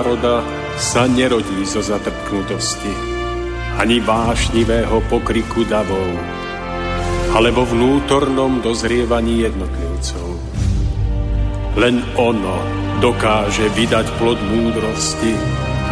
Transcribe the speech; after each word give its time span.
Národa 0.00 0.40
sa 0.80 1.04
nerodí 1.04 1.60
zo 1.68 1.84
zatrpknutosti, 1.84 2.88
ani 3.76 4.00
vášnivého 4.00 4.96
pokriku 5.12 5.60
davov, 5.68 6.16
ale 7.36 7.52
vo 7.52 7.68
vnútornom 7.68 8.64
dozrievaní 8.64 9.44
jednotlivcov. 9.44 10.40
Len 11.76 12.00
ono 12.16 12.64
dokáže 13.04 13.68
vydať 13.76 14.08
plod 14.16 14.40
múdrosti 14.40 15.36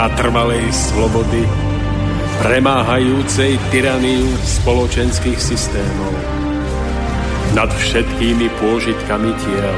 a 0.01 0.09
trvalej 0.17 0.65
slobody, 0.73 1.45
premáhajúcej 2.49 3.61
tyraniu 3.69 4.25
spoločenských 4.41 5.37
systémov 5.37 6.17
nad 7.53 7.69
všetkými 7.69 8.49
pôžitkami 8.57 9.37
tiel, 9.37 9.77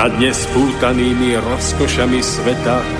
nad 0.00 0.08
nespútanými 0.16 1.36
rozkošami 1.36 2.24
sveta 2.24 2.99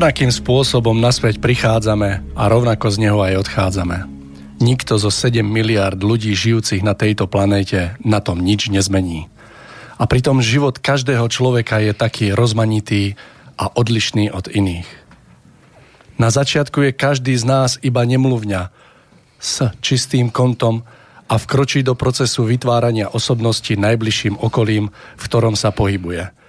Rovnakým 0.00 0.32
spôsobom 0.32 0.96
naspäť 0.96 1.44
prichádzame 1.44 2.32
a 2.32 2.42
rovnako 2.48 2.88
z 2.88 3.04
neho 3.04 3.20
aj 3.20 3.44
odchádzame. 3.44 4.08
Nikto 4.56 4.96
zo 4.96 5.12
7 5.12 5.44
miliard 5.44 6.00
ľudí 6.00 6.32
žijúcich 6.32 6.80
na 6.80 6.96
tejto 6.96 7.28
planéte 7.28 8.00
na 8.00 8.24
tom 8.24 8.40
nič 8.40 8.72
nezmení. 8.72 9.28
A 10.00 10.08
pritom 10.08 10.40
život 10.40 10.80
každého 10.80 11.28
človeka 11.28 11.84
je 11.84 11.92
taký 11.92 12.32
rozmanitý 12.32 13.20
a 13.60 13.68
odlišný 13.68 14.32
od 14.32 14.48
iných. 14.48 14.88
Na 16.16 16.32
začiatku 16.32 16.80
je 16.80 16.96
každý 16.96 17.36
z 17.36 17.44
nás 17.44 17.76
iba 17.84 18.00
nemluvňa 18.00 18.72
s 19.36 19.68
čistým 19.84 20.32
kontom 20.32 20.80
a 21.28 21.36
vkročí 21.36 21.84
do 21.84 21.92
procesu 21.92 22.48
vytvárania 22.48 23.12
osobnosti 23.12 23.76
najbližším 23.76 24.40
okolím, 24.40 24.88
v 25.20 25.22
ktorom 25.28 25.60
sa 25.60 25.76
pohybuje. 25.76 26.39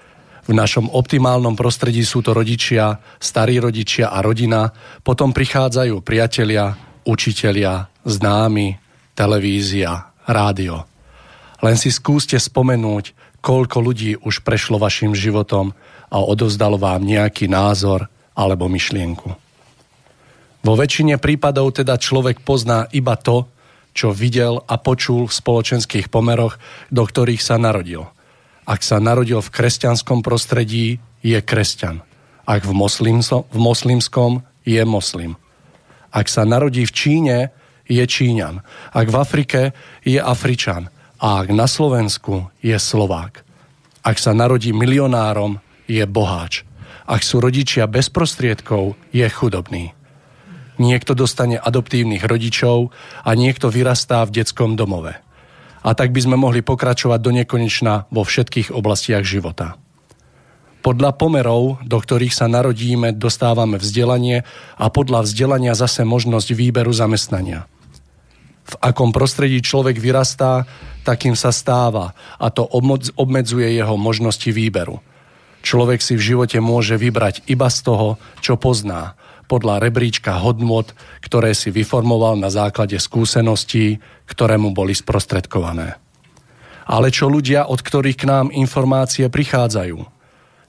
V 0.49 0.53
našom 0.57 0.89
optimálnom 0.89 1.53
prostredí 1.53 2.01
sú 2.01 2.25
to 2.25 2.33
rodičia, 2.33 2.97
starí 3.21 3.61
rodičia 3.61 4.09
a 4.09 4.25
rodina, 4.25 4.73
potom 5.05 5.29
prichádzajú 5.29 6.01
priatelia, 6.01 6.73
učitelia, 7.05 7.85
známy, 8.01 8.81
televízia, 9.13 10.09
rádio. 10.25 10.89
Len 11.61 11.77
si 11.77 11.93
skúste 11.93 12.41
spomenúť, 12.41 13.37
koľko 13.41 13.77
ľudí 13.81 14.17
už 14.21 14.41
prešlo 14.41 14.81
vašim 14.81 15.13
životom 15.13 15.77
a 16.09 16.17
odovzdalo 16.17 16.81
vám 16.81 17.05
nejaký 17.05 17.45
názor 17.45 18.09
alebo 18.33 18.65
myšlienku. 18.65 19.29
Vo 20.61 20.73
väčšine 20.77 21.17
prípadov 21.17 21.73
teda 21.73 21.97
človek 21.97 22.45
pozná 22.45 22.85
iba 22.93 23.17
to, 23.17 23.49
čo 23.91 24.13
videl 24.13 24.61
a 24.69 24.77
počul 24.77 25.25
v 25.25 25.33
spoločenských 25.33 26.07
pomeroch, 26.07 26.61
do 26.93 27.03
ktorých 27.03 27.41
sa 27.41 27.57
narodil. 27.57 28.05
Ak 28.65 28.85
sa 28.85 29.01
narodil 29.01 29.41
v 29.41 29.53
kresťanskom 29.53 30.21
prostredí, 30.21 31.01
je 31.21 31.37
kresťan. 31.41 32.01
Ak 32.45 32.65
v, 32.65 32.73
moslimso, 32.73 33.45
v 33.53 33.57
moslimskom, 33.61 34.45
je 34.65 34.81
moslim. 34.85 35.37
Ak 36.11 36.29
sa 36.29 36.45
narodí 36.45 36.85
v 36.85 36.93
Číne, 36.93 37.37
je 37.89 38.03
Číňan. 38.05 38.61
Ak 38.93 39.07
v 39.09 39.15
Afrike, 39.15 39.61
je 40.05 40.21
Afričan. 40.21 40.93
A 41.21 41.45
ak 41.45 41.53
na 41.53 41.69
Slovensku, 41.69 42.49
je 42.61 42.73
Slovák. 42.77 43.45
Ak 44.01 44.17
sa 44.17 44.33
narodí 44.33 44.73
milionárom, 44.73 45.61
je 45.85 46.01
boháč. 46.09 46.65
Ak 47.05 47.21
sú 47.21 47.43
rodičia 47.43 47.85
bez 47.85 48.09
prostriedkov, 48.09 48.97
je 49.13 49.25
chudobný. 49.29 49.93
Niekto 50.81 51.13
dostane 51.13 51.61
adoptívnych 51.61 52.25
rodičov 52.25 52.89
a 53.21 53.29
niekto 53.37 53.69
vyrastá 53.69 54.25
v 54.25 54.41
detskom 54.41 54.73
domove. 54.73 55.13
A 55.81 55.97
tak 55.97 56.13
by 56.13 56.21
sme 56.21 56.37
mohli 56.37 56.61
pokračovať 56.61 57.19
do 57.21 57.31
nekonečna 57.33 58.09
vo 58.13 58.21
všetkých 58.21 58.69
oblastiach 58.69 59.25
života. 59.25 59.77
Podľa 60.81 61.13
pomerov, 61.13 61.81
do 61.85 61.97
ktorých 62.01 62.33
sa 62.33 62.49
narodíme, 62.49 63.13
dostávame 63.13 63.77
vzdelanie 63.77 64.45
a 64.81 64.85
podľa 64.89 65.29
vzdelania 65.29 65.77
zase 65.77 66.01
možnosť 66.05 66.57
výberu 66.57 66.89
zamestnania 66.89 67.69
v 68.71 68.75
akom 68.79 69.11
prostredí 69.11 69.59
človek 69.59 69.99
vyrastá, 69.99 70.63
takým 71.03 71.35
sa 71.35 71.51
stáva 71.51 72.15
a 72.39 72.47
to 72.53 72.63
obmedzuje 73.19 73.67
jeho 73.75 73.99
možnosti 73.99 74.47
výberu. 74.47 75.03
Človek 75.61 76.01
si 76.01 76.17
v 76.17 76.25
živote 76.33 76.57
môže 76.63 76.97
vybrať 76.97 77.45
iba 77.51 77.69
z 77.69 77.79
toho, 77.85 78.07
čo 78.41 78.57
pozná, 78.57 79.13
podľa 79.45 79.81
rebríčka 79.81 80.37
hodnot, 80.41 80.93
ktoré 81.23 81.53
si 81.55 81.69
vyformoval 81.73 82.37
na 82.37 82.49
základe 82.51 82.97
skúseností, 82.97 84.01
ktoré 84.29 84.57
mu 84.57 84.73
boli 84.73 84.93
sprostredkované. 84.93 85.97
Ale 86.87 87.07
čo 87.13 87.31
ľudia, 87.31 87.69
od 87.69 87.79
ktorých 87.79 88.19
k 88.19 88.27
nám 88.27 88.47
informácie 88.51 89.31
prichádzajú? 89.31 89.99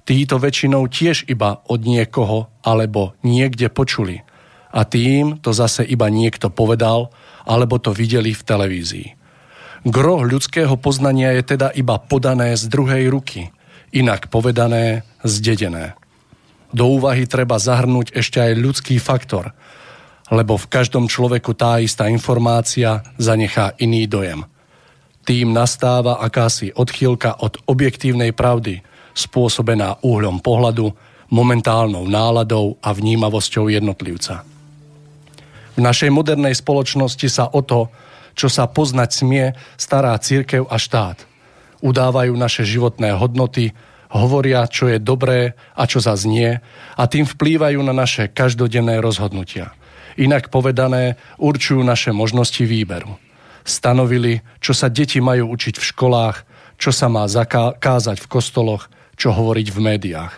Títo 0.02 0.36
väčšinou 0.38 0.90
tiež 0.90 1.30
iba 1.30 1.62
od 1.66 1.80
niekoho 1.82 2.50
alebo 2.66 3.14
niekde 3.22 3.70
počuli. 3.70 4.26
A 4.72 4.82
tým 4.82 5.38
to 5.38 5.54
zase 5.54 5.86
iba 5.86 6.10
niekto 6.10 6.50
povedal 6.50 7.14
alebo 7.46 7.78
to 7.78 7.94
videli 7.94 8.34
v 8.34 8.42
televízii. 8.42 9.08
Gro 9.82 10.22
ľudského 10.22 10.78
poznania 10.78 11.34
je 11.34 11.54
teda 11.54 11.74
iba 11.74 11.98
podané 11.98 12.54
z 12.54 12.70
druhej 12.70 13.10
ruky, 13.10 13.50
inak 13.90 14.30
povedané 14.30 15.02
zdedené. 15.26 15.98
Do 16.72 16.88
úvahy 16.88 17.28
treba 17.28 17.60
zahrnúť 17.60 18.16
ešte 18.16 18.40
aj 18.40 18.52
ľudský 18.56 18.96
faktor, 18.96 19.52
lebo 20.32 20.56
v 20.56 20.66
každom 20.72 21.04
človeku 21.04 21.52
tá 21.52 21.76
istá 21.84 22.08
informácia 22.08 23.04
zanechá 23.20 23.76
iný 23.76 24.08
dojem. 24.08 24.48
Tým 25.22 25.52
nastáva 25.52 26.18
akási 26.18 26.72
odchýlka 26.72 27.38
od 27.44 27.60
objektívnej 27.68 28.32
pravdy, 28.32 28.80
spôsobená 29.12 30.00
úhľom 30.00 30.40
pohľadu, 30.40 30.90
momentálnou 31.28 32.08
náladou 32.08 32.80
a 32.80 32.96
vnímavosťou 32.96 33.68
jednotlivca. 33.68 34.42
V 35.76 35.80
našej 35.80 36.12
modernej 36.12 36.56
spoločnosti 36.56 37.28
sa 37.28 37.48
o 37.48 37.60
to, 37.64 37.88
čo 38.32 38.48
sa 38.48 38.68
poznať 38.68 39.10
smie, 39.12 39.44
stará 39.76 40.16
církev 40.16 40.68
a 40.68 40.76
štát. 40.76 41.24
Udávajú 41.84 42.32
naše 42.36 42.64
životné 42.64 43.16
hodnoty, 43.16 43.72
hovoria, 44.12 44.68
čo 44.68 44.92
je 44.92 45.00
dobré 45.00 45.56
a 45.72 45.88
čo 45.88 45.98
za 46.04 46.12
znie 46.16 46.60
a 46.96 47.02
tým 47.08 47.24
vplývajú 47.24 47.80
na 47.80 47.96
naše 47.96 48.28
každodenné 48.28 49.00
rozhodnutia. 49.00 49.72
Inak 50.20 50.52
povedané, 50.52 51.16
určujú 51.40 51.80
naše 51.80 52.12
možnosti 52.12 52.60
výberu. 52.60 53.16
Stanovili, 53.64 54.44
čo 54.60 54.76
sa 54.76 54.92
deti 54.92 55.22
majú 55.22 55.56
učiť 55.56 55.80
v 55.80 55.88
školách, 55.96 56.36
čo 56.76 56.92
sa 56.92 57.08
má 57.08 57.24
zakázať 57.24 58.20
v 58.20 58.30
kostoloch, 58.30 58.92
čo 59.16 59.32
hovoriť 59.32 59.68
v 59.72 59.78
médiách. 59.78 60.34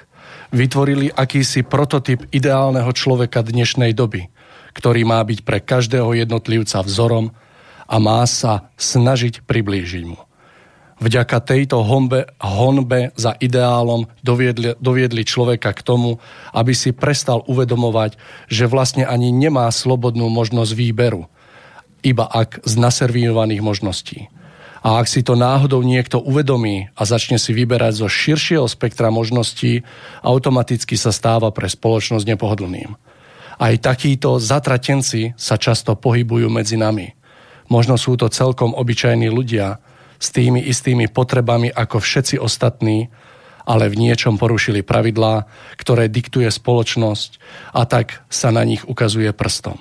Vytvorili 0.55 1.11
akýsi 1.11 1.67
prototyp 1.67 2.31
ideálneho 2.31 2.91
človeka 2.95 3.43
dnešnej 3.43 3.91
doby– 3.97 4.29
ktorý 4.75 5.07
má 5.07 5.23
byť 5.23 5.47
pre 5.47 5.63
každého 5.63 6.19
jednotlivca 6.19 6.83
vzorom 6.83 7.31
a 7.87 7.97
má 8.03 8.27
sa 8.27 8.69
snažiť 8.77 9.47
priblížiť 9.47 10.05
mu. 10.05 10.19
Vďaka 11.03 11.43
tejto 11.43 11.83
honbe, 11.83 12.31
honbe 12.39 13.11
za 13.19 13.35
ideálom 13.35 14.07
doviedli, 14.23 14.79
doviedli 14.79 15.27
človeka 15.27 15.75
k 15.75 15.83
tomu, 15.83 16.23
aby 16.55 16.71
si 16.71 16.95
prestal 16.95 17.43
uvedomovať, 17.51 18.15
že 18.47 18.71
vlastne 18.71 19.03
ani 19.03 19.35
nemá 19.35 19.67
slobodnú 19.75 20.31
možnosť 20.31 20.71
výberu, 20.71 21.27
iba 22.07 22.31
ak 22.31 22.63
z 22.63 22.75
naservírovaných 22.79 23.63
možností. 23.65 24.31
A 24.85 25.01
ak 25.01 25.09
si 25.09 25.25
to 25.25 25.33
náhodou 25.33 25.81
niekto 25.81 26.21
uvedomí 26.21 26.93
a 26.93 27.03
začne 27.09 27.41
si 27.41 27.57
vyberať 27.57 28.05
zo 28.05 28.09
širšieho 28.09 28.69
spektra 28.69 29.09
možností, 29.09 29.81
automaticky 30.21 30.95
sa 31.01 31.09
stáva 31.09 31.49
pre 31.51 31.73
spoločnosť 31.73 32.29
nepohodlným. 32.29 32.93
Aj 33.57 33.75
takíto 33.81 34.37
zatratenci 34.37 35.33
sa 35.41 35.57
často 35.57 35.97
pohybujú 35.97 36.53
medzi 36.53 36.77
nami. 36.77 37.17
Možno 37.73 37.97
sú 37.97 38.21
to 38.21 38.29
celkom 38.29 38.77
obyčajní 38.77 39.33
ľudia 39.33 39.81
s 40.25 40.33
tými 40.33 40.65
istými 40.65 41.13
potrebami 41.13 41.69
ako 41.69 42.01
všetci 42.01 42.41
ostatní, 42.41 43.13
ale 43.69 43.93
v 43.93 44.09
niečom 44.09 44.41
porušili 44.41 44.81
pravidlá, 44.81 45.45
ktoré 45.77 46.09
diktuje 46.09 46.49
spoločnosť 46.49 47.37
a 47.77 47.85
tak 47.85 48.25
sa 48.33 48.49
na 48.49 48.65
nich 48.65 48.89
ukazuje 48.89 49.29
prstom. 49.37 49.77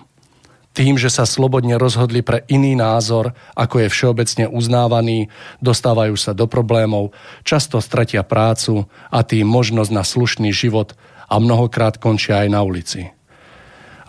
Tým, 0.73 0.97
že 0.97 1.13
sa 1.13 1.29
slobodne 1.29 1.77
rozhodli 1.77 2.25
pre 2.25 2.41
iný 2.49 2.73
názor, 2.73 3.37
ako 3.53 3.85
je 3.85 3.93
všeobecne 3.93 4.45
uznávaný, 4.49 5.29
dostávajú 5.61 6.17
sa 6.17 6.33
do 6.33 6.49
problémov, 6.49 7.13
často 7.45 7.77
stratia 7.77 8.25
prácu 8.25 8.89
a 9.13 9.21
tým 9.21 9.45
možnosť 9.45 9.91
na 9.93 10.01
slušný 10.01 10.49
život 10.49 10.97
a 11.29 11.37
mnohokrát 11.37 12.01
končia 12.01 12.41
aj 12.41 12.49
na 12.49 12.65
ulici. 12.65 13.13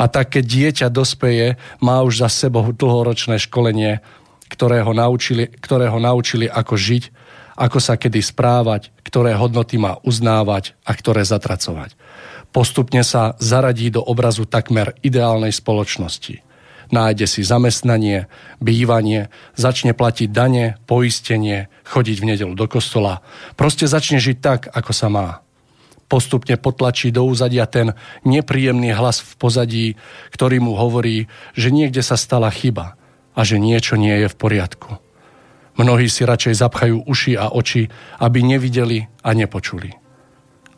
A 0.01 0.09
tak, 0.09 0.35
keď 0.35 0.45
dieťa 0.49 0.89
dospeje, 0.89 1.61
má 1.79 2.01
už 2.01 2.25
za 2.25 2.33
sebou 2.33 2.73
dlhoročné 2.73 3.39
školenie, 3.39 4.01
ktoré 4.55 4.87
ho 4.87 4.95
naučili, 4.95 5.51
ktoré 5.51 5.91
naučili 5.91 6.47
ako 6.47 6.79
žiť, 6.79 7.05
ako 7.59 7.79
sa 7.83 7.99
kedy 7.99 8.23
správať, 8.23 8.95
ktoré 9.03 9.35
hodnoty 9.35 9.79
má 9.79 9.99
uznávať 10.07 10.79
a 10.87 10.95
ktoré 10.95 11.27
zatracovať. 11.27 11.99
Postupne 12.55 13.03
sa 13.03 13.35
zaradí 13.43 13.91
do 13.91 13.99
obrazu 13.99 14.47
takmer 14.47 14.95
ideálnej 15.03 15.51
spoločnosti– 15.51 16.39
nájde 16.95 17.27
si 17.27 17.41
zamestnanie, 17.43 18.31
bývanie, 18.61 19.33
začne 19.59 19.97
platiť 19.97 20.29
dane, 20.31 20.79
poistenie, 20.85 21.67
chodiť 21.87 22.17
v 22.21 22.29
nedelu 22.35 22.55
do 22.55 22.67
kostola. 22.69 23.25
Proste 23.59 23.91
začne 23.91 24.23
žiť 24.23 24.37
tak, 24.39 24.61
ako 24.71 24.93
sa 24.93 25.09
má. 25.09 25.29
Postupne 26.07 26.61
potlačí 26.61 27.09
do 27.09 27.25
úzadia 27.25 27.65
ten 27.65 27.97
nepríjemný 28.29 28.93
hlas 28.93 29.25
v 29.25 29.33
pozadí, 29.41 29.87
ktorý 30.31 30.61
mu 30.61 30.77
hovorí, 30.77 31.27
že 31.57 31.73
niekde 31.73 32.05
sa 32.05 32.15
stala 32.21 32.53
chyba 32.53 32.95
a 33.35 33.41
že 33.43 33.59
niečo 33.59 33.99
nie 33.99 34.25
je 34.25 34.29
v 34.31 34.39
poriadku. 34.39 34.91
Mnohí 35.75 36.07
si 36.07 36.23
radšej 36.23 36.55
zapchajú 36.63 37.03
uši 37.03 37.35
a 37.35 37.51
oči, 37.51 37.91
aby 38.23 38.47
nevideli 38.47 39.11
a 39.27 39.35
nepočuli. 39.35 39.91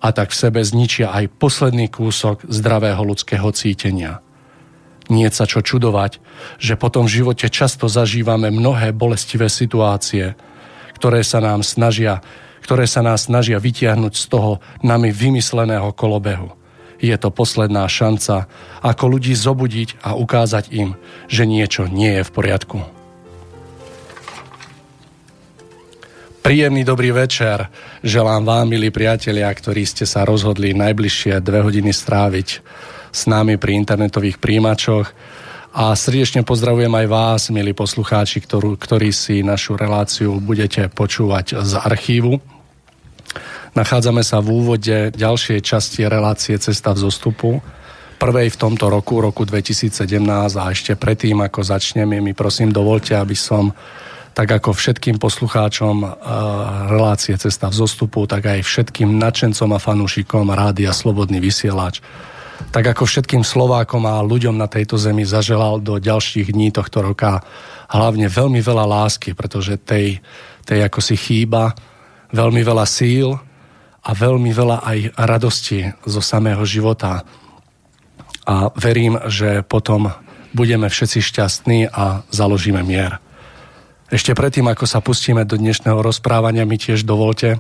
A 0.00 0.08
tak 0.12 0.32
v 0.32 0.40
sebe 0.40 0.60
zničia 0.64 1.12
aj 1.12 1.36
posledný 1.36 1.92
kúsok 1.92 2.48
zdravého 2.48 3.04
ľudského 3.04 3.48
cítenia– 3.52 4.20
nie 5.06 5.30
sa 5.30 5.46
čo 5.46 5.62
čudovať, 5.62 6.18
že 6.58 6.74
potom 6.74 7.06
v 7.06 7.22
živote 7.22 7.46
často 7.46 7.86
zažívame 7.86 8.50
mnohé 8.50 8.90
bolestivé 8.90 9.46
situácie, 9.46 10.34
ktoré 10.98 11.22
sa 11.22 11.38
nám 11.38 11.62
snažia, 11.62 12.18
ktoré 12.66 12.90
sa 12.90 13.06
nás 13.06 13.30
snažia 13.30 13.62
vytiahnuť 13.62 14.14
z 14.16 14.24
toho 14.26 14.58
nami 14.82 15.14
vymysleného 15.14 15.94
kolobehu. 15.94 16.50
Je 17.00 17.16
to 17.20 17.28
posledná 17.28 17.84
šanca, 17.86 18.48
ako 18.80 19.04
ľudí 19.18 19.36
zobudiť 19.36 20.00
a 20.00 20.16
ukázať 20.16 20.72
im, 20.72 20.96
že 21.28 21.44
niečo 21.44 21.88
nie 21.88 22.20
je 22.20 22.22
v 22.24 22.34
poriadku. 22.34 22.78
Príjemný 26.46 26.86
dobrý 26.86 27.10
večer 27.10 27.66
želám 28.06 28.46
vám, 28.46 28.70
milí 28.70 28.94
priatelia, 28.94 29.50
ktorí 29.50 29.82
ste 29.82 30.06
sa 30.06 30.22
rozhodli 30.22 30.70
najbližšie 30.78 31.42
dve 31.42 31.58
hodiny 31.58 31.90
stráviť 31.90 32.48
s 33.10 33.26
nami 33.26 33.58
pri 33.58 33.74
internetových 33.82 34.38
príjimačoch. 34.38 35.10
A 35.74 35.92
srdečne 35.98 36.46
pozdravujem 36.46 36.94
aj 36.94 37.06
vás, 37.10 37.42
milí 37.50 37.74
poslucháči, 37.74 38.40
ktorú, 38.40 38.78
ktorí 38.78 39.10
si 39.10 39.42
našu 39.42 39.74
reláciu 39.74 40.38
budete 40.38 40.86
počúvať 40.86 41.60
z 41.66 41.72
archívu. 41.82 42.55
Nachádzame 43.76 44.24
sa 44.24 44.40
v 44.40 44.56
úvode 44.56 45.12
ďalšej 45.12 45.60
časti 45.60 46.08
relácie 46.08 46.56
Cesta 46.56 46.96
v 46.96 47.04
zostupu. 47.04 47.60
Prvej 48.16 48.48
v 48.48 48.56
tomto 48.56 48.88
roku, 48.88 49.20
roku 49.20 49.44
2017 49.44 50.00
a 50.56 50.64
ešte 50.72 50.96
predtým, 50.96 51.44
ako 51.44 51.60
začneme, 51.60 52.24
mi 52.24 52.32
prosím 52.32 52.72
dovolte, 52.72 53.12
aby 53.12 53.36
som 53.36 53.76
tak 54.32 54.48
ako 54.48 54.72
všetkým 54.72 55.20
poslucháčom 55.20 56.08
relácie 56.88 57.36
Cesta 57.36 57.68
v 57.68 57.76
zostupu, 57.76 58.24
tak 58.24 58.48
aj 58.48 58.64
všetkým 58.64 59.12
nadšencom 59.20 59.68
a 59.68 59.76
fanúšikom 59.76 60.48
Rádia 60.56 60.96
Slobodný 60.96 61.36
vysielač 61.36 62.00
tak 62.72 62.88
ako 62.88 63.04
všetkým 63.04 63.44
Slovákom 63.44 64.08
a 64.08 64.24
ľuďom 64.24 64.56
na 64.56 64.64
tejto 64.64 64.96
zemi 64.96 65.28
zaželal 65.28 65.76
do 65.76 66.00
ďalších 66.00 66.56
dní 66.56 66.72
tohto 66.72 67.04
roka 67.04 67.44
hlavne 67.92 68.32
veľmi 68.32 68.64
veľa 68.64 68.88
lásky, 68.88 69.36
pretože 69.36 69.76
tej, 69.76 70.24
tej 70.64 70.80
ako 70.88 71.04
si 71.04 71.20
chýba 71.20 71.76
veľmi 72.32 72.64
veľa 72.64 72.88
síl 72.88 73.36
a 74.06 74.10
veľmi 74.14 74.54
veľa 74.54 74.86
aj 74.86 74.98
radosti 75.18 75.90
zo 76.06 76.22
samého 76.22 76.62
života. 76.62 77.26
A 78.46 78.70
verím, 78.78 79.18
že 79.26 79.66
potom 79.66 80.14
budeme 80.54 80.86
všetci 80.86 81.18
šťastní 81.18 81.90
a 81.90 82.22
založíme 82.30 82.86
mier. 82.86 83.18
Ešte 84.06 84.38
predtým, 84.38 84.70
ako 84.70 84.86
sa 84.86 85.02
pustíme 85.02 85.42
do 85.42 85.58
dnešného 85.58 85.98
rozprávania, 85.98 86.62
mi 86.62 86.78
tiež 86.78 87.02
dovolte, 87.02 87.58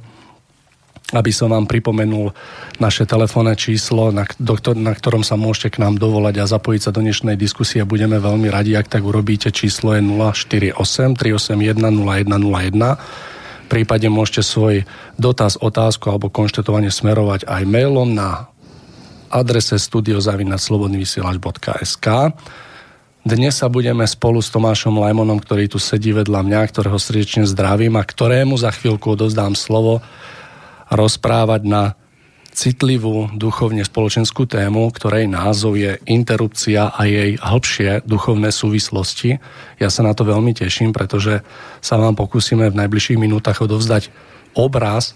aby 1.10 1.30
som 1.34 1.50
vám 1.50 1.66
pripomenul 1.66 2.30
naše 2.78 3.02
telefónne 3.02 3.58
číslo, 3.58 4.14
na, 4.14 4.22
do, 4.38 4.54
na 4.78 4.94
ktorom 4.94 5.26
sa 5.26 5.34
môžete 5.34 5.78
k 5.78 5.82
nám 5.82 5.98
dovolať 5.98 6.42
a 6.42 6.50
zapojiť 6.50 6.80
sa 6.82 6.94
do 6.94 7.02
dnešnej 7.02 7.34
diskusie. 7.34 7.82
Budeme 7.82 8.22
veľmi 8.22 8.46
radi, 8.46 8.78
ak 8.78 8.86
tak 8.86 9.02
urobíte. 9.02 9.50
Číslo 9.50 9.98
je 9.98 10.02
048 10.02 10.78
381 11.18 11.82
0101. 11.82 13.45
Prípade 13.66 14.06
môžete 14.06 14.46
svoj 14.46 14.86
dotaz, 15.18 15.58
otázku 15.58 16.06
alebo 16.10 16.30
konštatovanie 16.30 16.90
smerovať 16.94 17.50
aj 17.50 17.66
mailom 17.66 18.14
na 18.14 18.46
adrese 19.30 19.78
studiozavinaslobodnyvysielač.sk 19.78 22.06
dnes 23.26 23.58
sa 23.58 23.66
budeme 23.66 24.06
spolu 24.06 24.38
s 24.38 24.54
Tomášom 24.54 25.02
Lajmonom, 25.02 25.42
ktorý 25.42 25.66
tu 25.66 25.82
sedí 25.82 26.14
vedľa 26.14 26.46
mňa, 26.46 26.70
ktorého 26.70 26.94
srdečne 26.94 27.42
zdravím 27.42 27.98
a 27.98 28.06
ktorému 28.06 28.54
za 28.54 28.70
chvíľku 28.70 29.18
odozdám 29.18 29.58
slovo, 29.58 29.98
rozprávať 30.94 31.66
na 31.66 31.98
citlivú 32.56 33.36
duchovne 33.36 33.84
spoločenskú 33.84 34.48
tému, 34.48 34.88
ktorej 34.96 35.28
názov 35.28 35.76
je 35.76 36.00
Interrupcia 36.08 36.88
a 36.88 37.04
jej 37.04 37.36
hĺbšie 37.36 38.08
duchovné 38.08 38.48
súvislosti. 38.48 39.36
Ja 39.76 39.92
sa 39.92 40.00
na 40.00 40.16
to 40.16 40.24
veľmi 40.24 40.56
teším, 40.56 40.96
pretože 40.96 41.44
sa 41.84 42.00
vám 42.00 42.16
pokúsime 42.16 42.72
v 42.72 42.78
najbližších 42.80 43.20
minútach 43.20 43.60
odovzdať 43.60 44.08
obraz, 44.56 45.12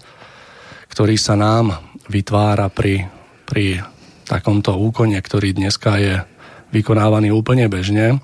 ktorý 0.93 1.17
sa 1.17 1.33
nám 1.33 1.81
vytvára 2.05 2.69
pri, 2.69 3.09
pri 3.49 3.81
takomto 4.29 4.77
úkone, 4.77 5.17
ktorý 5.17 5.57
dneska 5.57 5.97
je 5.97 6.21
vykonávaný 6.69 7.33
úplne 7.33 7.65
bežne. 7.65 8.21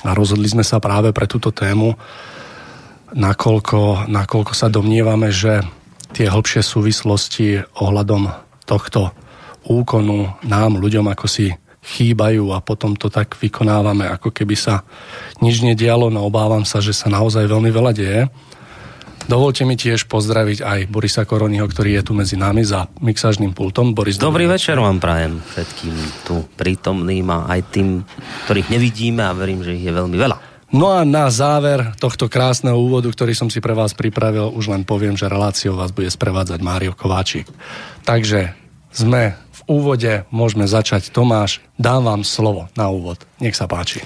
A 0.00 0.16
rozhodli 0.16 0.48
sme 0.48 0.64
sa 0.64 0.80
práve 0.80 1.12
pre 1.12 1.28
túto 1.28 1.52
tému, 1.52 1.92
nakoľko, 3.12 4.08
nakoľko 4.08 4.52
sa 4.56 4.72
domnievame, 4.72 5.28
že 5.28 5.60
tie 6.12 6.26
hlbšie 6.30 6.62
súvislosti 6.62 7.62
ohľadom 7.78 8.30
tohto 8.66 9.14
úkonu 9.66 10.30
nám, 10.46 10.80
ľuďom, 10.80 11.10
ako 11.10 11.26
si 11.26 11.52
chýbajú 11.80 12.52
a 12.52 12.60
potom 12.60 12.92
to 12.92 13.08
tak 13.08 13.34
vykonávame, 13.40 14.04
ako 14.04 14.30
keby 14.30 14.52
sa 14.52 14.84
nič 15.40 15.64
nedialo, 15.64 16.12
no 16.12 16.28
obávam 16.28 16.68
sa, 16.68 16.78
že 16.84 16.92
sa 16.92 17.08
naozaj 17.08 17.48
veľmi 17.48 17.70
veľa 17.72 17.92
deje. 17.96 18.22
Dovolte 19.30 19.62
mi 19.62 19.78
tiež 19.78 20.10
pozdraviť 20.10 20.58
aj 20.64 20.80
Borisa 20.90 21.22
Koronyho, 21.22 21.62
ktorý 21.70 22.00
je 22.00 22.02
tu 22.02 22.12
medzi 22.18 22.34
nami 22.34 22.66
za 22.66 22.90
mixážnym 22.98 23.54
pultom. 23.54 23.94
Boris, 23.94 24.18
dobrý, 24.18 24.44
dobrý 24.44 24.58
večer 24.58 24.76
vám 24.80 24.98
prajem 24.98 25.38
všetkým 25.54 25.94
tu 26.26 26.42
prítomným 26.58 27.30
a 27.30 27.46
aj 27.46 27.60
tým, 27.70 28.02
ktorých 28.48 28.68
nevidíme 28.74 29.22
a 29.22 29.36
verím, 29.36 29.62
že 29.62 29.76
ich 29.76 29.86
je 29.86 29.92
veľmi 29.94 30.16
veľa. 30.18 30.49
No 30.70 30.94
a 30.94 31.02
na 31.02 31.26
záver 31.34 31.98
tohto 31.98 32.30
krásneho 32.30 32.78
úvodu, 32.78 33.10
ktorý 33.10 33.34
som 33.34 33.50
si 33.50 33.58
pre 33.58 33.74
vás 33.74 33.90
pripravil, 33.90 34.54
už 34.54 34.70
len 34.70 34.86
poviem, 34.86 35.18
že 35.18 35.26
reláciou 35.26 35.74
vás 35.74 35.90
bude 35.90 36.06
sprevádzať 36.06 36.62
Mário 36.62 36.94
Kováčik. 36.94 37.50
Takže 38.06 38.54
sme 38.94 39.34
v 39.34 39.60
úvode, 39.66 40.22
môžeme 40.30 40.70
začať. 40.70 41.10
Tomáš, 41.10 41.58
dám 41.74 42.06
vám 42.06 42.22
slovo 42.22 42.70
na 42.78 42.86
úvod. 42.86 43.18
Nech 43.42 43.58
sa 43.58 43.66
páči. 43.66 43.98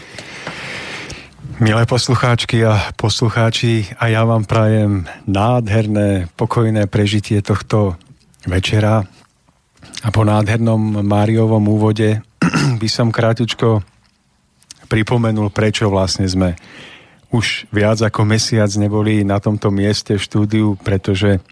Milé 1.60 1.84
poslucháčky 1.84 2.64
a 2.64 2.96
poslucháči, 2.96 3.84
a 4.00 4.08
ja 4.08 4.24
vám 4.24 4.48
prajem 4.48 5.04
nádherné, 5.28 6.32
pokojné 6.32 6.88
prežitie 6.88 7.44
tohto 7.44 8.00
večera. 8.48 9.04
A 10.00 10.08
po 10.08 10.24
nádhernom 10.24 11.04
Máriovom 11.04 11.68
úvode 11.68 12.24
by 12.80 12.88
som 12.88 13.12
krátučko 13.12 13.84
pripomenul, 14.86 15.50
prečo 15.50 15.88
vlastne 15.88 16.28
sme 16.28 16.54
už 17.34 17.66
viac 17.74 17.98
ako 17.98 18.22
mesiac 18.22 18.70
neboli 18.78 19.26
na 19.26 19.42
tomto 19.42 19.74
mieste 19.74 20.14
v 20.14 20.22
štúdiu, 20.22 20.78
pretože 20.78 21.42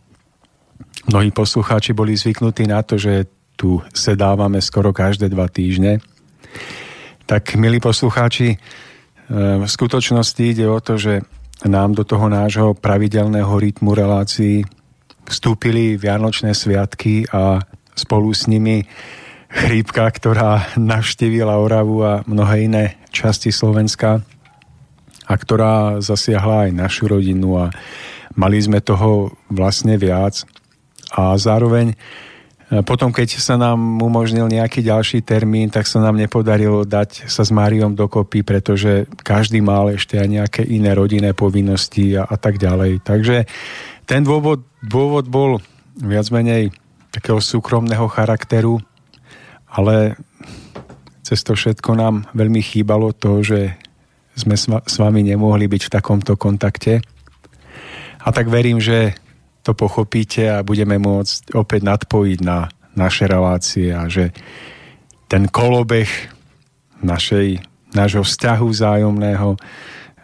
mnohí 1.10 1.34
poslucháči 1.34 1.90
boli 1.90 2.14
zvyknutí 2.14 2.70
na 2.70 2.86
to, 2.86 2.94
že 2.94 3.26
tu 3.58 3.82
sedávame 3.90 4.62
skoro 4.62 4.94
každé 4.94 5.26
dva 5.26 5.50
týždne. 5.50 5.98
Tak, 7.26 7.58
milí 7.58 7.82
poslucháči, 7.82 8.54
e, 8.54 8.58
v 9.58 9.66
skutočnosti 9.66 10.42
ide 10.42 10.66
o 10.70 10.78
to, 10.78 10.98
že 10.98 11.22
nám 11.66 11.94
do 11.94 12.02
toho 12.02 12.26
nášho 12.26 12.74
pravidelného 12.74 13.50
rytmu 13.54 13.94
relácií 13.94 14.66
vstúpili 15.26 15.94
Vianočné 15.94 16.54
sviatky 16.54 17.30
a 17.30 17.62
spolu 17.94 18.34
s 18.34 18.50
nimi 18.50 18.82
chrípka, 19.52 20.08
ktorá 20.08 20.72
navštívila 20.80 21.60
Oravu 21.60 22.00
a 22.00 22.24
mnohé 22.24 22.66
iné 22.66 22.84
časti 23.12 23.52
Slovenska 23.52 24.24
a 25.28 25.34
ktorá 25.36 26.00
zasiahla 26.00 26.68
aj 26.68 26.70
našu 26.72 27.04
rodinu 27.12 27.60
a 27.60 27.70
mali 28.32 28.56
sme 28.58 28.80
toho 28.80 29.36
vlastne 29.52 30.00
viac. 30.00 30.48
A 31.12 31.36
zároveň 31.36 31.92
potom, 32.88 33.12
keď 33.12 33.36
sa 33.36 33.60
nám 33.60 33.76
umožnil 34.00 34.48
nejaký 34.48 34.80
ďalší 34.80 35.20
termín, 35.20 35.68
tak 35.68 35.84
sa 35.84 36.00
nám 36.00 36.16
nepodarilo 36.16 36.88
dať 36.88 37.28
sa 37.28 37.44
s 37.44 37.52
Máriom 37.52 37.92
dokopy, 37.92 38.40
pretože 38.40 39.04
každý 39.20 39.60
mal 39.60 39.92
ešte 39.92 40.16
aj 40.16 40.28
nejaké 40.32 40.62
iné 40.64 40.96
rodinné 40.96 41.36
povinnosti 41.36 42.16
a, 42.16 42.24
a 42.24 42.40
tak 42.40 42.56
ďalej. 42.56 43.04
Takže 43.04 43.44
ten 44.08 44.24
dôvod, 44.24 44.64
dôvod 44.80 45.28
bol 45.28 45.60
viac 46.00 46.32
menej 46.32 46.72
takého 47.12 47.44
súkromného 47.44 48.08
charakteru, 48.08 48.80
ale 49.72 50.20
cez 51.24 51.40
to 51.40 51.56
všetko 51.56 51.96
nám 51.96 52.28
veľmi 52.36 52.60
chýbalo 52.60 53.16
to, 53.16 53.40
že 53.40 53.72
sme 54.36 54.56
s 54.56 54.96
vami 54.96 55.24
nemohli 55.24 55.68
byť 55.68 55.82
v 55.88 55.92
takomto 55.92 56.36
kontakte. 56.40 57.04
A 58.22 58.28
tak 58.32 58.48
verím, 58.48 58.80
že 58.80 59.16
to 59.62 59.76
pochopíte 59.76 60.48
a 60.48 60.64
budeme 60.66 60.96
môcť 60.98 61.54
opäť 61.54 61.80
nadpojiť 61.84 62.38
na 62.42 62.68
naše 62.92 63.24
relácie 63.24 63.88
a 63.92 64.04
že 64.08 64.36
ten 65.28 65.48
kolobeh 65.48 66.08
našej, 67.00 67.64
nášho 67.96 68.20
vzťahu 68.20 68.66
vzájomného 68.68 69.56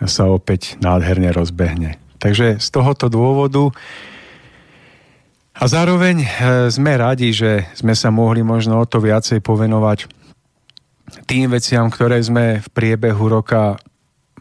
sa 0.05 0.25
opäť 0.28 0.76
nádherne 0.78 1.33
rozbehne. 1.33 1.97
Takže 2.21 2.61
z 2.61 2.69
tohoto 2.69 3.09
dôvodu 3.09 3.73
a 5.58 5.64
zároveň 5.66 6.16
e, 6.22 6.28
sme 6.70 6.94
radi, 6.94 7.34
že 7.34 7.66
sme 7.74 7.92
sa 7.98 8.14
mohli 8.14 8.46
možno 8.46 8.78
o 8.78 8.86
to 8.86 9.02
viacej 9.02 9.42
povenovať 9.42 10.06
tým 11.26 11.50
veciam, 11.50 11.90
ktoré 11.90 12.22
sme 12.22 12.62
v 12.62 12.68
priebehu 12.70 13.26
roka 13.26 13.76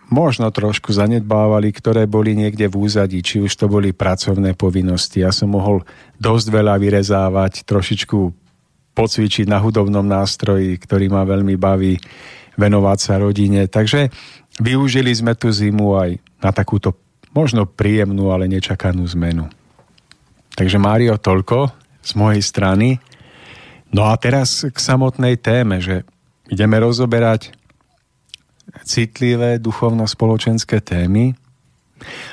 možno 0.07 0.47
trošku 0.53 0.95
zanedbávali, 0.95 1.73
ktoré 1.75 2.07
boli 2.07 2.31
niekde 2.31 2.71
v 2.71 2.79
úzadí, 2.79 3.19
či 3.19 3.43
už 3.43 3.51
to 3.51 3.67
boli 3.67 3.91
pracovné 3.91 4.55
povinnosti. 4.55 5.23
Ja 5.23 5.35
som 5.35 5.51
mohol 5.51 5.83
dosť 6.21 6.47
veľa 6.47 6.79
vyrezávať, 6.79 7.67
trošičku 7.67 8.19
pocvičiť 8.95 9.45
na 9.45 9.59
hudobnom 9.59 10.07
nástroji, 10.07 10.79
ktorý 10.79 11.11
ma 11.11 11.27
veľmi 11.27 11.55
baví, 11.59 11.99
venovať 12.57 12.97
sa 12.97 13.13
rodine. 13.21 13.69
Takže 13.69 14.09
využili 14.57 15.13
sme 15.13 15.37
tú 15.37 15.53
zimu 15.53 15.93
aj 15.93 16.09
na 16.41 16.49
takúto 16.49 16.97
možno 17.35 17.69
príjemnú, 17.69 18.33
ale 18.33 18.49
nečakanú 18.49 19.05
zmenu. 19.13 19.45
Takže 20.57 20.81
Mário, 20.81 21.21
toľko 21.21 21.69
z 22.01 22.11
mojej 22.17 22.41
strany. 22.41 22.97
No 23.93 24.09
a 24.09 24.17
teraz 24.17 24.65
k 24.65 24.73
samotnej 24.73 25.37
téme, 25.37 25.77
že 25.77 26.01
ideme 26.49 26.81
rozoberať 26.81 27.53
citlivé 28.81 29.61
duchovno-spoločenské 29.61 30.81
témy. 30.81 31.37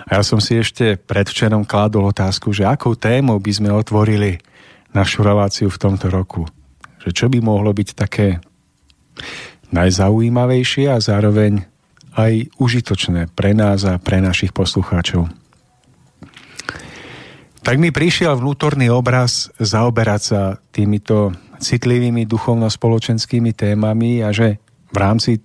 A 0.08 0.20
ja 0.20 0.22
som 0.24 0.40
si 0.40 0.56
ešte 0.56 0.96
predvčerom 0.96 1.68
kládol 1.68 2.10
otázku, 2.16 2.50
že 2.56 2.64
akou 2.64 2.96
témou 2.96 3.36
by 3.36 3.52
sme 3.52 3.70
otvorili 3.70 4.40
našu 4.96 5.20
reláciu 5.20 5.68
v 5.68 5.80
tomto 5.80 6.08
roku. 6.08 6.48
Že 7.04 7.10
čo 7.12 7.26
by 7.28 7.38
mohlo 7.44 7.76
byť 7.76 7.88
také 7.92 8.40
najzaujímavejšie 9.68 10.88
a 10.88 10.96
zároveň 10.96 11.66
aj 12.14 12.56
užitočné 12.56 13.34
pre 13.36 13.52
nás 13.52 13.84
a 13.84 14.00
pre 14.00 14.22
našich 14.22 14.54
poslucháčov. 14.54 15.43
Tak 17.64 17.80
mi 17.80 17.88
prišiel 17.88 18.36
vnútorný 18.36 18.92
obraz 18.92 19.48
zaoberať 19.56 20.20
sa 20.20 20.42
týmito 20.68 21.32
citlivými 21.64 22.28
duchovno-spoločenskými 22.28 23.56
témami 23.56 24.20
a 24.20 24.36
že 24.36 24.60
v 24.92 24.96
rámci 25.00 25.40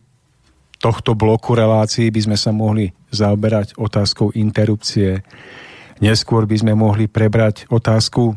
tohto 0.84 1.16
bloku 1.16 1.56
relácií 1.56 2.12
by 2.12 2.28
sme 2.28 2.38
sa 2.38 2.52
mohli 2.52 2.92
zaoberať 3.16 3.80
otázkou 3.80 4.36
interrupcie. 4.36 5.24
Neskôr 6.04 6.44
by 6.44 6.60
sme 6.60 6.76
mohli 6.76 7.08
prebrať 7.08 7.72
otázku 7.72 8.36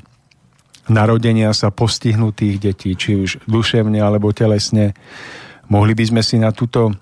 narodenia 0.87 1.51
sa 1.51 1.75
postihnutých 1.75 2.63
detí, 2.63 2.95
či 2.95 3.19
už 3.19 3.51
duševne 3.51 3.99
alebo 3.99 4.31
telesne. 4.31 4.95
Mohli 5.67 5.99
by 5.99 6.05
sme 6.07 6.23
si 6.23 6.39
na 6.39 6.55
túto 6.55 6.95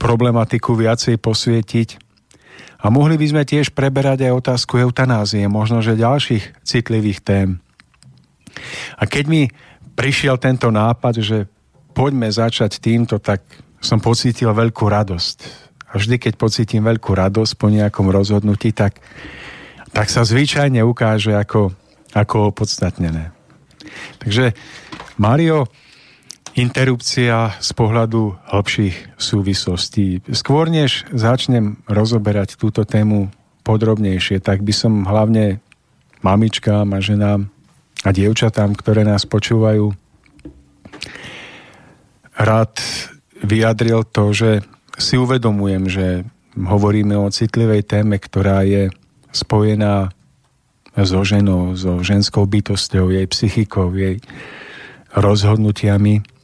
problematiku 0.00 0.72
viacej 0.72 1.20
posvietiť. 1.20 2.07
A 2.78 2.90
mohli 2.94 3.18
by 3.18 3.26
sme 3.26 3.42
tiež 3.42 3.74
preberať 3.74 4.28
aj 4.28 4.38
otázku 4.38 4.78
eutanázie, 4.78 5.46
možno 5.50 5.82
že 5.82 5.98
ďalších 5.98 6.62
citlivých 6.62 7.20
tém. 7.26 7.48
A 8.98 9.06
keď 9.06 9.24
mi 9.26 9.42
prišiel 9.98 10.38
tento 10.38 10.70
nápad, 10.70 11.14
že 11.18 11.50
poďme 11.90 12.30
začať 12.30 12.78
týmto, 12.78 13.18
tak 13.18 13.42
som 13.82 13.98
pocítil 13.98 14.54
veľkú 14.54 14.86
radosť. 14.86 15.38
A 15.88 15.98
vždy, 15.98 16.20
keď 16.20 16.34
pocítim 16.38 16.82
veľkú 16.84 17.16
radosť 17.16 17.52
po 17.58 17.66
nejakom 17.66 18.06
rozhodnutí, 18.10 18.70
tak, 18.70 19.02
tak 19.90 20.06
sa 20.06 20.22
zvyčajne 20.22 20.78
ukáže 20.84 21.34
ako, 21.34 21.74
ako 22.14 22.54
opodstatnené. 22.54 23.34
Takže 24.22 24.54
Mario, 25.18 25.66
interrupcia 26.58 27.54
z 27.62 27.70
pohľadu 27.70 28.34
hĺbších 28.50 29.14
súvislostí. 29.14 30.26
Skôr 30.34 30.66
než 30.66 31.06
začnem 31.14 31.78
rozoberať 31.86 32.58
túto 32.58 32.82
tému 32.82 33.30
podrobnejšie, 33.62 34.42
tak 34.42 34.66
by 34.66 34.74
som 34.74 35.06
hlavne 35.06 35.62
mamičkám 36.26 36.90
a 36.90 36.98
ženám 36.98 37.46
a 38.02 38.10
dievčatám, 38.10 38.74
ktoré 38.74 39.06
nás 39.06 39.22
počúvajú, 39.22 39.94
rád 42.34 42.74
vyjadril 43.38 44.02
to, 44.02 44.34
že 44.34 44.50
si 44.98 45.14
uvedomujem, 45.14 45.84
že 45.86 46.06
hovoríme 46.58 47.14
o 47.14 47.30
citlivej 47.30 47.86
téme, 47.86 48.18
ktorá 48.18 48.66
je 48.66 48.90
spojená 49.30 50.10
so 50.98 51.22
ženou, 51.22 51.78
so 51.78 52.02
ženskou 52.02 52.50
bytosťou, 52.50 53.14
jej 53.14 53.26
psychikou, 53.30 53.94
jej 53.94 54.18
rozhodnutiami 55.14 56.37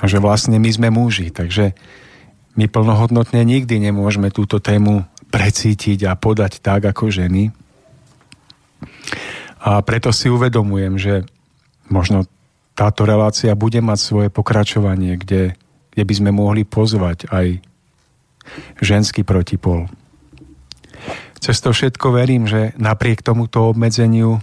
a 0.00 0.04
že 0.08 0.18
vlastne 0.18 0.56
my 0.56 0.70
sme 0.72 0.88
muži, 0.88 1.28
takže 1.28 1.76
my 2.56 2.66
plnohodnotne 2.66 3.44
nikdy 3.44 3.78
nemôžeme 3.78 4.32
túto 4.32 4.58
tému 4.58 5.04
precítiť 5.30 6.08
a 6.10 6.18
podať 6.18 6.58
tak 6.58 6.88
ako 6.88 7.12
ženy. 7.12 7.54
A 9.60 9.78
preto 9.84 10.10
si 10.10 10.32
uvedomujem, 10.32 10.96
že 10.96 11.14
možno 11.92 12.24
táto 12.72 13.04
relácia 13.04 13.52
bude 13.52 13.78
mať 13.84 13.98
svoje 14.00 14.28
pokračovanie, 14.32 15.20
kde 15.20 15.54
kde 15.90 16.02
by 16.06 16.14
sme 16.14 16.30
mohli 16.30 16.62
pozvať 16.64 17.28
aj 17.28 17.60
ženský 18.80 19.26
protipol. 19.26 19.90
Cez 21.40 21.58
to 21.60 21.72
všetko 21.72 22.12
verím, 22.14 22.48
že 22.48 22.76
napriek 22.76 23.24
tomuto 23.24 23.68
obmedzeniu 23.68 24.40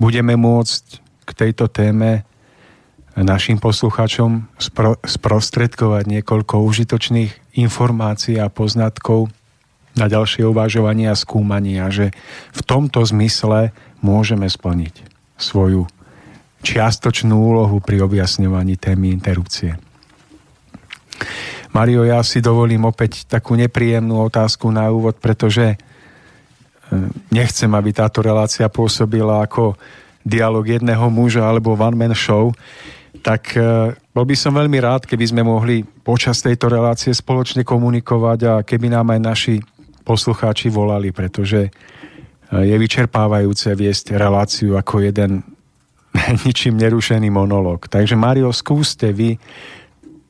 budeme 0.00 0.34
môcť 0.36 0.82
k 1.28 1.30
tejto 1.32 1.68
téme 1.68 2.24
našim 3.24 3.58
poslucháčom 3.58 4.46
spro- 4.58 5.00
sprostredkovať 5.02 6.04
niekoľko 6.06 6.62
užitočných 6.62 7.58
informácií 7.58 8.38
a 8.38 8.52
poznatkov 8.52 9.32
na 9.98 10.06
ďalšie 10.06 10.46
uvažovanie 10.46 11.10
a 11.10 11.18
skúmanie 11.18 11.82
a 11.82 11.90
že 11.90 12.14
v 12.54 12.60
tomto 12.62 13.02
zmysle 13.02 13.74
môžeme 13.98 14.46
splniť 14.46 15.02
svoju 15.34 15.90
čiastočnú 16.62 17.34
úlohu 17.34 17.78
pri 17.82 18.02
objasňovaní 18.02 18.78
témy 18.78 19.14
interrupcie. 19.14 19.78
Mario, 21.74 22.02
ja 22.06 22.22
si 22.24 22.42
dovolím 22.42 22.88
opäť 22.88 23.26
takú 23.28 23.54
nepríjemnú 23.54 24.26
otázku 24.26 24.70
na 24.72 24.88
úvod, 24.90 25.20
pretože 25.20 25.74
e, 25.74 25.76
nechcem, 27.30 27.70
aby 27.70 27.90
táto 27.92 28.24
relácia 28.24 28.66
pôsobila 28.66 29.44
ako 29.44 29.78
dialog 30.26 30.64
jedného 30.66 31.06
muža 31.12 31.46
alebo 31.46 31.78
one-man 31.78 32.16
show, 32.16 32.50
tak 33.22 33.54
e, 33.54 33.94
bol 34.14 34.24
by 34.24 34.36
som 34.38 34.54
veľmi 34.56 34.78
rád, 34.80 35.04
keby 35.04 35.24
sme 35.28 35.42
mohli 35.44 35.82
počas 35.84 36.40
tejto 36.40 36.72
relácie 36.72 37.12
spoločne 37.12 37.66
komunikovať 37.66 38.38
a 38.46 38.54
keby 38.62 38.92
nám 38.92 39.14
aj 39.14 39.20
naši 39.20 39.54
poslucháči 40.06 40.72
volali, 40.72 41.12
pretože 41.12 41.68
e, 41.68 41.70
je 42.50 42.76
vyčerpávajúce 42.78 43.74
viesť 43.76 44.16
reláciu 44.16 44.78
ako 44.78 45.04
jeden 45.04 45.44
ničím 46.46 46.80
nerušený 46.80 47.28
monolog. 47.28 47.86
Takže 47.86 48.16
Mario, 48.16 48.50
skúste 48.54 49.12
vy 49.12 49.36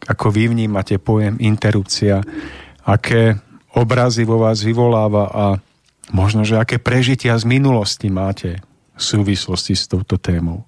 ako 0.06 0.30
vy 0.30 0.48
vnímate 0.48 0.96
pojem 1.02 1.36
interrupcia, 1.42 2.22
aké 2.86 3.36
obrazy 3.74 4.22
vo 4.24 4.40
vás 4.40 4.62
vyvoláva 4.64 5.24
a 5.28 5.44
možno, 6.14 6.46
že 6.46 6.56
aké 6.56 6.78
prežitia 6.80 7.36
z 7.36 7.44
minulosti 7.44 8.08
máte 8.08 8.62
v 8.96 9.02
súvislosti 9.02 9.74
s 9.76 9.90
touto 9.90 10.16
témou. 10.16 10.64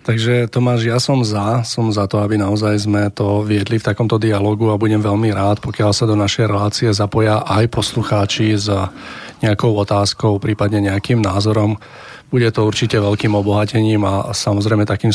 Takže 0.00 0.48
Tomáš, 0.48 0.88
ja 0.88 0.96
som 0.96 1.20
za, 1.20 1.60
som 1.60 1.92
za 1.92 2.08
to, 2.08 2.24
aby 2.24 2.40
naozaj 2.40 2.88
sme 2.88 3.12
to 3.12 3.44
viedli 3.44 3.76
v 3.76 3.84
takomto 3.84 4.16
dialogu 4.16 4.72
a 4.72 4.80
budem 4.80 4.96
veľmi 4.96 5.28
rád, 5.28 5.60
pokiaľ 5.60 5.92
sa 5.92 6.08
do 6.08 6.16
našej 6.16 6.48
relácie 6.48 6.88
zapoja 6.88 7.44
aj 7.44 7.68
poslucháči 7.68 8.56
s 8.56 8.72
nejakou 9.44 9.76
otázkou, 9.76 10.40
prípadne 10.40 10.88
nejakým 10.88 11.20
názorom. 11.20 11.76
Bude 12.32 12.48
to 12.48 12.64
určite 12.64 12.96
veľkým 12.96 13.36
obohatením 13.36 14.00
a 14.08 14.32
samozrejme 14.32 14.88
takým 14.88 15.12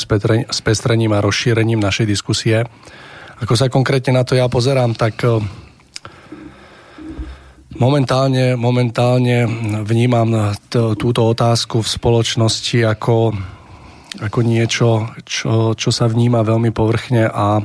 spestrením 0.54 1.18
a 1.18 1.24
rozšírením 1.24 1.82
našej 1.82 2.06
diskusie. 2.06 2.62
Ako 3.42 3.58
sa 3.58 3.74
konkrétne 3.74 4.22
na 4.22 4.24
to 4.24 4.38
ja 4.38 4.46
pozerám, 4.46 4.94
tak 4.94 5.18
eh, 5.26 5.42
Momentálne, 7.76 8.56
momentálne 8.56 9.52
vnímam 9.84 10.56
túto 10.72 11.22
otázku 11.28 11.84
v 11.84 11.92
spoločnosti 11.92 12.88
ako, 12.88 13.36
ako 14.22 14.40
niečo, 14.46 15.12
čo, 15.28 15.76
čo 15.76 15.90
sa 15.92 16.08
vníma 16.08 16.46
veľmi 16.46 16.72
povrchne 16.72 17.28
a 17.28 17.64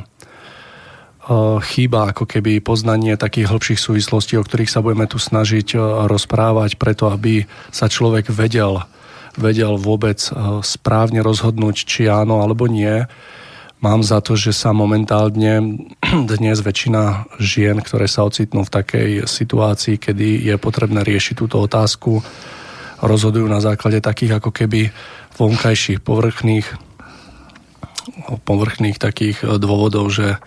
chýba 1.63 2.11
ako 2.11 2.27
keby 2.27 2.59
poznanie 2.59 3.15
takých 3.15 3.55
hĺbších 3.55 3.81
súvislostí, 3.81 4.35
o 4.35 4.43
ktorých 4.43 4.73
sa 4.73 4.83
budeme 4.83 5.07
tu 5.07 5.21
snažiť 5.21 5.79
rozprávať, 6.11 6.75
preto 6.75 7.07
aby 7.07 7.47
sa 7.71 7.87
človek 7.87 8.35
vedel, 8.35 8.83
vedel 9.39 9.79
vôbec 9.79 10.19
správne 10.67 11.23
rozhodnúť, 11.23 11.87
či 11.87 12.11
áno 12.11 12.43
alebo 12.43 12.67
nie. 12.67 13.07
Mám 13.81 14.05
za 14.05 14.21
to, 14.21 14.35
že 14.35 14.53
sa 14.53 14.75
momentálne 14.75 15.87
dnes 16.35 16.59
väčšina 16.61 17.31
žien, 17.39 17.79
ktoré 17.79 18.11
sa 18.11 18.27
ocitnú 18.27 18.67
v 18.67 18.75
takej 18.75 19.11
situácii, 19.31 20.03
kedy 20.03 20.51
je 20.51 20.55
potrebné 20.59 21.07
riešiť 21.07 21.35
túto 21.39 21.63
otázku, 21.63 22.21
rozhodujú 23.01 23.47
na 23.49 23.63
základe 23.63 24.03
takých 24.03 24.43
ako 24.43 24.51
keby 24.53 24.93
vonkajších, 25.37 26.01
povrchných, 26.03 26.67
povrchných 28.43 28.97
takých 28.99 29.61
dôvodov, 29.61 30.11
že, 30.11 30.41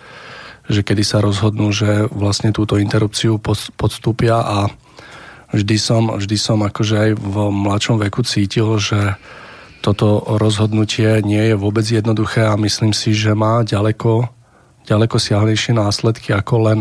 že 0.67 0.81
kedy 0.83 1.03
sa 1.03 1.23
rozhodnú, 1.23 1.71
že 1.71 2.07
vlastne 2.11 2.51
túto 2.51 2.79
interrupciu 2.79 3.39
podstúpia 3.77 4.39
a 4.39 4.57
vždy 5.53 5.75
som, 5.77 6.03
vždy 6.17 6.37
som 6.39 6.59
akože 6.65 6.95
aj 6.97 7.11
v 7.15 7.35
mladšom 7.51 7.97
veku 8.01 8.25
cítil, 8.25 8.81
že 8.81 9.15
toto 9.83 10.23
rozhodnutie 10.39 11.19
nie 11.27 11.51
je 11.51 11.55
vôbec 11.59 11.83
jednoduché 11.83 12.47
a 12.47 12.55
myslím 12.55 12.95
si, 12.95 13.11
že 13.11 13.35
má 13.35 13.67
ďaleko, 13.67 14.31
ďaleko 14.87 15.15
siahlejšie 15.19 15.75
následky 15.75 16.31
ako 16.31 16.55
len 16.71 16.79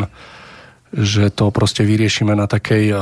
že 0.93 1.33
to 1.33 1.49
proste 1.49 1.89
vyriešime 1.89 2.37
na 2.37 2.45
takej 2.45 2.93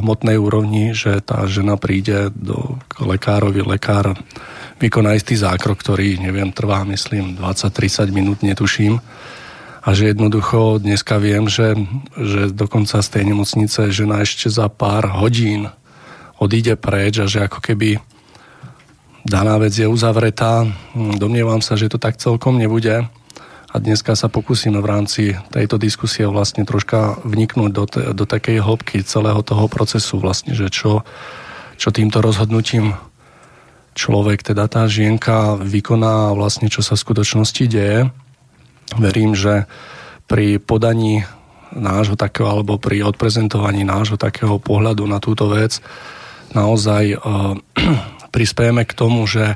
hmotnej 0.00 0.38
úrovni, 0.38 0.94
že 0.94 1.18
tá 1.18 1.42
žena 1.50 1.74
príde 1.74 2.30
do 2.30 2.78
lekárovi, 3.02 3.66
lekár 3.66 4.14
vykoná 4.78 5.18
istý 5.18 5.34
zákrok, 5.34 5.82
ktorý, 5.82 6.22
neviem, 6.22 6.54
trvá, 6.54 6.86
myslím, 6.86 7.34
20-30 7.34 8.14
minút, 8.14 8.38
netuším. 8.46 9.02
A 9.80 9.88
že 9.96 10.12
jednoducho 10.12 10.78
dneska 10.78 11.18
viem, 11.18 11.50
že, 11.50 11.74
že 12.14 12.54
dokonca 12.54 13.02
z 13.02 13.08
tej 13.08 13.34
nemocnice 13.34 13.90
žena 13.90 14.22
ešte 14.22 14.46
za 14.46 14.70
pár 14.70 15.08
hodín 15.10 15.72
odíde 16.40 16.78
preč 16.78 17.20
a 17.20 17.26
že 17.26 17.44
ako 17.44 17.60
keby 17.60 18.00
daná 19.26 19.60
vec 19.60 19.76
je 19.76 19.88
uzavretá. 19.88 20.64
Domnievam 20.94 21.60
sa, 21.60 21.76
že 21.76 21.92
to 21.92 22.00
tak 22.00 22.16
celkom 22.16 22.56
nebude. 22.56 23.08
A 23.70 23.78
dneska 23.78 24.18
sa 24.18 24.26
pokúsime 24.26 24.82
v 24.82 24.90
rámci 24.90 25.22
tejto 25.54 25.78
diskusie 25.78 26.26
vlastne 26.26 26.66
troška 26.66 27.22
vniknúť 27.22 27.70
do, 27.70 27.84
te, 27.86 28.02
do 28.10 28.26
takej 28.26 28.58
hĺbky 28.58 29.06
celého 29.06 29.46
toho 29.46 29.70
procesu 29.70 30.18
vlastne, 30.18 30.58
že 30.58 30.74
čo, 30.74 31.06
čo 31.78 31.94
týmto 31.94 32.18
rozhodnutím 32.18 32.98
človek, 33.94 34.42
teda 34.42 34.66
tá 34.66 34.90
žienka 34.90 35.54
vykoná 35.54 36.34
vlastne, 36.34 36.66
čo 36.66 36.82
sa 36.82 36.98
v 36.98 37.04
skutočnosti 37.06 37.64
deje. 37.70 38.10
Verím, 38.98 39.38
že 39.38 39.70
pri 40.26 40.58
podaní 40.58 41.22
nášho 41.70 42.18
takého, 42.18 42.50
alebo 42.50 42.74
pri 42.74 43.06
odprezentovaní 43.06 43.86
nášho 43.86 44.18
takého 44.18 44.58
pohľadu 44.58 45.06
na 45.06 45.22
túto 45.22 45.46
vec 45.46 45.78
naozaj 46.50 47.14
uh, 47.14 47.54
prispiejeme 48.34 48.82
k 48.82 48.96
tomu, 48.98 49.30
že 49.30 49.54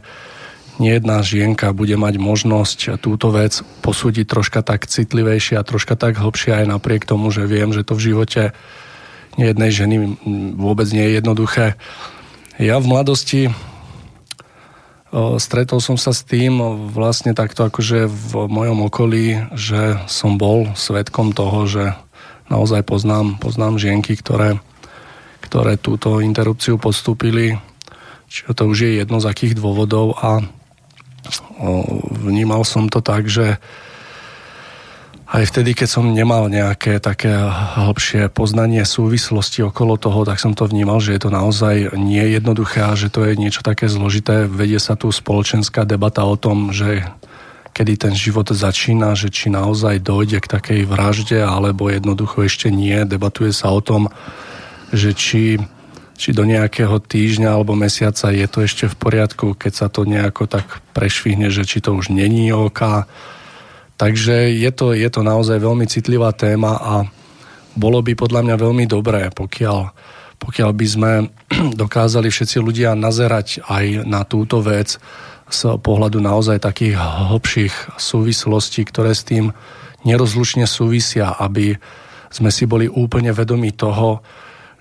nejedná 0.83 1.23
žienka 1.23 1.71
bude 1.71 1.95
mať 1.95 2.19
možnosť 2.19 2.79
túto 2.99 3.31
vec 3.31 3.63
posúdiť 3.83 4.27
troška 4.27 4.61
tak 4.63 4.87
citlivejšie 4.91 5.59
a 5.59 5.67
troška 5.67 5.95
tak 5.95 6.19
hlbšie 6.19 6.65
aj 6.65 6.67
napriek 6.71 7.07
tomu, 7.07 7.31
že 7.31 7.47
viem, 7.47 7.71
že 7.71 7.87
to 7.87 7.95
v 7.95 8.05
živote 8.13 8.43
nejednej 9.39 9.71
ženy 9.71 9.97
vôbec 10.55 10.87
nie 10.95 11.11
je 11.11 11.17
jednoduché. 11.19 11.67
Ja 12.59 12.79
v 12.79 12.87
mladosti 12.87 13.51
stretol 15.39 15.79
som 15.79 15.95
sa 15.95 16.11
s 16.11 16.27
tým 16.27 16.59
vlastne 16.91 17.35
takto 17.35 17.67
akože 17.67 18.11
v 18.11 18.33
mojom 18.51 18.91
okolí, 18.91 19.55
že 19.55 20.03
som 20.11 20.39
bol 20.39 20.75
svetkom 20.75 21.31
toho, 21.31 21.71
že 21.71 21.85
naozaj 22.51 22.83
poznám, 22.83 23.39
poznám 23.39 23.79
žienky, 23.79 24.19
ktoré, 24.19 24.59
ktoré 25.39 25.79
túto 25.79 26.19
interrupciu 26.19 26.83
podstúpili 26.83 27.59
Čiže 28.35 28.51
to 28.51 28.65
už 28.67 28.79
je 28.83 28.91
jedno 28.99 29.23
z 29.23 29.31
akých 29.31 29.55
dôvodov 29.55 30.19
a 30.19 30.43
vnímal 32.21 32.63
som 32.65 32.89
to 32.89 33.01
tak, 33.01 33.29
že 33.29 33.57
aj 35.35 35.51
vtedy, 35.51 35.75
keď 35.75 35.89
som 35.89 36.15
nemal 36.15 36.47
nejaké 36.47 37.03
také 37.03 37.33
hĺbšie 37.75 38.31
poznanie 38.31 38.87
súvislosti 38.87 39.67
okolo 39.67 39.99
toho, 39.99 40.23
tak 40.23 40.39
som 40.39 40.55
to 40.55 40.69
vnímal, 40.69 41.03
že 41.03 41.17
je 41.17 41.27
to 41.27 41.31
naozaj 41.33 41.97
nie 41.99 42.23
jednoduché 42.39 42.87
a 42.87 42.95
že 42.95 43.11
to 43.11 43.27
je 43.27 43.35
niečo 43.35 43.67
také 43.67 43.91
zložité. 43.91 44.47
Vedie 44.47 44.79
sa 44.79 44.95
tu 44.95 45.11
spoločenská 45.11 45.83
debata 45.89 46.23
o 46.23 46.39
tom, 46.39 46.71
že 46.71 47.03
kedy 47.75 47.99
ten 47.99 48.15
život 48.15 48.47
začína, 48.47 49.19
že 49.19 49.35
či 49.35 49.51
naozaj 49.51 49.99
dojde 50.07 50.39
k 50.39 50.47
takej 50.47 50.81
vražde, 50.87 51.43
alebo 51.43 51.91
jednoducho 51.91 52.47
ešte 52.47 52.71
nie. 52.71 52.95
Debatuje 53.03 53.51
sa 53.51 53.75
o 53.75 53.83
tom, 53.83 54.07
že 54.95 55.11
či 55.19 55.59
či 56.15 56.31
do 56.31 56.47
nejakého 56.47 57.03
týždňa 57.03 57.51
alebo 57.51 57.75
mesiaca 57.75 58.31
je 58.31 58.47
to 58.47 58.63
ešte 58.63 58.87
v 58.87 58.97
poriadku, 58.97 59.59
keď 59.59 59.73
sa 59.75 59.87
to 59.91 60.07
nejako 60.07 60.47
tak 60.47 60.83
prešvihne, 60.95 61.51
že 61.51 61.67
či 61.67 61.83
to 61.83 61.95
už 61.95 62.15
není 62.15 62.55
OK. 62.55 63.07
Takže 63.99 64.51
je 64.55 64.71
to, 64.75 64.95
je 64.95 65.07
to 65.11 65.21
naozaj 65.23 65.59
veľmi 65.59 65.87
citlivá 65.87 66.35
téma 66.35 66.79
a 66.79 66.95
bolo 67.75 68.03
by 68.03 68.15
podľa 68.15 68.47
mňa 68.47 68.57
veľmi 68.59 68.85
dobré, 68.87 69.31
pokiaľ, 69.35 69.91
pokiaľ 70.39 70.71
by 70.71 70.87
sme 70.87 71.13
dokázali 71.83 72.31
všetci 72.31 72.63
ľudia 72.63 72.95
nazerať 72.95 73.67
aj 73.67 74.07
na 74.07 74.23
túto 74.23 74.63
vec 74.63 74.99
z 75.51 75.61
pohľadu 75.83 76.23
naozaj 76.23 76.63
takých 76.63 76.99
hlbších 76.99 77.99
súvislostí, 77.99 78.87
ktoré 78.87 79.13
s 79.13 79.27
tým 79.27 79.51
nerozlučne 80.07 80.65
súvisia, 80.65 81.35
aby 81.37 81.77
sme 82.31 82.51
si 82.51 82.67
boli 82.67 82.91
úplne 82.91 83.31
vedomi 83.31 83.71
toho, 83.71 84.25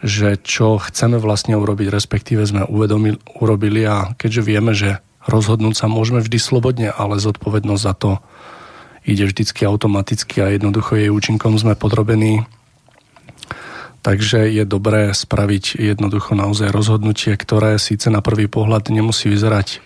že 0.03 0.35
čo 0.43 0.75
chceme 0.83 1.15
vlastne 1.15 1.55
urobiť, 1.55 1.87
respektíve 1.87 2.43
sme 2.43 2.67
uvedomili, 2.67 3.15
urobili 3.39 3.87
a 3.87 4.11
keďže 4.19 4.41
vieme, 4.43 4.75
že 4.75 4.99
rozhodnúť 5.23 5.79
sa 5.79 5.87
môžeme 5.87 6.19
vždy 6.19 6.37
slobodne, 6.37 6.91
ale 6.91 7.23
zodpovednosť 7.23 7.83
za 7.83 7.93
to 7.95 8.11
ide 9.07 9.23
vždycky 9.23 9.63
automaticky 9.63 10.43
a 10.43 10.51
jednoducho 10.51 10.99
jej 10.99 11.07
účinkom 11.07 11.55
sme 11.55 11.79
podrobení. 11.79 12.43
Takže 14.03 14.51
je 14.51 14.67
dobré 14.67 15.15
spraviť 15.15 15.79
jednoducho 15.79 16.35
naozaj 16.35 16.75
rozhodnutie, 16.75 17.31
ktoré 17.39 17.79
síce 17.79 18.11
na 18.11 18.19
prvý 18.19 18.51
pohľad 18.51 18.91
nemusí 18.91 19.31
vyzerať 19.31 19.79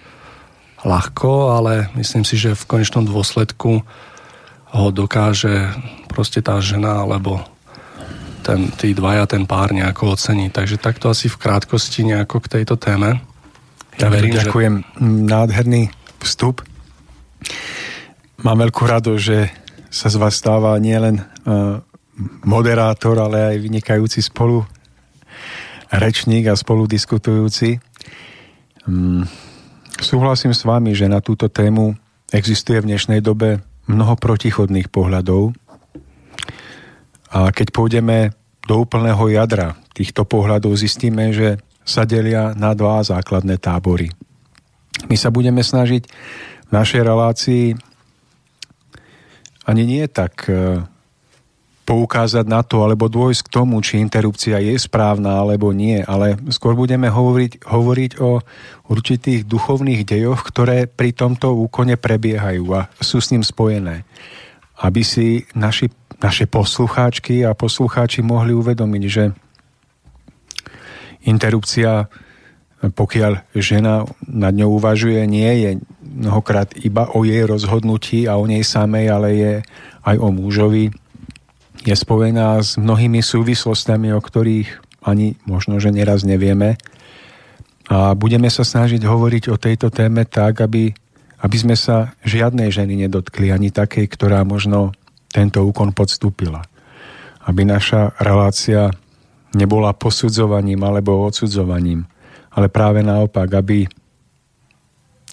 ľahko, 0.81 1.53
ale 1.53 1.93
myslím 1.93 2.25
si, 2.25 2.41
že 2.41 2.57
v 2.57 2.65
konečnom 2.65 3.05
dôsledku 3.05 3.85
ho 4.73 4.87
dokáže 4.89 5.69
proste 6.09 6.41
tá 6.41 6.57
žena 6.57 7.05
alebo 7.05 7.45
ten, 8.47 8.71
tí 8.71 8.95
dvaja 8.95 9.27
ten 9.27 9.43
pár 9.43 9.75
nejako 9.75 10.15
ocení. 10.15 10.47
Takže 10.47 10.79
takto 10.79 11.11
asi 11.11 11.27
v 11.27 11.35
krátkosti 11.35 12.07
nejako 12.07 12.39
k 12.47 12.59
tejto 12.59 12.79
téme. 12.79 13.19
Ja 13.99 14.07
verím, 14.07 14.39
Ďakujem. 14.39 14.73
Že... 14.79 15.03
Nádherný 15.27 15.91
vstup. 16.23 16.63
Mám 18.39 18.63
veľkú 18.63 18.83
rado, 18.87 19.19
že 19.19 19.51
sa 19.91 20.07
z 20.07 20.15
vás 20.15 20.39
stáva 20.39 20.79
nielen 20.79 21.19
uh, 21.19 21.83
moderátor, 22.47 23.19
ale 23.19 23.51
aj 23.51 23.57
vynikajúci 23.59 24.23
spolu 24.23 24.63
rečník 25.91 26.47
a 26.47 26.55
spolu 26.55 26.87
diskutujúci. 26.87 27.83
Um, 28.87 29.27
súhlasím 29.99 30.55
s 30.55 30.63
vami, 30.63 30.95
že 30.95 31.11
na 31.11 31.19
túto 31.19 31.51
tému 31.51 31.99
existuje 32.31 32.79
v 32.79 32.95
dnešnej 32.95 33.19
dobe 33.19 33.59
mnoho 33.87 34.15
protichodných 34.19 34.91
pohľadov, 34.91 35.55
a 37.27 37.51
keď 37.51 37.67
pôjdeme 37.75 38.31
do 38.67 38.83
úplného 38.83 39.31
jadra 39.31 39.79
týchto 39.95 40.27
pohľadov, 40.27 40.75
zistíme, 40.75 41.31
že 41.31 41.57
sa 41.87 42.03
delia 42.03 42.51
na 42.51 42.75
dva 42.75 42.99
základné 42.99 43.55
tábory. 43.63 44.11
My 45.07 45.15
sa 45.15 45.31
budeme 45.31 45.63
snažiť 45.63 46.03
v 46.67 46.71
našej 46.75 47.01
relácii 47.07 47.65
ani 49.67 49.83
nie 49.83 50.03
tak 50.07 50.47
e, 50.47 50.83
poukázať 51.87 52.43
na 52.47 52.63
to, 52.63 52.83
alebo 52.83 53.07
dôjsť 53.07 53.47
k 53.47 53.53
tomu, 53.53 53.79
či 53.79 54.03
interrupcia 54.03 54.59
je 54.59 54.75
správna 54.75 55.39
alebo 55.39 55.71
nie, 55.71 56.03
ale 56.03 56.35
skôr 56.51 56.75
budeme 56.75 57.07
hovoriť, 57.07 57.63
hovoriť 57.63 58.11
o 58.19 58.43
určitých 58.91 59.47
duchovných 59.47 60.03
dejoch, 60.03 60.43
ktoré 60.43 60.87
pri 60.87 61.15
tomto 61.15 61.55
úkone 61.55 61.95
prebiehajú 61.95 62.63
a 62.75 62.91
sú 62.99 63.23
s 63.23 63.31
ním 63.31 63.43
spojené. 63.43 64.03
Aby 64.79 65.03
si 65.03 65.47
naši 65.55 65.91
naše 66.17 66.49
poslucháčky 66.49 67.45
a 67.45 67.53
poslucháči 67.53 68.25
mohli 68.25 68.53
uvedomiť, 68.53 69.03
že 69.05 69.23
interrupcia, 71.27 72.09
pokiaľ 72.81 73.53
žena 73.57 74.05
nad 74.25 74.53
ňou 74.53 74.81
uvažuje, 74.81 75.21
nie 75.29 75.51
je 75.61 75.69
mnohokrát 76.01 76.73
iba 76.81 77.09
o 77.13 77.21
jej 77.21 77.45
rozhodnutí 77.45 78.25
a 78.25 78.39
o 78.39 78.49
nej 78.49 78.65
samej, 78.65 79.05
ale 79.11 79.29
je 79.35 79.53
aj 80.05 80.15
o 80.17 80.29
mužovi. 80.33 80.89
Je 81.85 81.95
spojená 81.95 82.57
s 82.57 82.79
mnohými 82.79 83.21
súvislostami, 83.21 84.09
o 84.13 84.21
ktorých 84.21 84.81
ani 85.05 85.37
možno, 85.45 85.77
že 85.77 85.93
neraz 85.93 86.25
nevieme. 86.25 86.75
A 87.87 88.11
budeme 88.17 88.51
sa 88.51 88.67
snažiť 88.67 88.99
hovoriť 89.05 89.43
o 89.53 89.55
tejto 89.55 89.87
téme 89.87 90.27
tak, 90.27 90.59
aby, 90.59 90.91
aby 91.39 91.57
sme 91.57 91.75
sa 91.79 92.11
žiadnej 92.27 92.67
ženy 92.73 93.07
nedotkli, 93.07 93.53
ani 93.53 93.71
takej, 93.71 94.11
ktorá 94.11 94.43
možno 94.43 94.91
tento 95.31 95.63
úkon 95.63 95.91
podstúpila. 95.91 96.63
Aby 97.47 97.63
naša 97.63 98.11
relácia 98.19 98.91
nebola 99.55 99.95
posudzovaním 99.95 100.83
alebo 100.83 101.23
odsudzovaním, 101.23 102.03
ale 102.51 102.67
práve 102.67 102.99
naopak, 103.05 103.47
aby, 103.55 103.87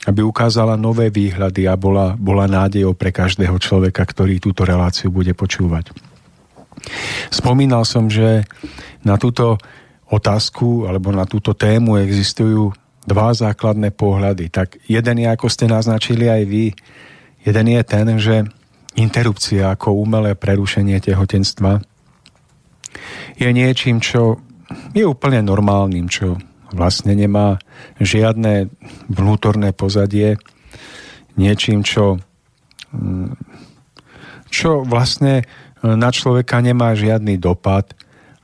aby 0.07 0.21
ukázala 0.23 0.79
nové 0.79 1.11
výhľady 1.11 1.67
a 1.67 1.75
bola, 1.75 2.15
bola 2.15 2.47
nádejou 2.47 2.95
pre 2.95 3.11
každého 3.11 3.59
človeka, 3.59 4.05
ktorý 4.07 4.39
túto 4.39 4.63
reláciu 4.63 5.11
bude 5.11 5.35
počúvať. 5.35 5.91
Spomínal 7.33 7.83
som, 7.89 8.13
že 8.13 8.45
na 9.03 9.17
túto 9.17 9.57
otázku 10.09 10.85
alebo 10.87 11.11
na 11.11 11.25
túto 11.25 11.57
tému 11.57 11.97
existujú 11.97 12.71
dva 13.05 13.33
základné 13.33 13.93
pohľady. 13.93 14.49
Tak 14.49 14.85
jeden 14.89 15.17
je, 15.21 15.29
ako 15.29 15.47
ste 15.49 15.69
naznačili 15.69 16.29
aj 16.29 16.43
vy, 16.49 16.65
jeden 17.45 17.67
je 17.69 17.83
ten, 17.85 18.07
že 18.17 18.37
interrupcia 18.95 19.75
ako 19.75 19.95
umelé 19.99 20.39
prerušenie 20.39 20.99
tehotenstva 21.03 21.83
je 23.35 23.51
niečím, 23.51 23.99
čo 23.99 24.39
je 24.95 25.03
úplne 25.03 25.43
normálnym, 25.43 26.07
čo 26.07 26.39
vlastne 26.75 27.15
nemá 27.15 27.59
žiadne 27.99 28.71
vnútorné 29.11 29.75
pozadie, 29.75 30.39
niečím, 31.35 31.83
čo, 31.83 32.19
mm, 32.95 33.35
čo 34.51 34.87
vlastne 34.87 35.43
na 35.83 36.09
človeka 36.09 36.65
nemá 36.65 36.97
žiadny 36.97 37.37
dopad 37.37 37.93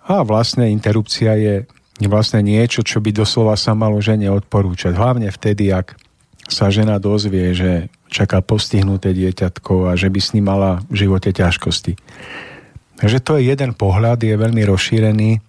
a 0.04 0.20
vlastne 0.26 0.68
interrupcia 0.68 1.38
je 1.38 1.54
vlastne 2.04 2.44
niečo, 2.44 2.84
čo 2.84 3.00
by 3.00 3.12
doslova 3.12 3.56
sa 3.56 3.76
malo 3.76 4.00
žene 4.00 4.28
odporúčať. 4.32 4.96
Hlavne 4.96 5.28
vtedy, 5.28 5.72
ak 5.72 5.96
sa 6.50 6.68
žena 6.68 6.98
dozvie, 6.98 7.54
že 7.54 7.88
čaká 8.10 8.42
postihnuté 8.42 9.14
dieťatko 9.14 9.88
a 9.88 9.92
že 9.94 10.10
by 10.10 10.20
s 10.20 10.32
ním 10.34 10.50
mala 10.50 10.82
v 10.90 11.06
živote 11.06 11.30
ťažkosti. 11.30 11.94
Takže 13.00 13.18
to 13.22 13.38
je 13.38 13.48
jeden 13.48 13.72
pohľad, 13.72 14.20
je 14.20 14.34
veľmi 14.36 14.66
rozšírený. 14.66 15.40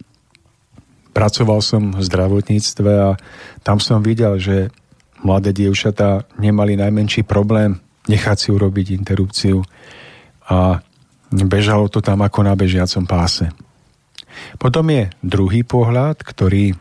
Pracoval 1.11 1.59
som 1.59 1.91
v 1.91 1.99
zdravotníctve 1.99 2.91
a 2.95 3.09
tam 3.65 3.83
som 3.83 3.99
videl, 3.99 4.39
že 4.39 4.71
mladé 5.25 5.51
dievčatá 5.51 6.23
nemali 6.39 6.79
najmenší 6.79 7.27
problém 7.27 7.81
nechať 8.09 8.37
si 8.37 8.49
urobiť 8.49 8.97
interrupciu 8.97 9.61
a 10.49 10.81
bežalo 11.29 11.85
to 11.91 12.01
tam 12.01 12.25
ako 12.25 12.39
na 12.41 12.53
bežiacom 12.57 13.05
páse. 13.05 13.51
Potom 14.57 14.87
je 14.89 15.11
druhý 15.21 15.61
pohľad, 15.61 16.23
ktorý 16.23 16.73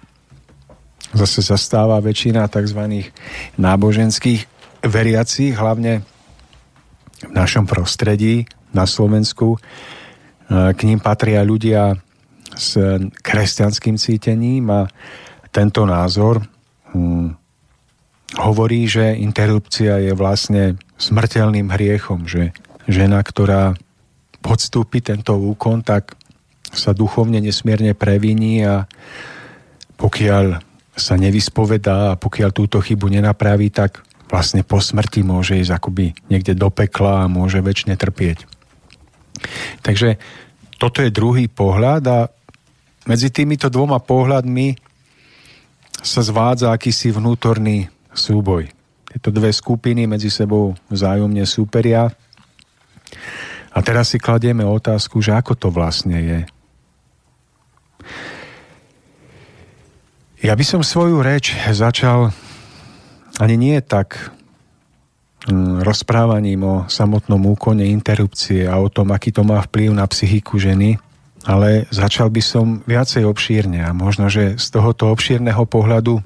zase 1.15 1.43
zastáva 1.43 1.99
väčšina 1.99 2.47
tzv. 2.47 3.11
náboženských 3.59 4.47
veriacich, 4.87 5.53
hlavne 5.59 6.07
v 7.21 7.33
našom 7.35 7.69
prostredí 7.69 8.49
na 8.73 8.89
Slovensku. 8.89 9.57
E, 9.57 9.59
k 10.73 10.81
ním 10.87 11.03
patria 11.03 11.45
ľudia 11.45 11.99
s 12.55 12.79
kresťanským 13.23 13.95
cítením 14.01 14.71
a 14.71 14.81
tento 15.51 15.87
názor 15.87 16.43
hm, 16.95 17.35
hovorí, 18.39 18.87
že 18.87 19.19
interrupcia 19.19 19.99
je 19.99 20.13
vlastne 20.15 20.79
smrteľným 20.99 21.71
hriechom, 21.71 22.27
že 22.31 22.55
žena, 22.87 23.23
ktorá 23.23 23.75
podstúpi 24.41 25.03
tento 25.03 25.37
úkon, 25.37 25.83
tak 25.83 26.15
sa 26.71 26.95
duchovne 26.95 27.43
nesmierne 27.43 27.99
previní 27.99 28.63
a 28.63 28.87
pokiaľ 29.99 30.70
sa 31.01 31.17
nevyspovedá 31.17 32.15
a 32.15 32.19
pokiaľ 32.21 32.51
túto 32.53 32.79
chybu 32.79 33.09
nenapraví, 33.09 33.73
tak 33.73 34.05
vlastne 34.31 34.63
po 34.63 34.79
smrti 34.79 35.27
môže 35.27 35.59
ísť 35.59 35.73
akoby 35.75 36.15
niekde 36.31 36.55
do 36.55 36.71
pekla 36.71 37.27
a 37.27 37.33
môže 37.33 37.59
väčšine 37.59 37.99
trpieť. 37.99 38.47
Takže 39.83 40.21
toto 40.79 41.03
je 41.03 41.11
druhý 41.11 41.49
pohľad 41.51 42.03
a 42.07 42.19
medzi 43.09 43.33
týmito 43.33 43.73
dvoma 43.73 43.99
pohľadmi 43.99 44.77
sa 46.01 46.21
zvádza 46.25 46.73
akýsi 46.73 47.13
vnútorný 47.13 47.89
súboj. 48.13 48.71
Tieto 49.11 49.35
dve 49.35 49.51
skupiny 49.51 50.07
medzi 50.07 50.31
sebou 50.31 50.79
vzájomne 50.87 51.43
súperia. 51.43 52.09
A 53.71 53.79
teraz 53.83 54.15
si 54.15 54.23
kladieme 54.23 54.63
otázku, 54.63 55.19
že 55.19 55.35
ako 55.35 55.59
to 55.59 55.69
vlastne 55.75 56.17
je. 56.23 56.41
Ja 60.41 60.57
by 60.57 60.65
som 60.65 60.81
svoju 60.81 61.21
reč 61.21 61.53
začal 61.53 62.33
ani 63.37 63.61
nie 63.61 63.77
tak 63.85 64.33
mm, 65.45 65.85
rozprávaním 65.85 66.65
o 66.65 66.77
samotnom 66.89 67.45
úkone 67.45 67.85
interrupcie 67.85 68.65
a 68.65 68.81
o 68.81 68.89
tom, 68.89 69.13
aký 69.13 69.37
to 69.37 69.45
má 69.45 69.61
vplyv 69.69 69.93
na 69.93 70.09
psychiku 70.09 70.57
ženy, 70.57 70.97
ale 71.45 71.85
začal 71.93 72.33
by 72.33 72.41
som 72.41 72.81
viacej 72.89 73.29
obšírne 73.29 73.85
a 73.85 73.93
možno, 73.93 74.33
že 74.33 74.57
z 74.57 74.67
tohoto 74.73 75.13
obšírneho 75.13 75.61
pohľadu 75.69 76.25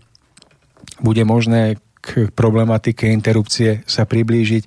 bude 1.03 1.27
možné 1.27 1.83
k 1.99 2.31
problematike 2.31 3.11
interrupcie 3.11 3.83
sa 3.83 4.07
priblížiť 4.07 4.63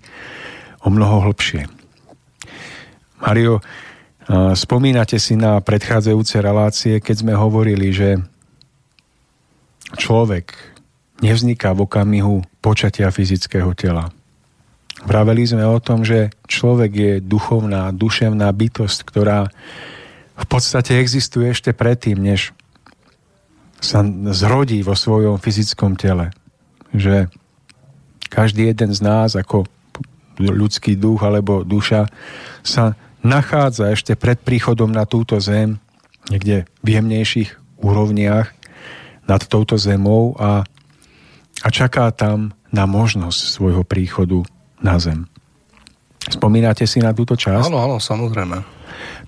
o 0.84 0.92
mnoho 0.92 1.24
hlbšie. 1.24 1.72
Mario, 3.24 3.64
spomínate 4.60 5.16
si 5.24 5.40
na 5.40 5.64
predchádzajúce 5.64 6.36
relácie, 6.44 7.00
keď 7.00 7.16
sme 7.16 7.32
hovorili, 7.32 7.96
že 7.96 8.20
človek 9.96 10.52
nevzniká 11.24 11.72
v 11.72 11.88
okamihu 11.88 12.36
počatia 12.60 13.08
fyzického 13.14 13.72
tela. 13.74 14.12
Vraveli 15.06 15.46
sme 15.46 15.64
o 15.64 15.78
tom, 15.78 16.02
že 16.02 16.34
človek 16.50 16.92
je 16.92 17.14
duchovná, 17.22 17.94
duševná 17.94 18.50
bytosť, 18.50 19.00
ktorá 19.06 19.48
v 20.38 20.46
podstate 20.50 20.98
existuje 20.98 21.54
ešte 21.54 21.72
predtým, 21.72 22.18
než 22.18 22.52
sa 23.78 24.02
zrodí 24.34 24.82
vo 24.82 24.98
svojom 24.98 25.38
fyzickom 25.38 25.94
tele. 25.98 26.34
Že 26.98 27.30
každý 28.34 28.74
jeden 28.74 28.92
z 28.94 29.00
nás 29.06 29.38
ako 29.38 29.70
ľudský 30.38 30.98
duch 30.98 31.22
alebo 31.26 31.66
duša 31.66 32.10
sa 32.62 32.94
nachádza 33.26 33.94
ešte 33.94 34.14
pred 34.14 34.38
príchodom 34.38 34.90
na 34.94 35.06
túto 35.10 35.38
zem 35.42 35.82
niekde 36.30 36.70
v 36.86 36.88
jemnejších 36.98 37.82
úrovniach 37.82 38.57
nad 39.28 39.44
touto 39.44 39.76
zemou 39.76 40.34
a, 40.40 40.64
a 41.62 41.68
čaká 41.68 42.10
tam 42.16 42.56
na 42.72 42.88
možnosť 42.88 43.40
svojho 43.52 43.84
príchodu 43.84 44.44
na 44.80 44.98
zem. 44.98 45.28
Spomínate 46.28 46.84
si 46.84 47.00
na 47.00 47.16
túto 47.16 47.40
časť? 47.40 47.72
Áno, 47.72 47.80
áno, 47.80 47.98
samozrejme. 48.04 48.58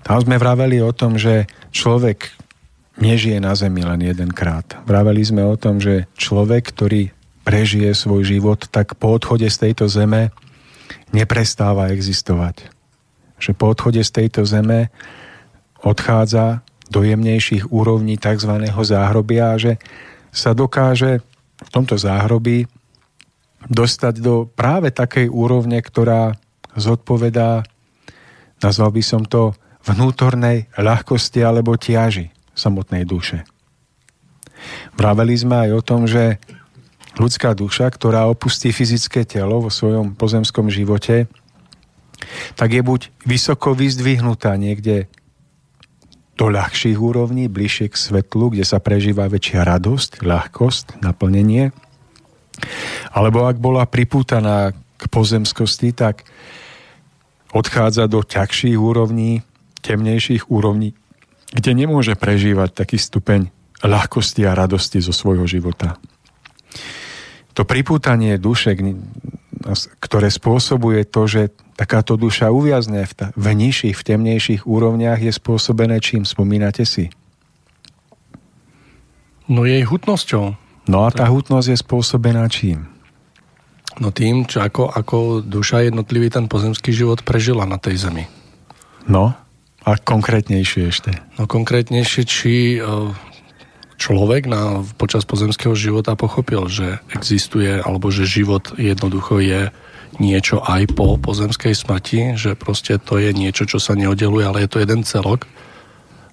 Tam 0.04 0.16
sme 0.20 0.36
vraveli 0.36 0.84
o 0.84 0.92
tom, 0.92 1.16
že 1.16 1.48
človek 1.72 2.28
nežije 3.00 3.40
na 3.40 3.56
zemi 3.56 3.80
len 3.80 4.04
jedenkrát. 4.04 4.76
Vraveli 4.84 5.24
sme 5.24 5.40
o 5.44 5.56
tom, 5.56 5.80
že 5.80 6.04
človek, 6.20 6.76
ktorý 6.76 7.12
prežije 7.44 7.96
svoj 7.96 8.28
život, 8.28 8.68
tak 8.68 9.00
po 9.00 9.16
odchode 9.16 9.48
z 9.48 9.56
tejto 9.56 9.88
zeme 9.88 10.28
neprestáva 11.10 11.88
existovať. 11.90 12.68
Že 13.40 13.50
po 13.56 13.72
odchode 13.72 14.04
z 14.04 14.10
tejto 14.12 14.44
zeme 14.44 14.92
odchádza 15.80 16.60
do 16.90 17.06
jemnejších 17.06 17.70
úrovní 17.70 18.18
tzv. 18.18 18.50
záhrobia 18.82 19.54
a 19.54 19.60
že 19.60 19.78
sa 20.34 20.52
dokáže 20.52 21.22
v 21.62 21.68
tomto 21.70 21.94
záhrobí 21.94 22.66
dostať 23.70 24.14
do 24.18 24.48
práve 24.50 24.90
takej 24.90 25.30
úrovne, 25.30 25.78
ktorá 25.78 26.34
zodpovedá, 26.74 27.62
nazval 28.62 28.90
by 28.90 29.02
som 29.04 29.22
to, 29.22 29.54
vnútornej 29.80 30.68
ľahkosti 30.76 31.40
alebo 31.40 31.78
tiaži 31.80 32.28
samotnej 32.52 33.08
duše. 33.08 33.48
Vraveli 34.92 35.32
sme 35.32 35.68
aj 35.68 35.70
o 35.72 35.80
tom, 35.80 36.04
že 36.04 36.36
ľudská 37.16 37.56
duša, 37.56 37.88
ktorá 37.88 38.28
opustí 38.28 38.70
fyzické 38.76 39.24
telo 39.24 39.64
vo 39.64 39.72
svojom 39.72 40.12
pozemskom 40.14 40.68
živote, 40.68 41.26
tak 42.54 42.76
je 42.76 42.84
buď 42.84 43.08
vysoko 43.24 43.72
vyzdvihnutá 43.72 44.52
niekde 44.60 45.08
do 46.40 46.48
ľahších 46.48 46.96
úrovní, 46.96 47.52
bližšie 47.52 47.92
k 47.92 48.00
svetlu, 48.00 48.56
kde 48.56 48.64
sa 48.64 48.80
prežíva 48.80 49.28
väčšia 49.28 49.60
radosť, 49.60 50.24
ľahkosť, 50.24 51.04
naplnenie. 51.04 51.68
Alebo 53.12 53.44
ak 53.44 53.60
bola 53.60 53.84
pripútaná 53.84 54.72
k 54.72 55.04
pozemskosti, 55.12 55.92
tak 55.92 56.24
odchádza 57.52 58.08
do 58.08 58.24
ťažších 58.24 58.80
úrovní, 58.80 59.44
temnejších 59.84 60.48
úrovní, 60.48 60.96
kde 61.52 61.76
nemôže 61.76 62.16
prežívať 62.16 62.72
taký 62.72 62.96
stupeň 62.96 63.52
ľahkosti 63.84 64.48
a 64.48 64.56
radosti 64.56 65.04
zo 65.04 65.12
svojho 65.12 65.44
života. 65.44 66.00
To 67.52 67.68
pripútanie 67.68 68.40
duše, 68.40 68.72
ktoré 70.00 70.32
spôsobuje 70.32 71.04
to, 71.04 71.28
že 71.28 71.52
takáto 71.80 72.20
duša 72.20 72.52
uviazne 72.52 73.08
v, 73.08 73.12
ta, 73.16 73.26
v 73.32 73.56
nižších, 73.56 73.96
v 73.96 74.04
temnejších 74.04 74.62
úrovniach 74.68 75.16
je 75.16 75.32
spôsobené 75.32 75.96
čím? 76.04 76.28
Spomínate 76.28 76.84
si? 76.84 77.08
No 79.48 79.64
jej 79.64 79.80
hutnosťou. 79.88 80.60
No 80.92 80.98
a 81.04 81.08
tá 81.08 81.24
hutnosť 81.32 81.72
je 81.72 81.78
spôsobená 81.80 82.44
čím? 82.52 82.84
No 83.96 84.12
tým, 84.12 84.44
čo 84.44 84.60
ako, 84.60 84.92
ako 84.92 85.40
duša 85.40 85.88
jednotlivý 85.88 86.28
ten 86.28 86.52
pozemský 86.52 86.92
život 86.92 87.24
prežila 87.24 87.64
na 87.64 87.80
tej 87.80 87.96
zemi. 87.96 88.24
No, 89.08 89.32
a 89.80 89.90
konkrétnejšie 89.96 90.82
ešte. 90.92 91.10
No 91.40 91.48
konkrétnejšie, 91.48 92.22
či 92.28 92.76
e, 92.76 92.78
človek 93.96 94.44
na, 94.44 94.84
počas 95.00 95.24
pozemského 95.24 95.72
života 95.72 96.12
pochopil, 96.12 96.68
že 96.68 97.00
existuje, 97.16 97.80
alebo 97.80 98.12
že 98.12 98.28
život 98.28 98.76
jednoducho 98.76 99.40
je 99.40 99.72
niečo 100.18 100.58
aj 100.64 100.90
po 100.96 101.14
pozemskej 101.20 101.76
smrti, 101.76 102.34
že 102.34 102.58
proste 102.58 102.98
to 102.98 103.20
je 103.20 103.30
niečo, 103.30 103.68
čo 103.68 103.78
sa 103.78 103.94
neoddeluje, 103.94 104.42
ale 104.42 104.66
je 104.66 104.70
to 104.70 104.82
jeden 104.82 105.06
celok. 105.06 105.46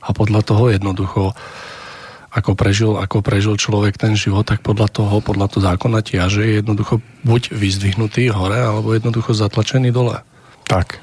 A 0.01 0.15
podľa 0.15 0.41
toho 0.41 0.71
jednoducho 0.71 1.35
ako 2.37 2.53
prežil, 2.53 2.93
ako 3.01 3.25
prežil 3.25 3.57
človek 3.57 3.97
ten 3.97 4.13
život, 4.13 4.45
tak 4.45 4.61
podľa 4.61 4.93
toho, 4.93 5.15
podľa 5.25 5.47
toho 5.49 5.63
zákona 5.73 6.05
tia, 6.05 6.29
že 6.29 6.45
je 6.45 6.53
jednoducho 6.61 7.01
buď 7.25 7.49
vyzdvihnutý 7.49 8.29
hore, 8.29 8.61
alebo 8.61 8.93
jednoducho 8.93 9.33
zatlačený 9.33 9.89
dole. 9.89 10.21
Tak, 10.69 11.01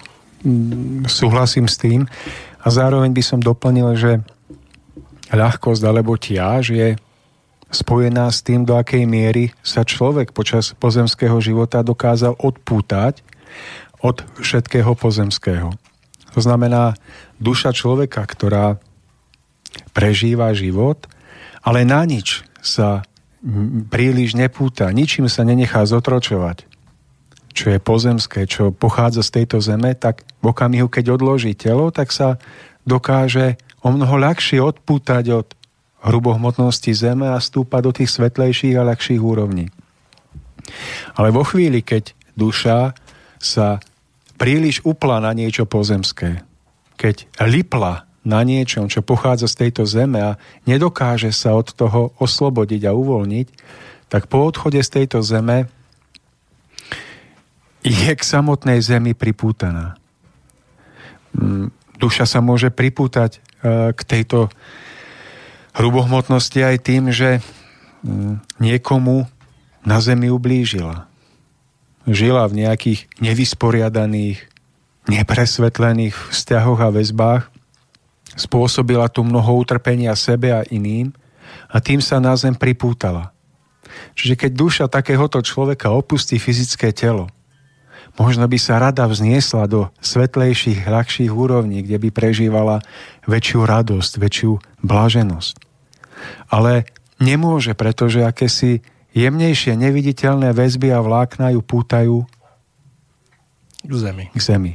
súhlasím 1.11 1.67
s 1.67 1.81
tým. 1.81 2.07
A 2.63 2.67
zároveň 2.71 3.11
by 3.11 3.23
som 3.25 3.41
doplnil, 3.43 3.99
že 3.99 4.23
ľahkosť 5.35 5.83
alebo 5.83 6.15
tiaž 6.15 6.71
je 6.71 6.95
spojená 7.75 8.31
s 8.31 8.41
tým, 8.41 8.63
do 8.63 8.79
akej 8.79 9.05
miery 9.05 9.51
sa 9.61 9.83
človek 9.83 10.31
počas 10.31 10.73
pozemského 10.79 11.37
života 11.43 11.83
dokázal 11.83 12.39
odpútať 12.39 13.21
od 14.01 14.23
všetkého 14.39 14.95
pozemského. 14.95 15.75
To 16.35 16.41
znamená, 16.41 16.95
duša 17.43 17.75
človeka, 17.75 18.23
ktorá 18.23 18.79
prežíva 19.95 20.55
život, 20.55 21.07
ale 21.63 21.83
na 21.83 22.07
nič 22.07 22.47
sa 22.63 23.03
príliš 23.93 24.35
nepúta, 24.35 24.89
ničím 24.95 25.29
sa 25.29 25.45
nenechá 25.45 25.85
zotročovať, 25.85 26.65
čo 27.55 27.67
je 27.71 27.79
pozemské, 27.79 28.49
čo 28.49 28.75
pochádza 28.75 29.23
z 29.23 29.43
tejto 29.43 29.59
zeme, 29.63 29.95
tak 29.95 30.27
v 30.43 30.51
okamihu, 30.51 30.89
keď 30.89 31.15
odloží 31.15 31.55
telo, 31.55 31.93
tak 31.95 32.11
sa 32.11 32.41
dokáže 32.83 33.61
o 33.85 33.93
mnoho 33.93 34.17
ľahšie 34.17 34.59
odpútať 34.59 35.25
od 35.31 35.47
hrubohmotnosti 36.05 36.93
zeme 36.93 37.33
a 37.33 37.41
stúpa 37.41 37.81
do 37.81 37.91
tých 37.91 38.13
svetlejších 38.13 38.77
a 38.77 38.87
ľahších 38.87 39.21
úrovní. 39.21 39.73
Ale 41.17 41.33
vo 41.33 41.45
chvíli, 41.45 41.81
keď 41.81 42.13
duša 42.37 42.93
sa 43.41 43.81
príliš 44.37 44.85
upla 44.85 45.21
na 45.25 45.33
niečo 45.33 45.65
pozemské, 45.65 46.45
keď 47.01 47.29
lipla 47.49 48.05
na 48.25 48.41
niečom, 48.41 48.89
čo 48.89 49.05
pochádza 49.05 49.49
z 49.53 49.69
tejto 49.69 49.85
zeme 49.85 50.21
a 50.21 50.41
nedokáže 50.65 51.29
sa 51.33 51.53
od 51.53 51.77
toho 51.77 52.17
oslobodiť 52.17 52.89
a 52.89 52.97
uvoľniť, 52.97 53.49
tak 54.09 54.33
po 54.33 54.49
odchode 54.49 54.81
z 54.81 54.91
tejto 55.01 55.21
zeme 55.21 55.69
je 57.85 58.13
k 58.17 58.23
samotnej 58.25 58.81
zemi 58.81 59.13
pripútaná. 59.13 60.01
Mm, 61.37 61.69
duša 62.01 62.25
sa 62.25 62.41
môže 62.41 62.73
pripútať 62.73 63.37
e, 63.37 63.39
k 63.93 64.01
tejto 64.09 64.49
hrubohmotnosti 65.75 66.61
aj 66.63 66.77
tým, 66.81 67.11
že 67.11 67.43
mm, 68.07 68.63
niekomu 68.63 69.27
na 69.85 70.01
zemi 70.01 70.31
ublížila. 70.31 71.11
Žila 72.09 72.49
v 72.49 72.65
nejakých 72.65 73.11
nevysporiadaných, 73.21 74.41
nepresvetlených 75.11 76.17
vzťahoch 76.33 76.81
a 76.81 76.89
väzbách, 76.95 77.45
spôsobila 78.35 79.11
tu 79.13 79.23
mnoho 79.23 79.61
utrpenia 79.61 80.17
sebe 80.17 80.51
a 80.51 80.67
iným 80.67 81.13
a 81.71 81.79
tým 81.79 82.01
sa 82.01 82.19
na 82.19 82.35
zem 82.35 82.57
pripútala. 82.57 83.35
Čiže 84.19 84.35
keď 84.35 84.51
duša 84.55 84.85
takéhoto 84.91 85.39
človeka 85.39 85.95
opustí 85.95 86.41
fyzické 86.41 86.91
telo, 86.91 87.31
možno 88.19 88.47
by 88.47 88.59
sa 88.59 88.83
rada 88.83 89.07
vzniesla 89.07 89.71
do 89.71 89.91
svetlejších, 90.03 90.87
ľahších 90.87 91.31
úrovní, 91.31 91.83
kde 91.87 91.99
by 91.99 92.09
prežívala 92.11 92.83
väčšiu 93.27 93.61
radosť, 93.65 94.13
väčšiu 94.19 94.53
blaženosť. 94.83 95.64
Ale 96.51 96.89
nemôže, 97.23 97.73
pretože 97.73 98.25
akési 98.25 98.83
jemnejšie, 99.15 99.79
neviditeľné 99.79 100.51
väzby 100.51 100.91
a 100.91 101.01
vlákna 101.01 101.55
ju 101.55 101.61
pútajú 101.63 102.17
k 103.85 103.93
zemi. 103.93 104.27
K 104.33 104.41
zemi. 104.41 104.73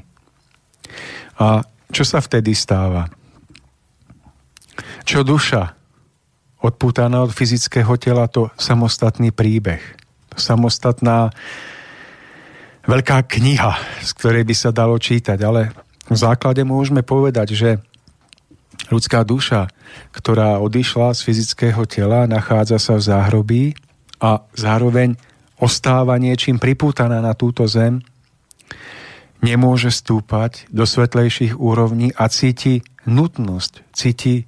A 1.41 1.65
čo 1.89 2.06
sa 2.06 2.21
vtedy 2.21 2.54
stáva? 2.54 3.10
Čo 5.04 5.25
duša 5.25 5.73
odpútaná 6.60 7.23
od 7.23 7.32
fyzického 7.32 7.95
tela, 7.97 8.28
to 8.28 8.52
samostatný 8.60 9.32
príbeh. 9.32 9.82
Samostatná 10.36 11.32
veľká 12.86 13.25
kniha, 13.25 14.04
z 14.04 14.12
ktorej 14.15 14.43
by 14.45 14.56
sa 14.56 14.69
dalo 14.75 14.99
čítať, 14.99 15.39
ale 15.41 15.71
v 16.10 16.17
základe 16.17 16.62
môžeme 16.67 17.02
povedať, 17.02 17.56
že 17.56 17.69
ľudská 18.89 19.21
duša, 19.23 19.69
ktorá 20.12 20.58
odišla 20.60 21.13
z 21.13 21.19
fyzického 21.23 21.86
tela, 21.86 22.25
nachádza 22.25 22.82
sa 22.82 22.97
v 22.97 23.06
záhrobí 23.06 23.63
a 24.19 24.43
zároveň 24.58 25.15
ostáva 25.62 26.17
niečím 26.17 26.58
pripútaná 26.58 27.21
na 27.21 27.38
túto 27.38 27.69
zem, 27.69 28.02
nemôže 29.39 29.93
stúpať 29.93 30.67
do 30.73 30.84
svetlejších 30.84 31.56
úrovní 31.56 32.12
a 32.17 32.28
cíti 32.28 32.84
nutnosť, 33.08 33.93
cíti 33.95 34.43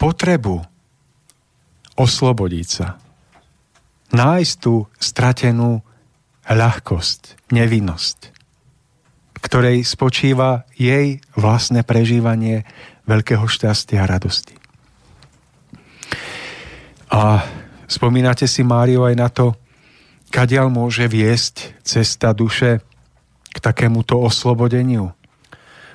potrebu 0.00 0.64
oslobodiť 1.94 2.66
sa. 2.66 2.98
Nájsť 4.14 4.54
tú 4.58 4.86
stratenú 4.98 5.82
ľahkosť, 6.46 7.50
nevinnosť, 7.50 8.18
ktorej 9.42 9.86
spočíva 9.86 10.68
jej 10.76 11.22
vlastné 11.34 11.86
prežívanie 11.86 12.66
veľkého 13.04 13.44
šťastia 13.44 14.04
a 14.04 14.08
radosti. 14.08 14.56
A 17.12 17.44
spomínate 17.86 18.48
si, 18.48 18.64
Mário, 18.66 19.04
aj 19.06 19.14
na 19.14 19.28
to, 19.30 19.54
kadiaľ 20.34 20.72
môže 20.72 21.06
viesť 21.06 21.78
cesta 21.84 22.34
duše 22.34 22.82
k 23.54 23.58
takémuto 23.62 24.18
oslobodeniu? 24.18 25.14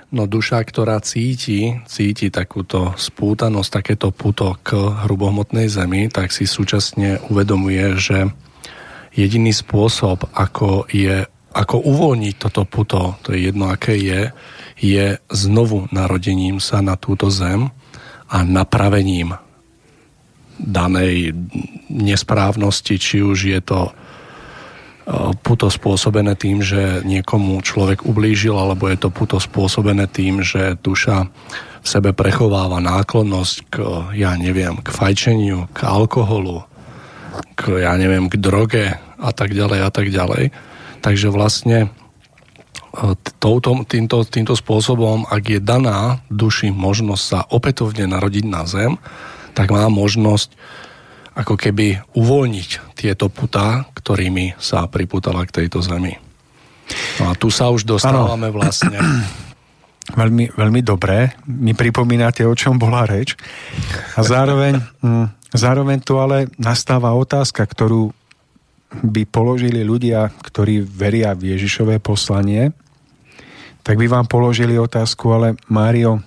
No 0.09 0.25
duša, 0.25 0.65
ktorá 0.65 0.97
cíti, 1.05 1.85
cíti 1.85 2.33
takúto 2.33 2.97
spútanosť, 2.97 3.69
takéto 3.69 4.09
puto 4.09 4.57
k 4.65 4.73
hrubohmotnej 5.05 5.69
zemi, 5.69 6.09
tak 6.09 6.33
si 6.33 6.49
súčasne 6.49 7.21
uvedomuje, 7.29 7.93
že 7.99 8.25
jediný 9.13 9.53
spôsob, 9.53 10.25
ako 10.33 10.89
je 10.89 11.29
ako 11.49 11.81
uvoľniť 11.81 12.35
toto 12.37 12.61
puto, 12.65 13.17
to 13.25 13.33
je 13.33 13.49
jedno, 13.49 13.73
aké 13.73 13.97
je, 13.97 14.29
je 14.79 15.19
znovu 15.27 15.91
narodením 15.91 16.63
sa 16.63 16.79
na 16.79 16.95
túto 16.95 17.27
zem 17.27 17.67
a 18.31 18.37
napravením 18.47 19.35
danej 20.59 21.35
nesprávnosti, 21.87 22.99
či 22.99 23.23
už 23.23 23.37
je 23.47 23.59
to 23.63 23.91
puto 25.41 25.73
spôsobené 25.73 26.37
tým, 26.37 26.61
že 26.61 27.01
niekomu 27.01 27.65
človek 27.65 28.05
ublížil, 28.05 28.53
alebo 28.53 28.85
je 28.85 28.97
to 29.01 29.09
puto 29.09 29.41
spôsobené 29.41 30.05
tým, 30.05 30.45
že 30.45 30.77
duša 30.77 31.25
v 31.81 31.87
sebe 31.87 32.13
prechováva 32.13 32.77
náklonnosť 32.77 33.55
k, 33.73 33.75
ja 34.13 34.37
neviem, 34.37 34.77
k 34.77 34.87
fajčeniu, 34.93 35.65
k 35.73 35.79
alkoholu, 35.87 36.61
k, 37.57 37.81
ja 37.81 37.97
neviem, 37.97 38.29
k 38.29 38.37
droge 38.37 38.85
a 39.17 39.31
tak 39.33 39.57
ďalej 39.57 39.79
a 39.81 39.89
tak 39.89 40.13
ďalej. 40.13 40.53
Takže 41.01 41.33
vlastne 41.33 41.77
e, 41.79 41.89
touto, 43.37 43.85
týmto, 43.85 44.25
týmto 44.25 44.57
spôsobom, 44.57 45.29
ak 45.29 45.43
je 45.45 45.59
daná 45.61 46.25
duši 46.27 46.73
možnosť 46.73 47.23
sa 47.23 47.39
opätovne 47.53 48.09
narodiť 48.09 48.45
na 48.49 48.65
zem, 48.65 48.97
tak 49.53 49.69
má 49.69 49.85
možnosť 49.87 50.55
ako 51.37 51.55
keby 51.55 52.03
uvoľniť 52.17 52.97
tieto 52.97 53.31
putá, 53.31 53.87
ktorými 53.95 54.59
sa 54.59 54.89
priputala 54.91 55.45
k 55.47 55.63
tejto 55.63 55.79
zemi. 55.79 56.17
No 57.21 57.31
a 57.31 57.33
tu 57.37 57.53
sa 57.53 57.69
už 57.69 57.85
dostávame 57.85 58.49
ano. 58.49 58.55
vlastne. 58.59 58.97
Veľmi, 60.09 60.49
veľmi 60.57 60.81
dobré. 60.81 61.37
Mi 61.45 61.77
pripomínate, 61.77 62.41
o 62.41 62.57
čom 62.57 62.81
bola 62.81 63.05
reč. 63.05 63.37
A 64.17 64.25
zároveň, 64.25 64.81
mm, 65.05 65.53
zároveň 65.53 66.01
tu 66.01 66.17
ale 66.17 66.49
nastáva 66.57 67.13
otázka, 67.13 67.61
ktorú 67.61 68.09
by 68.89 69.23
položili 69.29 69.85
ľudia, 69.85 70.33
ktorí 70.41 70.81
veria 70.81 71.37
v 71.37 71.53
Ježišové 71.53 72.01
poslanie, 72.01 72.73
tak 73.85 74.01
by 74.01 74.09
vám 74.09 74.25
položili 74.25 74.75
otázku, 74.75 75.29
ale 75.33 75.47
Mário, 75.69 76.21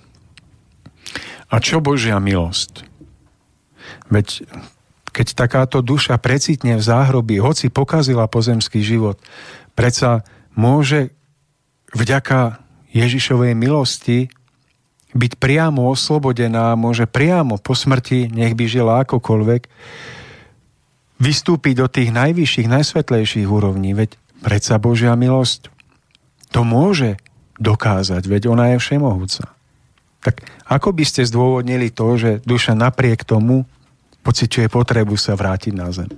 a 1.53 1.61
čo 1.61 1.85
Božia 1.85 2.17
milosť? 2.17 2.89
Veď 4.09 4.49
keď 5.13 5.37
takáto 5.37 5.85
duša 5.85 6.17
precitne 6.17 6.81
v 6.81 6.83
záhrobí, 6.83 7.37
hoci 7.37 7.69
pokazila 7.69 8.25
pozemský 8.25 8.81
život, 8.81 9.21
predsa 9.77 10.25
môže 10.57 11.13
vďaka 11.93 12.65
Ježišovej 12.97 13.53
milosti 13.53 14.33
byť 15.13 15.33
priamo 15.37 15.93
oslobodená, 15.93 16.73
môže 16.73 17.05
priamo 17.05 17.61
po 17.61 17.77
smrti, 17.77 18.33
nech 18.33 18.57
by 18.57 18.65
žila 18.65 19.05
akokoľvek, 19.05 19.69
vystúpiť 21.23 21.75
do 21.79 21.87
tých 21.87 22.11
najvyšších, 22.11 22.67
najsvetlejších 22.67 23.47
úrovní. 23.47 23.95
Veď 23.95 24.19
predsa 24.43 24.83
Božia 24.83 25.15
milosť 25.15 25.71
to 26.51 26.67
môže 26.67 27.15
dokázať, 27.63 28.27
veď 28.27 28.51
ona 28.51 28.75
je 28.75 28.83
všemohúca. 28.83 29.55
Tak 30.23 30.43
ako 30.67 30.91
by 30.91 31.05
ste 31.07 31.23
zdôvodnili 31.23 31.95
to, 31.95 32.19
že 32.19 32.31
duša 32.43 32.75
napriek 32.75 33.23
tomu 33.23 33.63
pociťuje 34.27 34.67
potrebu 34.67 35.15
sa 35.15 35.39
vrátiť 35.39 35.75
na 35.75 35.91
zem? 35.95 36.11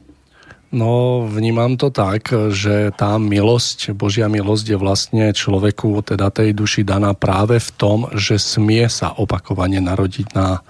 No, 0.74 1.22
vnímam 1.30 1.78
to 1.78 1.94
tak, 1.94 2.34
že 2.50 2.90
tá 2.98 3.14
milosť, 3.14 3.94
Božia 3.94 4.26
milosť 4.26 4.74
je 4.74 4.78
vlastne 4.80 5.24
človeku, 5.30 6.02
teda 6.02 6.34
tej 6.34 6.50
duši 6.50 6.82
daná 6.82 7.14
práve 7.14 7.62
v 7.62 7.70
tom, 7.78 8.10
že 8.10 8.42
smie 8.42 8.90
sa 8.90 9.14
opakovane 9.14 9.78
narodiť 9.78 10.34
na, 10.34 10.66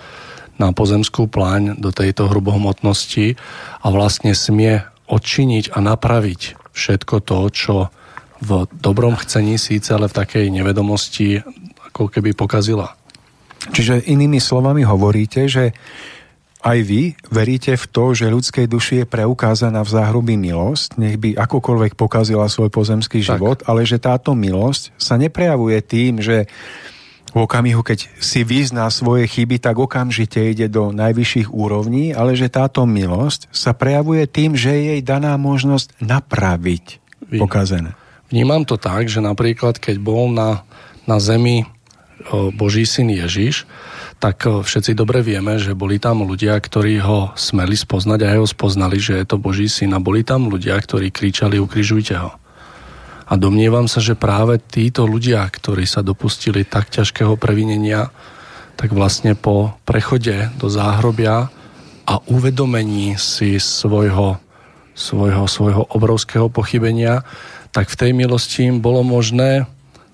na 0.58 0.70
pozemskú 0.70 1.26
pláň 1.26 1.78
do 1.78 1.90
tejto 1.90 2.30
hrubohmotnosti 2.30 3.34
a 3.82 3.86
vlastne 3.90 4.32
smie 4.36 4.86
odčiniť 5.10 5.74
a 5.74 5.78
napraviť 5.82 6.72
všetko 6.74 7.16
to, 7.22 7.38
čo 7.50 7.74
v 8.44 8.68
dobrom 8.70 9.16
chcení 9.16 9.56
síce, 9.56 9.94
ale 9.94 10.10
v 10.10 10.16
takej 10.18 10.46
nevedomosti 10.50 11.40
ako 11.92 12.10
keby 12.10 12.34
pokazila. 12.34 12.92
Čiže 13.72 14.04
inými 14.04 14.42
slovami 14.42 14.84
hovoríte, 14.84 15.48
že 15.48 15.72
aj 16.64 16.78
vy 16.80 17.12
veríte 17.28 17.76
v 17.76 17.84
to, 17.92 18.04
že 18.16 18.32
ľudskej 18.32 18.66
duši 18.68 18.94
je 19.04 19.06
preukázaná 19.06 19.84
v 19.84 19.92
záhrubí 19.92 20.34
milosť, 20.40 20.96
nech 20.96 21.20
by 21.20 21.36
akokoľvek 21.36 21.92
pokazila 21.92 22.48
svoj 22.48 22.72
pozemský 22.72 23.20
tak. 23.20 23.36
život, 23.36 23.60
ale 23.68 23.84
že 23.84 24.00
táto 24.00 24.32
milosť 24.32 24.96
sa 24.96 25.20
neprejavuje 25.20 25.78
tým, 25.84 26.24
že 26.24 26.48
v 27.34 27.42
okamihu, 27.42 27.82
keď 27.82 28.06
si 28.22 28.46
vyzná 28.46 28.86
svoje 28.94 29.26
chyby, 29.26 29.58
tak 29.58 29.74
okamžite 29.74 30.38
ide 30.38 30.70
do 30.70 30.94
najvyšších 30.94 31.50
úrovní, 31.50 32.14
ale 32.14 32.38
že 32.38 32.46
táto 32.46 32.86
milosť 32.86 33.50
sa 33.50 33.74
prejavuje 33.74 34.30
tým, 34.30 34.54
že 34.54 34.70
je 34.70 34.82
jej 34.94 35.02
daná 35.02 35.34
možnosť 35.34 35.98
napraviť 35.98 37.02
pokazené. 37.42 37.98
Vnímam 38.30 38.62
to 38.62 38.78
tak, 38.78 39.10
že 39.10 39.18
napríklad, 39.18 39.82
keď 39.82 39.98
bol 39.98 40.30
na, 40.30 40.62
na 41.10 41.18
zemi 41.18 41.66
Boží 42.54 42.86
syn 42.86 43.10
Ježiš, 43.10 43.66
tak 44.22 44.46
všetci 44.46 44.94
dobre 44.94 45.20
vieme, 45.20 45.58
že 45.58 45.76
boli 45.76 45.98
tam 45.98 46.22
ľudia, 46.24 46.56
ktorí 46.56 47.02
ho 47.02 47.34
smeli 47.34 47.74
spoznať 47.74 48.18
a 48.24 48.30
aj 48.32 48.38
ho 48.40 48.48
spoznali, 48.48 48.96
že 49.02 49.20
je 49.20 49.26
to 49.26 49.42
Boží 49.42 49.66
syn 49.66 49.92
a 49.92 50.00
boli 50.00 50.22
tam 50.22 50.48
ľudia, 50.48 50.78
ktorí 50.78 51.10
kričali 51.10 51.58
ukrižujte 51.58 52.14
ho. 52.14 52.30
A 53.24 53.40
domnievam 53.40 53.88
sa, 53.88 54.04
že 54.04 54.18
práve 54.18 54.60
títo 54.60 55.08
ľudia, 55.08 55.48
ktorí 55.48 55.88
sa 55.88 56.04
dopustili 56.04 56.64
tak 56.68 56.92
ťažkého 56.92 57.40
previnenia, 57.40 58.12
tak 58.76 58.92
vlastne 58.92 59.32
po 59.32 59.72
prechode 59.88 60.52
do 60.60 60.68
záhrobia 60.68 61.48
a 62.04 62.14
uvedomení 62.28 63.16
si 63.16 63.56
svojho, 63.56 64.36
svojho, 64.92 65.48
svojho 65.48 65.82
obrovského 65.88 66.52
pochybenia, 66.52 67.24
tak 67.72 67.88
v 67.88 67.98
tej 67.98 68.10
milosti 68.12 68.68
im 68.68 68.78
bolo 68.84 69.00
možné 69.00 69.64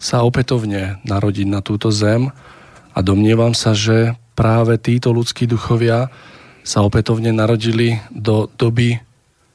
sa 0.01 0.23
opätovne 0.25 1.03
narodiť 1.05 1.47
na 1.51 1.61
túto 1.61 1.93
zem. 1.93 2.33
A 2.95 2.99
domnievam 3.05 3.53
sa, 3.53 3.77
že 3.77 4.17
práve 4.39 4.81
títo 4.81 5.13
ľudskí 5.13 5.45
duchovia 5.45 6.09
sa 6.65 6.81
opätovne 6.87 7.35
narodili 7.35 8.01
do 8.09 8.49
doby, 8.57 9.03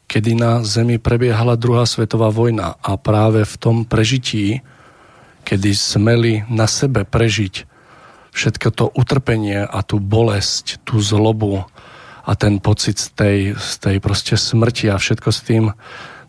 kedy 0.06 0.38
na 0.38 0.62
Zemi 0.62 1.02
prebiehala 1.02 1.58
druhá 1.58 1.84
svetová 1.90 2.30
vojna 2.30 2.78
a 2.80 2.96
práve 2.96 3.44
v 3.44 3.56
tom 3.58 3.78
prežití, 3.84 4.62
kedy 5.46 5.70
smeli 5.74 6.34
na 6.50 6.66
sebe 6.66 7.06
prežiť 7.06 7.76
všetko 8.36 8.68
to 8.76 8.86
utrpenie 8.92 9.64
a 9.64 9.80
tú 9.82 10.04
bolesť, 10.04 10.84
tú 10.84 11.00
zlobu 11.00 11.64
a 12.26 12.32
ten 12.36 12.60
pocit 12.60 13.00
z 13.00 13.08
tej, 13.16 13.40
z 13.56 13.72
tej 13.80 13.98
proste 14.04 14.36
smrti 14.36 14.92
a 14.92 15.00
všetko 15.00 15.30
s 15.32 15.40
tým, 15.46 15.72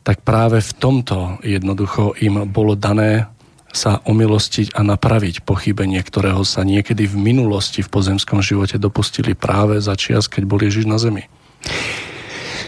tak 0.07 0.23
práve 0.23 0.63
v 0.63 0.73
tomto 0.79 1.43
jednoducho 1.43 2.15
im 2.23 2.47
bolo 2.47 2.79
dané 2.79 3.27
sa 3.75 4.01
omilostiť 4.07 4.73
a 4.79 4.87
napraviť 4.87 5.43
pochybenie, 5.43 6.01
ktorého 6.01 6.47
sa 6.47 6.63
niekedy 6.63 7.11
v 7.11 7.17
minulosti 7.19 7.83
v 7.83 7.93
pozemskom 7.93 8.41
živote 8.41 8.79
dopustili 8.79 9.35
práve 9.35 9.83
za 9.83 9.99
čias, 9.99 10.31
keď 10.31 10.43
bol 10.47 10.63
Ježiš 10.63 10.87
na 10.87 10.97
zemi? 10.97 11.27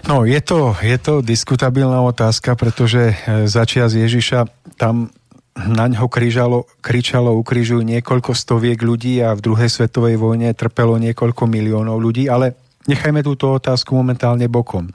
No, 0.09 0.25
je 0.25 0.41
to, 0.41 0.73
je 0.81 0.97
to 0.97 1.21
diskutabilná 1.21 2.01
otázka, 2.01 2.57
pretože 2.57 3.13
e, 3.13 3.45
za 3.45 3.69
čias 3.69 3.93
Ježiša 3.93 4.49
tam 4.81 5.13
na 5.53 5.85
ňo 5.85 6.09
križalo, 6.09 6.65
kričalo, 6.81 7.37
ukrižujú 7.37 7.85
niekoľko 7.85 8.33
stoviek 8.33 8.81
ľudí 8.81 9.21
a 9.21 9.37
v 9.37 9.45
druhej 9.45 9.69
svetovej 9.69 10.17
vojne 10.17 10.57
trpelo 10.57 10.97
niekoľko 10.97 11.45
miliónov 11.45 12.01
ľudí, 12.01 12.25
ale 12.25 12.57
nechajme 12.89 13.21
túto 13.21 13.53
otázku 13.53 13.93
momentálne 13.93 14.49
bokom. 14.49 14.89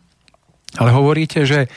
Ale 0.81 0.89
hovoríte, 0.89 1.45
že 1.45 1.69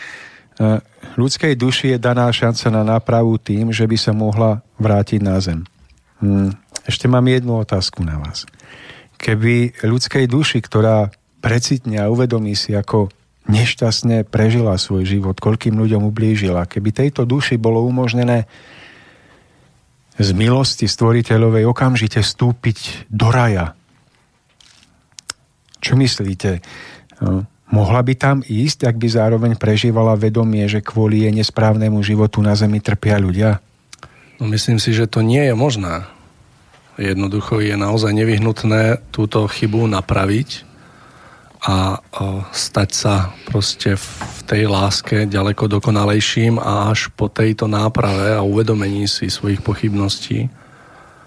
E, 0.57 0.81
ľudskej 1.20 1.53
duši 1.53 1.96
je 1.96 1.99
daná 2.01 2.33
šanca 2.33 2.66
na 2.72 2.83
nápravu 2.96 3.37
tým, 3.37 3.68
že 3.72 3.85
by 3.85 3.96
sa 4.01 4.12
mohla 4.16 4.64
vrátiť 4.81 5.20
na 5.20 5.37
zem. 5.37 5.68
Hm, 6.25 6.57
ešte 6.88 7.07
mám 7.12 7.29
jednu 7.29 7.61
otázku 7.61 8.01
na 8.01 8.16
vás. 8.16 8.49
Keby 9.20 9.85
ľudskej 9.85 10.25
duši, 10.25 10.64
ktorá 10.64 11.12
precitne 11.44 12.01
a 12.01 12.09
uvedomí 12.09 12.57
si, 12.57 12.72
ako 12.72 13.12
nešťastne 13.46 14.26
prežila 14.26 14.74
svoj 14.78 15.06
život, 15.06 15.38
koľkým 15.38 15.78
ľuďom 15.78 16.06
ublížila, 16.06 16.66
keby 16.66 16.90
tejto 16.90 17.22
duši 17.22 17.59
bolo 17.59 17.82
umožnené 17.87 18.50
z 20.16 20.28
milosti 20.32 20.88
stvoriteľovej 20.88 21.68
okamžite 21.68 22.24
vstúpiť 22.24 23.09
do 23.12 23.28
raja. 23.28 23.76
Čo 25.78 25.94
myslíte? 25.94 26.64
No, 27.20 27.44
Mohla 27.66 28.00
by 28.06 28.14
tam 28.14 28.37
ísť, 28.46 28.87
ak 28.87 28.96
by 28.96 29.09
zároveň 29.11 29.52
prežívala 29.59 30.14
vedomie, 30.14 30.62
že 30.70 30.87
kvôli 30.87 31.26
jej 31.26 31.35
nesprávnemu 31.35 31.98
životu 31.98 32.38
na 32.38 32.54
Zemi 32.54 32.78
trpia 32.78 33.18
ľudia? 33.18 33.59
No 34.38 34.46
myslím 34.46 34.78
si, 34.78 34.94
že 34.94 35.11
to 35.11 35.26
nie 35.26 35.42
je 35.42 35.54
možné. 35.59 36.06
Jednoducho 36.96 37.59
je 37.59 37.74
naozaj 37.74 38.14
nevyhnutné 38.14 39.02
túto 39.11 39.44
chybu 39.50 39.90
napraviť 39.90 40.75
a 41.66 41.98
stať 42.55 42.90
sa 42.94 43.35
proste 43.50 43.98
v 43.98 44.40
tej 44.46 44.70
láske 44.70 45.26
ďaleko 45.26 45.66
dokonalejším 45.66 46.62
a 46.62 46.94
až 46.94 47.11
po 47.11 47.26
tejto 47.26 47.66
náprave 47.66 48.38
a 48.38 48.46
uvedomení 48.46 49.11
si 49.11 49.26
svojich 49.26 49.66
pochybností 49.66 50.46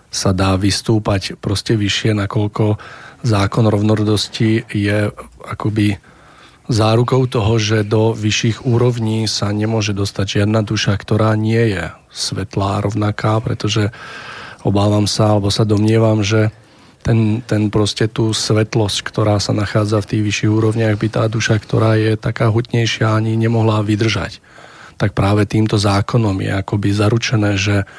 sa 0.08 0.32
dá 0.32 0.56
vystúpať 0.56 1.36
proste 1.38 1.76
vyššie, 1.76 2.16
nakoľko 2.16 2.80
zákon 3.22 3.68
rovnorodosti 3.68 4.64
je 4.72 5.12
akoby 5.44 6.00
zárukou 6.72 7.28
toho, 7.28 7.60
že 7.60 7.84
do 7.84 8.16
vyšších 8.16 8.64
úrovní 8.64 9.28
sa 9.28 9.52
nemôže 9.52 9.92
dostať 9.92 10.42
žiadna 10.42 10.64
duša, 10.64 10.96
ktorá 10.96 11.36
nie 11.36 11.76
je 11.76 11.92
svetlá 12.10 12.80
rovnaká, 12.80 13.44
pretože 13.44 13.92
obávam 14.64 15.04
sa, 15.04 15.36
alebo 15.36 15.52
sa 15.52 15.68
domnievam, 15.68 16.24
že 16.24 16.54
ten, 17.10 17.41
ten 17.41 17.74
proste 17.74 18.05
tú 18.05 18.30
svetlosť, 18.38 19.01
ktorá 19.01 19.41
sa 19.41 19.49
nachádza 19.49 19.97
v 20.05 20.10
tých 20.14 20.22
vyšších 20.30 20.51
úrovniach, 20.53 20.93
by 20.93 21.07
tá 21.10 21.26
duša, 21.26 21.57
ktorá 21.57 21.97
je 21.97 22.14
taká 22.14 22.53
hutnejšia, 22.53 23.18
ani 23.18 23.34
nemohla 23.34 23.82
vydržať. 23.82 24.38
Tak 25.01 25.18
práve 25.18 25.49
týmto 25.49 25.82
zákonom 25.82 26.38
je 26.38 26.53
akoby 26.53 26.93
zaručené, 26.93 27.57
že 27.57 27.89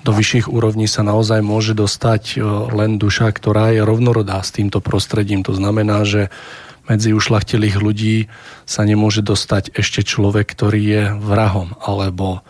do 0.00 0.16
vyšších 0.16 0.48
úrovní 0.48 0.88
sa 0.88 1.04
naozaj 1.04 1.44
môže 1.44 1.76
dostať 1.76 2.40
len 2.72 2.96
duša, 2.96 3.28
ktorá 3.28 3.76
je 3.76 3.84
rovnorodá 3.84 4.40
s 4.40 4.56
týmto 4.56 4.80
prostredím. 4.80 5.44
To 5.44 5.52
znamená, 5.52 6.08
že 6.08 6.32
medzi 6.88 7.12
ušlachtilých 7.12 7.76
ľudí 7.76 8.32
sa 8.64 8.88
nemôže 8.88 9.20
dostať 9.20 9.76
ešte 9.76 10.00
človek, 10.00 10.48
ktorý 10.48 10.80
je 10.80 11.02
vrahom 11.12 11.76
alebo 11.82 12.40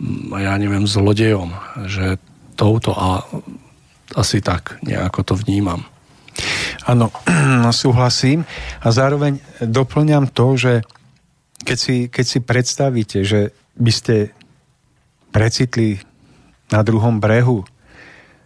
mm, 0.00 0.32
ja 0.32 0.54
neviem, 0.56 0.88
zlodejom. 0.88 1.52
Že 1.90 2.16
touto 2.56 2.94
a 2.96 3.26
asi 4.16 4.44
tak 4.44 4.78
nejako 4.84 5.20
to 5.22 5.34
vnímam. 5.36 5.84
Áno, 6.88 7.12
súhlasím. 7.72 8.44
A 8.80 8.88
zároveň 8.90 9.38
doplňam 9.60 10.28
to, 10.32 10.56
že 10.56 10.72
keď 11.62 11.78
si, 11.78 11.96
keď 12.10 12.24
si 12.26 12.38
predstavíte, 12.42 13.18
že 13.22 13.54
by 13.78 13.92
ste 13.92 14.16
precitli 15.32 16.02
na 16.68 16.84
druhom 16.84 17.20
brehu 17.22 17.64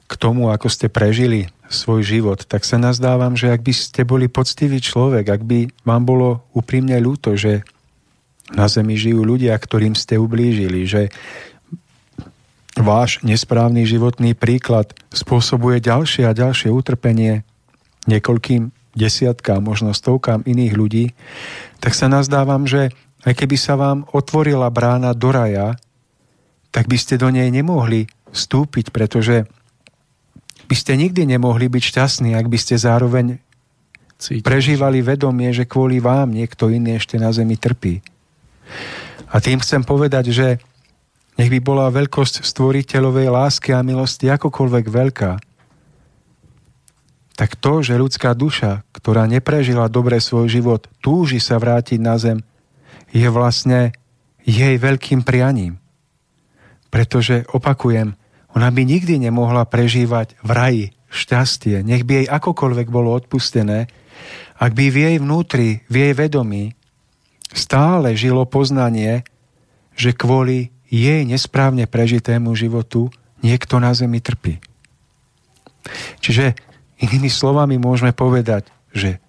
k 0.06 0.12
tomu, 0.14 0.54
ako 0.54 0.70
ste 0.70 0.86
prežili 0.86 1.50
svoj 1.66 2.06
život, 2.06 2.46
tak 2.46 2.62
sa 2.62 2.78
nazdávam, 2.78 3.34
že 3.34 3.50
ak 3.50 3.62
by 3.66 3.74
ste 3.74 4.02
boli 4.06 4.30
poctivý 4.30 4.78
človek, 4.78 5.26
ak 5.26 5.42
by 5.42 5.58
vám 5.82 6.02
bolo 6.06 6.46
úprimne 6.54 6.94
ľúto, 7.02 7.34
že 7.34 7.66
na 8.54 8.70
zemi 8.70 8.94
žijú 8.94 9.26
ľudia, 9.26 9.58
ktorým 9.58 9.98
ste 9.98 10.14
ublížili, 10.14 10.86
že 10.86 11.10
váš 12.76 13.24
nesprávny 13.24 13.88
životný 13.88 14.36
príklad 14.36 14.92
spôsobuje 15.08 15.80
ďalšie 15.80 16.28
a 16.28 16.36
ďalšie 16.36 16.68
utrpenie 16.68 17.42
niekoľkým 18.04 18.70
desiatkám, 18.96 19.60
možno 19.60 19.92
stovkám 19.92 20.44
iných 20.48 20.72
ľudí, 20.72 21.04
tak 21.80 21.92
sa 21.92 22.08
nazdávam, 22.08 22.64
že 22.64 22.92
aj 23.28 23.34
keby 23.36 23.56
sa 23.58 23.76
vám 23.76 24.08
otvorila 24.12 24.70
brána 24.72 25.12
do 25.12 25.28
raja, 25.28 25.76
tak 26.72 26.88
by 26.88 26.96
ste 26.96 27.20
do 27.20 27.28
nej 27.28 27.48
nemohli 27.52 28.08
vstúpiť, 28.32 28.92
pretože 28.92 29.48
by 30.66 30.74
ste 30.76 30.98
nikdy 30.98 31.24
nemohli 31.24 31.70
byť 31.70 31.82
šťastní, 31.82 32.30
ak 32.36 32.46
by 32.50 32.58
ste 32.58 32.76
zároveň 32.76 33.38
Cítiť. 34.18 34.42
prežívali 34.42 35.00
vedomie, 35.04 35.52
že 35.52 35.68
kvôli 35.68 36.00
vám 36.02 36.32
niekto 36.32 36.68
iný 36.72 36.98
ešte 37.00 37.16
na 37.16 37.30
zemi 37.30 37.56
trpí. 37.56 38.02
A 39.30 39.38
tým 39.38 39.62
chcem 39.62 39.82
povedať, 39.82 40.30
že 40.34 40.48
nech 41.36 41.50
by 41.52 41.60
bola 41.60 41.92
veľkosť 41.92 42.42
stvoriteľovej 42.42 43.28
lásky 43.28 43.70
a 43.76 43.84
milosti 43.84 44.32
akokoľvek 44.32 44.84
veľká, 44.88 45.32
tak 47.36 47.52
to, 47.60 47.84
že 47.84 48.00
ľudská 48.00 48.32
duša, 48.32 48.88
ktorá 48.96 49.28
neprežila 49.28 49.92
dobre 49.92 50.16
svoj 50.24 50.48
život, 50.48 50.88
túži 51.04 51.36
sa 51.36 51.60
vrátiť 51.60 52.00
na 52.00 52.16
zem, 52.16 52.40
je 53.12 53.28
vlastne 53.28 53.92
jej 54.48 54.80
veľkým 54.80 55.20
prianím. 55.20 55.76
Pretože, 56.88 57.44
opakujem, 57.52 58.16
ona 58.56 58.68
by 58.72 58.82
nikdy 58.88 59.20
nemohla 59.20 59.68
prežívať 59.68 60.32
v 60.40 60.50
raji 60.50 60.84
šťastie, 61.12 61.84
nech 61.84 62.08
by 62.08 62.24
jej 62.24 62.26
akokoľvek 62.32 62.88
bolo 62.88 63.12
odpustené, 63.12 63.84
ak 64.56 64.72
by 64.72 64.88
v 64.88 64.96
jej 64.96 65.16
vnútri, 65.20 65.84
v 65.92 65.94
jej 66.08 66.12
vedomí 66.16 66.72
stále 67.52 68.16
žilo 68.16 68.48
poznanie, 68.48 69.28
že 69.92 70.16
kvôli 70.16 70.72
jej 70.90 71.26
nesprávne 71.26 71.84
prežitému 71.90 72.54
životu 72.54 73.10
niekto 73.42 73.82
na 73.82 73.92
zemi 73.92 74.22
trpí. 74.22 74.58
Čiže 76.22 76.58
inými 76.98 77.30
slovami 77.30 77.78
môžeme 77.78 78.10
povedať, 78.10 78.70
že 78.90 79.22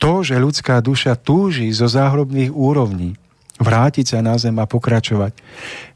to, 0.00 0.24
že 0.24 0.40
ľudská 0.40 0.80
duša 0.80 1.20
túži 1.20 1.68
zo 1.76 1.84
záhrobných 1.84 2.48
úrovní 2.50 3.20
vrátiť 3.60 4.16
sa 4.16 4.18
na 4.24 4.40
zem 4.40 4.56
a 4.56 4.64
pokračovať, 4.64 5.36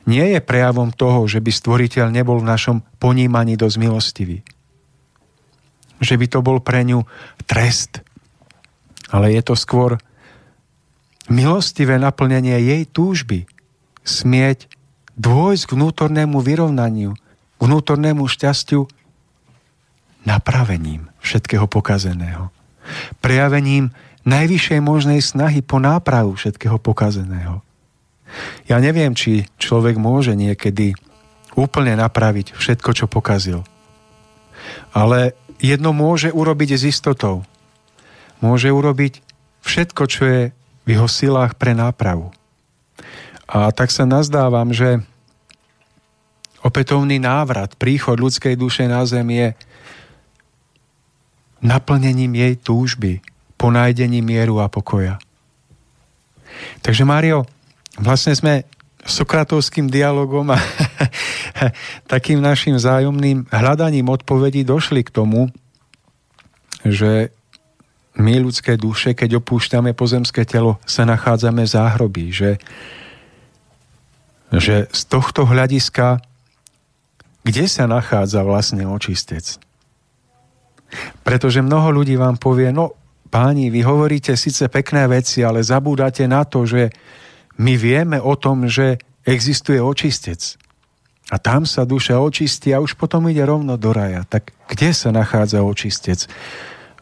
nie 0.05 0.37
je 0.37 0.41
prejavom 0.45 0.93
toho, 0.93 1.25
že 1.25 1.41
by 1.41 1.49
stvoriteľ 1.49 2.13
nebol 2.13 2.37
v 2.37 2.51
našom 2.53 2.85
ponímaní 3.01 3.57
dosť 3.57 3.77
milostivý. 3.81 4.45
Že 6.05 6.15
by 6.21 6.27
to 6.29 6.39
bol 6.45 6.61
pre 6.61 6.85
ňu 6.85 7.09
trest. 7.49 8.05
Ale 9.09 9.33
je 9.33 9.41
to 9.41 9.57
skôr 9.57 9.97
milostivé 11.33 11.97
naplnenie 11.97 12.61
jej 12.61 12.83
túžby 12.85 13.49
smieť 14.05 14.71
dôjsť 15.17 15.65
k 15.67 15.75
vnútornému 15.75 16.39
vyrovnaniu, 16.45 17.17
vnútornému 17.59 18.29
šťastiu 18.29 18.87
napravením 20.25 21.09
všetkého 21.21 21.65
pokazeného. 21.69 22.53
Prejavením 23.25 23.93
najvyššej 24.25 24.81
možnej 24.81 25.21
snahy 25.21 25.61
po 25.65 25.81
nápravu 25.81 26.37
všetkého 26.37 26.77
pokazeného. 26.81 27.61
Ja 28.67 28.81
neviem, 28.81 29.15
či 29.15 29.47
človek 29.61 30.01
môže 30.01 30.35
niekedy 30.35 30.97
úplne 31.55 31.95
napraviť 31.95 32.57
všetko, 32.57 32.91
čo 32.93 33.07
pokazil. 33.07 33.63
Ale 34.91 35.39
jedno 35.63 35.95
môže 35.95 36.35
urobiť 36.35 36.81
s 36.81 36.83
istotou. 36.89 37.47
Môže 38.43 38.75
urobiť 38.75 39.23
všetko, 39.63 40.03
čo 40.11 40.23
je 40.27 40.43
v 40.85 40.89
jeho 40.89 41.09
silách 41.09 41.55
pre 41.57 41.73
nápravu. 41.73 42.35
A 43.45 43.71
tak 43.73 43.93
sa 43.93 44.09
nazdávam, 44.09 44.73
že 44.73 45.05
opätovný 46.65 47.21
návrat, 47.21 47.77
príchod 47.77 48.17
ľudskej 48.17 48.57
duše 48.57 48.89
na 48.89 49.05
zem 49.05 49.29
je 49.29 49.49
naplnením 51.61 52.33
jej 52.37 52.55
túžby, 52.57 53.21
po 53.55 53.73
nájdení 53.73 54.21
mieru 54.21 54.61
a 54.61 54.69
pokoja. 54.69 55.17
Takže 56.85 57.09
Mário, 57.09 57.49
vlastne 57.97 58.37
sme 58.37 58.69
sokratovským 59.05 59.89
dialogom 59.89 60.53
a 60.53 60.59
takým 62.13 62.41
našim 62.41 62.77
vzájomným 62.77 63.49
hľadaním 63.49 64.09
odpovedí 64.09 64.65
došli 64.65 65.05
k 65.05 65.13
tomu, 65.13 65.53
že 66.85 67.33
my 68.21 68.37
ľudské 68.41 68.77
duše, 68.77 69.17
keď 69.17 69.41
opúšťame 69.41 69.97
pozemské 69.97 70.45
telo, 70.45 70.79
sa 70.85 71.09
nachádzame 71.09 71.65
v 71.65 71.73
záhrobí, 71.73 72.25
že, 72.31 72.61
že 74.61 74.91
z 74.91 75.03
tohto 75.07 75.47
hľadiska, 75.47 76.21
kde 77.45 77.65
sa 77.69 77.85
nachádza 77.85 78.43
vlastne 78.43 78.89
očistec? 78.89 79.59
Pretože 81.27 81.65
mnoho 81.65 81.91
ľudí 81.91 82.15
vám 82.15 82.39
povie, 82.39 82.71
no 82.71 82.95
páni, 83.29 83.69
vy 83.69 83.83
hovoríte 83.83 84.39
síce 84.39 84.71
pekné 84.71 85.11
veci, 85.11 85.43
ale 85.43 85.59
zabúdate 85.65 86.23
na 86.31 86.47
to, 86.47 86.63
že 86.63 86.95
my 87.59 87.75
vieme 87.75 88.19
o 88.23 88.39
tom, 88.39 88.71
že 88.71 88.99
existuje 89.27 89.83
očistec. 89.83 90.59
A 91.33 91.41
tam 91.41 91.65
sa 91.65 91.89
duša 91.89 92.21
očistí 92.21 92.71
a 92.71 92.85
už 92.85 93.01
potom 93.01 93.25
ide 93.33 93.43
rovno 93.43 93.81
do 93.81 93.91
raja. 93.91 94.29
Tak 94.29 94.53
kde 94.69 94.93
sa 94.93 95.09
nachádza 95.11 95.65
očistec? 95.65 96.29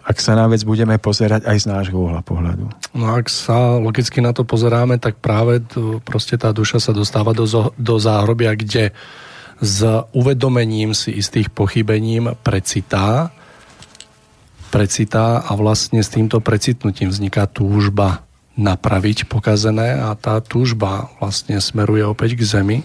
Ak 0.02 0.18
sa 0.18 0.34
na 0.34 0.50
vec 0.50 0.66
budeme 0.66 0.98
pozerať 0.98 1.46
aj 1.46 1.56
z 1.62 1.66
nášho 1.70 1.94
uhla 1.94 2.26
pohľadu. 2.26 2.66
No 2.98 3.06
ak 3.14 3.30
sa 3.30 3.78
logicky 3.78 4.18
na 4.18 4.34
to 4.34 4.42
pozeráme, 4.42 4.98
tak 4.98 5.22
práve 5.22 5.62
to, 5.62 6.02
proste 6.02 6.34
tá 6.34 6.50
duša 6.50 6.82
sa 6.82 6.92
dostáva 6.92 7.30
do, 7.30 7.46
do 7.78 7.94
záhrobia, 8.02 8.58
kde 8.58 8.90
s 9.62 9.78
uvedomením 10.10 10.90
si 10.90 11.14
istých 11.14 11.54
pochybením 11.54 12.34
precitá 12.42 13.30
precitá 14.72 15.44
a 15.44 15.52
vlastne 15.52 16.00
s 16.00 16.08
týmto 16.08 16.40
precitnutím 16.40 17.12
vzniká 17.12 17.44
túžba 17.44 18.24
napraviť 18.56 19.28
pokazené 19.28 20.00
a 20.00 20.16
tá 20.16 20.40
túžba 20.40 21.12
vlastne 21.20 21.60
smeruje 21.60 22.08
opäť 22.08 22.40
k 22.40 22.42
zemi. 22.48 22.78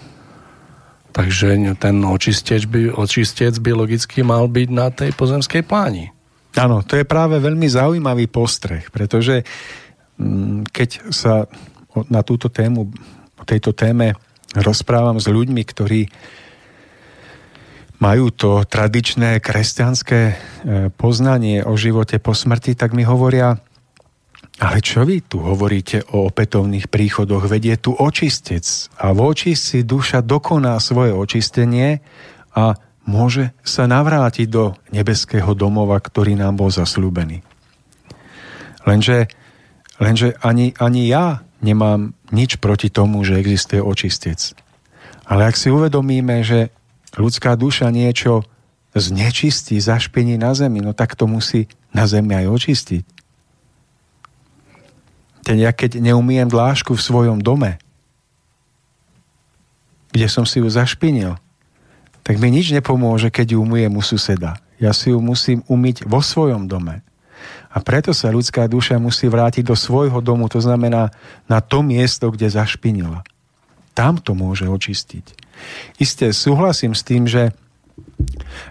Takže 1.16 1.56
ten 1.80 1.96
očistec 2.04 2.68
by, 2.68 2.92
očistec 2.92 3.56
by 3.56 3.72
logicky 3.72 4.20
mal 4.20 4.46
byť 4.46 4.68
na 4.68 4.92
tej 4.92 5.16
pozemskej 5.16 5.64
pláni. 5.64 6.12
Áno, 6.56 6.80
to 6.86 6.96
je 6.96 7.04
práve 7.04 7.36
veľmi 7.36 7.68
zaujímavý 7.68 8.30
postreh, 8.30 8.88
pretože 8.88 9.44
mm, 10.16 10.72
keď 10.72 10.88
sa 11.12 11.44
na 12.08 12.22
túto 12.22 12.48
tému, 12.48 12.88
o 13.38 13.44
tejto 13.44 13.74
téme 13.76 14.14
rozprávam 14.56 15.20
s 15.20 15.28
ľuďmi, 15.28 15.62
ktorí 15.66 16.08
majú 17.98 18.30
to 18.30 18.62
tradičné 18.62 19.42
kresťanské 19.42 20.20
e, 20.30 20.34
poznanie 20.94 21.66
o 21.66 21.74
živote 21.74 22.22
po 22.22 22.30
smrti, 22.30 22.78
tak 22.78 22.94
mi 22.94 23.02
hovoria, 23.02 23.58
ale 24.58 24.78
čo 24.82 25.02
vy 25.02 25.22
tu 25.26 25.42
hovoríte 25.42 26.06
o 26.14 26.30
opätovných 26.30 26.86
príchodoch? 26.90 27.50
Vedie 27.50 27.74
tu 27.78 27.94
očistec 27.94 28.62
a 28.98 29.10
v 29.14 29.20
očistci 29.22 29.82
duša 29.82 30.22
dokoná 30.22 30.78
svoje 30.78 31.14
očistenie 31.14 32.02
a 32.54 32.74
môže 33.08 33.56
sa 33.64 33.88
navrátiť 33.88 34.46
do 34.52 34.76
nebeského 34.92 35.56
domova, 35.56 35.96
ktorý 35.96 36.36
nám 36.36 36.60
bol 36.60 36.68
zaslúbený. 36.68 37.40
Lenže, 38.84 39.32
lenže 39.96 40.36
ani, 40.44 40.76
ani 40.76 41.08
ja 41.08 41.40
nemám 41.64 42.12
nič 42.28 42.60
proti 42.60 42.92
tomu, 42.92 43.24
že 43.24 43.40
existuje 43.40 43.80
očistec. 43.80 44.52
Ale 45.24 45.48
ak 45.48 45.56
si 45.56 45.72
uvedomíme, 45.72 46.44
že 46.44 46.68
ľudská 47.16 47.56
duša 47.56 47.88
niečo 47.88 48.44
znečistí, 48.92 49.80
zašpiní 49.80 50.36
na 50.36 50.52
zemi, 50.52 50.84
no 50.84 50.92
tak 50.92 51.16
to 51.16 51.24
musí 51.24 51.68
na 51.96 52.04
zemi 52.04 52.36
aj 52.36 52.46
očistiť. 52.48 53.04
Ten 55.48 55.56
ja 55.56 55.72
keď 55.72 55.96
neumiem 55.96 56.48
dlášku 56.48 56.92
v 56.92 57.06
svojom 57.08 57.40
dome, 57.40 57.80
kde 60.12 60.28
som 60.28 60.44
si 60.44 60.60
ju 60.60 60.68
zašpinil, 60.68 61.40
tak 62.28 62.36
mi 62.36 62.52
nič 62.52 62.76
nepomôže, 62.76 63.32
keď 63.32 63.56
ju 63.56 63.64
umyjem 63.64 63.96
u 63.96 64.04
suseda. 64.04 64.60
Ja 64.76 64.92
si 64.92 65.16
ju 65.16 65.18
musím 65.24 65.64
umyť 65.64 66.04
vo 66.04 66.20
svojom 66.20 66.68
dome. 66.68 67.00
A 67.72 67.80
preto 67.80 68.12
sa 68.12 68.28
ľudská 68.28 68.68
duša 68.68 69.00
musí 69.00 69.32
vrátiť 69.32 69.64
do 69.64 69.72
svojho 69.72 70.20
domu, 70.20 70.44
to 70.52 70.60
znamená 70.60 71.08
na 71.48 71.64
to 71.64 71.80
miesto, 71.80 72.28
kde 72.28 72.52
zašpinila. 72.52 73.24
Tam 73.96 74.20
to 74.20 74.36
môže 74.36 74.68
očistiť. 74.68 75.24
Isté 75.96 76.36
súhlasím 76.36 76.92
s 76.92 77.00
tým, 77.00 77.24
že 77.24 77.56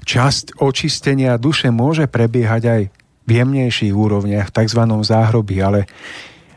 časť 0.05 0.61
očistenia 0.61 1.33
duše 1.41 1.73
môže 1.73 2.05
prebiehať 2.05 2.63
aj 2.69 2.81
v 3.25 3.29
jemnejších 3.41 3.93
úrovniach, 3.97 4.53
v 4.53 4.55
tzv. 4.55 4.81
záhrobi, 5.01 5.65
ale, 5.65 5.89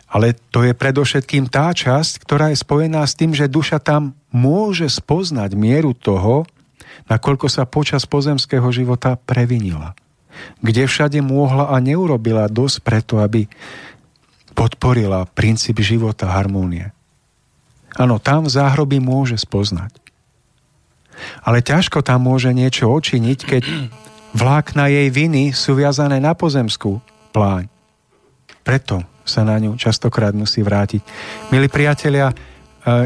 ale 0.04 0.36
to 0.52 0.68
je 0.68 0.76
predovšetkým 0.76 1.48
tá 1.48 1.72
časť, 1.72 2.28
ktorá 2.28 2.52
je 2.52 2.60
spojená 2.60 3.08
s 3.08 3.16
tým, 3.16 3.32
že 3.32 3.48
duša 3.48 3.80
tam 3.80 4.12
môže 4.28 4.84
spoznať 4.84 5.56
mieru 5.56 5.96
toho, 5.96 6.44
nakoľko 7.10 7.50
sa 7.50 7.66
počas 7.66 8.06
pozemského 8.06 8.64
života 8.70 9.18
previnila. 9.18 9.98
Kde 10.62 10.86
všade 10.86 11.18
mohla 11.20 11.74
a 11.74 11.76
neurobila 11.82 12.46
dosť 12.46 12.76
preto, 12.86 13.18
aby 13.18 13.50
podporila 14.54 15.26
princíp 15.26 15.82
života 15.82 16.30
harmónie. 16.30 16.94
Áno, 17.98 18.22
tam 18.22 18.46
v 18.46 18.54
záhrobi 18.54 19.02
môže 19.02 19.34
spoznať. 19.34 19.90
Ale 21.44 21.60
ťažko 21.60 22.00
tam 22.00 22.24
môže 22.30 22.54
niečo 22.54 22.88
očiniť, 22.88 23.38
keď 23.44 23.62
vlákna 24.32 24.88
jej 24.88 25.08
viny 25.10 25.52
sú 25.52 25.76
viazané 25.76 26.22
na 26.22 26.32
pozemskú 26.32 27.02
pláň. 27.34 27.66
Preto 28.62 29.02
sa 29.26 29.42
na 29.44 29.58
ňu 29.58 29.76
častokrát 29.76 30.32
musí 30.32 30.62
vrátiť. 30.62 31.02
Milí 31.52 31.68
priatelia, 31.68 32.30
e, 32.30 32.34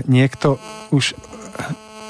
niekto 0.07 0.61
už 0.95 1.17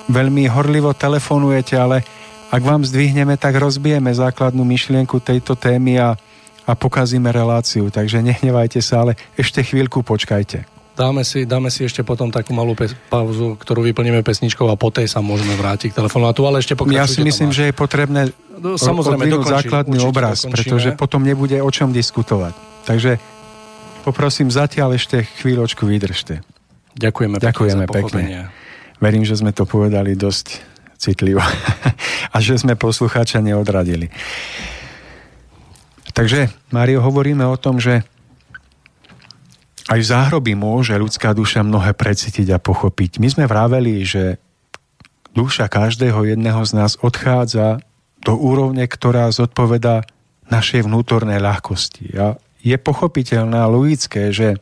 veľmi 0.08 0.48
horlivo 0.50 0.92
telefonujete, 0.92 1.74
ale 1.78 2.04
ak 2.52 2.62
vám 2.62 2.86
zdvihneme, 2.86 3.34
tak 3.34 3.58
rozbijeme 3.58 4.14
základnú 4.14 4.62
myšlienku 4.62 5.18
tejto 5.18 5.58
témy 5.58 5.98
a, 5.98 6.14
a 6.64 6.72
pokazíme 6.76 7.26
reláciu. 7.34 7.90
Takže 7.90 8.22
nehnevajte 8.22 8.78
sa, 8.78 9.02
ale 9.02 9.18
ešte 9.34 9.64
chvíľku 9.64 10.06
počkajte. 10.06 10.74
Dáme 10.94 11.26
si, 11.26 11.42
dáme 11.42 11.74
si 11.74 11.82
ešte 11.82 12.06
potom 12.06 12.30
takú 12.30 12.54
malú 12.54 12.78
pe- 12.78 12.94
pauzu, 13.10 13.58
ktorú 13.58 13.82
vyplníme 13.90 14.22
pesničkou 14.22 14.70
a 14.70 14.78
po 14.78 14.94
tej 14.94 15.10
sa 15.10 15.18
môžeme 15.18 15.58
vrátiť 15.58 15.90
k 15.90 15.98
telefonátu, 15.98 16.46
ale 16.46 16.62
ešte 16.62 16.78
Ja 16.94 17.10
si 17.10 17.26
myslím, 17.26 17.50
že 17.50 17.66
je 17.70 17.74
potrebné 17.74 18.30
no, 18.62 18.78
samozrejme 18.78 19.26
dokončí, 19.26 19.50
základný 19.50 19.98
obraz, 20.06 20.46
dokončíme. 20.46 20.54
pretože 20.54 20.88
potom 20.94 21.26
nebude 21.26 21.58
o 21.58 21.66
čom 21.74 21.90
diskutovať. 21.90 22.54
Takže 22.86 23.18
poprosím 24.06 24.54
zatiaľ 24.54 24.94
ešte 24.94 25.26
chvíľočku 25.42 25.82
vydržte. 25.82 26.46
Ďakujeme, 26.94 27.42
Ďakujeme 27.42 27.84
pekne. 27.90 28.54
Verím, 29.04 29.28
že 29.28 29.36
sme 29.36 29.52
to 29.52 29.68
povedali 29.68 30.16
dosť 30.16 30.64
citlivo 30.96 31.44
a 32.34 32.36
že 32.40 32.56
sme 32.56 32.72
poslucháča 32.72 33.44
neodradili. 33.44 34.08
Takže, 36.16 36.48
Mário, 36.72 37.04
hovoríme 37.04 37.44
o 37.44 37.60
tom, 37.60 37.76
že 37.76 38.00
aj 39.92 39.98
v 40.00 40.08
záhroby 40.08 40.56
môže 40.56 40.96
ľudská 40.96 41.36
duša 41.36 41.60
mnohé 41.60 41.92
precítiť 41.92 42.56
a 42.56 42.62
pochopiť. 42.62 43.20
My 43.20 43.28
sme 43.28 43.44
vraveli, 43.44 44.00
že 44.08 44.40
duša 45.36 45.68
každého 45.68 46.24
jedného 46.24 46.64
z 46.64 46.72
nás 46.72 46.96
odchádza 46.96 47.84
do 48.24 48.32
úrovne, 48.40 48.88
ktorá 48.88 49.28
zodpoveda 49.28 50.08
našej 50.48 50.88
vnútornej 50.88 51.44
ľahkosti. 51.44 52.16
A 52.16 52.40
je 52.64 52.76
pochopiteľné 52.80 53.60
a 53.60 53.68
logické, 53.68 54.32
že 54.32 54.56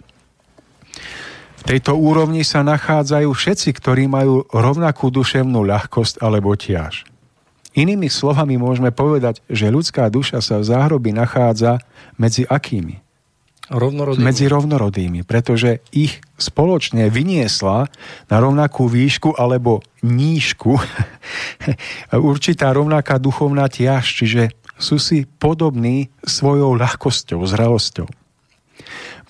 v 1.63 1.79
tejto 1.79 1.95
úrovni 1.95 2.43
sa 2.43 2.67
nachádzajú 2.67 3.31
všetci, 3.31 3.71
ktorí 3.79 4.11
majú 4.11 4.43
rovnakú 4.51 5.15
duševnú 5.15 5.63
ľahkosť 5.63 6.19
alebo 6.19 6.59
tiaž. 6.59 7.07
Inými 7.79 8.11
slovami 8.11 8.59
môžeme 8.59 8.91
povedať, 8.91 9.39
že 9.47 9.71
ľudská 9.71 10.11
duša 10.11 10.43
sa 10.43 10.59
v 10.59 10.67
záhrobi 10.67 11.15
nachádza 11.15 11.79
medzi 12.19 12.43
akými? 12.43 12.99
Rovnorodými. 13.71 14.27
Medzi 14.27 14.51
rovnorodými, 14.51 15.21
pretože 15.23 15.81
ich 15.95 16.19
spoločne 16.35 17.07
vyniesla 17.09 17.87
na 18.27 18.37
rovnakú 18.43 18.91
výšku 18.91 19.39
alebo 19.39 19.87
nížku 20.03 20.83
určitá 22.35 22.75
rovnaká 22.75 23.23
duchovná 23.23 23.71
tiaž, 23.71 24.05
čiže 24.11 24.51
sú 24.83 24.99
si 24.99 25.31
podobní 25.39 26.11
svojou 26.27 26.75
ľahkosťou, 26.75 27.39
zrelosťou. 27.47 28.11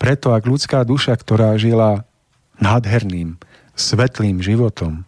Preto 0.00 0.32
ak 0.32 0.48
ľudská 0.48 0.82
duša, 0.82 1.12
ktorá 1.14 1.54
žila 1.60 2.08
nádherným, 2.62 3.42
svetlým 3.74 4.38
životom, 4.38 5.02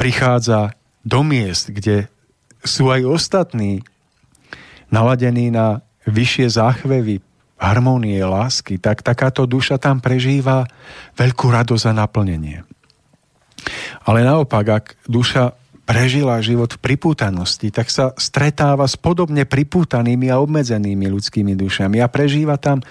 prichádza 0.00 0.72
do 1.04 1.20
miest, 1.20 1.68
kde 1.68 2.08
sú 2.64 2.88
aj 2.88 3.04
ostatní 3.04 3.84
naladení 4.88 5.52
na 5.52 5.84
vyššie 6.08 6.46
záchvevy, 6.56 7.20
harmónie, 7.58 8.22
lásky, 8.22 8.78
tak 8.78 9.04
takáto 9.04 9.44
duša 9.44 9.76
tam 9.76 9.98
prežíva 10.00 10.64
veľkú 11.18 11.46
radosť 11.50 11.84
a 11.90 11.92
naplnenie. 11.92 12.58
Ale 14.06 14.22
naopak, 14.22 14.64
ak 14.64 14.84
duša 15.10 15.58
prežila 15.82 16.38
život 16.44 16.76
v 16.76 16.82
pripútanosti, 16.84 17.72
tak 17.74 17.88
sa 17.90 18.14
stretáva 18.14 18.86
s 18.86 18.94
podobne 18.94 19.48
pripútanými 19.48 20.28
a 20.30 20.38
obmedzenými 20.38 21.08
ľudskými 21.08 21.56
dušami 21.56 21.98
a 22.04 22.12
prežíva 22.12 22.60
tam 22.60 22.84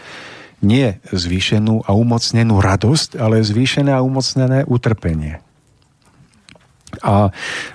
nie 0.62 0.98
zvýšenú 1.14 1.86
a 1.86 1.94
umocnenú 1.94 2.58
radosť, 2.58 3.22
ale 3.22 3.46
zvýšené 3.46 3.94
a 3.94 4.02
umocnené 4.02 4.66
utrpenie. 4.66 5.42
A 7.04 7.30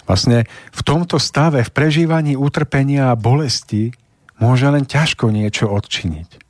vlastne 0.08 0.50
v 0.74 0.82
tomto 0.82 1.22
stave, 1.22 1.62
v 1.62 1.70
prežívaní 1.70 2.34
utrpenia 2.34 3.14
a 3.14 3.18
bolesti, 3.18 3.94
môže 4.42 4.66
len 4.66 4.82
ťažko 4.82 5.30
niečo 5.30 5.70
odčiniť. 5.70 6.42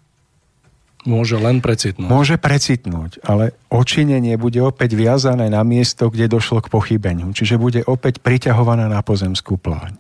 Môže 1.03 1.35
len 1.35 1.59
precitnúť. 1.59 2.07
Môže 2.07 2.39
precitnúť, 2.39 3.19
ale 3.27 3.59
očinenie 3.67 4.39
bude 4.39 4.63
opäť 4.63 4.95
viazané 4.95 5.51
na 5.51 5.67
miesto, 5.67 6.07
kde 6.07 6.31
došlo 6.31 6.63
k 6.63 6.71
pochybeniu. 6.71 7.35
Čiže 7.35 7.59
bude 7.59 7.83
opäť 7.83 8.23
priťahovaná 8.23 8.87
na 8.87 9.03
pozemskú 9.03 9.59
pláň. 9.59 9.99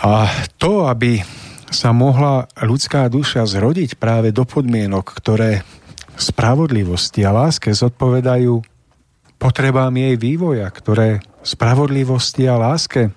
A 0.00 0.30
to, 0.56 0.86
aby 0.86 1.20
sa 1.70 1.94
mohla 1.94 2.50
ľudská 2.58 3.06
duša 3.06 3.46
zrodiť 3.46 3.94
práve 3.96 4.34
do 4.34 4.42
podmienok, 4.42 5.06
ktoré 5.06 5.62
spravodlivosti 6.18 7.22
a 7.24 7.32
láske 7.32 7.70
zodpovedajú 7.70 8.60
potrebám 9.40 9.94
jej 9.94 10.18
vývoja, 10.20 10.68
ktoré 10.68 11.24
spravodlivosti 11.40 12.44
a 12.44 12.60
láske 12.60 13.14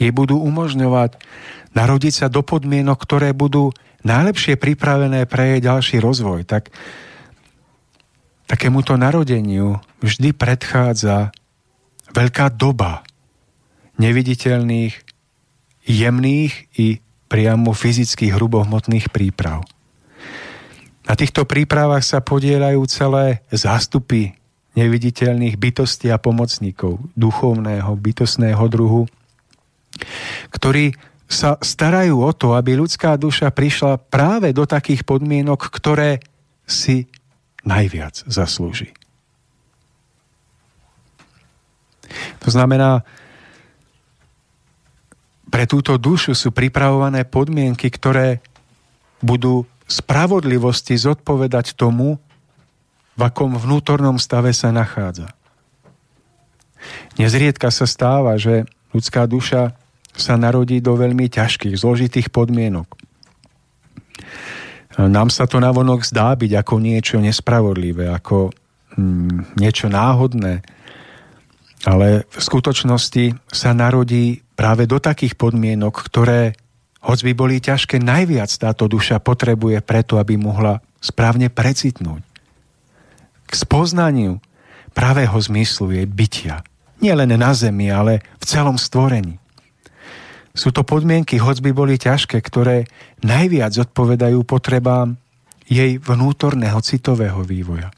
jej 0.00 0.10
budú 0.10 0.40
umožňovať 0.40 1.20
narodiť 1.76 2.14
sa 2.24 2.26
do 2.32 2.40
podmienok, 2.40 2.98
ktoré 2.98 3.36
budú 3.36 3.70
najlepšie 4.02 4.56
pripravené 4.56 5.28
pre 5.28 5.54
jej 5.54 5.60
ďalší 5.60 5.96
rozvoj, 6.00 6.48
tak 6.48 6.72
takémuto 8.48 8.96
narodeniu 8.96 9.78
vždy 10.00 10.34
predchádza 10.34 11.30
veľká 12.16 12.50
doba 12.56 13.04
neviditeľných, 14.00 14.96
jemných 15.84 16.52
i 16.80 17.04
priamo 17.30 17.70
fyzických 17.70 18.34
hrubohmotných 18.34 19.06
príprav. 19.14 19.62
Na 21.06 21.14
týchto 21.14 21.46
prípravách 21.46 22.02
sa 22.02 22.18
podielajú 22.18 22.82
celé 22.90 23.46
zástupy 23.54 24.34
neviditeľných 24.74 25.54
bytostí 25.54 26.10
a 26.10 26.18
pomocníkov 26.18 26.98
duchovného, 27.14 27.90
bytostného 27.94 28.64
druhu, 28.66 29.06
ktorí 30.50 30.94
sa 31.30 31.54
starajú 31.62 32.26
o 32.26 32.30
to, 32.34 32.58
aby 32.58 32.74
ľudská 32.74 33.14
duša 33.14 33.54
prišla 33.54 34.02
práve 34.10 34.50
do 34.50 34.66
takých 34.66 35.06
podmienok, 35.06 35.70
ktoré 35.70 36.18
si 36.66 37.06
najviac 37.62 38.26
zaslúži. 38.26 38.90
To 42.42 42.50
znamená, 42.50 43.06
pre 45.50 45.66
túto 45.66 45.98
dušu 45.98 46.32
sú 46.38 46.54
pripravované 46.54 47.26
podmienky, 47.26 47.90
ktoré 47.90 48.38
budú 49.20 49.66
spravodlivosti 49.90 50.94
zodpovedať 50.94 51.74
tomu, 51.74 52.22
v 53.18 53.20
akom 53.26 53.58
vnútornom 53.58 54.16
stave 54.16 54.54
sa 54.56 54.72
nachádza. 54.72 55.28
Nezriedka 57.20 57.68
sa 57.68 57.84
stáva, 57.84 58.40
že 58.40 58.64
ľudská 58.96 59.28
duša 59.28 59.76
sa 60.16 60.34
narodí 60.40 60.80
do 60.80 60.96
veľmi 60.96 61.28
ťažkých, 61.28 61.76
zložitých 61.76 62.32
podmienok. 62.32 62.88
Nám 64.96 65.28
sa 65.28 65.44
to 65.44 65.60
navonok 65.60 66.06
zdá 66.06 66.32
byť 66.32 66.52
ako 66.64 66.74
niečo 66.80 67.16
nespravodlivé, 67.20 68.08
ako 68.08 68.50
mm, 68.96 69.60
niečo 69.60 69.92
náhodné, 69.92 70.64
ale 71.84 72.28
v 72.28 72.40
skutočnosti 72.40 73.36
sa 73.48 73.70
narodí 73.72 74.44
práve 74.60 74.84
do 74.84 75.00
takých 75.00 75.40
podmienok, 75.40 76.04
ktoré, 76.04 76.52
hoď 77.00 77.18
by 77.24 77.32
boli 77.32 77.56
ťažké, 77.64 77.96
najviac 77.96 78.52
táto 78.52 78.92
duša 78.92 79.16
potrebuje 79.16 79.80
preto, 79.80 80.20
aby 80.20 80.36
mohla 80.36 80.84
správne 81.00 81.48
precitnúť 81.48 82.20
k 83.48 83.52
spoznaniu 83.56 84.36
pravého 84.92 85.32
zmyslu 85.40 85.96
jej 85.96 86.04
bytia. 86.04 86.60
Nie 87.00 87.16
len 87.16 87.32
na 87.32 87.56
zemi, 87.56 87.88
ale 87.88 88.20
v 88.36 88.44
celom 88.44 88.76
stvorení. 88.76 89.40
Sú 90.52 90.76
to 90.76 90.84
podmienky, 90.84 91.40
hoď 91.40 91.64
by 91.64 91.70
boli 91.72 91.94
ťažké, 91.96 92.36
ktoré 92.44 92.84
najviac 93.24 93.72
odpovedajú 93.80 94.44
potrebám 94.44 95.16
jej 95.64 95.96
vnútorného 95.96 96.78
citového 96.84 97.40
vývoja. 97.48 97.88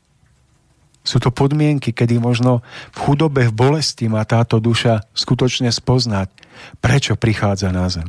Sú 1.03 1.18
to 1.18 1.34
podmienky, 1.34 1.90
kedy 1.90 2.22
možno 2.22 2.62
v 2.94 2.98
chudobe, 3.03 3.50
v 3.50 3.55
bolesti 3.55 4.07
má 4.07 4.22
táto 4.22 4.62
duša 4.62 5.03
skutočne 5.12 5.74
spoznať, 5.74 6.30
prečo 6.78 7.18
prichádza 7.18 7.74
na 7.74 7.90
zem. 7.90 8.09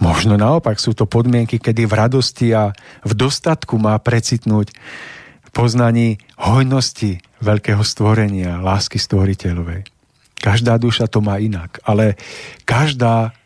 Možno 0.00 0.40
naopak 0.40 0.80
sú 0.80 0.96
to 0.96 1.04
podmienky, 1.04 1.60
kedy 1.60 1.84
v 1.84 1.96
radosti 1.96 2.52
a 2.52 2.72
v 3.04 3.12
dostatku 3.12 3.76
má 3.76 3.96
precitnúť 4.00 4.72
poznaní 5.52 6.20
hojnosti 6.40 7.20
veľkého 7.42 7.82
stvorenia, 7.84 8.60
lásky 8.60 8.96
stvoriteľovej. 8.96 9.84
Každá 10.40 10.80
duša 10.80 11.04
to 11.08 11.20
má 11.20 11.36
inak, 11.36 11.80
ale 11.84 12.16
každá 12.64 13.36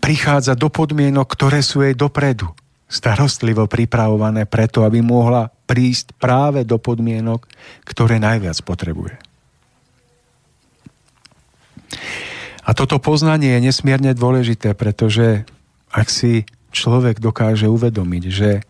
prichádza 0.00 0.56
do 0.56 0.72
podmienok, 0.72 1.28
ktoré 1.28 1.60
sú 1.60 1.84
jej 1.84 1.92
dopredu. 1.92 2.48
Starostlivo 2.88 3.68
pripravované 3.68 4.48
preto, 4.48 4.82
aby 4.88 5.04
mohla 5.04 5.52
prísť 5.70 6.18
práve 6.18 6.66
do 6.66 6.82
podmienok, 6.82 7.46
ktoré 7.86 8.18
najviac 8.18 8.58
potrebuje. 8.66 9.14
A 12.66 12.74
toto 12.74 12.98
poznanie 12.98 13.54
je 13.54 13.70
nesmierne 13.70 14.10
dôležité, 14.10 14.74
pretože 14.74 15.46
ak 15.94 16.10
si 16.10 16.42
človek 16.74 17.22
dokáže 17.22 17.70
uvedomiť, 17.70 18.24
že 18.30 18.66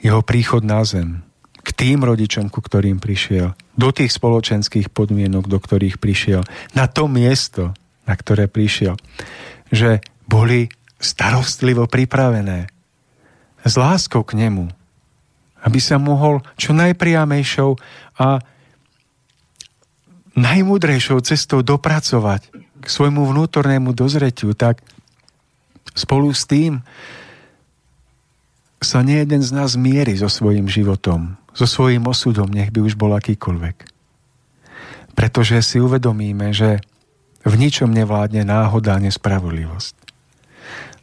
jeho 0.00 0.24
príchod 0.24 0.64
na 0.64 0.80
zem 0.84 1.20
k 1.60 1.68
tým 1.76 2.00
rodičom, 2.08 2.48
ku 2.48 2.64
ktorým 2.64 3.04
prišiel, 3.04 3.52
do 3.76 3.88
tých 3.92 4.16
spoločenských 4.16 4.88
podmienok, 4.88 5.44
do 5.44 5.60
ktorých 5.60 6.00
prišiel, 6.00 6.40
na 6.72 6.88
to 6.88 7.04
miesto, 7.04 7.76
na 8.08 8.16
ktoré 8.16 8.48
prišiel, 8.48 8.96
že 9.68 10.00
boli 10.24 10.72
starostlivo 10.96 11.84
pripravené 11.84 12.68
s 13.60 13.72
láskou 13.76 14.24
k 14.24 14.40
nemu, 14.40 14.79
aby 15.64 15.78
sa 15.78 16.00
mohol 16.00 16.40
čo 16.56 16.72
najpriamejšou 16.72 17.70
a 18.20 18.40
najmudrejšou 20.36 21.20
cestou 21.26 21.60
dopracovať 21.60 22.48
k 22.80 22.86
svojmu 22.86 23.28
vnútornému 23.28 23.92
dozretiu, 23.92 24.56
tak 24.56 24.80
spolu 25.92 26.32
s 26.32 26.48
tým 26.48 26.80
sa 28.80 29.04
nie 29.04 29.20
jeden 29.20 29.44
z 29.44 29.50
nás 29.52 29.76
mierí 29.76 30.16
so 30.16 30.32
svojím 30.32 30.64
životom, 30.64 31.36
so 31.52 31.68
svojím 31.68 32.08
osudom, 32.08 32.48
nech 32.48 32.72
by 32.72 32.80
už 32.80 32.96
bol 32.96 33.12
akýkoľvek. 33.12 33.76
Pretože 35.12 35.60
si 35.60 35.76
uvedomíme, 35.76 36.56
že 36.56 36.80
v 37.44 37.54
ničom 37.60 37.92
nevládne 37.92 38.48
náhoda 38.48 38.96
a 38.96 39.02
nespravodlivosť. 39.04 40.09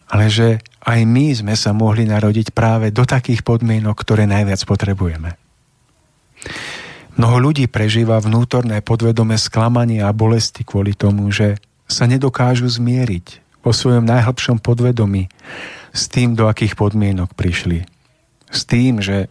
Ale 0.08 0.32
že 0.32 0.64
aj 0.88 0.99
my 1.03 1.26
sme 1.36 1.55
sa 1.60 1.76
mohli 1.76 2.08
narodiť 2.08 2.55
práve 2.55 2.95
do 2.95 3.03
takých 3.03 3.43
podmienok, 3.43 3.95
ktoré 3.95 4.24
najviac 4.24 4.64
potrebujeme. 4.64 5.36
Mnoho 7.18 7.49
ľudí 7.49 7.66
prežíva 7.66 8.22
vnútorné 8.22 8.86
podvedomé 8.86 9.41
sklamanie 9.41 10.05
a 10.05 10.14
bolesti 10.14 10.62
kvôli 10.62 10.93
tomu, 10.93 11.28
že 11.34 11.58
sa 11.89 12.05
nedokážu 12.05 12.70
zmieriť 12.70 13.41
vo 13.66 13.74
svojom 13.74 14.05
najhlbšom 14.05 14.62
podvedomí 14.62 15.28
s 15.91 16.08
tým, 16.08 16.38
do 16.38 16.45
akých 16.45 16.78
podmienok 16.78 17.34
prišli. 17.34 17.84
S 18.47 18.64
tým, 18.70 19.01
že 19.01 19.28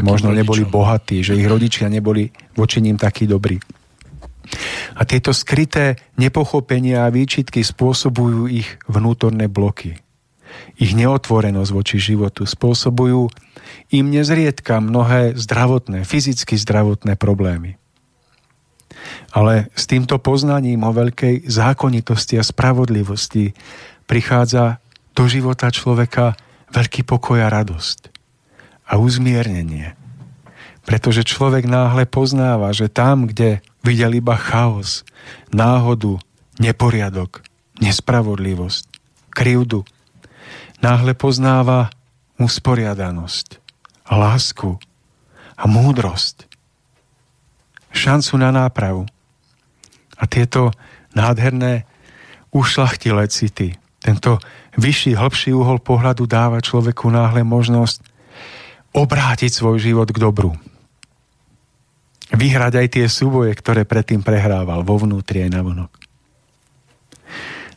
možno 0.00 0.32
rodičom? 0.32 0.40
neboli 0.40 0.62
bohatí, 0.64 1.20
že 1.20 1.36
ich 1.36 1.44
rodičia 1.44 1.90
neboli 1.90 2.30
voči 2.56 2.80
ním 2.80 2.96
takí 2.96 3.28
dobrí. 3.28 3.60
A 4.94 5.02
tieto 5.08 5.34
skryté 5.34 5.98
nepochopenia 6.20 7.08
a 7.08 7.12
výčitky 7.12 7.64
spôsobujú 7.64 8.46
ich 8.46 8.68
vnútorné 8.86 9.50
bloky. 9.50 9.98
Ich 10.78 10.94
neotvorenosť 10.94 11.70
voči 11.74 11.96
životu 11.98 12.46
spôsobujú 12.46 13.30
im 13.90 14.06
nezriedka 14.10 14.78
mnohé 14.78 15.34
zdravotné, 15.34 16.06
fyzicky 16.06 16.54
zdravotné 16.54 17.18
problémy. 17.18 17.78
Ale 19.34 19.68
s 19.74 19.84
týmto 19.90 20.22
poznaním 20.22 20.86
o 20.86 20.94
veľkej 20.94 21.50
zákonitosti 21.50 22.38
a 22.38 22.46
spravodlivosti 22.46 23.52
prichádza 24.06 24.78
do 25.14 25.26
života 25.26 25.70
človeka 25.74 26.38
veľký 26.70 27.02
pokoj 27.06 27.42
a 27.42 27.50
radosť 27.50 28.10
a 28.90 28.98
uzmiernenie. 28.98 29.94
Pretože 30.84 31.24
človek 31.24 31.64
náhle 31.64 32.04
poznáva, 32.04 32.70
že 32.76 32.92
tam, 32.92 33.24
kde 33.30 33.64
videl 33.84 34.18
iba 34.18 34.34
chaos, 34.34 35.04
náhodu, 35.52 36.16
neporiadok, 36.56 37.44
nespravodlivosť, 37.78 38.84
krivdu, 39.30 39.84
náhle 40.80 41.12
poznáva 41.12 41.92
usporiadanosť, 42.40 43.60
lásku 44.08 44.80
a 45.54 45.64
múdrosť, 45.68 46.48
šancu 47.94 48.34
na 48.40 48.50
nápravu. 48.50 49.06
A 50.18 50.24
tieto 50.26 50.74
nádherné 51.14 51.86
ušlachtilé 52.50 53.28
city, 53.30 53.76
tento 54.02 54.38
vyšší, 54.78 55.16
hlbší 55.16 55.50
uhol 55.54 55.78
pohľadu 55.80 56.26
dáva 56.26 56.60
človeku 56.60 57.08
náhle 57.10 57.42
možnosť 57.42 58.04
obrátiť 58.94 59.50
svoj 59.50 59.82
život 59.82 60.08
k 60.10 60.22
dobru. 60.22 60.54
Vyhrať 62.34 62.72
aj 62.82 62.88
tie 62.90 63.06
súboje, 63.06 63.54
ktoré 63.54 63.86
predtým 63.86 64.20
prehrával 64.20 64.82
vo 64.82 64.98
vnútri 64.98 65.46
aj 65.46 65.50
na 65.54 65.62
vonok. 65.62 65.92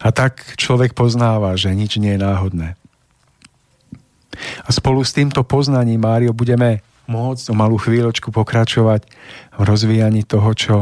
A 0.01 0.09
tak 0.13 0.57
človek 0.57 0.93
poznáva, 0.93 1.57
že 1.57 1.73
nič 1.73 1.97
nie 1.97 2.17
je 2.17 2.21
náhodné. 2.21 2.77
A 4.65 4.69
spolu 4.69 5.01
s 5.01 5.13
týmto 5.13 5.41
poznaním, 5.41 6.01
Mário, 6.01 6.33
budeme 6.33 6.85
môcť 7.09 7.45
o 7.49 7.57
malú 7.57 7.81
chvíľočku 7.81 8.29
pokračovať 8.29 9.07
v 9.57 9.61
rozvíjaní 9.61 10.21
toho, 10.27 10.49
čo 10.53 10.75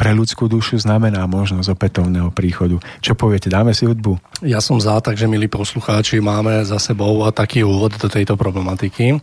pre 0.00 0.16
ľudskú 0.16 0.48
dušu 0.48 0.80
znamená 0.80 1.28
možnosť 1.28 1.76
opätovného 1.76 2.32
príchodu. 2.32 2.80
Čo 3.04 3.12
poviete, 3.12 3.52
dáme 3.52 3.76
si 3.76 3.84
hudbu? 3.84 4.40
Ja 4.40 4.64
som 4.64 4.80
za, 4.80 4.96
takže 5.04 5.28
milí 5.28 5.44
poslucháči, 5.44 6.24
máme 6.24 6.64
za 6.64 6.80
sebou 6.80 7.20
taký 7.28 7.68
úvod 7.68 8.00
do 8.00 8.08
tejto 8.08 8.40
problematiky. 8.40 9.20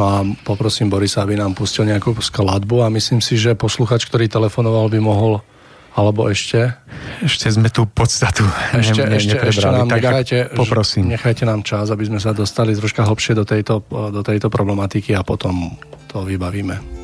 No 0.00 0.02
a 0.08 0.24
poprosím 0.48 0.88
Borisa, 0.88 1.20
aby 1.20 1.36
nám 1.36 1.52
pustil 1.52 1.84
nejakú 1.84 2.16
skladbu 2.16 2.80
a 2.80 2.88
myslím 2.88 3.20
si, 3.20 3.36
že 3.36 3.52
posluchač, 3.52 4.08
ktorý 4.08 4.24
telefonoval, 4.32 4.88
by 4.88 4.96
mohol 5.04 5.44
alebo 5.92 6.26
ešte? 6.32 6.72
Ešte 7.20 7.52
sme 7.52 7.68
tú 7.70 7.86
podstatu 7.86 8.42
ešte, 8.74 9.04
ne, 9.04 9.14
ne, 9.14 9.20
ešte, 9.20 9.36
ešte 9.38 9.68
nám 9.68 9.86
tak 9.86 10.02
nechajte, 10.02 10.38
poprosím. 10.56 11.06
nechajte 11.06 11.46
nám 11.46 11.62
čas, 11.62 11.92
aby 11.92 12.02
sme 12.08 12.18
sa 12.18 12.34
dostali 12.34 12.74
troška 12.74 13.06
hlbšie 13.06 13.38
do 13.38 13.44
tejto, 13.46 13.84
do 13.92 14.22
tejto 14.24 14.50
problematiky 14.50 15.14
a 15.14 15.22
potom 15.22 15.76
to 16.10 16.26
vybavíme. 16.26 17.03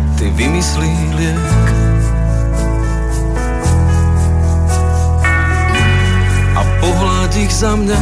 ty 0.21 0.29
vymyslí 0.37 0.93
liek. 1.17 1.49
A 6.53 6.61
pohľad 6.77 7.33
ich 7.41 7.49
za 7.49 7.73
mňa, 7.73 8.01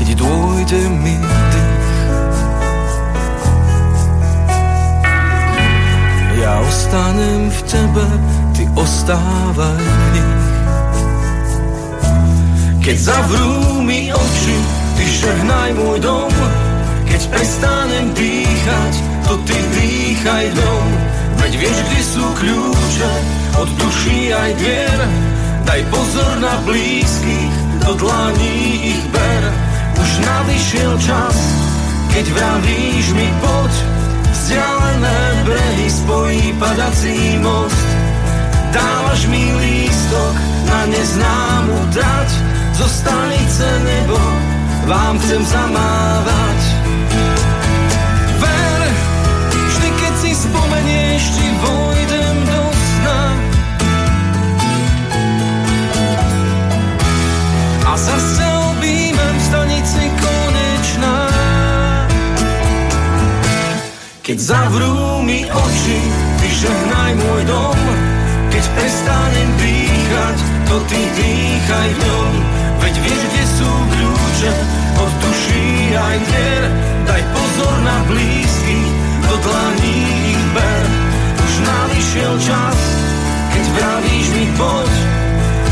keď 0.00 0.08
dôjde 0.24 0.80
mi 1.04 1.20
dých. 1.20 1.84
Ja 6.40 6.64
ostanem 6.64 7.52
v 7.52 7.60
tebe, 7.68 8.06
ty 8.56 8.64
ostávaj 8.72 9.84
v 9.84 10.04
nich. 10.16 10.44
Keď 12.88 12.96
zavrú 12.96 13.84
mi 13.84 14.08
oči, 14.08 14.56
ty 14.96 15.04
žehnaj 15.12 15.76
môj 15.76 16.00
dom, 16.00 16.32
keď 17.04 17.20
prestanem 17.36 18.16
dýchať, 18.16 18.92
to 19.28 19.32
ty 19.44 19.56
dýchaj 19.76 20.48
dom. 20.56 21.13
Veď 21.44 21.60
vieš, 21.60 21.78
kde 21.84 22.00
sú 22.00 22.24
kľúče 22.40 23.12
od 23.60 23.68
duší 23.76 24.32
aj 24.32 24.50
dvier. 24.56 25.00
Daj 25.68 25.80
pozor 25.92 26.32
na 26.40 26.56
blízkych, 26.64 27.52
do 27.84 27.92
dlaní 28.00 28.96
ich 28.96 29.04
ber. 29.12 29.42
Už 30.00 30.10
nadišiel 30.24 30.96
čas, 31.04 31.36
keď 32.16 32.24
vravíš 32.32 33.12
mi 33.12 33.28
poď, 33.44 33.72
Vzdialené 34.34 35.20
brehy 35.44 35.88
spojí 35.90 36.52
padací 36.58 37.38
most 37.40 37.88
Dávaš 38.72 39.24
mi 39.30 39.40
lístok 39.56 40.34
na 40.68 40.80
neznámu 40.90 41.78
trať 41.94 42.30
Zo 42.76 42.88
stanice 42.88 43.68
nebo 43.84 44.18
vám 44.84 45.16
chcem 45.16 45.40
zamávať 45.44 46.73
Keď 64.34 64.40
zavrú 64.40 65.20
mi 65.20 65.46
oči, 65.46 66.00
vyžehnaj 66.42 67.12
môj 67.12 67.42
dom. 67.46 67.78
Keď 68.50 68.64
prestanem 68.72 69.50
dýchať, 69.60 70.36
to 70.64 70.76
ty 70.88 71.00
dýchaj 71.12 71.88
v 71.92 71.98
ňom. 72.02 72.32
Veď 72.82 72.94
vieš, 73.04 73.22
kde 73.30 73.44
sú 73.52 73.70
kľúče 73.94 74.52
od 74.96 75.12
duší 75.22 75.66
aj 75.94 76.16
dier. 76.24 76.64
Daj 77.06 77.22
pozor 77.36 77.76
na 77.86 77.98
blízky, 78.08 78.78
do 79.28 79.34
dlaní 79.38 79.98
ich 80.34 80.44
ber 80.56 81.03
nadišiel 81.60 82.34
čas, 82.42 82.78
keď 83.54 83.64
vravíš 83.74 84.26
mi 84.34 84.46
poď. 84.58 84.92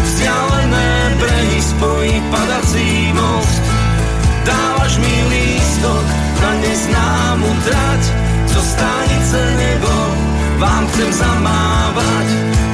Vzdialené 0.02 0.90
brehy 1.18 1.60
spojí 1.62 2.14
padací 2.30 3.14
most. 3.14 3.62
Dávaš 4.42 4.98
mi 4.98 5.14
lístok 5.30 6.04
na 6.42 6.50
neznámu 6.58 7.50
trať. 7.66 8.02
Zo 8.50 8.62
stanice 8.62 9.40
nebo 9.56 9.94
vám 10.58 10.84
chcem 10.92 11.10
zamávať. 11.14 12.28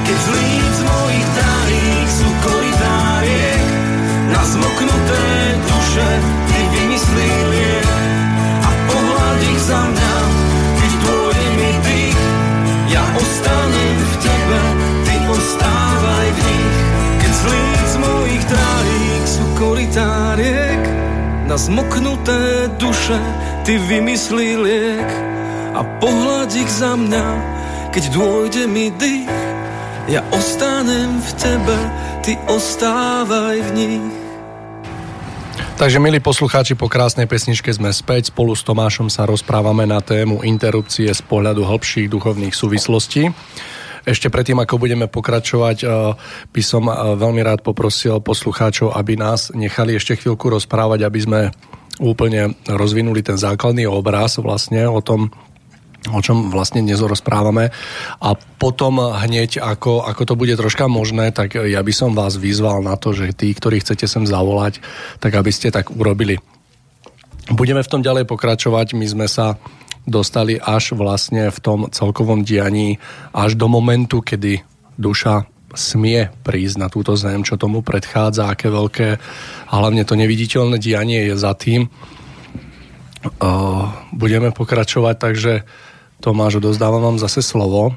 Keď 0.09 0.19
z 0.19 0.29
líc 0.33 0.77
mojich 0.89 1.29
drahých 1.37 2.09
sú 2.09 2.29
koridáriek 2.41 3.65
Na 4.33 4.43
zmoknuté 4.45 5.25
duše 5.69 6.09
ty 6.49 6.59
vymyslí 6.73 7.31
liek. 7.53 7.89
A 8.65 8.71
pohľad 8.89 9.39
ich 9.45 9.61
za 9.69 9.81
mňa, 9.85 10.18
zmoknuté 21.59 22.71
duše 22.79 23.19
ty 23.67 23.75
vymyslí 23.83 24.49
liek 24.63 25.11
a 25.75 25.83
pohľad 25.99 26.55
ich 26.55 26.71
za 26.71 26.95
mňa, 26.95 27.27
keď 27.91 28.05
dôjde 28.15 28.65
mi 28.71 28.95
dých. 28.95 29.27
Ja 30.09 30.23
ostanem 30.33 31.19
v 31.19 31.31
tebe, 31.37 31.77
ty 32.25 32.33
ostávaj 32.49 33.57
v 33.61 33.71
nich. 33.75 34.07
Takže, 35.79 36.03
milí 36.03 36.19
poslucháči, 36.19 36.75
po 36.75 36.91
krásnej 36.91 37.31
pesničke 37.31 37.71
sme 37.71 37.95
späť. 37.95 38.35
Spolu 38.35 38.51
s 38.51 38.67
Tomášom 38.67 39.07
sa 39.07 39.31
rozprávame 39.31 39.87
na 39.87 40.03
tému 40.03 40.43
interrupcie 40.43 41.07
z 41.07 41.23
pohľadu 41.23 41.63
hĺbších 41.63 42.11
duchovných 42.11 42.51
súvislostí. 42.51 43.31
Ešte 44.05 44.31
predtým, 44.31 44.59
ako 44.61 44.79
budeme 44.79 45.07
pokračovať, 45.11 45.77
eh, 45.83 45.89
by 46.53 46.63
som 46.63 46.87
eh, 46.87 46.95
veľmi 47.17 47.41
rád 47.43 47.65
poprosil 47.65 48.21
poslucháčov, 48.21 48.95
aby 48.95 49.19
nás 49.19 49.51
nechali 49.55 49.97
ešte 49.97 50.19
chvíľku 50.19 50.51
rozprávať, 50.53 51.07
aby 51.07 51.21
sme 51.23 51.41
úplne 51.99 52.55
rozvinuli 52.71 53.27
ten 53.27 53.35
základný 53.35 53.91
obraz 53.91 54.39
vlastne 54.39 54.87
o 54.87 55.03
tom, 55.03 55.35
o 56.07 56.21
čom 56.23 56.55
vlastne 56.55 56.79
dnes 56.79 57.03
rozprávame. 57.03 57.75
A 58.23 58.39
potom 58.39 59.03
hneď, 59.03 59.59
ako, 59.59 60.07
ako 60.07 60.23
to 60.23 60.35
bude 60.39 60.55
troška 60.55 60.87
možné, 60.87 61.35
tak 61.35 61.59
ja 61.59 61.83
by 61.83 61.91
som 61.91 62.15
vás 62.15 62.39
vyzval 62.39 62.87
na 62.87 62.95
to, 62.95 63.11
že 63.11 63.35
tí, 63.35 63.51
ktorí 63.51 63.83
chcete 63.83 64.07
sem 64.07 64.23
zavolať, 64.23 64.79
tak 65.19 65.35
aby 65.35 65.51
ste 65.51 65.75
tak 65.75 65.91
urobili. 65.91 66.39
Budeme 67.51 67.83
v 67.83 67.91
tom 67.91 68.05
ďalej 68.05 68.29
pokračovať. 68.29 68.93
My 68.95 69.07
sme 69.09 69.27
sa 69.27 69.57
dostali 70.09 70.57
až 70.57 70.97
vlastne 70.97 71.53
v 71.53 71.59
tom 71.61 71.79
celkovom 71.93 72.43
dianí 72.43 72.97
až 73.37 73.55
do 73.61 73.69
momentu, 73.69 74.25
kedy 74.25 74.65
duša 74.97 75.45
smie 75.77 76.33
prísť 76.43 76.77
na 76.81 76.89
túto 76.89 77.13
zem, 77.15 77.45
čo 77.45 77.61
tomu 77.61 77.85
predchádza, 77.85 78.49
aké 78.49 78.73
veľké 78.73 79.09
a 79.69 79.73
hlavne 79.77 80.03
to 80.09 80.17
neviditeľné 80.17 80.81
dianie 80.81 81.29
je 81.29 81.37
za 81.37 81.53
tým. 81.53 81.93
Budeme 84.17 84.49
pokračovať, 84.51 85.15
takže 85.21 85.53
Tomáš, 86.25 86.59
dozdávam 86.59 87.05
vám 87.05 87.19
zase 87.21 87.45
slovo. 87.45 87.95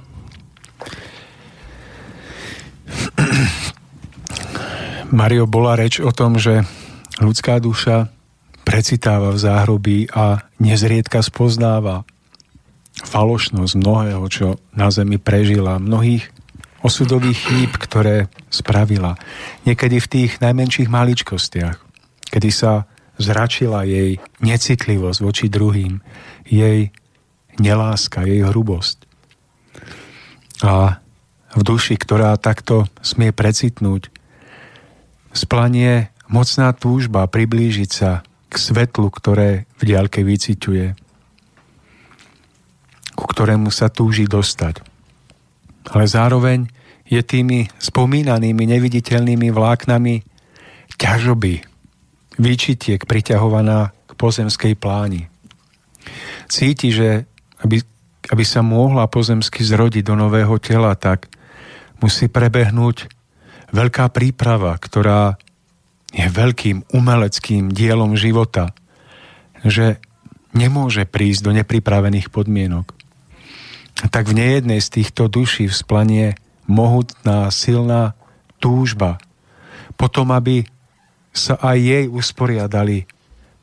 Mario, 5.11 5.47
bola 5.47 5.75
reč 5.79 5.99
o 6.03 6.11
tom, 6.11 6.39
že 6.39 6.63
ľudská 7.19 7.59
duša 7.59 8.11
precitáva 8.71 9.35
v 9.35 9.43
záhrobí 9.43 9.97
a 10.15 10.47
nezriedka 10.63 11.19
spoznáva 11.19 12.07
falošnosť 13.03 13.75
mnohého, 13.75 14.23
čo 14.31 14.47
na 14.71 14.87
zemi 14.87 15.19
prežila, 15.19 15.75
mnohých 15.75 16.31
osudových 16.79 17.35
chýb, 17.35 17.71
ktoré 17.75 18.31
spravila. 18.47 19.19
Niekedy 19.67 19.99
v 19.99 20.07
tých 20.07 20.31
najmenších 20.39 20.87
maličkostiach, 20.87 21.83
kedy 22.31 22.49
sa 22.49 22.87
zračila 23.19 23.83
jej 23.83 24.23
necitlivosť 24.39 25.19
voči 25.19 25.51
druhým, 25.51 25.99
jej 26.47 26.95
neláska, 27.59 28.23
jej 28.23 28.47
hrubosť. 28.47 29.03
A 30.63 31.03
v 31.51 31.61
duši, 31.67 31.99
ktorá 31.99 32.39
takto 32.39 32.87
smie 33.03 33.35
precitnúť, 33.35 34.07
splanie 35.35 36.07
mocná 36.31 36.71
túžba 36.71 37.27
priblížiť 37.27 37.91
sa 37.91 38.23
k 38.51 38.53
svetlu, 38.59 39.07
ktoré 39.07 39.63
v 39.79 39.95
diaľke 39.95 40.27
vyciťuje, 40.27 40.87
ku 43.15 43.25
ktorému 43.25 43.71
sa 43.71 43.87
túži 43.87 44.27
dostať. 44.27 44.83
Ale 45.95 46.03
zároveň 46.03 46.67
je 47.07 47.23
tými 47.23 47.71
spomínanými 47.79 48.63
neviditeľnými 48.67 49.51
vláknami 49.55 50.27
ťažoby, 50.99 51.63
výčitiek 52.39 53.01
priťahovaná 53.07 53.95
k 54.07 54.11
pozemskej 54.19 54.75
pláni. 54.75 55.31
Cíti, 56.51 56.91
že 56.91 57.23
aby, 57.63 57.79
aby 58.31 58.43
sa 58.43 58.59
mohla 58.63 59.07
pozemsky 59.07 59.63
zrodiť 59.63 60.03
do 60.07 60.15
nového 60.19 60.59
tela, 60.59 60.95
tak 60.99 61.31
musí 62.03 62.27
prebehnúť 62.27 63.07
veľká 63.71 64.11
príprava, 64.11 64.75
ktorá 64.75 65.39
je 66.11 66.27
veľkým 66.27 66.91
umeleckým 66.91 67.71
dielom 67.71 68.19
života, 68.19 68.75
že 69.63 70.03
nemôže 70.51 71.07
prísť 71.07 71.41
do 71.47 71.51
nepripravených 71.55 72.27
podmienok. 72.27 72.91
Tak 74.11 74.27
v 74.27 74.37
nejednej 74.37 74.81
z 74.83 75.01
týchto 75.01 75.31
duší 75.31 75.71
vzplanie 75.71 76.35
mohutná, 76.67 77.47
silná 77.53 78.17
túžba, 78.59 79.21
potom 79.95 80.35
aby 80.35 80.67
sa 81.31 81.55
aj 81.55 81.77
jej 81.79 82.05
usporiadali 82.11 83.07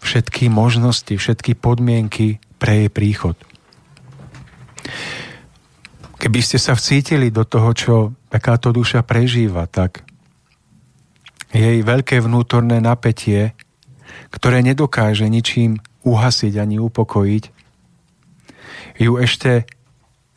všetky 0.01 0.49
možnosti, 0.49 1.13
všetky 1.13 1.59
podmienky 1.59 2.41
pre 2.57 2.87
jej 2.87 2.91
príchod. 2.91 3.37
Keby 6.19 6.41
ste 6.43 6.59
sa 6.59 6.75
vcítili 6.75 7.31
do 7.31 7.45
toho, 7.45 7.71
čo 7.77 7.95
takáto 8.33 8.75
duša 8.75 9.05
prežíva, 9.05 9.69
tak 9.69 10.08
jej 11.53 11.81
veľké 11.81 12.21
vnútorné 12.21 12.81
napätie, 12.81 13.57
ktoré 14.29 14.61
nedokáže 14.61 15.25
ničím 15.29 15.81
uhasiť 16.05 16.55
ani 16.61 16.77
upokojiť, 16.81 17.45
ju 18.99 19.13
ešte 19.17 19.65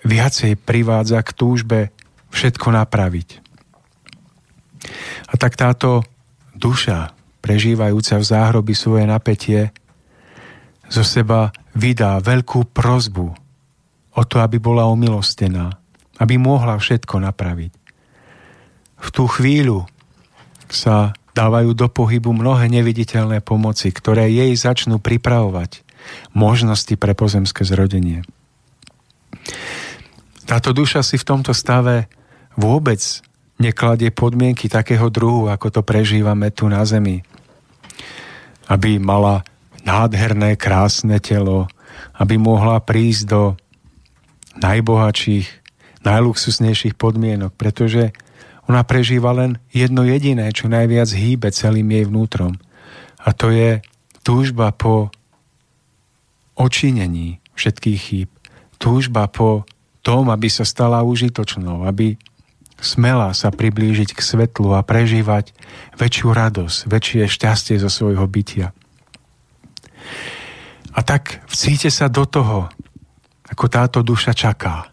viacej 0.06 0.58
privádza 0.62 1.20
k 1.22 1.32
túžbe 1.34 1.80
všetko 2.32 2.68
napraviť. 2.74 3.30
A 5.30 5.34
tak 5.38 5.58
táto 5.58 6.06
duša, 6.58 7.14
prežívajúca 7.42 8.22
v 8.22 8.26
záhrobi 8.26 8.74
svoje 8.78 9.06
napätie, 9.06 9.74
zo 10.92 11.04
seba 11.08 11.56
vydá 11.72 12.20
veľkú 12.20 12.72
prozbu 12.76 13.28
o 14.12 14.22
to, 14.28 14.36
aby 14.44 14.60
bola 14.60 14.92
omilostená, 14.92 15.72
aby 16.20 16.36
mohla 16.36 16.76
všetko 16.76 17.16
napraviť. 17.32 17.74
V 19.02 19.08
tú 19.10 19.26
chvíľu 19.26 19.88
sa 20.72 21.16
dávajú 21.32 21.72
do 21.76 21.88
pohybu 21.88 22.36
mnohé 22.36 22.68
neviditeľné 22.68 23.40
pomoci, 23.40 23.92
ktoré 23.92 24.28
jej 24.28 24.52
začnú 24.56 25.00
pripravovať 25.00 25.84
možnosti 26.36 26.92
pre 26.98 27.16
pozemské 27.16 27.64
zrodenie. 27.64 28.26
Táto 30.44 30.76
duša 30.76 31.06
si 31.06 31.16
v 31.16 31.28
tomto 31.28 31.56
stave 31.56 32.12
vôbec 32.60 33.00
nekladie 33.62 34.12
podmienky 34.12 34.68
takého 34.68 35.08
druhu, 35.08 35.48
ako 35.48 35.70
to 35.70 35.82
prežívame 35.86 36.52
tu 36.52 36.68
na 36.68 36.84
Zemi. 36.84 37.24
Aby 38.68 39.00
mala 39.00 39.46
nádherné, 39.86 40.58
krásne 40.58 41.22
telo, 41.24 41.70
aby 42.18 42.36
mohla 42.36 42.82
prísť 42.82 43.24
do 43.30 43.42
najbohatších, 44.60 45.48
najluxusnejších 46.04 46.98
podmienok, 46.98 47.54
pretože 47.56 48.12
ona 48.72 48.88
prežíva 48.88 49.36
len 49.36 49.60
jedno 49.76 50.08
jediné, 50.08 50.48
čo 50.56 50.72
najviac 50.72 51.12
hýbe 51.12 51.52
celým 51.52 51.92
jej 51.92 52.08
vnútrom. 52.08 52.56
A 53.20 53.36
to 53.36 53.52
je 53.52 53.84
túžba 54.24 54.72
po 54.72 55.12
očinení 56.56 57.44
všetkých 57.60 58.00
chýb. 58.00 58.30
Túžba 58.80 59.28
po 59.28 59.68
tom, 60.02 60.32
aby 60.32 60.48
sa 60.48 60.64
stala 60.64 61.04
užitočnou, 61.04 61.84
aby 61.84 62.16
smela 62.82 63.36
sa 63.36 63.54
priblížiť 63.54 64.18
k 64.18 64.22
svetlu 64.24 64.74
a 64.74 64.82
prežívať 64.82 65.54
väčšiu 66.02 66.34
radosť, 66.34 66.78
väčšie 66.90 67.24
šťastie 67.30 67.76
zo 67.78 67.92
svojho 67.92 68.26
bytia. 68.26 68.74
A 70.92 71.00
tak 71.06 71.46
vcíte 71.46 71.94
sa 71.94 72.10
do 72.10 72.26
toho, 72.26 72.72
ako 73.52 73.66
táto 73.70 74.00
duša 74.02 74.34
čaká. 74.34 74.90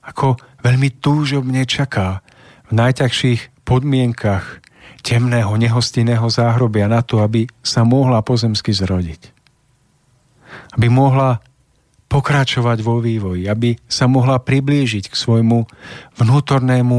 Ako 0.00 0.40
veľmi 0.64 1.02
túžobne 1.02 1.68
čaká 1.68 2.24
v 2.70 2.72
najťažších 2.72 3.66
podmienkach 3.66 4.62
temného, 5.02 5.50
nehostinného 5.58 6.26
záhrobia 6.30 6.86
na 6.86 7.02
to, 7.02 7.18
aby 7.20 7.50
sa 7.66 7.82
mohla 7.82 8.22
pozemsky 8.22 8.70
zrodiť. 8.70 9.34
Aby 10.78 10.86
mohla 10.86 11.42
pokračovať 12.10 12.78
vo 12.82 12.98
vývoji, 12.98 13.46
aby 13.46 13.78
sa 13.86 14.10
mohla 14.10 14.42
priblížiť 14.42 15.10
k 15.10 15.14
svojmu 15.14 15.66
vnútornému 16.18 16.98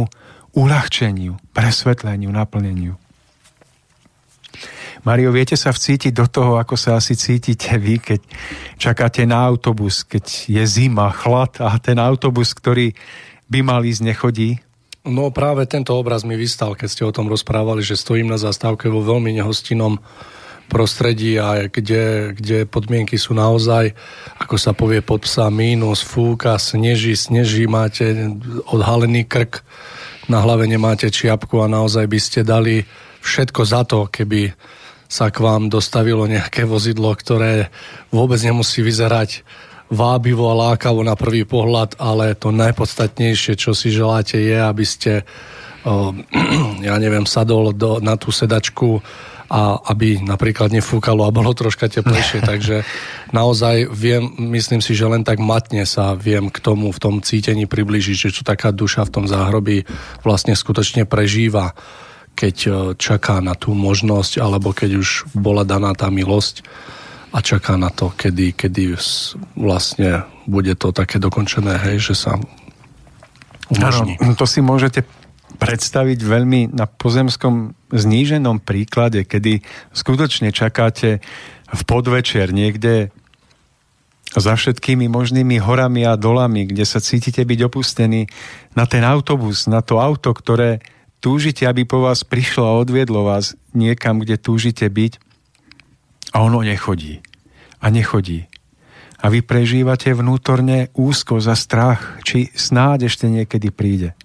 uľahčeniu, 0.55 1.35
presvetleniu, 1.51 2.31
naplneniu. 2.31 2.95
Mario, 5.01 5.33
viete 5.33 5.57
sa 5.57 5.73
vcítiť 5.73 6.13
do 6.13 6.29
toho, 6.29 6.61
ako 6.61 6.77
sa 6.77 7.01
asi 7.01 7.17
cítite 7.17 7.73
vy, 7.75 7.97
keď 7.97 8.21
čakáte 8.77 9.25
na 9.25 9.41
autobus, 9.41 10.05
keď 10.05 10.45
je 10.45 10.63
zima, 10.67 11.09
chlad 11.09 11.57
a 11.57 11.73
ten 11.81 11.97
autobus, 11.97 12.53
ktorý 12.53 12.93
by 13.49 13.59
mal 13.65 13.81
ísť, 13.81 14.01
nechodí? 14.05 14.61
No 15.01 15.33
práve 15.33 15.65
tento 15.65 15.97
obraz 15.97 16.21
mi 16.21 16.37
vystal, 16.37 16.77
keď 16.77 16.87
ste 16.89 17.03
o 17.09 17.15
tom 17.15 17.25
rozprávali, 17.25 17.81
že 17.81 17.97
stojím 17.97 18.29
na 18.29 18.37
zastávke 18.37 18.85
vo 18.85 19.01
veľmi 19.01 19.33
nehostinnom 19.33 19.97
prostredí 20.69 21.41
a 21.41 21.67
kde, 21.67 22.31
kde 22.37 22.57
podmienky 22.69 23.17
sú 23.17 23.33
naozaj, 23.33 23.91
ako 24.39 24.55
sa 24.61 24.71
povie 24.71 25.01
pod 25.03 25.25
psa, 25.27 25.51
mínus, 25.51 25.99
fúka, 26.05 26.55
sneží, 26.55 27.17
sneží, 27.17 27.65
máte 27.67 28.13
odhalený 28.69 29.27
krk, 29.27 29.65
na 30.29 30.39
hlave 30.39 30.69
nemáte 30.69 31.11
čiapku 31.11 31.59
a 31.59 31.67
naozaj 31.67 32.07
by 32.07 32.19
ste 32.21 32.39
dali 32.45 32.85
všetko 33.25 33.61
za 33.67 33.81
to, 33.83 34.07
keby 34.07 34.53
sa 35.11 35.27
k 35.27 35.43
vám 35.43 35.67
dostavilo 35.67 36.23
nejaké 36.23 36.63
vozidlo, 36.63 37.11
ktoré 37.17 37.67
vôbec 38.15 38.39
nemusí 38.39 38.79
vyzerať 38.79 39.43
vábivo 39.91 40.47
a 40.47 40.71
lákavo 40.71 41.03
na 41.03 41.19
prvý 41.19 41.43
pohľad, 41.43 41.99
ale 41.99 42.33
to 42.39 42.55
najpodstatnejšie, 42.55 43.59
čo 43.59 43.75
si 43.75 43.91
želáte, 43.91 44.39
je, 44.39 44.55
aby 44.55 44.85
ste, 44.87 45.27
ja 46.87 46.95
neviem, 46.95 47.27
sadol 47.27 47.75
do, 47.75 47.99
na 47.99 48.15
tú 48.15 48.31
sedačku 48.31 49.03
a 49.51 49.75
aby 49.91 50.23
napríklad 50.23 50.71
nefúkalo 50.71 51.27
a 51.27 51.35
bolo 51.35 51.51
troška 51.51 51.91
teplejšie. 51.91 52.39
Takže 52.55 52.87
naozaj 53.35 53.91
viem, 53.91 54.31
myslím 54.55 54.79
si, 54.79 54.95
že 54.95 55.11
len 55.11 55.27
tak 55.27 55.43
matne 55.43 55.83
sa 55.83 56.15
viem 56.15 56.47
k 56.47 56.63
tomu 56.63 56.95
v 56.95 57.01
tom 57.03 57.15
cítení 57.19 57.67
približiť, 57.67 58.15
že 58.15 58.29
čo 58.31 58.47
taká 58.47 58.71
duša 58.71 59.03
v 59.03 59.13
tom 59.19 59.25
záhrobí 59.27 59.83
vlastne 60.23 60.55
skutočne 60.55 61.03
prežíva, 61.03 61.75
keď 62.31 62.55
e, 62.63 62.69
čaká 62.95 63.43
na 63.43 63.59
tú 63.59 63.75
možnosť, 63.75 64.39
alebo 64.39 64.71
keď 64.71 65.03
už 65.03 65.35
bola 65.35 65.67
daná 65.67 65.91
tá 65.99 66.07
milosť 66.07 66.63
a 67.31 67.37
čaká 67.39 67.79
na 67.79 67.87
to, 67.87 68.11
kedy, 68.11 68.51
kedy 68.51 68.95
vlastne 69.55 70.27
bude 70.43 70.75
to 70.75 70.91
také 70.91 71.15
dokončené, 71.15 71.79
hej, 71.79 72.11
že 72.11 72.15
sa 72.27 72.31
umožní. 73.71 74.19
Ano, 74.19 74.35
to 74.35 74.43
si 74.43 74.59
môžete 74.59 75.07
predstaviť 75.55 76.19
veľmi 76.19 76.75
na 76.75 76.89
pozemskom 76.89 77.77
zníženom 77.93 78.59
príklade, 78.59 79.23
kedy 79.23 79.63
skutočne 79.95 80.51
čakáte 80.51 81.23
v 81.71 81.81
podvečer 81.87 82.51
niekde 82.51 83.13
za 84.31 84.55
všetkými 84.55 85.11
možnými 85.11 85.59
horami 85.59 86.07
a 86.07 86.15
dolami, 86.15 86.63
kde 86.67 86.87
sa 86.87 87.03
cítite 87.03 87.43
byť 87.43 87.59
opustení 87.67 88.31
na 88.75 88.87
ten 88.87 89.03
autobus, 89.03 89.67
na 89.67 89.83
to 89.83 89.99
auto, 89.99 90.31
ktoré 90.31 90.79
túžite, 91.19 91.67
aby 91.67 91.83
po 91.83 92.03
vás 92.03 92.23
prišlo 92.23 92.63
a 92.63 92.79
odviedlo 92.79 93.27
vás 93.27 93.59
niekam, 93.75 94.23
kde 94.23 94.39
túžite 94.39 94.87
byť 94.87 95.30
a 96.31 96.41
ono 96.41 96.63
nechodí. 96.63 97.19
A 97.83 97.89
nechodí. 97.91 98.47
A 99.21 99.29
vy 99.29 99.45
prežívate 99.45 100.09
vnútorne 100.17 100.89
úzko 100.97 101.37
za 101.37 101.53
strach, 101.53 102.17
či 102.25 102.49
snáď 102.57 103.11
ešte 103.11 103.29
niekedy 103.29 103.69
príde. 103.69 104.17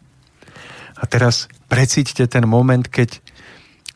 A 0.96 1.04
teraz 1.04 1.52
precíťte 1.68 2.24
ten 2.24 2.48
moment, 2.48 2.88
keď 2.88 3.20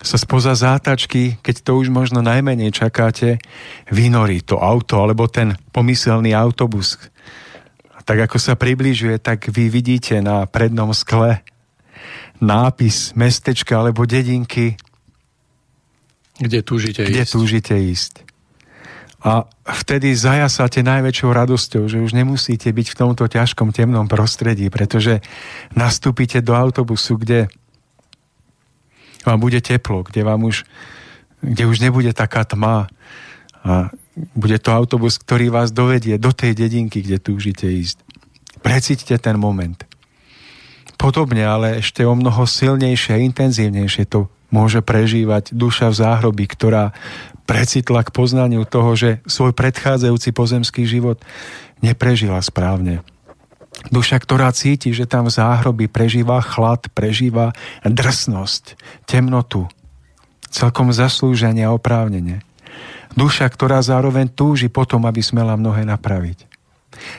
sa 0.00 0.16
spoza 0.16 0.56
zátačky, 0.56 1.40
keď 1.44 1.56
to 1.60 1.76
už 1.76 1.92
možno 1.92 2.24
najmenej 2.24 2.72
čakáte, 2.72 3.36
vynorí 3.92 4.40
to 4.40 4.56
auto 4.56 5.00
alebo 5.00 5.28
ten 5.28 5.56
pomyselný 5.72 6.32
autobus. 6.32 6.96
A 7.92 8.00
tak 8.00 8.24
ako 8.28 8.40
sa 8.40 8.56
približuje, 8.56 9.20
tak 9.20 9.52
vy 9.52 9.68
vidíte 9.68 10.20
na 10.24 10.48
prednom 10.48 10.92
skle 10.96 11.44
nápis 12.40 13.12
mestečka 13.12 13.76
alebo 13.76 14.08
dedinky, 14.08 14.80
kde 16.40 16.64
túžite 16.64 17.04
kde 17.04 17.22
ísť. 17.22 17.32
túžite 17.36 17.74
ísť. 17.76 18.14
A 19.20 19.44
vtedy 19.84 20.16
zajasáte 20.16 20.80
najväčšou 20.80 21.28
radosťou, 21.28 21.84
že 21.92 22.00
už 22.00 22.16
nemusíte 22.16 22.72
byť 22.72 22.86
v 22.88 22.98
tomto 22.98 23.28
ťažkom 23.28 23.68
temnom 23.68 24.08
prostredí, 24.08 24.72
pretože 24.72 25.20
nastúpite 25.76 26.40
do 26.40 26.56
autobusu, 26.56 27.20
kde 27.20 27.52
vám 29.28 29.36
bude 29.36 29.60
teplo, 29.60 30.08
kde 30.08 30.24
vám 30.24 30.48
už, 30.48 30.64
kde 31.44 31.68
už 31.68 31.84
nebude 31.84 32.16
taká 32.16 32.48
tma 32.48 32.88
a 33.60 33.92
bude 34.32 34.56
to 34.56 34.72
autobus, 34.72 35.20
ktorý 35.20 35.52
vás 35.52 35.68
dovedie 35.68 36.16
do 36.16 36.32
tej 36.32 36.56
dedinky, 36.56 37.04
kde 37.04 37.20
túžite 37.20 37.68
ísť. 37.68 38.00
Precíťte 38.64 39.20
ten 39.20 39.36
moment. 39.36 39.76
Podobne, 40.96 41.44
ale 41.44 41.84
ešte 41.84 42.08
o 42.08 42.16
mnoho 42.16 42.48
silnejšie 42.48 43.20
a 43.20 43.22
intenzívnejšie 43.24 44.08
to 44.08 44.32
môže 44.50 44.82
prežívať 44.82 45.54
duša 45.54 45.90
v 45.90 45.98
záhrobi, 45.98 46.44
ktorá 46.46 46.94
precitla 47.48 48.06
k 48.06 48.14
poznaniu 48.14 48.62
toho, 48.62 48.94
že 48.94 49.22
svoj 49.26 49.50
predchádzajúci 49.54 50.30
pozemský 50.30 50.86
život 50.86 51.18
neprežila 51.82 52.38
správne. 52.42 53.02
Duša, 53.88 54.20
ktorá 54.20 54.52
cíti, 54.52 54.92
že 54.92 55.08
tam 55.08 55.30
v 55.30 55.34
záhrobi 55.34 55.86
prežíva 55.88 56.42
chlad, 56.44 56.90
prežíva 56.92 57.56
drsnosť, 57.82 58.76
temnotu, 59.08 59.66
celkom 60.52 60.92
zaslúženie 60.92 61.64
a 61.64 61.72
oprávnenie. 61.72 62.44
Duša, 63.16 63.48
ktorá 63.50 63.80
zároveň 63.82 64.30
túži 64.30 64.68
potom, 64.70 65.02
aby 65.08 65.24
smela 65.24 65.58
mnohé 65.58 65.82
napraviť. 65.88 66.46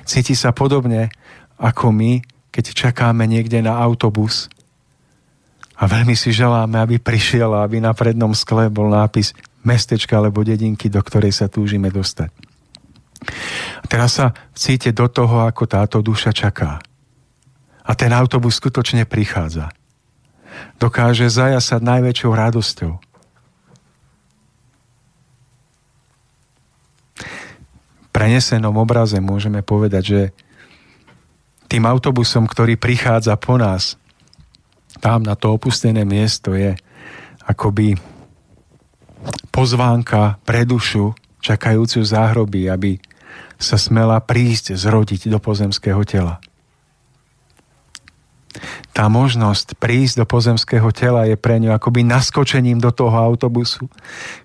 Cíti 0.05 0.37
sa 0.37 0.53
podobne 0.55 1.11
ako 1.57 1.91
my, 1.91 2.21
keď 2.51 2.75
čakáme 2.75 3.23
niekde 3.25 3.63
na 3.63 3.79
autobus 3.79 4.51
a 5.81 5.83
veľmi 5.89 6.13
si 6.13 6.29
želáme, 6.29 6.77
aby 6.77 7.01
prišiel 7.01 7.57
a 7.57 7.65
aby 7.65 7.81
na 7.81 7.89
prednom 7.97 8.29
skle 8.37 8.69
bol 8.69 8.93
nápis 8.93 9.33
mestečka 9.65 10.13
alebo 10.13 10.45
dedinky, 10.45 10.93
do 10.93 11.01
ktorej 11.01 11.33
sa 11.33 11.49
túžime 11.49 11.89
dostať. 11.89 12.29
A 13.81 13.85
teraz 13.89 14.21
sa 14.21 14.33
cíte 14.53 14.93
do 14.93 15.09
toho, 15.09 15.45
ako 15.49 15.65
táto 15.65 15.97
duša 16.05 16.29
čaká. 16.29 16.77
A 17.81 17.91
ten 17.97 18.13
autobus 18.13 18.61
skutočne 18.61 19.09
prichádza. 19.09 19.73
Dokáže 20.77 21.29
zajasať 21.33 21.81
najväčšou 21.81 22.31
radosťou. 22.33 22.93
Prenesenom 28.11 28.75
obraze 28.77 29.17
môžeme 29.17 29.65
povedať, 29.65 30.03
že 30.05 30.21
tým 31.71 31.87
autobusom, 31.87 32.45
ktorý 32.45 32.75
prichádza 32.75 33.33
po 33.39 33.55
nás, 33.55 34.00
tam 35.01 35.25
na 35.25 35.33
to 35.33 35.57
opustené 35.57 36.05
miesto 36.05 36.53
je 36.53 36.77
akoby 37.49 37.97
pozvánka 39.49 40.37
pre 40.45 40.63
dušu 40.63 41.17
čakajúcu 41.41 41.99
záhroby, 42.05 42.69
aby 42.69 43.01
sa 43.57 43.81
smela 43.81 44.21
prísť 44.21 44.77
zrodiť 44.77 45.29
do 45.29 45.41
pozemského 45.41 46.01
tela. 46.05 46.37
Tá 48.91 49.07
možnosť 49.07 49.79
prísť 49.79 50.21
do 50.21 50.25
pozemského 50.27 50.91
tela 50.91 51.23
je 51.23 51.39
pre 51.39 51.55
ňu 51.57 51.71
akoby 51.71 52.03
naskočením 52.03 52.83
do 52.83 52.91
toho 52.91 53.15
autobusu, 53.15 53.87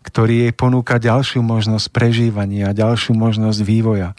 ktorý 0.07 0.47
jej 0.47 0.53
ponúka 0.55 1.03
ďalšiu 1.03 1.43
možnosť 1.43 1.91
prežívania, 1.91 2.71
ďalšiu 2.71 3.19
možnosť 3.19 3.61
vývoja. 3.67 4.15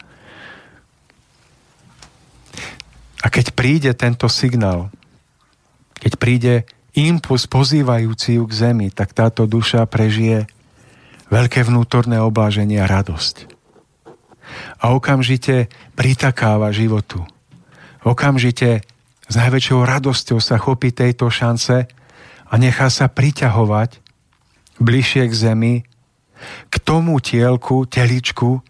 A 3.24 3.26
keď 3.32 3.56
príde 3.56 3.90
tento 3.96 4.28
signál, 4.28 4.92
keď 5.98 6.12
príde 6.16 6.54
impuls 6.94 7.46
pozývajúci 7.46 8.38
ju 8.38 8.44
k 8.46 8.52
zemi, 8.54 8.88
tak 8.90 9.14
táto 9.14 9.46
duša 9.46 9.86
prežije 9.86 10.46
veľké 11.28 11.66
vnútorné 11.66 12.18
obláženie 12.18 12.80
a 12.80 12.88
radosť. 12.88 13.58
A 14.80 14.96
okamžite 14.96 15.68
pritakáva 15.92 16.72
životu. 16.72 17.22
okamžite 18.00 18.80
s 19.28 19.34
najväčšou 19.36 19.84
radosťou 19.84 20.40
sa 20.40 20.56
chopí 20.56 20.88
tejto 20.88 21.28
šance 21.28 21.84
a 22.48 22.54
nechá 22.56 22.88
sa 22.88 23.12
priťahovať 23.12 24.00
bližšie 24.80 25.28
k 25.28 25.34
zemi, 25.36 25.74
k 26.72 26.74
tomu 26.80 27.20
tielku, 27.20 27.84
teličku, 27.84 28.64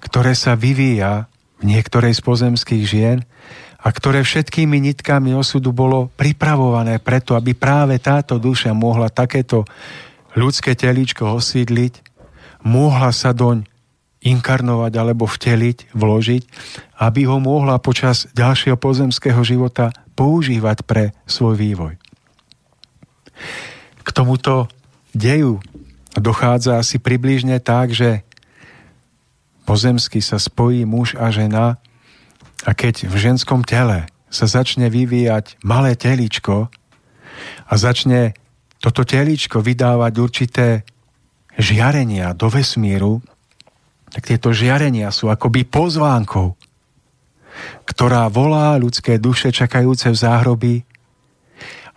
ktoré 0.00 0.32
sa 0.32 0.56
vyvíja 0.56 1.28
v 1.60 1.76
niektorej 1.76 2.16
z 2.16 2.20
pozemských 2.24 2.84
žien 2.88 3.18
a 3.80 3.88
ktoré 3.88 4.20
všetkými 4.20 4.76
nitkami 4.92 5.32
osudu 5.32 5.72
bolo 5.72 6.12
pripravované 6.20 7.00
preto, 7.00 7.32
aby 7.32 7.56
práve 7.56 7.96
táto 7.96 8.36
duša 8.36 8.76
mohla 8.76 9.08
takéto 9.08 9.64
ľudské 10.36 10.76
telíčko 10.76 11.32
osídliť, 11.40 12.04
mohla 12.60 13.08
sa 13.10 13.32
doň 13.32 13.64
inkarnovať 14.20 14.92
alebo 15.00 15.24
vteliť, 15.24 15.96
vložiť, 15.96 16.42
aby 17.00 17.24
ho 17.24 17.40
mohla 17.40 17.80
počas 17.80 18.28
ďalšieho 18.36 18.76
pozemského 18.76 19.40
života 19.40 19.96
používať 20.12 20.84
pre 20.84 21.16
svoj 21.24 21.56
vývoj. 21.56 21.96
K 24.04 24.08
tomuto 24.12 24.68
deju 25.16 25.64
dochádza 26.12 26.76
asi 26.76 27.00
približne 27.00 27.56
tak, 27.64 27.96
že 27.96 28.20
pozemsky 29.64 30.20
sa 30.20 30.36
spojí 30.36 30.84
muž 30.84 31.16
a 31.16 31.32
žena 31.32 31.80
a 32.64 32.70
keď 32.76 33.08
v 33.08 33.16
ženskom 33.16 33.64
tele 33.64 34.08
sa 34.30 34.46
začne 34.46 34.92
vyvíjať 34.92 35.60
malé 35.64 35.96
teličko 35.96 36.70
a 37.66 37.72
začne 37.74 38.36
toto 38.80 39.04
teličko 39.04 39.60
vydávať 39.60 40.12
určité 40.16 40.68
žiarenia 41.60 42.32
do 42.32 42.48
vesmíru, 42.48 43.20
tak 44.10 44.26
tieto 44.26 44.50
žiarenia 44.50 45.12
sú 45.12 45.28
akoby 45.28 45.68
pozvánkou, 45.68 46.56
ktorá 47.86 48.26
volá 48.32 48.74
ľudské 48.80 49.20
duše 49.20 49.52
čakajúce 49.52 50.10
v 50.10 50.20
záhroby, 50.20 50.74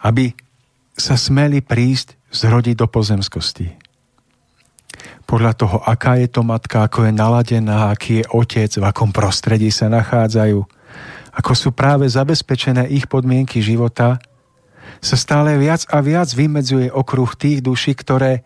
aby 0.03 0.35
sa 0.93 1.17
smeli 1.17 1.63
prísť 1.63 2.19
zrodiť 2.29 2.75
do 2.77 2.87
pozemskosti. 2.89 3.82
Podľa 5.33 5.53
toho, 5.57 5.81
aká 5.81 6.21
je 6.21 6.29
to 6.29 6.45
matka, 6.45 6.85
ako 6.85 7.09
je 7.09 7.13
naladená, 7.17 7.89
aký 7.89 8.21
je 8.21 8.29
otec, 8.37 8.69
v 8.69 8.85
akom 8.85 9.09
prostredí 9.09 9.73
sa 9.73 9.89
nachádzajú, 9.89 10.61
ako 11.33 11.51
sú 11.57 11.73
práve 11.73 12.05
zabezpečené 12.05 12.85
ich 12.93 13.09
podmienky 13.09 13.57
života, 13.57 14.21
sa 15.01 15.17
stále 15.17 15.57
viac 15.57 15.89
a 15.89 16.05
viac 16.05 16.29
vymedzuje 16.29 16.93
okruh 16.93 17.33
tých 17.33 17.65
duší, 17.65 17.97
ktoré 17.97 18.45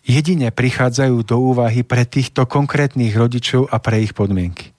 jedine 0.00 0.48
prichádzajú 0.48 1.20
do 1.28 1.36
úvahy 1.36 1.84
pre 1.84 2.08
týchto 2.08 2.48
konkrétnych 2.48 3.12
rodičov 3.12 3.68
a 3.68 3.76
pre 3.84 4.00
ich 4.00 4.16
podmienky. 4.16 4.72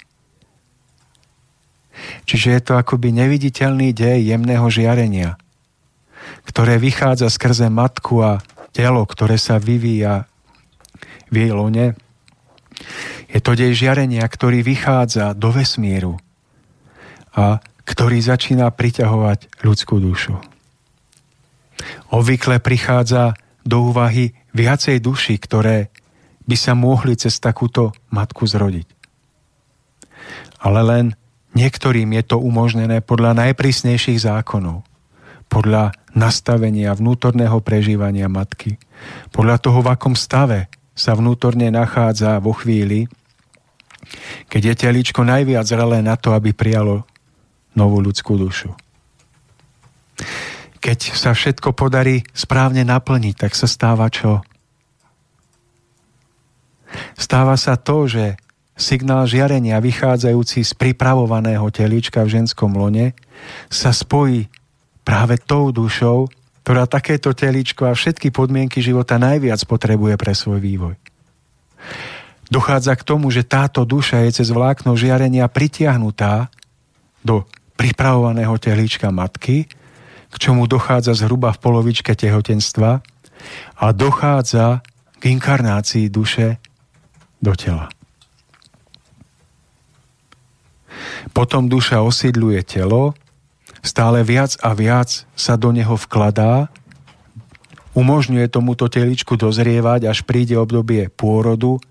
Čiže 2.26 2.47
je 2.58 2.62
to 2.66 2.74
akoby 2.74 3.14
neviditeľný 3.14 3.93
dej 3.93 4.34
jemného 4.34 4.66
žiarenia, 4.66 5.38
ktoré 6.50 6.82
vychádza 6.82 7.30
skrze 7.30 7.70
matku 7.70 8.26
a 8.26 8.41
telo, 8.74 9.06
ktoré 9.06 9.38
sa 9.38 9.62
vyvíja 9.62 10.29
v 11.30 11.36
jej 11.46 11.52
lone. 11.54 11.98
Je 13.30 13.40
to 13.42 13.54
dej 13.54 13.78
žiarenia, 13.78 14.26
ktorý 14.26 14.66
vychádza 14.66 15.38
do 15.38 15.54
vesmíru 15.54 16.18
a 17.34 17.62
ktorý 17.86 18.22
začína 18.22 18.70
priťahovať 18.70 19.66
ľudskú 19.66 19.98
dušu. 19.98 20.38
Obvykle 22.14 22.62
prichádza 22.62 23.38
do 23.66 23.90
úvahy 23.90 24.34
viacej 24.54 25.02
duší, 25.02 25.38
ktoré 25.42 25.94
by 26.50 26.58
sa 26.58 26.74
mohli 26.74 27.14
cez 27.14 27.38
takúto 27.38 27.94
matku 28.10 28.50
zrodiť. 28.50 28.88
Ale 30.66 30.82
len 30.82 31.06
niektorým 31.54 32.10
je 32.18 32.24
to 32.26 32.38
umožnené 32.42 33.06
podľa 33.06 33.38
najprísnejších 33.38 34.26
zákonov, 34.26 34.82
podľa 35.50 35.94
nastavenia 36.14 36.94
vnútorného 36.94 37.62
prežívania 37.62 38.26
matky, 38.26 38.82
podľa 39.30 39.62
toho, 39.62 39.80
v 39.86 39.92
akom 39.94 40.14
stave 40.18 40.70
sa 41.00 41.16
vnútorne 41.16 41.72
nachádza 41.72 42.43
vo 42.43 42.52
chvíli, 42.52 43.08
keď 44.52 44.62
je 44.68 44.76
teličko 44.76 45.24
najviac 45.24 45.64
zrelé 45.64 46.04
na 46.04 46.20
to, 46.20 46.36
aby 46.36 46.52
prijalo 46.52 47.08
novú 47.72 48.04
ľudskú 48.04 48.36
dušu. 48.36 48.76
Keď 50.84 51.00
sa 51.16 51.32
všetko 51.32 51.72
podarí 51.72 52.28
správne 52.36 52.84
naplniť, 52.84 53.36
tak 53.47 53.56
sa 53.56 53.68
stáva 53.72 54.12
čo? 54.12 54.43
Stáva 57.16 57.56
sa 57.56 57.80
to, 57.80 58.10
že 58.10 58.36
signál 58.80 59.28
žiarenia 59.28 59.80
vychádzajúci 59.80 60.68
z 60.68 60.72
pripravovaného 60.76 61.68
telička 61.72 62.24
v 62.24 62.41
ženskom 62.41 62.76
lone 62.76 63.16
sa 63.72 63.91
spojí 63.95 64.47
práve 65.04 65.39
tou 65.39 65.70
dušou, 65.72 66.32
ktorá 66.70 66.86
takéto 66.86 67.34
teličko 67.34 67.89
a 67.89 67.97
všetky 67.97 68.30
podmienky 68.30 68.78
života 68.78 69.17
najviac 69.17 69.57
potrebuje 69.65 70.22
pre 70.22 70.38
svoj 70.38 70.61
vývoj. 70.61 70.93
Dochádza 72.45 72.93
k 72.93 73.01
tomu, 73.01 73.34
že 73.34 73.41
táto 73.41 73.89
duša 73.89 74.22
je 74.30 74.38
cez 74.38 74.53
vlákno 74.53 74.93
žiarenia 74.93 75.49
pritiahnutá 75.49 76.53
do 77.26 77.49
pripravovaného 77.74 78.53
telička 78.61 79.09
matky 79.09 79.65
k 80.30 80.36
čomu 80.38 80.70
dochádza 80.70 81.17
zhruba 81.17 81.49
v 81.57 81.57
polovičke 81.57 82.13
tehotenstva 82.13 83.01
a 83.82 83.86
dochádza 83.89 84.86
k 85.17 85.24
inkarnácii 85.26 86.05
duše 86.13 86.61
do 87.41 87.57
tela. 87.57 87.89
Potom 91.34 91.65
duša 91.65 92.05
osídľuje 92.05 92.61
telo, 92.61 93.17
stále 93.82 94.24
viac 94.26 94.56
a 94.60 94.76
viac 94.76 95.24
sa 95.34 95.56
do 95.56 95.72
neho 95.72 95.96
vkladá, 95.96 96.68
umožňuje 97.98 98.48
tomuto 98.48 98.88
teličku 98.88 99.36
dozrievať, 99.36 100.08
až 100.08 100.24
príde 100.24 100.56
obdobie 100.56 101.10
pôrodu 101.12 101.82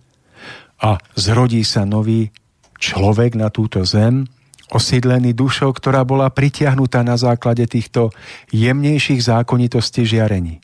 a 0.79 0.97
zrodí 1.19 1.67
sa 1.67 1.83
nový 1.83 2.31
človek 2.79 3.35
na 3.35 3.51
túto 3.51 3.83
zem, 3.83 4.31
osídlený 4.71 5.35
dušou, 5.35 5.75
ktorá 5.75 6.05
bola 6.05 6.31
pritiahnutá 6.31 7.03
na 7.03 7.17
základe 7.17 7.65
týchto 7.67 8.15
jemnejších 8.53 9.25
zákonitostí 9.25 10.05
žiarení. 10.05 10.61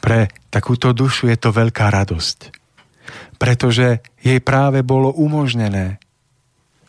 Pre 0.00 0.32
takúto 0.48 0.96
dušu 0.96 1.28
je 1.28 1.36
to 1.36 1.52
veľká 1.52 1.92
radosť, 1.92 2.38
pretože 3.36 4.00
jej 4.24 4.40
práve 4.40 4.80
bolo 4.80 5.12
umožnené 5.12 5.99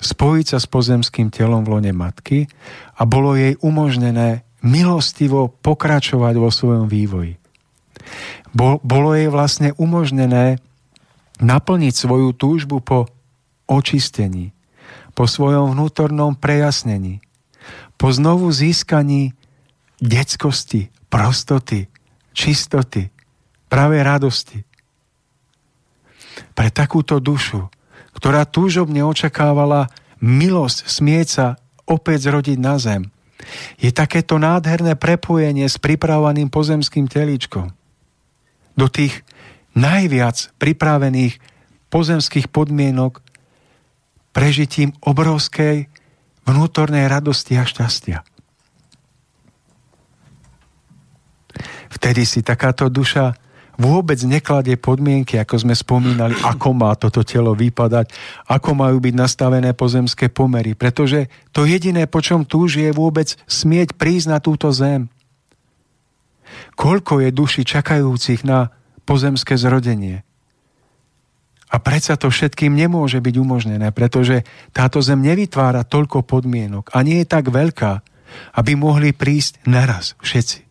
spojiť 0.01 0.45
sa 0.51 0.57
s 0.57 0.65
pozemským 0.65 1.29
telom 1.29 1.61
v 1.61 1.77
lone 1.77 1.93
matky 1.93 2.49
a 2.97 3.05
bolo 3.05 3.37
jej 3.37 3.53
umožnené 3.61 4.43
milostivo 4.65 5.53
pokračovať 5.61 6.33
vo 6.41 6.49
svojom 6.49 6.89
vývoji. 6.89 7.37
Bolo 8.57 9.13
jej 9.13 9.29
vlastne 9.29 9.71
umožnené 9.77 10.57
naplniť 11.41 11.93
svoju 11.93 12.33
túžbu 12.33 12.81
po 12.81 13.09
očistení, 13.69 14.53
po 15.13 15.29
svojom 15.29 15.77
vnútornom 15.77 16.35
prejasnení, 16.37 17.21
po 17.95 18.09
znovu 18.09 18.49
získaní 18.49 19.37
detskosti, 20.01 20.89
prostoty, 21.13 21.85
čistoty, 22.33 23.13
práve 23.69 24.01
radosti. 24.01 24.65
Pre 26.57 26.67
takúto 26.73 27.21
dušu, 27.21 27.69
ktorá 28.21 28.45
túžobne 28.45 29.01
očakávala 29.01 29.89
milosť 30.21 30.85
smieť 30.85 31.27
sa 31.27 31.47
opäť 31.89 32.29
zrodiť 32.29 32.57
na 32.61 32.77
zem, 32.77 33.09
je 33.81 33.89
takéto 33.89 34.37
nádherné 34.37 34.93
prepojenie 34.93 35.65
s 35.65 35.81
pripravovaným 35.81 36.53
pozemským 36.53 37.09
telíčkom 37.09 37.73
do 38.77 38.85
tých 38.85 39.25
najviac 39.73 40.53
pripravených 40.61 41.41
pozemských 41.89 42.53
podmienok 42.53 43.25
prežitím 44.37 44.93
obrovskej 45.01 45.89
vnútornej 46.45 47.09
radosti 47.09 47.57
a 47.57 47.65
šťastia. 47.65 48.21
Vtedy 51.89 52.21
si 52.23 52.45
takáto 52.45 52.87
duša 52.87 53.35
vôbec 53.81 54.21
nekladie 54.21 54.77
podmienky, 54.77 55.41
ako 55.41 55.65
sme 55.65 55.73
spomínali, 55.73 56.37
ako 56.45 56.69
má 56.77 56.93
toto 56.93 57.25
telo 57.25 57.57
vypadať, 57.57 58.13
ako 58.45 58.77
majú 58.77 59.01
byť 59.01 59.13
nastavené 59.17 59.73
pozemské 59.73 60.29
pomery, 60.29 60.77
pretože 60.77 61.25
to 61.49 61.65
jediné, 61.65 62.05
po 62.05 62.21
čom 62.21 62.45
túži, 62.45 62.85
je 62.85 62.93
vôbec 62.93 63.33
smieť 63.49 63.97
prísť 63.97 64.27
na 64.29 64.37
túto 64.37 64.69
zem. 64.69 65.09
Koľko 66.77 67.25
je 67.25 67.29
duši 67.33 67.61
čakajúcich 67.65 68.45
na 68.45 68.69
pozemské 69.03 69.57
zrodenie? 69.57 70.21
A 71.71 71.79
predsa 71.79 72.19
to 72.19 72.27
všetkým 72.27 72.75
nemôže 72.75 73.23
byť 73.23 73.35
umožnené, 73.39 73.95
pretože 73.95 74.43
táto 74.75 74.99
zem 74.99 75.23
nevytvára 75.23 75.87
toľko 75.87 76.27
podmienok 76.27 76.91
a 76.91 76.99
nie 76.99 77.23
je 77.23 77.31
tak 77.31 77.47
veľká, 77.47 78.03
aby 78.59 78.71
mohli 78.75 79.15
prísť 79.15 79.63
naraz 79.63 80.19
všetci. 80.19 80.70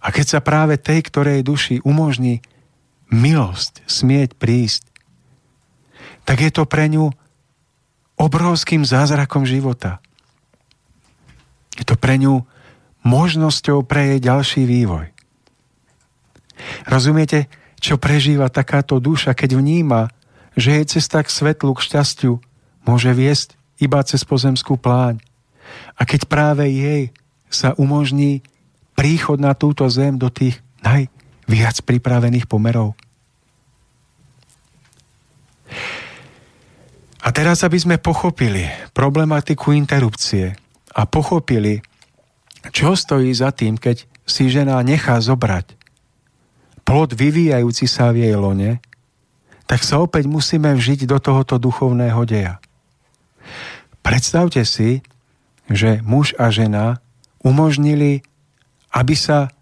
A 0.00 0.08
keď 0.10 0.38
sa 0.38 0.40
práve 0.44 0.80
tej, 0.80 1.04
ktorej 1.06 1.46
duši 1.46 1.80
umožní 1.84 2.40
milosť 3.08 3.84
smieť 3.88 4.36
prísť, 4.36 4.84
tak 6.28 6.44
je 6.44 6.52
to 6.52 6.68
pre 6.68 6.92
ňu 6.92 7.08
obrovským 8.20 8.84
zázrakom 8.84 9.48
života. 9.48 10.02
Je 11.78 11.86
to 11.86 11.94
pre 11.94 12.18
ňu 12.20 12.44
možnosťou 13.06 13.86
pre 13.86 14.12
jej 14.12 14.20
ďalší 14.20 14.62
vývoj. 14.66 15.08
Rozumiete, 16.84 17.46
čo 17.78 17.96
prežíva 17.96 18.50
takáto 18.50 18.98
duša, 18.98 19.32
keď 19.32 19.54
vníma, 19.54 20.10
že 20.58 20.74
jej 20.74 20.86
cesta 20.98 21.22
k 21.22 21.30
svetlu, 21.30 21.70
k 21.78 21.86
šťastiu 21.86 22.42
môže 22.82 23.14
viesť 23.14 23.54
iba 23.78 24.02
cez 24.02 24.26
pozemskú 24.26 24.74
pláň. 24.74 25.22
A 25.94 26.02
keď 26.02 26.26
práve 26.26 26.66
jej 26.66 27.14
sa 27.46 27.72
umožní 27.78 28.42
príchod 28.98 29.38
na 29.38 29.54
túto 29.54 29.86
zem 29.86 30.18
do 30.18 30.26
tých 30.26 30.58
najviac 30.82 31.86
pripravených 31.86 32.50
pomerov. 32.50 32.98
A 37.22 37.28
teraz, 37.30 37.62
aby 37.62 37.78
sme 37.78 38.02
pochopili 38.02 38.66
problematiku 38.90 39.70
interrupcie 39.70 40.58
a 40.90 41.06
pochopili, 41.06 41.78
čo 42.74 42.98
stojí 42.98 43.30
za 43.30 43.54
tým, 43.54 43.78
keď 43.78 44.02
si 44.26 44.50
žena 44.50 44.82
nechá 44.82 45.22
zobrať 45.22 45.78
plod 46.88 47.12
vyvíjajúci 47.12 47.84
sa 47.84 48.08
v 48.16 48.24
jej 48.24 48.32
lone, 48.32 48.80
tak 49.68 49.84
sa 49.84 50.00
opäť 50.00 50.24
musíme 50.24 50.72
vžiť 50.72 51.04
do 51.04 51.20
tohoto 51.20 51.60
duchovného 51.60 52.24
deja. 52.24 52.56
Predstavte 54.00 54.64
si, 54.64 55.04
že 55.68 56.00
muž 56.00 56.32
a 56.40 56.48
žena 56.48 57.04
umožnili, 57.44 58.24
aby 58.94 59.14
sa 59.16 59.52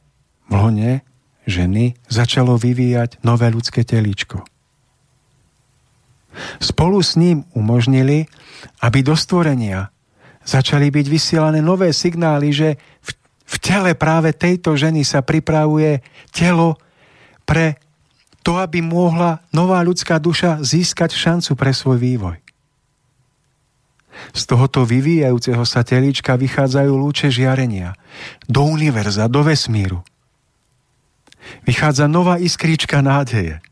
v 0.47 0.53
lone 0.55 0.93
ženy 1.47 1.95
začalo 2.11 2.59
vyvíjať 2.59 3.23
nové 3.23 3.51
ľudské 3.51 3.87
telíčko. 3.87 4.43
Spolu 6.61 7.01
s 7.01 7.17
ním 7.17 7.49
umožnili, 7.57 8.29
aby 8.85 9.01
do 9.01 9.17
stvorenia 9.17 9.89
začali 10.47 10.93
byť 10.93 11.07
vysielané 11.09 11.65
nové 11.65 11.91
signály, 11.91 12.53
že 12.53 12.77
v, 13.03 13.11
v 13.47 13.57
tele 13.59 13.91
práve 13.97 14.31
tejto 14.37 14.77
ženy 14.77 15.03
sa 15.03 15.25
pripravuje 15.25 16.05
telo 16.31 16.77
pre 17.49 17.81
to, 18.47 18.63
aby 18.63 18.79
mohla 18.79 19.43
nová 19.51 19.83
ľudská 19.83 20.23
duša 20.23 20.63
získať 20.63 21.11
šancu 21.19 21.59
pre 21.59 21.75
svoj 21.75 21.99
vývoj. 21.99 22.46
Z 24.33 24.43
tohoto 24.49 24.89
vyvíjajúceho 24.89 25.65
sa 25.69 25.85
telíčka 25.85 26.35
vychádzajú 26.37 26.93
lúče 26.93 27.29
žiarenia 27.29 27.95
do 28.49 28.65
univerza, 28.65 29.29
do 29.29 29.45
vesmíru. 29.45 30.01
Vychádza 31.63 32.11
nová 32.11 32.41
iskrička 32.41 33.05
nádeje– 33.05 33.61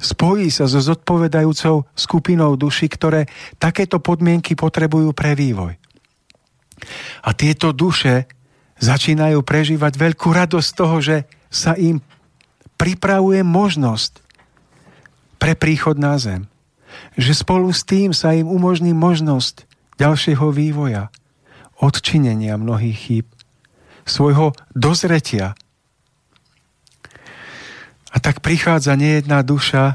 spojí 0.00 0.48
sa 0.48 0.64
so 0.64 0.80
zodpovedajúcou 0.80 1.84
skupinou 1.92 2.56
duši, 2.56 2.88
ktoré 2.88 3.28
takéto 3.60 4.00
podmienky 4.00 4.56
potrebujú 4.56 5.12
pre 5.12 5.36
vývoj. 5.36 5.76
A 7.20 7.30
tieto 7.36 7.76
duše 7.76 8.24
začínajú 8.80 9.44
prežívať 9.44 9.92
veľkú 10.00 10.32
radosť 10.32 10.66
z 10.66 10.74
toho, 10.74 10.96
že 11.04 11.16
sa 11.52 11.76
im 11.76 12.00
pripravuje 12.80 13.44
možnosť 13.44 14.24
pre 15.36 15.52
príchod 15.52 16.00
na 16.00 16.16
zem. 16.16 16.48
Že 17.14 17.32
spolu 17.46 17.68
s 17.70 17.82
tým 17.86 18.14
sa 18.14 18.34
im 18.34 18.46
umožní 18.46 18.94
možnosť 18.94 19.66
ďalšieho 19.98 20.50
vývoja, 20.54 21.08
odčinenia 21.80 22.60
mnohých 22.60 22.98
chýb, 22.98 23.26
svojho 24.04 24.52
dozretia, 24.74 25.54
a 28.10 28.16
tak 28.18 28.42
prichádza 28.42 28.98
nejedná 28.98 29.46
duša 29.46 29.94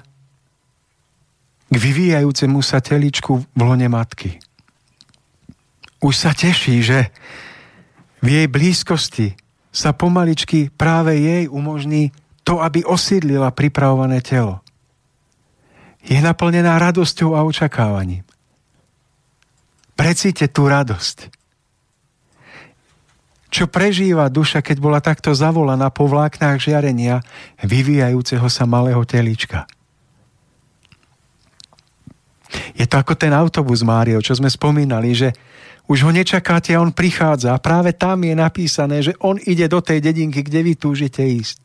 k 1.68 1.76
vyvíjajúcemu 1.76 2.60
sa 2.64 2.80
teličku 2.80 3.44
v 3.44 3.60
lone 3.60 3.92
matky. 3.92 4.40
Už 6.00 6.16
sa 6.16 6.32
teší, 6.32 6.80
že 6.80 7.12
v 8.24 8.28
jej 8.40 8.48
blízkosti 8.48 9.36
sa 9.76 9.92
pomaličky 9.92 10.72
práve 10.72 11.20
jej 11.20 11.52
umožní 11.52 12.16
to, 12.48 12.64
aby 12.64 12.88
osídlila 12.88 13.52
pripravované 13.52 14.24
telo. 14.24 14.64
Je 16.06 16.22
naplnená 16.22 16.78
radosťou 16.78 17.34
a 17.34 17.42
očakávaním. 17.44 18.24
Precíte 19.98 20.46
tú 20.52 20.70
radosť 20.70 21.46
čo 23.56 23.72
prežíva 23.72 24.28
duša, 24.28 24.60
keď 24.60 24.78
bola 24.84 25.00
takto 25.00 25.32
zavolaná 25.32 25.88
po 25.88 26.12
vláknách 26.12 26.60
žiarenia 26.60 27.24
vyvíjajúceho 27.64 28.52
sa 28.52 28.68
malého 28.68 29.00
telička. 29.08 29.64
Je 32.76 32.84
to 32.84 33.00
ako 33.00 33.16
ten 33.16 33.32
autobus, 33.32 33.80
Mário, 33.80 34.20
čo 34.20 34.36
sme 34.36 34.52
spomínali, 34.52 35.16
že 35.16 35.32
už 35.88 36.04
ho 36.04 36.12
nečakáte 36.12 36.76
a 36.76 36.84
on 36.84 36.92
prichádza 36.92 37.56
a 37.56 37.64
práve 37.64 37.96
tam 37.96 38.28
je 38.28 38.36
napísané, 38.36 39.00
že 39.00 39.16
on 39.24 39.40
ide 39.40 39.72
do 39.72 39.80
tej 39.80 40.04
dedinky, 40.04 40.44
kde 40.44 40.60
vy 40.60 40.74
túžite 40.76 41.24
ísť. 41.24 41.64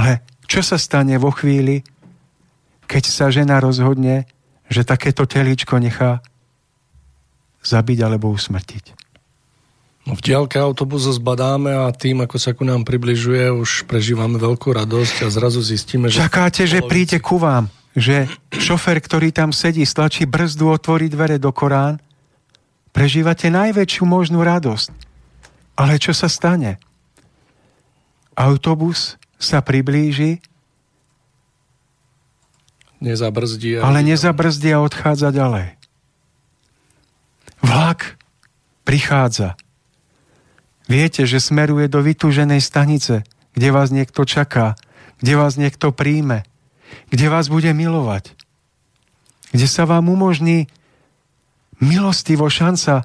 Ale 0.00 0.24
čo 0.48 0.64
sa 0.64 0.80
stane 0.80 1.20
vo 1.20 1.28
chvíli, 1.28 1.84
keď 2.88 3.04
sa 3.04 3.28
žena 3.28 3.60
rozhodne, 3.60 4.24
že 4.72 4.82
takéto 4.82 5.28
teličko 5.28 5.76
nechá 5.76 6.24
zabiť 7.60 7.98
alebo 8.00 8.32
usmrtiť? 8.32 8.96
No 10.08 10.16
v 10.16 10.24
diálke 10.24 10.56
autobusu 10.56 11.12
zbadáme 11.12 11.68
a 11.68 11.92
tým, 11.92 12.24
ako 12.24 12.40
sa 12.40 12.56
ku 12.56 12.64
nám 12.64 12.88
približuje, 12.88 13.52
už 13.52 13.84
prežívame 13.84 14.40
veľkú 14.40 14.72
radosť 14.72 15.16
a 15.20 15.28
zrazu 15.28 15.60
zistíme, 15.60 16.08
že... 16.08 16.24
Čakáte, 16.24 16.64
že 16.64 16.80
príde 16.80 17.20
ku 17.20 17.36
vám, 17.36 17.68
že 17.92 18.24
šofer, 18.48 19.04
ktorý 19.04 19.36
tam 19.36 19.52
sedí, 19.52 19.84
stlačí 19.84 20.24
brzdu, 20.24 20.72
otvorí 20.72 21.12
dvere 21.12 21.36
do 21.36 21.52
Korán, 21.52 22.00
prežívate 22.96 23.52
najväčšiu 23.52 24.08
možnú 24.08 24.40
radosť. 24.40 24.88
Ale 25.76 26.00
čo 26.00 26.16
sa 26.16 26.32
stane? 26.32 26.80
Autobus 28.32 29.20
sa 29.36 29.60
priblíži, 29.60 30.40
nezabrzdí 32.98 33.78
ale 33.78 34.02
nezabrzdí 34.02 34.74
a 34.74 34.82
odchádza 34.82 35.30
ďalej. 35.30 35.78
Vlak 37.62 38.18
prichádza 38.86 39.58
Viete, 40.88 41.28
že 41.28 41.36
smeruje 41.36 41.84
do 41.92 42.00
vytúženej 42.00 42.64
stanice, 42.64 43.20
kde 43.52 43.68
vás 43.68 43.92
niekto 43.92 44.24
čaká, 44.24 44.80
kde 45.20 45.36
vás 45.36 45.60
niekto 45.60 45.92
príjme, 45.92 46.48
kde 47.12 47.28
vás 47.28 47.52
bude 47.52 47.68
milovať, 47.76 48.32
kde 49.52 49.68
sa 49.68 49.84
vám 49.84 50.08
umožní 50.08 50.72
milostivo 51.84 52.48
šanca 52.48 53.04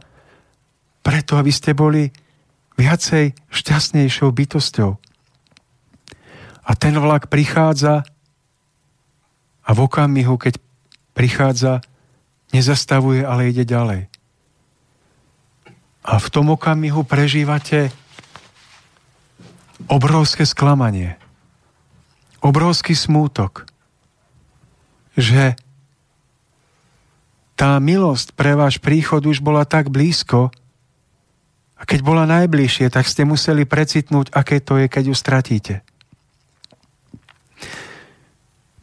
preto, 1.03 1.35
aby 1.35 1.51
ste 1.51 1.75
boli 1.75 2.15
viacej 2.79 3.35
šťastnejšou 3.51 4.31
bytosťou. 4.31 4.95
A 6.63 6.71
ten 6.79 6.95
vlak 6.95 7.27
prichádza 7.27 8.07
a 9.63 9.69
v 9.71 9.79
okamihu, 9.87 10.35
keď 10.35 10.59
prichádza, 11.15 11.79
nezastavuje, 12.51 13.23
ale 13.23 13.49
ide 13.49 13.63
ďalej. 13.63 14.11
A 16.03 16.19
v 16.19 16.27
tom 16.27 16.51
okamihu 16.51 17.07
prežívate 17.07 17.89
obrovské 19.87 20.43
sklamanie, 20.43 21.15
obrovský 22.43 22.91
smútok, 22.91 23.67
že 25.15 25.55
tá 27.53 27.79
milosť 27.79 28.35
pre 28.35 28.57
váš 28.57 28.81
príchod 28.81 29.23
už 29.23 29.39
bola 29.39 29.63
tak 29.63 29.87
blízko 29.87 30.51
a 31.77 31.81
keď 31.85 31.99
bola 32.03 32.23
najbližšie, 32.27 32.91
tak 32.91 33.07
ste 33.07 33.23
museli 33.23 33.63
precitnúť, 33.63 34.33
aké 34.33 34.59
to 34.59 34.79
je, 34.81 34.87
keď 34.89 35.03
ju 35.11 35.15
stratíte. 35.15 35.75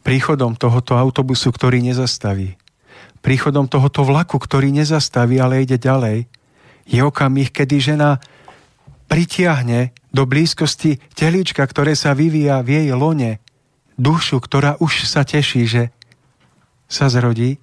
Príchodom 0.01 0.57
tohoto 0.57 0.97
autobusu, 0.97 1.53
ktorý 1.53 1.81
nezastaví, 1.85 2.57
príchodom 3.21 3.69
tohoto 3.69 4.01
vlaku, 4.01 4.41
ktorý 4.41 4.73
nezastaví, 4.73 5.37
ale 5.37 5.61
ide 5.61 5.77
ďalej, 5.77 6.25
je 6.89 6.99
okamih, 7.05 7.53
kedy 7.53 7.77
žena 7.77 8.17
pritiahne 9.05 9.93
do 10.09 10.25
blízkosti 10.25 10.97
telíčka, 11.13 11.61
ktoré 11.63 11.93
sa 11.93 12.17
vyvíja 12.17 12.59
v 12.65 12.81
jej 12.81 12.87
lone, 12.97 13.37
dušu, 13.95 14.41
ktorá 14.41 14.81
už 14.81 15.05
sa 15.05 15.21
teší, 15.21 15.63
že 15.69 15.83
sa 16.89 17.07
zrodí, 17.07 17.61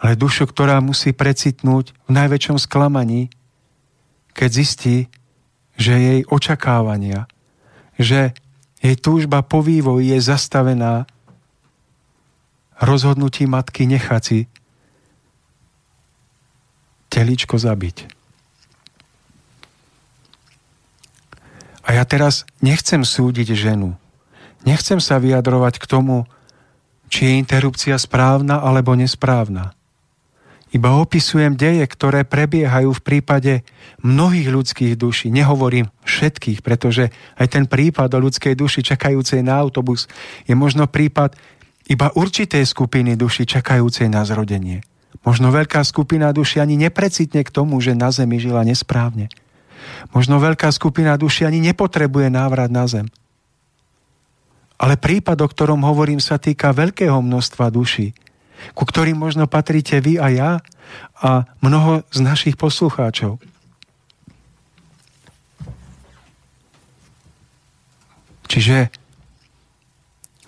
ale 0.00 0.16
dušu, 0.16 0.48
ktorá 0.48 0.80
musí 0.80 1.12
precitnúť 1.12 1.92
v 2.08 2.10
najväčšom 2.16 2.56
sklamaní, 2.56 3.28
keď 4.32 4.50
zistí, 4.52 4.96
že 5.76 5.92
jej 5.96 6.20
očakávania, 6.24 7.28
že 8.00 8.32
jej 8.80 8.96
túžba 8.96 9.44
po 9.44 9.60
vývoji 9.60 10.16
je 10.16 10.18
zastavená 10.24 11.04
rozhodnutí 12.80 13.44
matky 13.44 13.84
nechať 13.84 14.22
si 14.24 14.38
teličko 17.12 17.60
zabiť. 17.60 18.08
A 21.84 21.98
ja 21.98 22.06
teraz 22.06 22.46
nechcem 22.62 23.02
súdiť 23.02 23.52
ženu. 23.52 23.98
Nechcem 24.62 25.02
sa 25.02 25.18
vyjadrovať 25.18 25.82
k 25.82 25.88
tomu, 25.90 26.30
či 27.10 27.26
je 27.26 27.40
interrupcia 27.42 27.98
správna 27.98 28.62
alebo 28.62 28.94
nesprávna. 28.94 29.74
Iba 30.70 31.02
opisujem 31.02 31.58
deje, 31.58 31.82
ktoré 31.82 32.22
prebiehajú 32.22 32.94
v 32.94 33.02
prípade 33.02 33.52
mnohých 34.06 34.48
ľudských 34.54 34.94
duší. 34.94 35.34
Nehovorím 35.34 35.90
všetkých, 36.06 36.62
pretože 36.62 37.10
aj 37.42 37.46
ten 37.50 37.64
prípad 37.66 38.06
o 38.14 38.22
ľudskej 38.22 38.54
duši 38.54 38.86
čakajúcej 38.86 39.42
na 39.42 39.58
autobus 39.58 40.06
je 40.46 40.54
možno 40.54 40.86
prípad 40.86 41.34
iba 41.90 42.14
určitej 42.14 42.62
skupiny 42.62 43.18
duši 43.18 43.50
čakajúcej 43.50 44.06
na 44.06 44.22
zrodenie. 44.22 44.86
Možno 45.26 45.50
veľká 45.50 45.82
skupina 45.82 46.30
duši 46.30 46.62
ani 46.62 46.78
neprecitne 46.78 47.42
k 47.42 47.50
tomu, 47.50 47.82
že 47.82 47.98
na 47.98 48.14
zemi 48.14 48.38
žila 48.38 48.62
nesprávne. 48.62 49.26
Možno 50.14 50.38
veľká 50.38 50.70
skupina 50.70 51.18
duši 51.18 51.50
ani 51.50 51.58
nepotrebuje 51.66 52.30
návrat 52.30 52.70
na 52.70 52.86
zem. 52.86 53.10
Ale 54.80 54.96
prípad, 54.96 55.44
o 55.44 55.50
ktorom 55.50 55.82
hovorím, 55.82 56.22
sa 56.22 56.40
týka 56.40 56.72
veľkého 56.72 57.20
množstva 57.20 57.68
duší, 57.68 58.14
ku 58.74 58.84
ktorým 58.84 59.16
možno 59.16 59.46
patríte 59.50 59.98
vy 60.00 60.20
a 60.20 60.28
ja 60.30 60.50
a 61.20 61.44
mnoho 61.62 62.02
z 62.10 62.18
našich 62.24 62.56
poslucháčov. 62.58 63.38
Čiže 68.50 68.90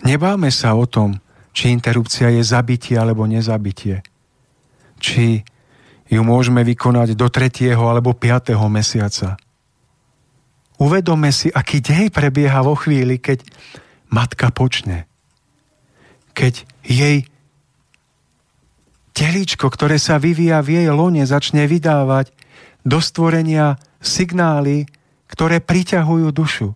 nebáme 0.03 0.51
sa 0.51 0.75
o 0.75 0.91
tom, 0.91 1.23
či 1.55 1.71
interrupcia 1.71 2.35
je 2.35 2.43
zabitie 2.43 2.99
alebo 2.99 3.29
nezabitie. 3.31 4.03
Či 4.99 5.47
ju 6.11 6.21
môžeme 6.27 6.67
vykonať 6.67 7.15
do 7.15 7.31
3. 7.31 7.73
alebo 7.73 8.13
5. 8.13 8.53
mesiaca. 8.67 9.39
Uvedome 10.83 11.31
si, 11.31 11.47
aký 11.47 11.79
dej 11.79 12.11
prebieha 12.11 12.59
vo 12.67 12.75
chvíli, 12.75 13.23
keď 13.23 13.47
matka 14.11 14.51
počne. 14.51 15.07
Keď 16.35 16.67
jej 16.83 17.23
telíčko, 19.13 19.69
ktoré 19.69 20.01
sa 20.01 20.17
vyvíja 20.17 20.61
v 20.65 20.83
jej 20.83 20.89
lone, 20.93 21.23
začne 21.25 21.69
vydávať 21.69 22.33
do 22.83 22.99
stvorenia 22.99 23.79
signály, 24.03 24.89
ktoré 25.31 25.63
priťahujú 25.63 26.29
dušu. 26.35 26.69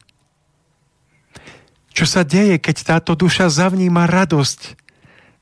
Čo 1.97 2.05
sa 2.05 2.23
deje, 2.29 2.61
keď 2.61 2.97
táto 2.97 3.17
duša 3.17 3.49
zavníma 3.49 4.05
radosť, 4.05 4.77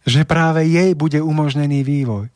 že 0.06 0.22
práve 0.22 0.62
jej 0.70 0.94
bude 0.94 1.18
umožnený 1.18 1.82
vývoj? 1.82 2.30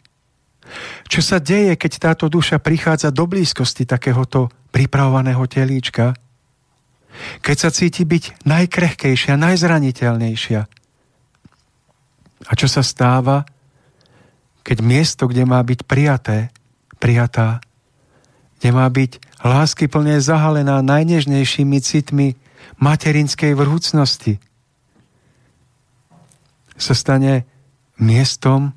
Čo 1.08 1.20
sa 1.24 1.38
deje, 1.40 1.78
keď 1.78 2.12
táto 2.12 2.26
duša 2.28 2.60
prichádza 2.60 3.08
do 3.08 3.24
blízkosti 3.24 3.88
takéhoto 3.88 4.52
pripravovaného 4.74 5.40
telíčka? 5.48 6.12
Keď 7.40 7.56
sa 7.56 7.70
cíti 7.72 8.04
byť 8.04 8.44
najkrehkejšia, 8.44 9.34
najzraniteľnejšia? 9.38 10.60
A 12.46 12.52
čo 12.54 12.68
sa 12.70 12.84
stáva, 12.84 13.42
keď 14.68 14.84
miesto, 14.84 15.24
kde 15.24 15.48
má 15.48 15.64
byť 15.64 15.88
prijaté, 15.88 16.52
prijatá, 17.00 17.64
kde 18.60 18.68
má 18.76 18.84
byť 18.84 19.16
lásky 19.40 19.88
plne 19.88 20.20
zahalená 20.20 20.84
najnežnejšími 20.84 21.80
citmi 21.80 22.36
materinskej 22.76 23.56
vrúcnosti, 23.56 24.36
sa 26.76 26.92
stane 26.92 27.48
miestom 27.96 28.76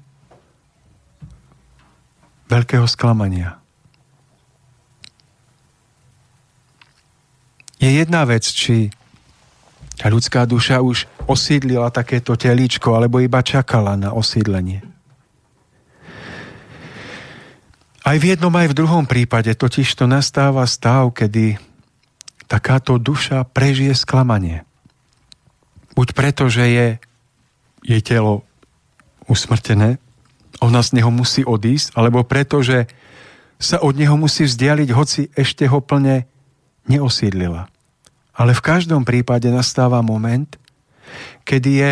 veľkého 2.47 2.88
sklamania. 2.88 3.59
Je 7.84 7.91
jedna 7.91 8.23
vec, 8.23 8.47
či 8.47 8.95
ľudská 9.99 10.47
duša 10.47 10.80
už 10.80 11.03
osídlila 11.27 11.91
takéto 11.91 12.39
telíčko, 12.39 12.95
alebo 12.95 13.19
iba 13.19 13.43
čakala 13.43 13.99
na 13.99 14.15
osídlenie. 14.15 14.90
Aj 18.02 18.18
v 18.18 18.34
jednom, 18.34 18.49
aj 18.49 18.73
v 18.73 18.78
druhom 18.82 19.06
prípade 19.06 19.53
totiž 19.53 19.94
to 19.94 20.10
nastáva 20.10 20.65
stav, 20.65 21.14
kedy 21.14 21.61
takáto 22.49 22.98
duša 22.98 23.45
prežije 23.45 23.94
sklamanie. 23.94 24.65
Buď 25.94 26.18
preto, 26.18 26.49
že 26.49 26.65
je 26.65 26.88
jej 27.86 28.02
telo 28.02 28.41
usmrtené, 29.30 30.02
ona 30.60 30.82
z 30.82 30.98
neho 30.98 31.14
musí 31.14 31.45
odísť, 31.45 31.94
alebo 31.94 32.26
preto, 32.26 32.65
že 32.65 32.90
sa 33.61 33.78
od 33.82 33.94
neho 33.94 34.18
musí 34.18 34.49
vzdialiť, 34.49 34.90
hoci 34.90 35.22
ešte 35.38 35.69
ho 35.69 35.82
plne 35.82 36.26
neosídlila. 36.90 37.69
Ale 38.34 38.57
v 38.57 38.65
každom 38.65 39.06
prípade 39.06 39.45
nastáva 39.53 40.02
moment, 40.02 40.49
kedy 41.45 41.72
je 41.78 41.91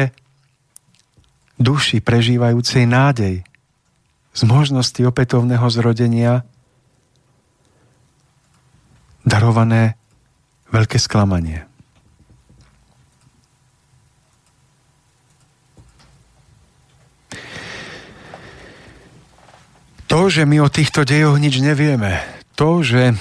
duši 1.61 2.01
prežívajúcej 2.01 2.89
nádej, 2.89 3.45
z 4.33 4.41
možnosti 4.45 5.01
opätovného 5.03 5.67
zrodenia 5.69 6.45
darované 9.25 9.99
veľké 10.69 10.97
sklamanie. 11.01 11.65
To, 20.09 20.25
že 20.25 20.41
my 20.41 20.65
o 20.65 20.73
týchto 20.73 21.05
dejoch 21.05 21.37
nič 21.37 21.61
nevieme, 21.61 22.17
to, 22.57 22.81
že 22.81 23.13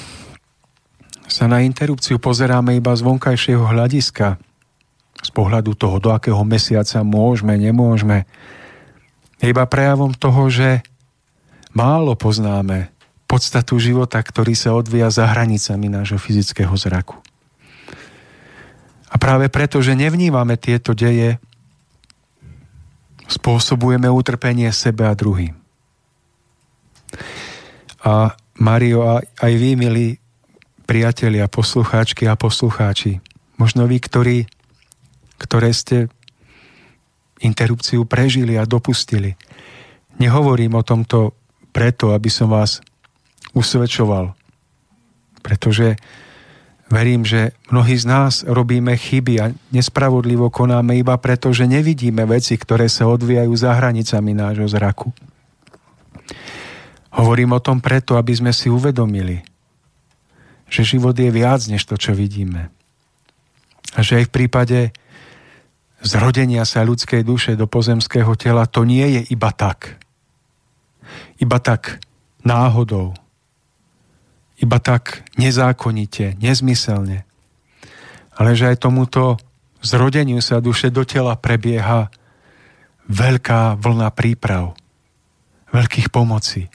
sa 1.28 1.44
na 1.44 1.60
interrupciu 1.60 2.16
pozeráme 2.16 2.72
iba 2.80 2.96
z 2.96 3.04
vonkajšieho 3.04 3.60
hľadiska, 3.60 4.40
z 5.20 5.30
pohľadu 5.36 5.76
toho, 5.76 6.00
do 6.00 6.08
akého 6.16 6.40
mesiaca 6.48 7.04
môžeme, 7.04 7.60
nemôžeme, 7.60 8.24
je 9.36 9.52
iba 9.52 9.68
prejavom 9.68 10.16
toho, 10.16 10.48
že 10.48 10.80
málo 11.78 12.18
poznáme 12.18 12.90
podstatu 13.30 13.78
života, 13.78 14.18
ktorý 14.18 14.58
sa 14.58 14.74
odvíja 14.74 15.14
za 15.14 15.30
hranicami 15.30 15.86
nášho 15.86 16.18
fyzického 16.18 16.74
zraku. 16.74 17.14
A 19.08 19.14
práve 19.16 19.46
preto, 19.46 19.78
že 19.78 19.94
nevnímame 19.94 20.58
tieto 20.58 20.90
deje, 20.90 21.38
spôsobujeme 23.30 24.10
utrpenie 24.10 24.66
sebe 24.74 25.06
a 25.06 25.14
druhým. 25.14 25.54
A 28.02 28.34
Mario, 28.58 29.22
aj 29.22 29.52
vy, 29.54 29.78
milí 29.78 30.18
priatelia, 30.88 31.46
poslucháčky 31.46 32.26
a 32.26 32.34
poslucháči, 32.34 33.20
možno 33.60 33.86
vy, 33.86 33.96
ktorí, 34.02 34.38
ktoré 35.36 35.70
ste 35.70 36.08
interrupciu 37.38 38.02
prežili 38.08 38.58
a 38.58 38.66
dopustili. 38.66 39.36
Nehovorím 40.18 40.74
o 40.74 40.82
tomto 40.82 41.38
preto, 41.70 42.12
aby 42.16 42.30
som 42.32 42.50
vás 42.50 42.80
usvedčoval. 43.52 44.34
Pretože 45.40 45.96
verím, 46.88 47.24
že 47.24 47.56
mnohí 47.68 47.96
z 47.96 48.04
nás 48.08 48.32
robíme 48.44 48.96
chyby 48.96 49.34
a 49.40 49.52
nespravodlivo 49.72 50.48
konáme 50.48 50.96
iba 50.98 51.14
preto, 51.20 51.52
že 51.52 51.68
nevidíme 51.68 52.24
veci, 52.24 52.56
ktoré 52.56 52.88
sa 52.88 53.08
odvíjajú 53.08 53.52
za 53.54 53.76
hranicami 53.76 54.32
nášho 54.34 54.68
zraku. 54.68 55.12
Hovorím 57.14 57.56
o 57.56 57.64
tom 57.64 57.80
preto, 57.80 58.16
aby 58.20 58.32
sme 58.36 58.52
si 58.52 58.68
uvedomili, 58.68 59.42
že 60.68 60.84
život 60.84 61.16
je 61.16 61.32
viac 61.32 61.64
než 61.66 61.84
to, 61.88 61.96
čo 61.96 62.12
vidíme. 62.12 62.68
A 63.96 64.04
že 64.04 64.20
aj 64.20 64.24
v 64.28 64.34
prípade 64.34 64.78
zrodenia 66.04 66.62
sa 66.68 66.84
ľudskej 66.84 67.24
duše 67.24 67.56
do 67.56 67.64
pozemského 67.64 68.36
tela, 68.36 68.68
to 68.68 68.84
nie 68.84 69.18
je 69.18 69.22
iba 69.32 69.50
tak 69.50 69.98
iba 71.38 71.58
tak 71.62 72.02
náhodou, 72.42 73.14
iba 74.58 74.78
tak 74.82 75.22
nezákonite, 75.38 76.38
nezmyselne, 76.38 77.22
ale 78.34 78.50
že 78.54 78.74
aj 78.74 78.82
tomuto 78.82 79.38
zrodeniu 79.82 80.42
sa 80.42 80.58
duše 80.58 80.90
do 80.90 81.06
tela 81.06 81.38
prebieha 81.38 82.10
veľká 83.06 83.78
vlna 83.78 84.10
príprav, 84.14 84.74
veľkých 85.70 86.10
pomocí. 86.10 86.66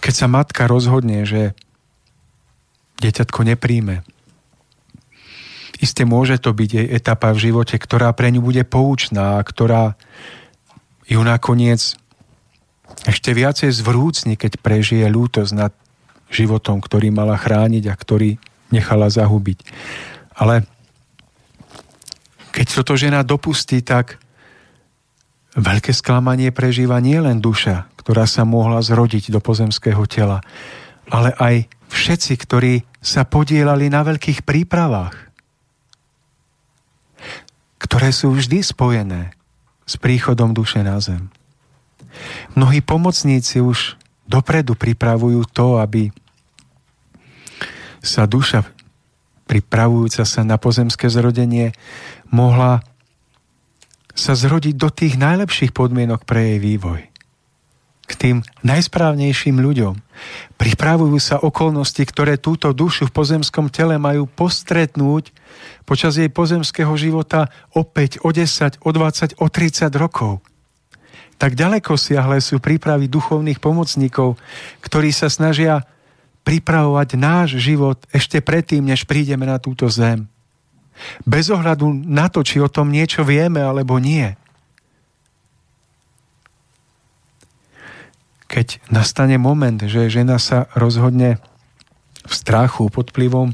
Keď 0.00 0.12
sa 0.12 0.28
matka 0.28 0.68
rozhodne, 0.68 1.24
že 1.24 1.56
dieťatko 3.00 3.40
nepríjme, 3.52 4.04
Isté 5.82 6.06
môže 6.06 6.38
to 6.38 6.54
byť 6.54 6.70
jej 6.70 6.86
etapa 6.86 7.34
v 7.34 7.50
živote, 7.50 7.74
ktorá 7.74 8.14
pre 8.14 8.30
ňu 8.30 8.40
bude 8.40 8.62
poučná, 8.62 9.36
ktorá 9.42 9.98
ju 11.04 11.20
nakoniec 11.20 11.98
ešte 13.04 13.36
viacej 13.36 13.70
zvrúcni, 13.70 14.34
keď 14.34 14.60
prežije 14.60 15.04
ľútosť 15.08 15.52
nad 15.52 15.72
životom, 16.32 16.80
ktorý 16.80 17.12
mala 17.12 17.36
chrániť 17.36 17.84
a 17.88 17.94
ktorý 17.94 18.40
nechala 18.72 19.12
zahubiť. 19.12 19.60
Ale 20.34 20.64
keď 22.50 22.66
toto 22.82 22.96
žena 22.96 23.20
dopustí, 23.22 23.84
tak 23.84 24.18
veľké 25.54 25.92
sklamanie 25.94 26.50
prežíva 26.50 26.98
nielen 26.98 27.38
duša, 27.38 27.86
ktorá 28.00 28.26
sa 28.26 28.42
mohla 28.42 28.82
zrodiť 28.82 29.30
do 29.30 29.38
pozemského 29.38 30.02
tela, 30.10 30.42
ale 31.12 31.36
aj 31.36 31.54
všetci, 31.92 32.32
ktorí 32.40 32.74
sa 33.04 33.28
podielali 33.28 33.92
na 33.92 34.02
veľkých 34.02 34.42
prípravách. 34.42 35.24
ktoré 37.84 38.16
sú 38.16 38.32
vždy 38.32 38.64
spojené 38.64 39.36
s 39.84 40.00
príchodom 40.00 40.56
duše 40.56 40.80
na 40.80 40.96
zem. 41.04 41.28
Mnohí 42.54 42.80
pomocníci 42.80 43.60
už 43.60 43.98
dopredu 44.24 44.74
pripravujú 44.74 45.44
to, 45.52 45.80
aby 45.80 46.10
sa 48.04 48.28
duša 48.28 48.64
pripravujúca 49.44 50.24
sa 50.24 50.40
na 50.44 50.56
pozemské 50.56 51.08
zrodenie 51.12 51.76
mohla 52.32 52.80
sa 54.16 54.32
zrodiť 54.32 54.74
do 54.78 54.88
tých 54.88 55.20
najlepších 55.20 55.74
podmienok 55.74 56.24
pre 56.24 56.54
jej 56.54 56.58
vývoj 56.62 57.14
k 58.04 58.12
tým 58.20 58.36
najsprávnejším 58.60 59.64
ľuďom. 59.64 59.96
Pripravujú 60.60 61.16
sa 61.16 61.40
okolnosti, 61.40 62.04
ktoré 62.04 62.36
túto 62.36 62.68
dušu 62.76 63.08
v 63.08 63.16
pozemskom 63.16 63.72
tele 63.72 63.96
majú 63.96 64.28
postretnúť 64.28 65.32
počas 65.88 66.20
jej 66.20 66.28
pozemského 66.28 66.92
života 67.00 67.48
opäť 67.72 68.20
o 68.20 68.28
10, 68.28 68.84
o 68.84 68.90
20, 68.92 69.40
o 69.40 69.46
30 69.48 69.88
rokov. 69.96 70.44
Tak 71.40 71.58
ďaleko 71.58 71.98
siahle 71.98 72.38
sú 72.38 72.62
prípravy 72.62 73.10
duchovných 73.10 73.58
pomocníkov, 73.58 74.38
ktorí 74.82 75.10
sa 75.10 75.26
snažia 75.26 75.82
pripravovať 76.44 77.16
náš 77.16 77.56
život 77.58 77.98
ešte 78.12 78.44
predtým, 78.44 78.84
než 78.84 79.08
prídeme 79.08 79.48
na 79.48 79.56
túto 79.58 79.88
zem. 79.88 80.28
Bez 81.26 81.50
ohľadu 81.50 81.90
na 81.90 82.30
to, 82.30 82.46
či 82.46 82.62
o 82.62 82.70
tom 82.70 82.94
niečo 82.94 83.26
vieme 83.26 83.58
alebo 83.58 83.98
nie– 83.98 84.30
keď 88.54 88.78
nastane 88.86 89.34
moment, 89.34 89.82
že 89.82 90.06
žena 90.06 90.38
sa 90.38 90.70
rozhodne 90.78 91.42
v 92.22 92.32
strachu, 92.32 92.86
pod 92.86 93.10
vplyvom 93.10 93.50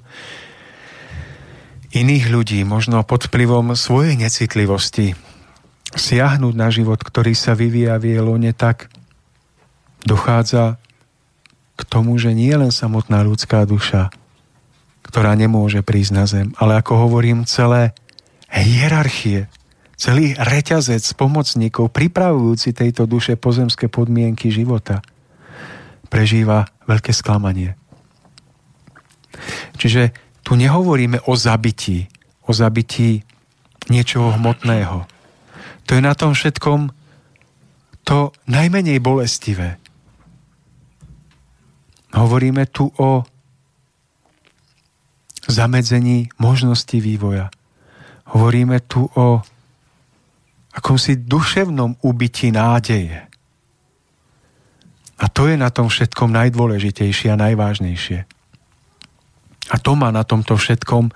iných 1.97 2.29
ľudí, 2.29 2.61
možno 2.69 3.01
pod 3.09 3.33
vplyvom 3.33 3.73
svojej 3.73 4.21
necitlivosti, 4.21 5.17
siahnuť 5.95 6.55
na 6.55 6.69
život, 6.71 7.01
ktorý 7.03 7.35
sa 7.35 7.59
vyvíja 7.59 7.99
v 7.99 8.15
jej 8.15 8.21
lone, 8.23 8.53
tak 8.55 8.91
dochádza 10.07 10.79
k 11.75 11.83
tomu, 11.89 12.15
že 12.21 12.37
nie 12.37 12.53
len 12.53 12.71
samotná 12.71 13.25
ľudská 13.27 13.65
duša, 13.67 14.13
ktorá 15.03 15.35
nemôže 15.35 15.83
prísť 15.83 16.13
na 16.13 16.25
zem, 16.29 16.53
ale 16.61 16.79
ako 16.79 17.09
hovorím, 17.09 17.49
celé 17.49 17.97
hierarchie 18.51 19.51
celý 20.01 20.33
reťazec 20.33 21.05
pomocníkov 21.13 21.93
pripravujúci 21.93 22.73
tejto 22.73 23.05
duše 23.05 23.37
pozemské 23.37 23.93
podmienky 23.93 24.49
života 24.49 25.05
prežíva 26.09 26.65
veľké 26.89 27.13
sklamanie. 27.13 27.77
Čiže 29.77 30.17
tu 30.41 30.57
nehovoríme 30.57 31.29
o 31.29 31.37
zabití, 31.37 32.09
o 32.49 32.57
zabití 32.57 33.21
niečoho 33.93 34.33
hmotného. 34.41 35.05
To 35.87 35.91
je 35.97 36.03
na 36.03 36.15
tom 36.15 36.35
všetkom 36.35 36.91
to 38.05 38.35
najmenej 38.51 38.99
bolestivé. 38.99 39.79
Hovoríme 42.11 42.67
tu 42.67 42.91
o 42.99 43.23
zamedzení 45.47 46.31
možnosti 46.43 46.99
vývoja. 46.99 47.51
Hovoríme 48.35 48.83
tu 48.87 49.07
o 49.07 49.43
akomsi 50.75 51.23
duševnom 51.23 52.03
ubití 52.07 52.51
nádeje. 52.55 53.27
A 55.21 55.27
to 55.29 55.51
je 55.51 55.59
na 55.59 55.69
tom 55.69 55.93
všetkom 55.93 56.33
najdôležitejšie 56.33 57.35
a 57.35 57.41
najvážnejšie. 57.41 58.19
A 59.71 59.77
to 59.79 59.93
má 59.95 60.11
na 60.11 60.25
tomto 60.25 60.57
všetkom 60.57 61.13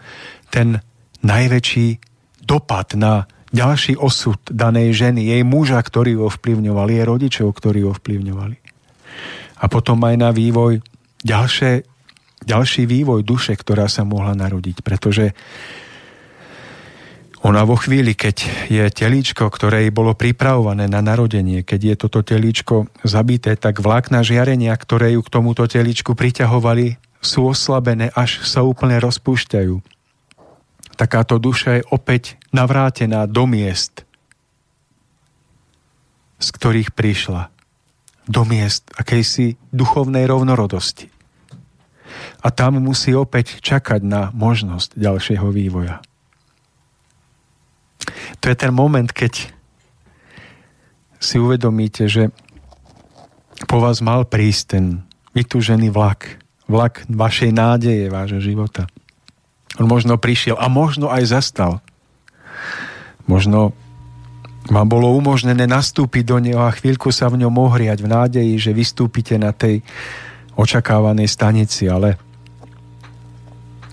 ten 0.52 0.78
najväčší 1.24 1.98
dopad 2.44 2.94
na 2.94 3.24
ďalší 3.54 3.94
osud 3.94 4.42
danej 4.50 4.98
ženy, 4.98 5.30
jej 5.30 5.42
muža, 5.46 5.78
ktorý 5.78 6.18
ho 6.18 6.26
ovplyvňoval, 6.26 6.90
jej 6.90 7.04
rodičov, 7.06 7.54
ktorí 7.54 7.86
ho 7.86 7.94
ovplyvňovali. 7.94 8.56
A 9.62 9.64
potom 9.70 10.02
aj 10.02 10.14
na 10.18 10.34
vývoj, 10.34 10.82
ďalšie, 11.22 11.86
ďalší 12.42 12.82
vývoj 12.90 13.22
duše, 13.22 13.54
ktorá 13.54 13.86
sa 13.86 14.02
mohla 14.02 14.34
narodiť. 14.34 14.82
Pretože 14.82 15.32
ona 17.44 17.62
vo 17.62 17.76
chvíli, 17.78 18.16
keď 18.16 18.36
je 18.72 18.84
telíčko, 18.90 19.46
ktoré 19.52 19.86
bolo 19.94 20.16
pripravované 20.16 20.90
na 20.90 21.04
narodenie, 21.04 21.62
keď 21.62 21.80
je 21.80 21.94
toto 21.94 22.24
telíčko 22.24 22.88
zabité, 23.06 23.54
tak 23.54 23.84
vlákna 23.84 24.24
žiarenia, 24.24 24.74
ktoré 24.74 25.14
ju 25.14 25.20
k 25.22 25.32
tomuto 25.32 25.68
telíčku 25.68 26.16
priťahovali, 26.16 26.96
sú 27.24 27.48
oslabené, 27.52 28.12
až 28.12 28.44
sa 28.44 28.64
úplne 28.64 28.96
rozpúšťajú. 29.00 29.93
Takáto 30.94 31.42
duša 31.42 31.82
je 31.82 31.86
opäť 31.90 32.38
navrátená 32.54 33.26
do 33.26 33.50
miest, 33.50 34.06
z 36.38 36.48
ktorých 36.54 36.94
prišla. 36.94 37.50
Do 38.24 38.46
miest 38.46 38.88
akejsi 38.94 39.60
duchovnej 39.74 40.24
rovnorodosti. 40.24 41.12
A 42.40 42.48
tam 42.54 42.80
musí 42.80 43.12
opäť 43.12 43.58
čakať 43.60 44.00
na 44.06 44.30
možnosť 44.32 44.96
ďalšieho 44.96 45.50
vývoja. 45.50 46.00
To 48.40 48.48
je 48.48 48.56
ten 48.56 48.72
moment, 48.72 49.08
keď 49.08 49.50
si 51.18 51.36
uvedomíte, 51.40 52.04
že 52.04 52.28
po 53.64 53.80
vás 53.80 54.04
mal 54.04 54.28
prísť 54.28 54.62
ten 54.76 54.84
vytúžený 55.32 55.88
vlak. 55.88 56.38
Vlak 56.68 57.04
vašej 57.08 57.50
nádeje, 57.52 58.12
vášho 58.12 58.40
života. 58.40 58.88
On 59.80 59.86
možno 59.90 60.20
prišiel 60.20 60.54
a 60.58 60.70
možno 60.70 61.10
aj 61.10 61.34
zastal. 61.34 61.82
Možno 63.26 63.74
vám 64.70 64.88
bolo 64.88 65.12
umožnené 65.12 65.68
nastúpiť 65.68 66.24
do 66.24 66.36
neho 66.40 66.62
a 66.64 66.72
chvíľku 66.72 67.12
sa 67.12 67.28
v 67.28 67.44
ňom 67.44 67.52
ohriať 67.52 68.00
v 68.00 68.08
nádeji, 68.08 68.54
že 68.56 68.76
vystúpite 68.76 69.36
na 69.36 69.52
tej 69.52 69.84
očakávanej 70.54 71.28
stanici, 71.28 71.90
ale 71.90 72.16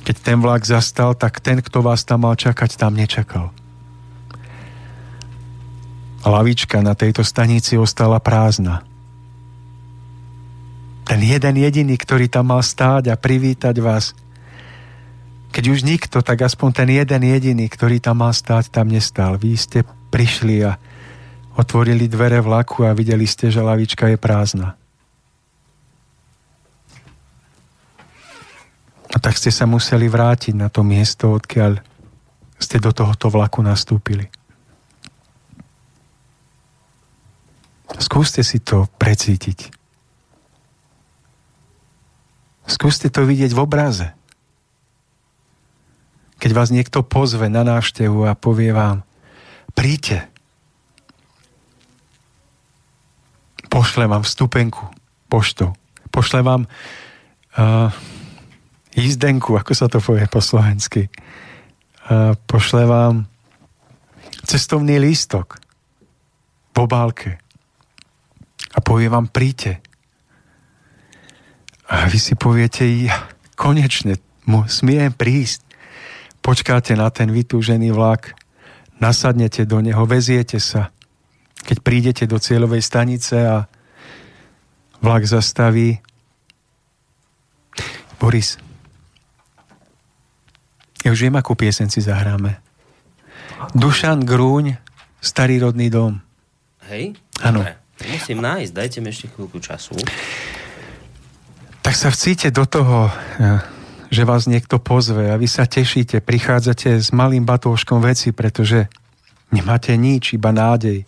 keď 0.05 0.15
ten 0.21 0.37
vlak 0.39 0.63
zastal, 0.63 1.17
tak 1.17 1.41
ten, 1.43 1.59
kto 1.59 1.83
vás 1.83 2.05
tam 2.05 2.23
mal 2.29 2.37
čakať, 2.37 2.77
tam 2.77 2.93
nečakal 2.95 3.51
lavička 6.29 6.85
na 6.85 6.93
tejto 6.93 7.25
stanici 7.25 7.79
ostala 7.79 8.21
prázdna. 8.21 8.85
Ten 11.07 11.19
jeden 11.25 11.55
jediný, 11.57 11.95
ktorý 11.97 12.29
tam 12.29 12.53
mal 12.53 12.61
stáť 12.61 13.09
a 13.09 13.15
privítať 13.17 13.75
vás, 13.81 14.13
keď 15.51 15.65
už 15.67 15.83
nikto, 15.83 16.23
tak 16.23 16.47
aspoň 16.47 16.69
ten 16.71 16.89
jeden 16.95 17.21
jediný, 17.27 17.67
ktorý 17.67 17.99
tam 17.99 18.23
mal 18.23 18.31
stáť, 18.31 18.71
tam 18.71 18.87
nestál. 18.87 19.35
Vy 19.35 19.59
ste 19.59 19.83
prišli 19.83 20.63
a 20.63 20.79
otvorili 21.59 22.07
dvere 22.07 22.39
vlaku 22.39 22.87
a 22.87 22.95
videli 22.95 23.27
ste, 23.27 23.51
že 23.51 23.59
lavička 23.59 24.07
je 24.07 24.17
prázdna. 24.17 24.79
A 29.11 29.17
tak 29.19 29.35
ste 29.35 29.51
sa 29.51 29.67
museli 29.67 30.07
vrátiť 30.07 30.55
na 30.55 30.71
to 30.71 30.87
miesto, 30.87 31.35
odkiaľ 31.35 31.83
ste 32.55 32.79
do 32.79 32.95
tohoto 32.95 33.27
vlaku 33.27 33.59
nastúpili. 33.59 34.31
Skúste 37.99 38.39
si 38.39 38.63
to 38.63 38.87
precítiť. 38.95 39.67
Skúste 42.63 43.11
to 43.11 43.27
vidieť 43.27 43.51
v 43.51 43.59
obraze. 43.59 44.20
Keď 46.41 46.51
vás 46.57 46.73
niekto 46.73 47.05
pozve 47.05 47.53
na 47.53 47.61
návštevu 47.61 48.25
a 48.25 48.33
povie 48.33 48.73
vám, 48.73 49.05
príďte, 49.77 50.25
pošle 53.69 54.09
vám 54.09 54.25
vstupenku 54.25 54.89
poštou, 55.29 55.77
pošle 56.09 56.41
vám 56.41 56.65
uh, 56.65 57.93
jízdenku, 58.97 59.53
ako 59.53 59.71
sa 59.77 59.85
to 59.85 60.01
povie 60.01 60.25
po 60.25 60.41
slovensky, 60.41 61.13
uh, 62.09 62.33
pošle 62.49 62.89
vám 62.89 63.29
cestovný 64.41 64.97
lístok 64.97 65.61
v 66.73 66.77
obálke 66.81 67.37
a 68.73 68.81
povie 68.81 69.13
vám, 69.13 69.29
príďte. 69.29 69.77
A 71.91 72.09
vy 72.09 72.17
si 72.17 72.33
poviete, 72.33 72.87
ja, 72.87 73.29
konečne 73.53 74.17
smiem 74.67 75.13
prísť. 75.13 75.70
Počkáte 76.41 76.97
na 76.97 77.09
ten 77.13 77.29
vytúžený 77.29 77.93
vlak, 77.93 78.33
nasadnete 78.97 79.65
do 79.65 79.81
neho, 79.81 80.03
veziete 80.09 80.57
sa. 80.57 80.89
Keď 81.61 81.77
prídete 81.85 82.23
do 82.25 82.41
cieľovej 82.41 82.81
stanice 82.81 83.37
a 83.45 83.69
vlak 85.01 85.23
zastaví, 85.29 86.01
Boris, 88.17 88.57
ja 91.01 91.09
už 91.09 91.29
viem, 91.29 91.37
akú 91.37 91.57
piesen 91.57 91.89
si 91.89 92.01
zahráme. 92.01 92.61
Dušan 93.77 94.25
Grúň, 94.25 94.77
Starý 95.21 95.61
rodný 95.61 95.93
dom. 95.93 96.17
Hej? 96.89 97.13
Áno. 97.45 97.61
Musím 98.01 98.41
nájsť, 98.41 98.73
dajte 98.73 98.97
mi 99.05 99.13
ešte 99.13 99.29
chvíľku 99.29 99.61
času. 99.61 99.93
Tak 101.85 101.93
sa 101.93 102.09
vcíte 102.09 102.49
do 102.49 102.65
toho, 102.65 103.13
e, 103.37 103.61
že 104.11 104.27
vás 104.27 104.45
niekto 104.45 104.75
pozve 104.77 105.31
a 105.31 105.39
vy 105.39 105.47
sa 105.47 105.63
tešíte, 105.63 106.19
prichádzate 106.19 106.99
s 106.99 107.15
malým 107.15 107.47
batôžkom 107.47 108.03
veci, 108.03 108.35
pretože 108.35 108.91
Nemáte 109.51 109.91
nič, 109.99 110.31
iba 110.31 110.55
nádej. 110.55 111.03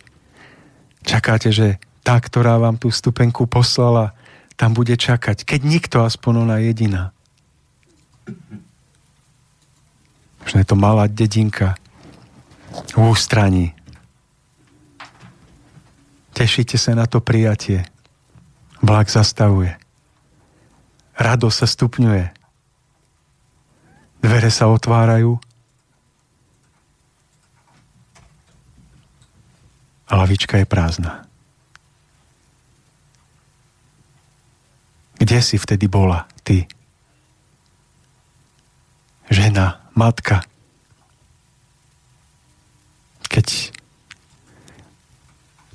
Čakáte, 1.08 1.50
že 1.56 1.80
tá, 2.04 2.20
ktorá 2.20 2.60
vám 2.60 2.76
tú 2.76 2.92
stupenku 2.92 3.48
poslala, 3.48 4.12
tam 4.60 4.76
bude 4.76 5.00
čakať. 5.00 5.48
Keď 5.48 5.60
nikto, 5.64 6.04
aspoň 6.04 6.44
ona 6.44 6.60
jediná. 6.60 7.16
Možno 10.44 10.60
je 10.60 10.68
to 10.68 10.76
malá 10.76 11.08
dedinka 11.08 11.80
v 12.92 13.16
ústraní. 13.16 13.72
Tešíte 16.36 16.76
sa 16.76 16.92
na 17.00 17.08
to 17.08 17.24
prijatie. 17.24 17.88
Vlak 18.84 19.08
zastavuje. 19.08 19.80
Rado 21.16 21.48
sa 21.48 21.64
stupňuje. 21.64 22.43
Dvere 24.24 24.48
sa 24.48 24.72
otvárajú 24.72 25.36
a 30.08 30.14
lavička 30.16 30.64
je 30.64 30.68
prázdna. 30.68 31.28
Kde 35.20 35.40
si 35.44 35.60
vtedy 35.60 35.92
bola, 35.92 36.24
ty? 36.48 36.64
Žena, 39.28 39.84
matka. 39.92 40.48
Keď 43.28 43.76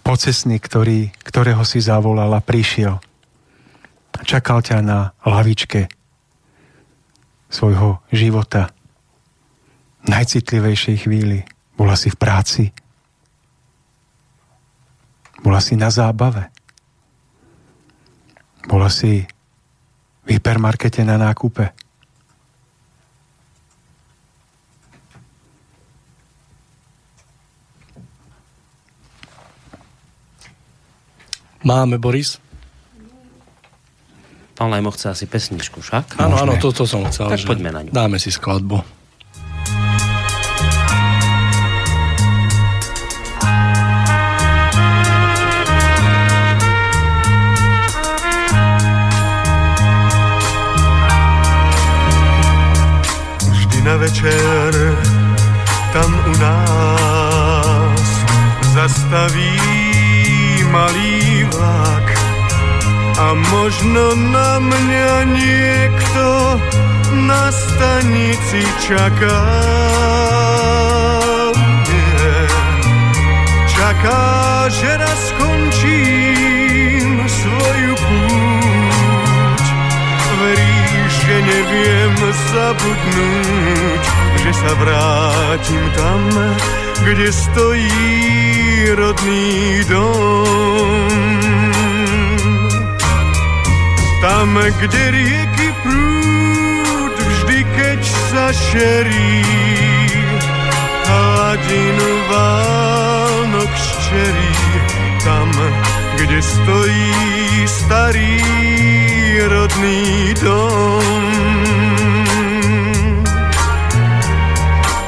pocesný, 0.00 0.56
ktorý, 0.56 1.12
ktorého 1.20 1.68
si 1.68 1.84
zavolala, 1.84 2.40
prišiel 2.40 2.96
čakal 4.28 4.60
ťa 4.60 4.84
na 4.84 5.16
lavičke 5.24 5.88
svojho 7.48 7.98
života. 8.12 8.70
V 10.04 10.08
najcitlivejšej 10.08 10.96
chvíli 11.04 11.44
bola 11.76 11.96
si 11.96 12.12
v 12.12 12.16
práci, 12.16 12.64
bola 15.40 15.60
si 15.60 15.76
na 15.76 15.88
zábave, 15.88 16.48
bola 18.68 18.92
si 18.92 19.24
v 20.24 20.28
hypermarkete 20.36 21.04
na 21.04 21.16
nákupe. 21.16 21.72
Máme, 31.64 32.00
Boris? 32.00 32.47
Pán 34.58 34.74
Lajmo 34.74 34.90
chce 34.90 35.14
asi 35.14 35.30
pesničku, 35.30 35.78
však? 35.78 36.18
Áno, 36.18 36.34
áno, 36.34 36.58
toto 36.58 36.82
som 36.82 37.06
chcel. 37.06 37.30
Tak 37.30 37.46
poďme 37.46 37.70
na 37.70 37.80
ňu. 37.86 37.90
Dáme 37.94 38.18
si 38.18 38.34
skladbu. 38.34 38.98
na 53.88 53.96
večer 53.96 54.72
tam 55.96 56.12
u 56.28 56.32
nás 56.36 58.10
zastaví 58.74 59.56
malý 60.68 61.44
vlak 61.44 62.17
a 63.18 63.34
možno 63.34 64.14
na 64.30 64.62
mňa 64.62 65.14
niekto 65.26 66.26
na 67.26 67.50
stanici 67.50 68.62
čaká. 68.78 69.42
Yeah. 71.90 72.46
Čaká, 73.66 74.22
že 74.70 74.90
raz 75.02 75.18
skončím 75.34 77.26
svoju 77.26 77.94
púť. 77.98 79.66
Veríš, 80.38 81.12
že 81.26 81.36
neviem 81.42 82.14
zabudnúť, 82.54 84.02
že 84.46 84.50
sa 84.54 84.72
vrátim 84.78 85.84
tam, 85.98 86.22
kde 87.02 87.34
stojí 87.34 88.94
rodný 88.94 89.82
dom 89.90 91.18
tam, 94.20 94.58
kde 94.58 95.02
rieky 95.14 95.68
prúd 95.82 97.14
vždy, 97.14 97.58
keď 97.76 98.00
sa 98.02 98.46
šerí, 98.50 99.42
hladinu 101.06 102.10
Vánok 102.30 103.72
ščerí. 103.72 104.54
Tam, 105.22 105.50
kde 106.16 106.38
stojí 106.40 107.12
starý 107.66 108.38
rodný 109.50 110.34
dom. 110.40 111.26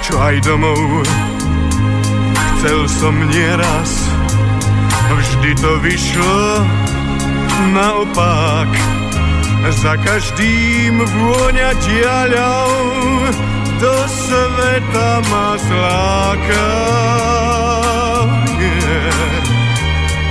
Čo 0.03 0.15
aj 0.19 0.37
domov 0.43 1.07
chcel 2.59 2.81
som 2.91 3.15
nieraz, 3.31 3.91
vždy 5.15 5.51
to 5.63 5.73
vyšlo 5.81 6.67
naopak 7.73 8.90
za 9.69 9.95
každým 10.01 11.05
vôňa 11.05 11.71
diaľou 11.85 12.73
do 13.77 13.95
sveta 14.09 15.21
ma 15.29 15.51
zláka. 15.61 16.69
Yeah. 18.57 19.45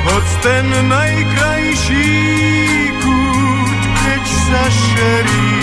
Hoď 0.09 0.27
ten 0.41 0.65
najkrajší 0.89 2.09
kút, 3.05 3.81
keď 4.01 4.23
sa 4.25 4.63
šerí, 4.69 5.53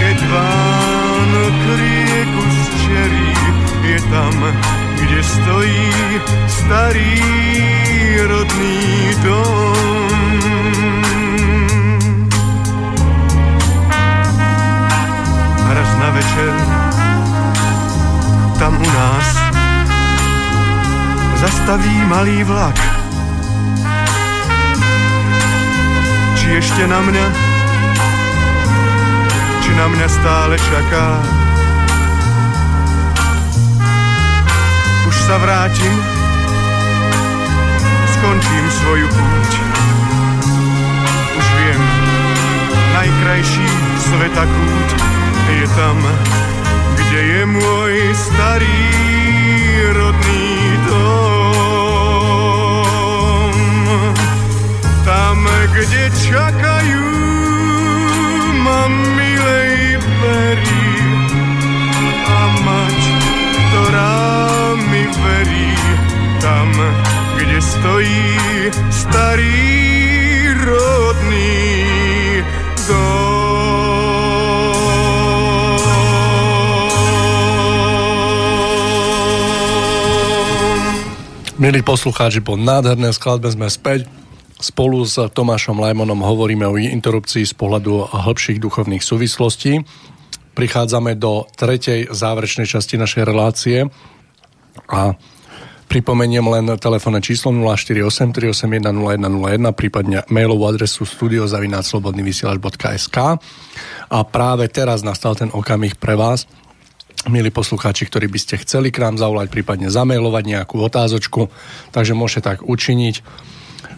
keď 0.00 0.18
Vánok 0.24 1.58
rieku 1.76 2.44
zčerí, 2.48 3.32
je 3.84 3.98
tam, 4.08 4.36
kde 4.96 5.20
stojí 5.20 5.92
starý 6.48 7.20
rodný 8.24 9.12
dom. 9.20 10.23
Na 16.04 16.10
večer 16.10 16.52
tam 18.58 18.76
u 18.76 18.88
nás 18.92 19.26
zastaví 21.40 21.96
malý 22.04 22.44
vlak. 22.44 22.76
Či 26.36 26.60
ešte 26.60 26.84
na 26.84 27.00
mňa, 27.00 27.26
či 29.64 29.70
na 29.80 29.86
mňa 29.88 30.08
stále 30.12 30.60
čaká. 30.60 31.08
Už 35.08 35.16
sa 35.24 35.40
vrátim, 35.40 35.96
skončím 38.12 38.66
svoju 38.76 39.08
púť. 39.08 39.52
Už 41.32 41.46
viem, 41.64 41.82
najkrajší 42.92 43.68
sveta 44.04 44.44
kút 44.44 45.13
je 45.64 45.70
tam, 45.80 45.96
kde 46.92 47.20
je 47.24 47.48
môj 47.48 48.12
starý 48.12 48.84
rodný 49.96 50.76
dom. 50.84 51.16
Tam, 55.08 55.40
kde 55.72 56.12
čakajú 56.20 57.08
ma 58.60 58.92
milej 58.92 60.04
pery 60.20 60.84
a 62.28 62.40
mať, 62.60 63.00
ktorá 63.56 64.20
mi 64.84 65.08
verí. 65.16 65.72
Tam, 66.44 66.68
kde 67.40 67.56
stojí 67.64 68.68
starý 68.92 69.64
rodný 70.60 71.83
Milí 81.54 81.86
poslucháči, 81.86 82.42
po 82.42 82.58
nádhernej 82.58 83.14
skladbe 83.14 83.46
sme 83.46 83.70
späť. 83.70 84.10
Spolu 84.58 85.06
s 85.06 85.22
Tomášom 85.22 85.78
Lajmonom 85.78 86.18
hovoríme 86.18 86.66
o 86.66 86.74
interrupcii 86.74 87.46
z 87.46 87.54
pohľadu 87.54 88.10
hĺbších 88.10 88.58
duchovných 88.58 88.98
súvislostí. 88.98 89.86
Prichádzame 90.58 91.14
do 91.14 91.46
tretej 91.54 92.10
záverečnej 92.10 92.66
časti 92.66 92.98
našej 92.98 93.22
relácie 93.22 93.86
a 94.90 95.14
pripomeniem 95.86 96.42
len 96.42 96.74
telefónne 96.74 97.22
číslo 97.22 97.54
048 97.54 98.34
381 98.34 98.90
0101, 98.90 99.78
prípadne 99.78 100.26
mailovú 100.34 100.66
adresu 100.66 101.06
studiozavináclobodnyvysielač.sk 101.06 103.18
a 104.10 104.18
práve 104.26 104.66
teraz 104.74 105.06
nastal 105.06 105.38
ten 105.38 105.54
okamih 105.54 105.94
pre 106.02 106.18
vás, 106.18 106.50
milí 107.28 107.48
poslucháči, 107.48 108.04
ktorí 108.06 108.28
by 108.28 108.38
ste 108.40 108.54
chceli 108.60 108.92
k 108.92 109.00
nám 109.00 109.16
zavolať, 109.16 109.48
prípadne 109.48 109.88
zamailovať 109.88 110.44
nejakú 110.44 110.76
otázočku, 110.82 111.48
takže 111.94 112.12
môžete 112.12 112.42
tak 112.54 112.58
učiniť. 112.64 113.24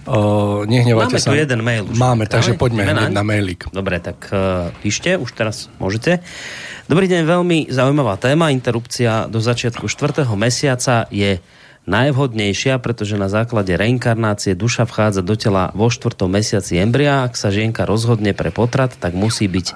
Uh, 0.06 0.62
nehnevajte 0.70 1.18
Máme 1.18 1.24
sa. 1.26 1.30
tu 1.34 1.38
jeden 1.38 1.60
mail 1.66 1.82
už. 1.82 1.98
Máme, 1.98 2.30
takže 2.30 2.54
Dáme? 2.54 2.62
poďme 2.62 2.82
hneď 2.86 3.10
na 3.10 3.26
mailik. 3.26 3.66
Dobre, 3.74 3.98
tak 3.98 4.30
uh, 4.30 4.70
píšte, 4.78 5.18
už 5.18 5.34
teraz 5.34 5.66
môžete. 5.82 6.22
Dobrý 6.86 7.10
deň, 7.10 7.26
veľmi 7.26 7.58
zaujímavá 7.74 8.14
téma. 8.14 8.54
Interrupcia 8.54 9.26
do 9.26 9.42
začiatku 9.42 9.90
4. 9.90 10.22
mesiaca 10.38 11.10
je 11.10 11.42
najvhodnejšia, 11.90 12.78
pretože 12.78 13.18
na 13.18 13.26
základe 13.26 13.74
reinkarnácie 13.74 14.54
duša 14.54 14.86
vchádza 14.86 15.26
do 15.26 15.34
tela 15.34 15.74
vo 15.74 15.90
4. 15.90 16.14
mesiaci 16.30 16.78
embria. 16.78 17.26
Ak 17.26 17.34
sa 17.34 17.50
žienka 17.50 17.82
rozhodne 17.82 18.30
pre 18.30 18.54
potrat, 18.54 18.94
tak 18.94 19.14
musí 19.14 19.50
byť 19.50 19.74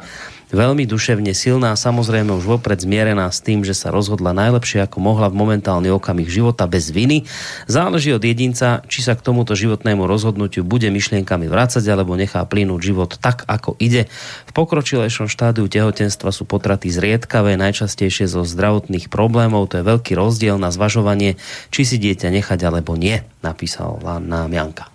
veľmi 0.51 0.87
duševne 0.87 1.35
silná, 1.35 1.75
samozrejme 1.75 2.35
už 2.35 2.47
vopred 2.47 2.79
zmierená 2.79 3.31
s 3.31 3.43
tým, 3.43 3.63
že 3.63 3.75
sa 3.75 3.95
rozhodla 3.95 4.35
najlepšie, 4.35 4.85
ako 4.85 4.99
mohla 5.03 5.31
v 5.31 5.39
momentálny 5.39 5.91
okamih 5.91 6.27
života 6.27 6.71
bez 6.71 6.91
viny. 6.91 7.27
Záleží 7.71 8.15
od 8.15 8.23
jedinca, 8.23 8.83
či 8.87 9.01
sa 9.03 9.15
k 9.15 9.25
tomuto 9.25 9.55
životnému 9.55 10.05
rozhodnutiu 10.05 10.67
bude 10.67 10.91
myšlienkami 10.91 11.47
vrácať, 11.47 11.83
alebo 11.91 12.19
nechá 12.19 12.43
plynúť 12.45 12.81
život 12.83 13.11
tak, 13.19 13.47
ako 13.47 13.79
ide. 13.81 14.11
V 14.47 14.53
pokročilejšom 14.53 15.31
štádiu 15.31 15.71
tehotenstva 15.71 16.35
sú 16.35 16.45
potraty 16.45 16.91
zriedkavé, 16.91 17.55
najčastejšie 17.57 18.27
zo 18.27 18.43
zdravotných 18.43 19.09
problémov. 19.09 19.71
To 19.73 19.81
je 19.81 19.85
veľký 19.87 20.19
rozdiel 20.19 20.59
na 20.59 20.75
zvažovanie, 20.75 21.39
či 21.71 21.83
si 21.87 21.97
dieťa 21.97 22.31
nechať 22.31 22.61
alebo 22.67 22.99
nie, 22.99 23.23
napísal 23.41 24.03
nám 24.03 24.51
Janka. 24.51 24.91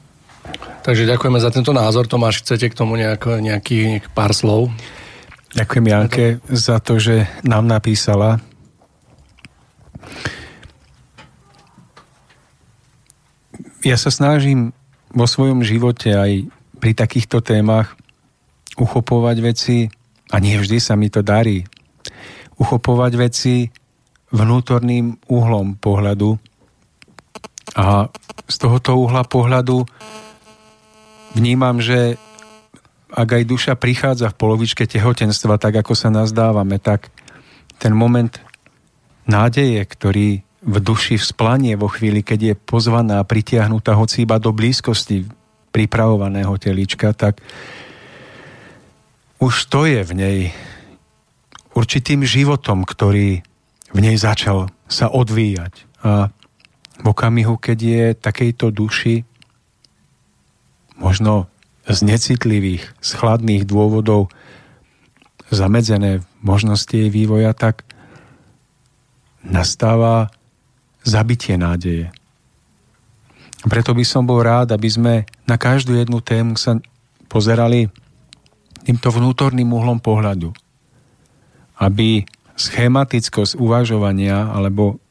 Takže 0.85 1.09
ďakujeme 1.09 1.41
za 1.41 1.49
tento 1.49 1.73
názor. 1.73 2.05
Tomáš, 2.05 2.45
chcete 2.45 2.69
k 2.69 2.77
tomu 2.77 2.93
nejak, 2.93 3.41
nejaký, 3.41 3.97
nejaký 3.97 4.09
pár 4.13 4.37
slov? 4.37 4.69
Ďakujem 5.55 5.87
Janke 5.87 6.25
za 6.51 6.83
to, 6.83 6.99
že 6.99 7.31
nám 7.47 7.63
napísala. 7.63 8.43
Ja 13.87 13.95
sa 13.95 14.11
snažím 14.11 14.75
vo 15.15 15.23
svojom 15.23 15.63
živote 15.63 16.11
aj 16.11 16.51
pri 16.83 16.91
takýchto 16.91 17.39
témach 17.39 17.95
uchopovať 18.75 19.37
veci, 19.39 19.87
a 20.27 20.43
nie 20.43 20.59
vždy 20.59 20.77
sa 20.83 20.99
mi 20.99 21.07
to 21.07 21.23
darí, 21.23 21.63
uchopovať 22.59 23.11
veci 23.15 23.71
vnútorným 24.35 25.23
uhlom 25.31 25.79
pohľadu. 25.79 26.35
A 27.79 28.11
z 28.51 28.55
tohoto 28.59 28.99
uhla 28.99 29.23
pohľadu 29.23 29.87
vnímam, 31.39 31.79
že 31.79 32.19
ak 33.11 33.29
aj 33.41 33.43
duša 33.45 33.73
prichádza 33.77 34.33
v 34.33 34.39
polovičke 34.39 34.89
tehotenstva, 34.89 35.61
tak 35.61 35.81
ako 35.85 35.93
sa 35.93 36.09
nazdávame, 36.09 36.81
tak 36.81 37.13
ten 37.77 37.93
moment 37.93 38.33
nádeje, 39.29 39.81
ktorý 39.85 40.41
v 40.65 40.77
duši 40.81 41.21
vzplanie 41.21 41.77
vo 41.77 41.85
chvíli, 41.85 42.25
keď 42.25 42.39
je 42.41 42.53
pozvaná 42.57 43.21
pritiahnutá 43.21 43.93
hoci 43.93 44.25
iba 44.25 44.41
do 44.41 44.49
blízkosti 44.49 45.29
pripravovaného 45.69 46.57
telička, 46.57 47.13
tak 47.13 47.37
už 49.37 49.53
to 49.69 49.85
je 49.85 50.01
v 50.01 50.13
nej 50.15 50.37
určitým 51.75 52.25
životom, 52.25 52.87
ktorý 52.87 53.45
v 53.93 53.99
nej 53.99 54.17
začal 54.17 54.71
sa 54.89 55.11
odvíjať. 55.11 55.85
A 56.01 56.31
v 57.03 57.05
okamihu, 57.05 57.59
keď 57.59 57.77
je 57.77 58.05
takejto 58.15 58.71
duši 58.71 59.27
možno 60.95 61.51
z 61.85 61.99
necitlivých, 62.01 62.83
z 62.97 63.09
chladných 63.13 63.63
dôvodov 63.69 64.33
zamedzené 65.53 66.25
možnosti 66.41 66.91
jej 66.91 67.13
vývoja, 67.13 67.53
tak 67.53 67.85
nastáva 69.45 70.33
zabitie 71.05 71.53
nádeje. 71.53 72.09
Preto 73.65 73.93
by 73.93 74.05
som 74.05 74.25
bol 74.25 74.41
rád, 74.41 74.73
aby 74.73 74.89
sme 74.89 75.13
na 75.45 75.57
každú 75.57 75.97
jednu 75.97 76.21
tému 76.21 76.57
sa 76.57 76.77
pozerali 77.29 77.89
týmto 78.85 79.09
vnútorným 79.09 79.69
uhlom 79.69 79.97
pohľadu. 79.97 80.53
Aby 81.81 82.25
schematickosť 82.55 83.57
uvažovania 83.57 84.53
alebo 84.53 85.01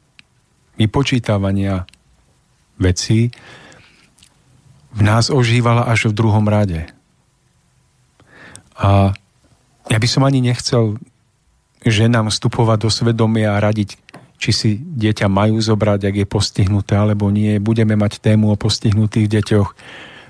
vypočítavania 0.79 1.87
vecí 2.79 3.31
v 4.95 5.01
nás 5.03 5.27
ožívala 5.27 5.83
až 5.83 6.09
v 6.09 6.17
druhom 6.17 6.47
rade. 6.47 6.87
A 8.79 9.11
ja 9.91 9.97
by 9.99 10.07
som 10.07 10.23
ani 10.23 10.39
nechcel 10.39 10.95
ženám 11.83 12.31
vstupovať 12.31 12.87
do 12.87 12.89
svedomia 12.89 13.55
a 13.55 13.61
radiť, 13.61 13.99
či 14.39 14.51
si 14.51 14.69
dieťa 14.79 15.27
majú 15.27 15.59
zobrať, 15.59 16.11
ak 16.11 16.15
je 16.23 16.27
postihnuté, 16.27 16.95
alebo 16.95 17.27
nie. 17.29 17.59
Budeme 17.59 17.99
mať 17.99 18.23
tému 18.23 18.51
o 18.51 18.59
postihnutých 18.59 19.27
deťoch, 19.31 19.69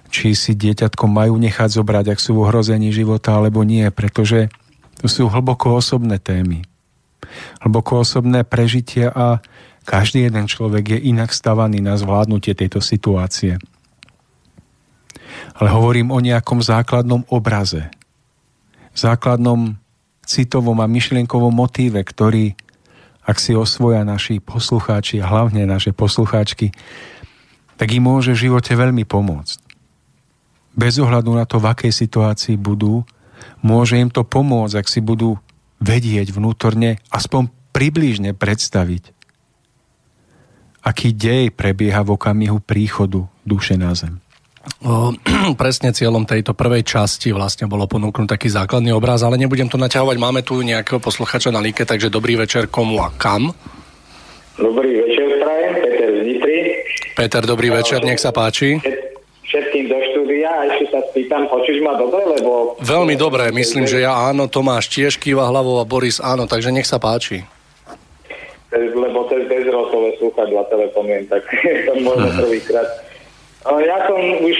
či 0.10 0.38
si 0.38 0.54
dieťatko 0.54 1.06
majú 1.10 1.38
nechať 1.38 1.70
zobrať, 1.82 2.06
ak 2.14 2.20
sú 2.20 2.38
v 2.38 2.44
ohrození 2.50 2.94
života, 2.94 3.38
alebo 3.38 3.66
nie, 3.66 3.88
pretože 3.90 4.50
to 5.02 5.08
sú 5.10 5.30
hlboko 5.30 5.78
osobné 5.78 6.22
témy. 6.22 6.66
Hlboko 7.66 8.06
osobné 8.06 8.46
prežitia 8.46 9.10
a 9.10 9.42
každý 9.86 10.30
jeden 10.30 10.46
človek 10.46 10.98
je 10.98 11.00
inak 11.10 11.34
stavaný 11.34 11.82
na 11.82 11.98
zvládnutie 11.98 12.54
tejto 12.58 12.82
situácie 12.82 13.58
ale 15.56 15.68
hovorím 15.72 16.12
o 16.12 16.20
nejakom 16.20 16.60
základnom 16.60 17.24
obraze, 17.32 17.88
základnom 18.92 19.80
citovom 20.26 20.80
a 20.84 20.88
myšlienkovom 20.90 21.54
motíve, 21.54 22.02
ktorý, 22.04 22.58
ak 23.24 23.38
si 23.40 23.56
osvoja 23.56 24.04
naši 24.04 24.44
poslucháči 24.44 25.24
a 25.24 25.30
hlavne 25.30 25.64
naše 25.64 25.96
poslucháčky, 25.96 26.76
tak 27.76 27.88
im 27.92 28.08
môže 28.08 28.36
v 28.36 28.52
živote 28.52 28.76
veľmi 28.76 29.08
pomôcť. 29.08 29.58
Bez 30.76 31.00
ohľadu 31.00 31.32
na 31.40 31.48
to, 31.48 31.64
v 31.64 31.72
akej 31.72 31.94
situácii 31.96 32.60
budú, 32.60 33.08
môže 33.64 33.96
im 33.96 34.12
to 34.12 34.28
pomôcť, 34.28 34.76
ak 34.76 34.88
si 34.92 35.00
budú 35.00 35.40
vedieť 35.80 36.36
vnútorne, 36.36 37.00
aspoň 37.12 37.48
približne 37.72 38.36
predstaviť, 38.36 39.12
aký 40.84 41.16
dej 41.16 41.52
prebieha 41.52 42.04
v 42.04 42.14
okamihu 42.16 42.60
príchodu 42.60 43.28
duše 43.48 43.80
na 43.80 43.96
zem. 43.96 44.25
Presne 45.62 45.94
cieľom 45.94 46.26
tejto 46.26 46.58
prvej 46.58 46.82
časti 46.86 47.32
vlastne 47.32 47.70
bolo 47.70 47.86
ponúknuť 47.86 48.28
taký 48.30 48.50
základný 48.50 48.94
obraz, 48.94 49.22
ale 49.22 49.38
nebudem 49.38 49.70
to 49.70 49.78
naťahovať. 49.78 50.18
Máme 50.18 50.42
tu 50.42 50.62
nejakého 50.62 50.98
posluchača 50.98 51.54
na 51.54 51.62
líke, 51.62 51.86
takže 51.86 52.14
dobrý 52.14 52.38
večer 52.38 52.70
komu 52.70 53.02
a 53.02 53.14
kam. 53.14 53.54
Dobrý 54.56 55.04
večer, 55.04 55.28
prajem, 55.44 55.74
Peter 55.84 56.10
z 56.10 56.22
Nitry. 56.24 56.58
Peter, 57.16 57.44
dobrý 57.44 57.70
večer, 57.76 58.00
nech 58.08 58.24
sa 58.24 58.32
páči. 58.32 58.80
Všetkým 59.46 59.86
do 59.92 59.98
štúdia 60.12 60.50
a 60.50 60.62
ešte 60.74 60.86
sa 60.96 61.00
spýtam, 61.12 61.46
počuť 61.52 61.78
ma 61.84 61.94
dobre, 62.00 62.24
lebo... 62.40 62.80
Veľmi 62.82 63.16
dobre, 63.20 63.52
myslím, 63.52 63.86
že 63.86 64.02
ja 64.02 64.32
áno, 64.32 64.48
Tomáš 64.48 64.90
tiež 64.90 65.20
kýva 65.22 65.48
hlavou 65.48 65.84
a 65.84 65.86
Boris 65.86 66.18
áno, 66.24 66.48
takže 66.50 66.74
nech 66.74 66.88
sa 66.88 66.98
páči. 66.98 67.46
Lebo 68.76 69.24
cez 69.32 69.48
bezrotové 69.48 70.18
slúchadla 70.20 70.68
telefonujem, 70.68 71.24
tak 71.32 71.44
to 71.88 71.94
možno 72.04 72.28
prvýkrát. 72.42 72.88
Ja 73.66 73.98
som 74.06 74.22
už 74.46 74.58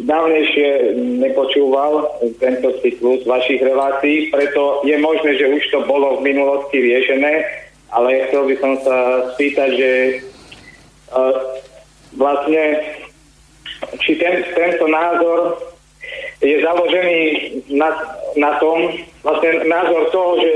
dávnejšie 0.00 0.96
nepočúval 1.20 2.08
tento 2.40 2.72
cyklus 2.80 3.20
vašich 3.28 3.60
relácií, 3.60 4.32
preto 4.32 4.80
je 4.84 4.96
možné, 4.96 5.36
že 5.36 5.48
už 5.48 5.62
to 5.72 5.84
bolo 5.84 6.20
v 6.20 6.32
minulosti 6.32 6.80
riešené, 6.80 7.44
ale 7.92 8.28
chcel 8.28 8.48
by 8.48 8.56
som 8.56 8.72
sa 8.80 8.96
spýtať, 9.36 9.70
že 9.76 9.90
uh, 11.12 11.36
vlastne 12.16 12.64
či 14.00 14.16
ten, 14.16 14.40
tento 14.56 14.88
názor 14.88 15.60
je 16.40 16.56
založený 16.60 17.20
na, 17.76 17.92
na 18.40 18.56
tom, 18.56 18.88
vlastne 19.20 19.68
názor 19.68 20.12
toho, 20.12 20.30
že 20.40 20.52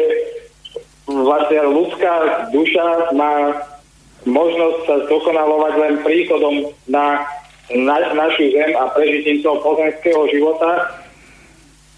vlastne 1.05 1.60
ľudská 1.68 2.14
duša 2.52 3.12
má 3.12 3.60
možnosť 4.28 4.78
sa 4.85 4.97
zdokonalovať 5.09 5.74
len 5.81 5.94
príchodom 6.05 6.55
na 6.89 7.24
na, 7.74 7.97
našu 8.14 8.51
zem 8.51 8.72
a 8.76 8.90
prežitím 8.90 9.42
toho 9.42 9.62
pozemského 9.62 10.26
života, 10.30 10.90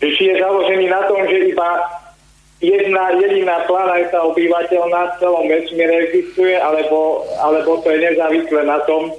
že 0.03 0.09
či 0.19 0.23
je 0.33 0.35
založený 0.43 0.87
na 0.91 1.03
tom, 1.09 1.23
že 1.31 1.49
iba 1.53 1.69
jedna 2.63 3.11
jediná 3.19 3.67
planéta 3.67 4.23
obyvateľná 4.23 5.01
v 5.15 5.17
celom 5.19 5.45
vesmíre 5.49 5.95
existuje, 6.11 6.55
alebo, 6.59 7.27
alebo 7.43 7.83
to 7.83 7.91
je 7.91 7.99
nezávislé 8.11 8.63
na 8.67 8.79
tom, 8.87 9.11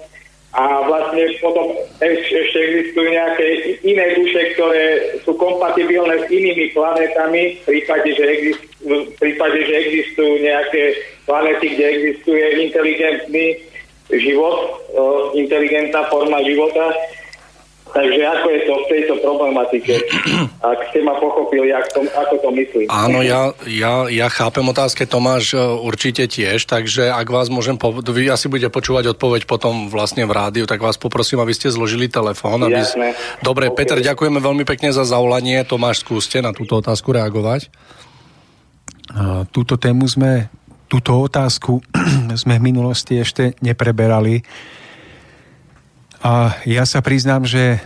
a 0.54 0.86
vlastne 0.86 1.34
potom 1.42 1.74
ešte 1.98 2.60
existujú 2.62 3.10
nejaké 3.10 3.74
iné 3.82 4.14
duše, 4.14 4.54
ktoré 4.54 5.18
sú 5.26 5.34
kompatibilné 5.34 6.14
s 6.22 6.26
inými 6.30 6.70
planetami, 6.78 7.58
v 7.58 7.62
prípade, 7.66 8.14
že, 8.14 8.22
existujú, 8.22 9.10
v 9.10 9.16
prípade, 9.18 9.58
že 9.66 9.74
existujú 9.82 10.46
nejaké 10.46 10.94
planety, 11.26 11.74
kde 11.74 11.86
existuje 11.98 12.44
inteligentný 12.70 13.46
život, 14.12 14.84
inteligentná 15.34 16.08
forma 16.12 16.44
života. 16.44 16.92
Takže 17.94 18.22
ako 18.26 18.48
je 18.50 18.62
to 18.66 18.74
v 18.74 18.86
tejto 18.90 19.14
problematike? 19.22 19.94
Ak 20.66 20.90
ste 20.90 21.06
ma 21.06 21.14
pochopili, 21.22 21.70
to, 21.94 22.02
ako 22.10 22.36
to 22.42 22.50
myslím. 22.58 22.86
Áno, 22.90 23.22
ja, 23.22 23.54
ja, 23.70 24.10
ja 24.10 24.28
chápem 24.34 24.66
otázke 24.66 25.06
Tomáš 25.06 25.54
e, 25.54 25.62
určite 25.62 26.26
tiež, 26.26 26.66
takže 26.66 27.14
ak 27.14 27.30
vás 27.30 27.54
môžem, 27.54 27.78
po, 27.78 27.94
vy 27.94 28.34
asi 28.34 28.50
budete 28.50 28.74
počúvať 28.74 29.14
odpoveď 29.14 29.46
potom 29.46 29.94
vlastne 29.94 30.26
v 30.26 30.34
rádiu, 30.34 30.66
tak 30.66 30.82
vás 30.82 30.98
poprosím, 30.98 31.46
aby 31.46 31.54
ste 31.54 31.70
zložili 31.70 32.10
telefón. 32.10 32.66
Aby... 32.66 32.82
Jasné. 32.82 33.14
Dobre, 33.46 33.70
okay. 33.70 33.86
Peter, 33.86 33.98
ďakujeme 34.02 34.42
veľmi 34.42 34.66
pekne 34.66 34.90
za 34.90 35.06
zavolanie. 35.06 35.62
Tomáš, 35.62 36.02
skúste 36.02 36.42
na 36.42 36.50
túto 36.50 36.82
otázku 36.82 37.14
reagovať. 37.14 37.70
Túto 39.54 39.78
tému 39.78 40.10
sme, 40.10 40.50
túto 40.94 41.26
otázku 41.26 41.82
sme 42.42 42.62
v 42.62 42.66
minulosti 42.70 43.18
ešte 43.18 43.58
nepreberali. 43.66 44.46
A 46.22 46.54
ja 46.70 46.86
sa 46.86 47.02
priznám, 47.02 47.50
že 47.50 47.82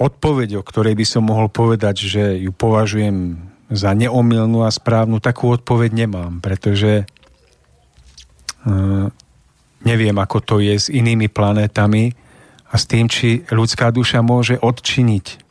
odpoveď, 0.00 0.56
o 0.56 0.62
ktorej 0.64 0.96
by 0.96 1.04
som 1.04 1.28
mohol 1.28 1.52
povedať, 1.52 2.08
že 2.08 2.24
ju 2.40 2.50
považujem 2.56 3.36
za 3.68 3.92
neomilnú 3.92 4.64
a 4.64 4.72
správnu, 4.72 5.20
takú 5.20 5.52
odpoveď 5.52 6.08
nemám, 6.08 6.40
pretože 6.40 7.04
uh, 8.64 9.06
neviem, 9.84 10.16
ako 10.16 10.38
to 10.40 10.56
je 10.64 10.74
s 10.74 10.88
inými 10.88 11.28
planétami 11.28 12.16
a 12.72 12.74
s 12.80 12.88
tým, 12.88 13.06
či 13.06 13.44
ľudská 13.52 13.92
duša 13.92 14.24
môže 14.24 14.56
odčiniť 14.56 15.41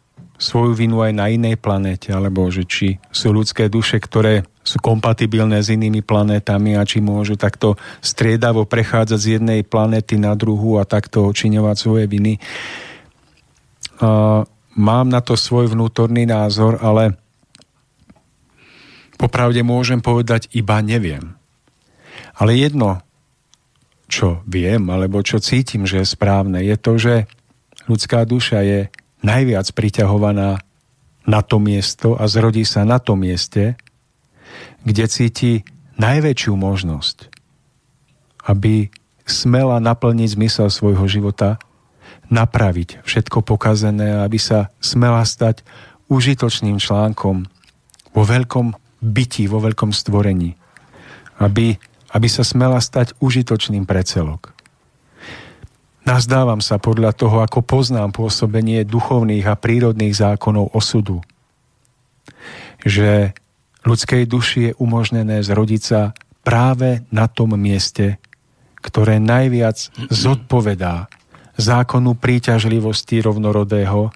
svoju 0.42 0.74
vinu 0.74 1.06
aj 1.06 1.14
na 1.14 1.30
inej 1.30 1.62
planéte, 1.62 2.10
alebo 2.10 2.50
že 2.50 2.66
či 2.66 2.98
sú 3.14 3.30
ľudské 3.30 3.70
duše, 3.70 4.02
ktoré 4.02 4.42
sú 4.66 4.82
kompatibilné 4.82 5.62
s 5.62 5.70
inými 5.70 6.02
planétami 6.02 6.74
a 6.74 6.82
či 6.82 6.98
môžu 6.98 7.38
takto 7.38 7.78
striedavo 8.02 8.66
prechádzať 8.66 9.20
z 9.22 9.28
jednej 9.38 9.62
planéty 9.62 10.18
na 10.18 10.34
druhú 10.34 10.82
a 10.82 10.90
takto 10.90 11.30
očiňovať 11.30 11.76
svoje 11.78 12.06
viny. 12.10 12.42
Uh, 14.02 14.42
mám 14.74 15.14
na 15.14 15.22
to 15.22 15.38
svoj 15.38 15.70
vnútorný 15.78 16.26
názor, 16.26 16.82
ale 16.82 17.14
popravde 19.22 19.62
môžem 19.62 20.02
povedať 20.02 20.50
iba 20.58 20.82
neviem. 20.82 21.38
Ale 22.34 22.58
jedno, 22.58 23.06
čo 24.10 24.42
viem, 24.50 24.82
alebo 24.90 25.22
čo 25.22 25.38
cítim, 25.38 25.86
že 25.86 26.02
je 26.02 26.14
správne, 26.18 26.66
je 26.66 26.76
to, 26.82 26.98
že 26.98 27.14
ľudská 27.86 28.26
duša 28.26 28.66
je 28.66 28.80
najviac 29.22 29.70
priťahovaná 29.74 30.62
na 31.26 31.42
to 31.46 31.62
miesto 31.62 32.18
a 32.18 32.26
zrodí 32.26 32.66
sa 32.66 32.82
na 32.82 32.98
tom 32.98 33.22
mieste, 33.22 33.78
kde 34.82 35.06
cíti 35.06 35.54
najväčšiu 36.02 36.54
možnosť, 36.58 37.30
aby 38.50 38.90
smela 39.30 39.78
naplniť 39.78 40.30
zmysel 40.34 40.68
svojho 40.74 41.06
života, 41.06 41.62
napraviť 42.34 43.06
všetko 43.06 43.46
pokazené, 43.46 44.26
aby 44.26 44.42
sa 44.42 44.74
smela 44.82 45.22
stať 45.22 45.62
užitočným 46.10 46.82
článkom 46.82 47.46
vo 48.12 48.24
veľkom 48.26 48.76
byti, 49.00 49.48
vo 49.48 49.64
veľkom 49.64 49.96
stvorení. 49.96 50.58
Aby, 51.42 51.80
aby 52.14 52.28
sa 52.30 52.46
smela 52.46 52.78
stať 52.78 53.18
užitočným 53.18 53.88
pre 53.88 54.04
celok. 54.06 54.54
Nazdávam 56.02 56.66
sa 56.66 56.82
podľa 56.82 57.14
toho, 57.14 57.46
ako 57.46 57.62
poznám 57.62 58.10
pôsobenie 58.10 58.82
duchovných 58.82 59.46
a 59.46 59.54
prírodných 59.54 60.18
zákonov 60.18 60.74
osudu, 60.74 61.22
že 62.82 63.38
ľudskej 63.86 64.26
duši 64.26 64.60
je 64.72 64.78
umožnené 64.82 65.46
zrodiť 65.46 65.82
sa 65.82 66.18
práve 66.42 67.06
na 67.14 67.30
tom 67.30 67.54
mieste, 67.54 68.18
ktoré 68.82 69.22
najviac 69.22 69.94
zodpovedá 70.10 71.06
zákonu 71.62 72.18
príťažlivosti 72.18 73.22
rovnorodého 73.22 74.10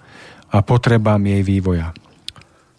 a 0.50 0.58
potrebám 0.66 1.22
jej 1.22 1.42
vývoja. 1.46 1.94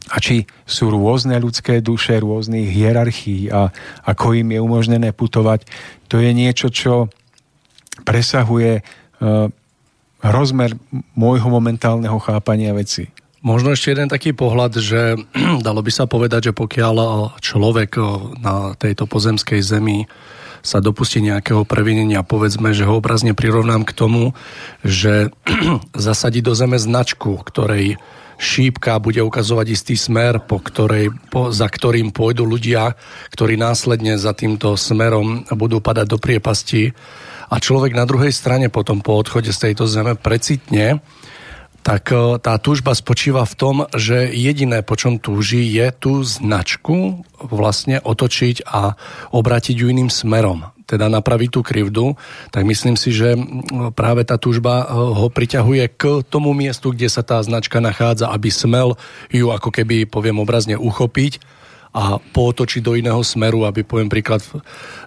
A 0.07 0.23
či 0.23 0.47
sú 0.63 0.91
rôzne 0.91 1.35
ľudské 1.39 1.79
duše, 1.83 2.19
rôznych 2.19 2.71
hierarchií 2.71 3.51
a 3.51 3.71
ako 4.03 4.39
im 4.39 4.55
je 4.55 4.59
umožnené 4.59 5.11
putovať, 5.11 5.67
to 6.07 6.19
je 6.19 6.31
niečo, 6.31 6.67
čo 6.71 7.11
presahuje 8.07 8.79
uh, 8.79 9.51
rozmer 10.23 10.71
môjho 11.13 11.51
momentálneho 11.51 12.17
chápania 12.23 12.71
veci. 12.71 13.11
Možno 13.45 13.69
ešte 13.69 13.93
jeden 13.93 14.09
taký 14.09 14.33
pohľad, 14.33 14.81
že 14.81 15.19
dalo 15.67 15.83
by 15.83 15.91
sa 15.93 16.09
povedať, 16.09 16.51
že 16.51 16.57
pokiaľ 16.57 16.95
človek 17.43 17.99
na 18.41 18.73
tejto 18.79 19.05
pozemskej 19.05 19.61
zemi 19.61 20.07
sa 20.65 20.81
dopustí 20.81 21.21
nejakého 21.21 21.63
previnenia, 21.63 22.25
povedzme, 22.25 22.73
že 22.73 22.83
ho 22.83 22.97
obrazne 22.97 23.37
prirovnám 23.37 23.85
k 23.85 23.95
tomu, 23.95 24.33
že 24.81 25.29
zasadí 26.09 26.41
do 26.41 26.57
zeme 26.57 26.81
značku, 26.81 27.37
ktorej 27.45 28.01
šípka 28.37 29.01
bude 29.01 29.21
ukazovať 29.25 29.67
istý 29.73 29.95
smer, 29.97 30.45
po 30.45 30.61
ktorej, 30.61 31.09
po, 31.33 31.49
za 31.49 31.65
ktorým 31.65 32.13
pôjdu 32.13 32.45
ľudia, 32.45 32.93
ktorí 33.33 33.57
následne 33.57 34.17
za 34.21 34.33
týmto 34.37 34.77
smerom 34.77 35.45
budú 35.57 35.81
padať 35.81 36.05
do 36.05 36.17
priepasti 36.21 36.93
a 37.47 37.55
človek 37.57 37.95
na 37.95 38.03
druhej 38.03 38.35
strane 38.35 38.67
potom 38.67 38.99
po 38.99 39.15
odchode 39.15 39.51
z 39.55 39.71
tejto 39.71 39.87
zeme 39.87 40.19
precitne, 40.19 40.99
tak 41.87 42.11
e, 42.11 42.35
tá 42.43 42.59
túžba 42.59 42.91
spočíva 42.91 43.47
v 43.47 43.55
tom, 43.55 43.75
že 43.95 44.27
jediné, 44.35 44.83
po 44.83 44.99
čom 44.99 45.23
túži, 45.23 45.63
je 45.71 45.87
tú 45.95 46.19
značku 46.19 47.23
vlastne 47.39 48.03
otočiť 48.03 48.67
a 48.67 48.99
obrátiť 49.31 49.75
ju 49.79 49.87
iným 49.87 50.11
smerom. 50.11 50.67
Teda 50.87 51.07
napraviť 51.11 51.49
tú 51.51 51.63
krivdu, 51.63 52.15
tak 52.51 52.63
myslím 52.63 52.95
si, 52.95 53.11
že 53.11 53.35
práve 53.95 54.27
tá 54.27 54.35
túžba 54.35 54.83
e, 54.83 54.85
ho 54.91 55.27
priťahuje 55.31 55.83
k 55.95 56.03
tomu 56.27 56.51
miestu, 56.51 56.91
kde 56.91 57.07
sa 57.07 57.23
tá 57.23 57.39
značka 57.39 57.79
nachádza, 57.79 58.27
aby 58.35 58.51
smel 58.51 58.99
ju 59.31 59.55
ako 59.55 59.71
keby, 59.71 60.03
poviem 60.11 60.43
obrazne, 60.43 60.75
uchopiť 60.75 61.39
a 61.97 62.21
pootočiť 62.21 62.85
do 62.85 62.93
iného 62.93 63.17
smeru, 63.25 63.65
aby 63.65 63.81
poviem 63.81 64.05
príklad 64.05 64.45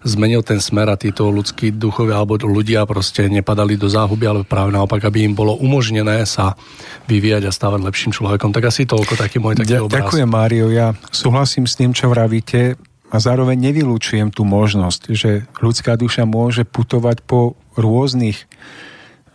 zmenil 0.03 0.43
ten 0.43 0.59
smer 0.59 0.91
a 0.91 0.99
títo 0.99 1.31
ľudskí 1.31 1.71
duchovia 1.71 2.19
alebo 2.19 2.35
ľudia 2.43 2.83
proste 2.83 3.31
nepadali 3.31 3.79
do 3.79 3.87
záhuby, 3.87 4.27
ale 4.27 4.41
práve 4.43 4.75
naopak, 4.75 4.99
aby 5.07 5.23
im 5.23 5.39
bolo 5.39 5.55
umožnené 5.55 6.27
sa 6.27 6.59
vyvíjať 7.07 7.47
a 7.47 7.55
stávať 7.55 7.87
lepším 7.87 8.11
človekom. 8.11 8.51
Tak 8.51 8.75
asi 8.75 8.91
toľko 8.91 9.15
taký 9.15 9.39
môj 9.39 9.62
taký 9.62 9.87
obraz. 9.87 10.03
Ďakujem, 10.03 10.27
Mário. 10.27 10.67
Ja 10.75 10.99
súhlasím 11.15 11.71
s 11.71 11.79
tým, 11.79 11.95
čo 11.95 12.11
vravíte 12.11 12.75
a 13.07 13.17
zároveň 13.23 13.71
nevylúčujem 13.71 14.35
tú 14.35 14.43
možnosť, 14.43 15.15
že 15.15 15.47
ľudská 15.62 15.95
duša 15.95 16.27
môže 16.27 16.67
putovať 16.67 17.23
po 17.23 17.55
rôznych 17.79 18.51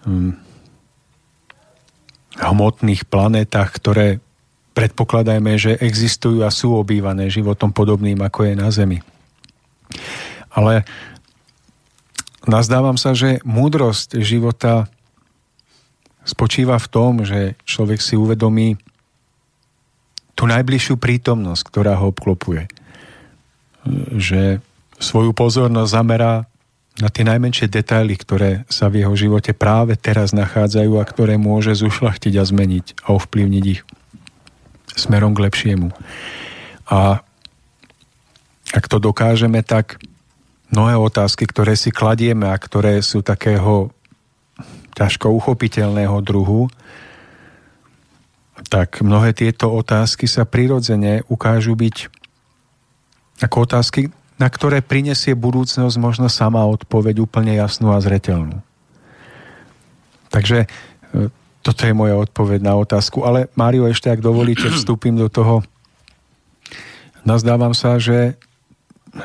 hm, 0.04 0.36
hmotných 2.36 3.08
planetách, 3.08 3.70
ktoré 3.80 4.20
predpokladajme, 4.76 5.56
že 5.56 5.80
existujú 5.80 6.44
a 6.44 6.52
sú 6.52 6.76
obývané 6.76 7.32
životom 7.32 7.72
podobným, 7.72 8.20
ako 8.20 8.52
je 8.52 8.54
na 8.60 8.68
Zemi. 8.70 9.00
Ale 10.52 10.84
nazdávam 12.44 13.00
sa, 13.00 13.16
že 13.16 13.40
múdrosť 13.48 14.20
života 14.20 14.92
spočíva 16.28 16.76
v 16.76 16.88
tom, 16.92 17.12
že 17.24 17.56
človek 17.64 18.04
si 18.04 18.20
uvedomí 18.20 18.76
tú 20.36 20.44
najbližšiu 20.52 21.00
prítomnosť, 21.00 21.64
ktorá 21.64 21.96
ho 21.96 22.12
obklopuje. 22.12 22.68
Že 24.12 24.60
svoju 25.00 25.32
pozornosť 25.32 25.90
zamerá 25.92 26.44
na 27.00 27.12
tie 27.12 27.28
najmenšie 27.28 27.68
detaily, 27.68 28.16
ktoré 28.16 28.64
sa 28.72 28.88
v 28.88 29.04
jeho 29.04 29.16
živote 29.16 29.52
práve 29.52 30.00
teraz 30.00 30.32
nachádzajú 30.32 31.00
a 31.00 31.08
ktoré 31.08 31.36
môže 31.36 31.76
zušlachtiť 31.76 32.34
a 32.40 32.44
zmeniť 32.44 32.86
a 33.04 33.16
ovplyvniť 33.16 33.66
ich 33.68 33.82
smerom 34.96 35.36
k 35.36 35.44
lepšiemu. 35.46 35.92
A 36.90 37.20
ak 38.74 38.86
to 38.90 38.98
dokážeme, 38.98 39.62
tak 39.62 40.02
mnohé 40.74 40.98
otázky, 40.98 41.46
ktoré 41.46 41.78
si 41.78 41.94
kladieme 41.94 42.50
a 42.50 42.58
ktoré 42.58 43.00
sú 43.04 43.22
takého 43.22 43.94
ťažko 44.96 45.30
uchopiteľného 45.32 46.18
druhu, 46.24 46.72
tak 48.72 49.04
mnohé 49.04 49.36
tieto 49.36 49.70
otázky 49.76 50.26
sa 50.26 50.48
prirodzene 50.48 51.28
ukážu 51.28 51.76
byť 51.76 52.08
ako 53.44 53.68
otázky, 53.68 54.02
na 54.40 54.48
ktoré 54.48 54.80
prinesie 54.80 55.36
budúcnosť 55.36 55.96
možno 56.00 56.32
sama 56.32 56.64
odpoveď 56.64 57.20
úplne 57.24 57.56
jasnú 57.56 57.92
a 57.92 58.00
zretelnú. 58.00 58.64
Takže 60.32 60.68
toto 61.66 61.82
je 61.82 61.98
moja 61.98 62.14
odpoveď 62.14 62.62
na 62.62 62.78
otázku. 62.78 63.26
Ale 63.26 63.50
Mário, 63.58 63.90
ešte 63.90 64.14
ak 64.14 64.22
dovolíte, 64.22 64.70
vstúpim 64.70 65.18
do 65.18 65.26
toho. 65.34 65.66
Nazdávam 67.26 67.74
sa, 67.74 67.98
že 67.98 68.38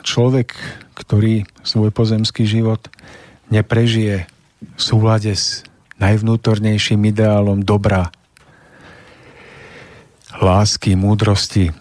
človek, 0.00 0.56
ktorý 0.96 1.44
svoj 1.60 1.92
pozemský 1.92 2.48
život 2.48 2.88
neprežije 3.52 4.24
v 4.64 4.80
súlade 4.80 5.36
s 5.36 5.68
najvnútornejším 6.00 7.12
ideálom 7.12 7.60
dobra, 7.60 8.08
lásky, 10.40 10.96
múdrosti. 10.96 11.76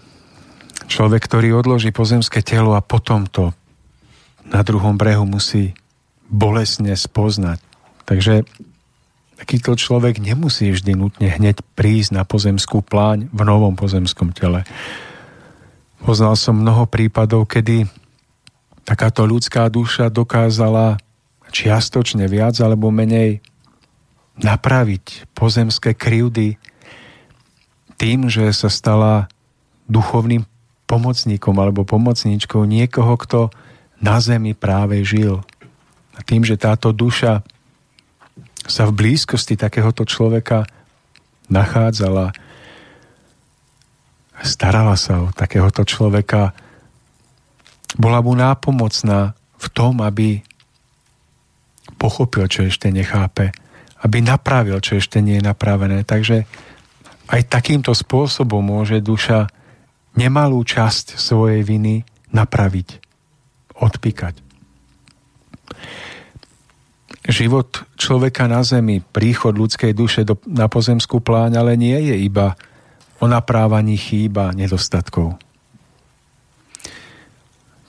Človek, 0.92 1.24
ktorý 1.24 1.56
odloží 1.56 1.96
pozemské 1.96 2.44
telo 2.44 2.76
a 2.76 2.84
potom 2.84 3.24
to 3.32 3.56
na 4.44 4.60
druhom 4.68 5.00
brehu 5.00 5.24
musí 5.24 5.72
bolesne 6.28 6.92
spoznať. 6.92 7.64
Takže 8.04 8.44
takýto 9.40 9.80
človek 9.80 10.20
nemusí 10.20 10.68
vždy 10.76 11.00
nutne 11.00 11.32
hneď 11.32 11.64
prísť 11.80 12.12
na 12.12 12.28
pozemskú 12.28 12.84
pláň 12.84 13.32
v 13.32 13.42
novom 13.48 13.80
pozemskom 13.80 14.36
tele. 14.36 14.68
Poznal 16.04 16.36
som 16.36 16.60
mnoho 16.60 16.84
prípadov, 16.88 17.48
kedy 17.48 17.88
takáto 18.84 19.24
ľudská 19.24 19.72
duša 19.72 20.12
dokázala 20.12 21.00
čiastočne 21.56 22.28
viac 22.28 22.60
alebo 22.60 22.92
menej 22.92 23.40
napraviť 24.40 25.32
pozemské 25.36 25.96
krivdy 25.96 26.60
tým, 28.00 28.32
že 28.32 28.48
sa 28.56 28.72
stala 28.72 29.28
duchovným 29.92 30.48
pomocníkom 30.88 31.56
alebo 31.60 31.84
pomocníčkou 31.84 32.64
niekoho, 32.64 33.14
kto 33.20 33.40
na 34.00 34.24
zemi 34.24 34.56
práve 34.56 35.04
žil. 35.04 35.44
A 36.16 36.24
tým, 36.24 36.48
že 36.48 36.56
táto 36.56 36.96
duša 36.96 37.44
sa 38.70 38.86
v 38.86 38.94
blízkosti 38.94 39.58
takéhoto 39.58 40.06
človeka 40.06 40.70
nachádzala, 41.50 42.30
starala 44.46 44.94
sa 44.94 45.26
o 45.26 45.34
takéhoto 45.34 45.82
človeka, 45.82 46.54
bola 47.98 48.22
mu 48.22 48.38
nápomocná 48.38 49.34
v 49.58 49.68
tom, 49.74 50.06
aby 50.06 50.46
pochopil, 51.98 52.46
čo 52.46 52.70
ešte 52.70 52.94
nechápe, 52.94 53.52
aby 54.06 54.24
napravil, 54.24 54.80
čo 54.80 55.02
ešte 55.02 55.20
nie 55.20 55.42
je 55.42 55.48
napravené. 55.50 56.06
Takže 56.06 56.46
aj 57.28 57.42
takýmto 57.50 57.92
spôsobom 57.92 58.64
môže 58.64 59.02
duša 59.04 59.50
nemalú 60.16 60.62
časť 60.64 61.20
svojej 61.20 61.66
viny 61.66 62.06
napraviť, 62.32 63.02
odpíkať. 63.82 64.36
Život 67.28 67.84
človeka 68.00 68.48
na 68.48 68.64
zemi, 68.64 69.04
príchod 69.04 69.52
ľudskej 69.52 69.92
duše 69.92 70.24
do, 70.24 70.40
na 70.48 70.72
pozemskú 70.72 71.20
pláň, 71.20 71.60
ale 71.60 71.76
nie 71.76 71.96
je 72.10 72.16
iba 72.16 72.56
o 73.20 73.28
naprávaní 73.28 74.00
chýba 74.00 74.56
nedostatkov. 74.56 75.36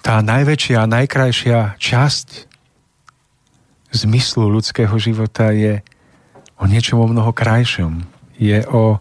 Tá 0.02 0.18
najväčšia 0.24 0.82
a 0.82 0.90
najkrajšia 0.90 1.78
časť 1.78 2.50
zmyslu 3.94 4.50
ľudského 4.50 4.94
života 4.98 5.54
je 5.54 5.84
o 6.58 6.64
niečom 6.66 6.98
o 6.98 7.06
mnoho 7.06 7.30
krajšom. 7.30 8.02
Je 8.40 8.64
o 8.66 8.98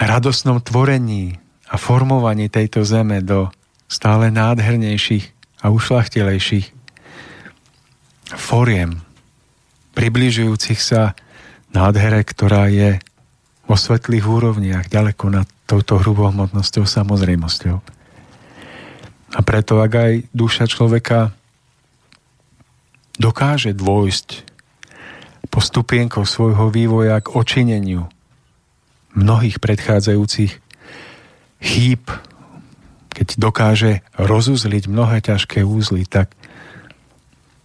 radosnom 0.00 0.62
tvorení 0.64 1.36
a 1.68 1.76
formovaní 1.76 2.48
tejto 2.48 2.80
zeme 2.86 3.20
do 3.20 3.52
stále 3.90 4.32
nádhernejších 4.32 5.34
a 5.60 5.68
ušlachtilejších 5.68 6.79
foriem, 8.34 9.02
približujúcich 9.94 10.80
sa 10.80 11.18
nádhere, 11.74 12.22
ktorá 12.22 12.70
je 12.70 13.02
vo 13.66 13.78
svetlých 13.78 14.26
úrovniach 14.26 14.86
ďaleko 14.90 15.30
nad 15.30 15.46
touto 15.70 16.02
hrubohmotnosťou, 16.02 16.82
samozrejmosťou. 16.82 17.78
A 19.30 19.40
preto, 19.46 19.78
ak 19.78 19.92
aj 19.94 20.12
duša 20.34 20.66
človeka 20.66 21.30
dokáže 23.14 23.70
dôjsť 23.70 24.42
po 25.50 25.62
stupienkoch 25.62 26.26
svojho 26.26 26.74
vývoja 26.74 27.22
k 27.22 27.30
očineniu 27.30 28.10
mnohých 29.14 29.62
predchádzajúcich 29.62 30.58
chýb, 31.62 32.02
keď 33.10 33.28
dokáže 33.38 33.92
rozuzliť 34.18 34.90
mnohé 34.90 35.22
ťažké 35.22 35.62
úzly, 35.62 36.06
tak 36.06 36.34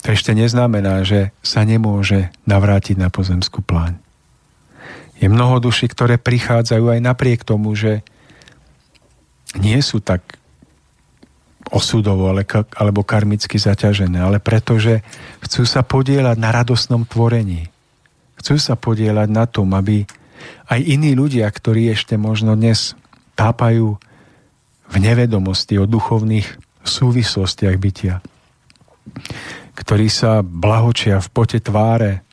to 0.06 0.14
ešte 0.14 0.38
neznamená, 0.38 1.02
že 1.02 1.34
sa 1.42 1.66
nemôže 1.66 2.30
navrátiť 2.46 2.94
na 3.02 3.10
pozemskú 3.10 3.66
pláň. 3.66 3.98
Je 5.18 5.26
mnoho 5.26 5.58
duší, 5.58 5.90
ktoré 5.90 6.22
prichádzajú 6.22 6.94
aj 6.94 7.00
napriek 7.02 7.42
tomu, 7.42 7.74
že 7.74 8.06
nie 9.58 9.82
sú 9.82 10.06
tak 10.06 10.22
osudovo 11.74 12.30
ale, 12.30 12.46
alebo 12.78 13.02
karmicky 13.02 13.58
zaťažené, 13.58 14.22
ale 14.22 14.38
pretože 14.38 15.02
chcú 15.42 15.66
sa 15.66 15.82
podielať 15.82 16.38
na 16.38 16.54
radosnom 16.54 17.10
tvorení. 17.10 17.74
Chcú 18.38 18.62
sa 18.62 18.78
podielať 18.78 19.26
na 19.34 19.50
tom, 19.50 19.74
aby 19.74 20.06
aj 20.70 20.86
iní 20.86 21.18
ľudia, 21.18 21.50
ktorí 21.50 21.90
ešte 21.90 22.14
možno 22.14 22.54
dnes 22.54 22.94
tápajú 23.34 23.98
v 24.86 24.96
nevedomosti 25.02 25.82
o 25.82 25.90
duchovných 25.90 26.46
súvislostiach 26.86 27.76
bytia, 27.82 28.22
ktorí 29.76 30.08
sa 30.08 30.40
blahočia 30.42 31.20
v 31.20 31.30
pote 31.30 31.60
tváre, 31.60 32.24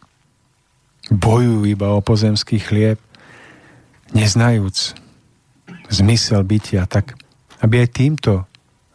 bojujú 1.11 1.67
iba 1.67 1.93
o 1.93 2.01
pozemský 2.01 2.63
chlieb, 2.63 3.03
neznajúc 4.15 4.95
zmysel 5.91 6.47
bytia, 6.47 6.87
tak 6.87 7.19
aby 7.61 7.83
aj 7.85 7.89
týmto 7.93 8.33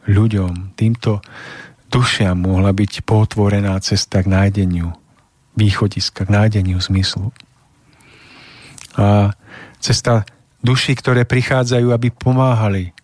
ľuďom, 0.08 0.74
týmto 0.74 1.20
dušiam 1.92 2.40
mohla 2.40 2.72
byť 2.72 3.04
potvorená 3.04 3.76
cesta 3.84 4.24
k 4.24 4.32
nájdeniu 4.32 4.96
východiska, 5.60 6.28
k 6.28 6.34
nájdeniu 6.34 6.80
zmyslu. 6.80 7.36
A 8.98 9.36
cesta 9.78 10.26
duši, 10.64 10.98
ktoré 10.98 11.28
prichádzajú, 11.28 11.94
aby 11.94 12.10
pomáhali 12.10 12.96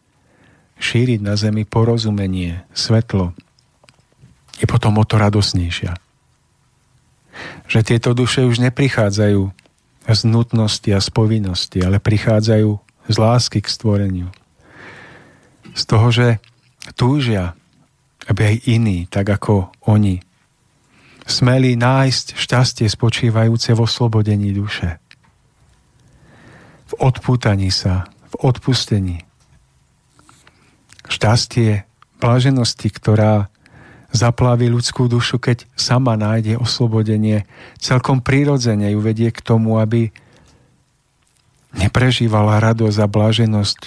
šíriť 0.82 1.20
na 1.24 1.38
zemi 1.38 1.64
porozumenie, 1.64 2.66
svetlo, 2.76 3.32
je 4.58 4.66
potom 4.70 4.98
o 4.98 5.06
to 5.06 5.18
radosnejšia. 5.18 5.98
Že 7.66 7.80
tieto 7.82 8.14
duše 8.14 8.46
už 8.46 8.62
neprichádzajú 8.62 9.42
z 10.04 10.22
nutnosti 10.28 10.90
a 10.92 11.00
z 11.00 11.10
povinnosti, 11.10 11.80
ale 11.82 11.98
prichádzajú 11.98 12.70
z 13.08 13.16
lásky 13.16 13.60
k 13.64 13.72
stvoreniu. 13.72 14.30
Z 15.74 15.84
toho, 15.90 16.08
že 16.14 16.28
túžia, 16.94 17.56
aby 18.28 18.42
aj 18.54 18.56
iní, 18.70 19.08
tak 19.10 19.32
ako 19.32 19.72
oni, 19.88 20.22
smeli 21.24 21.80
nájsť 21.80 22.36
šťastie 22.36 22.88
spočívajúce 22.92 23.72
vo 23.74 23.88
slobodení 23.88 24.52
duše. 24.52 25.00
V 26.92 26.94
odpútaní 27.00 27.72
sa, 27.72 28.12
v 28.30 28.36
odpustení. 28.44 29.24
Šťastie 31.08 31.88
bláženosti, 32.20 32.88
ktorá 32.92 33.53
zaplaví 34.14 34.70
ľudskú 34.70 35.10
dušu, 35.10 35.42
keď 35.42 35.66
sama 35.74 36.14
nájde 36.14 36.62
oslobodenie, 36.62 37.50
celkom 37.82 38.22
prirodzene 38.22 38.94
ju 38.94 39.02
vedie 39.02 39.34
k 39.34 39.42
tomu, 39.42 39.82
aby 39.82 40.14
neprežívala 41.74 42.62
radosť 42.62 42.98
a 43.02 43.08
bláženosť 43.10 43.80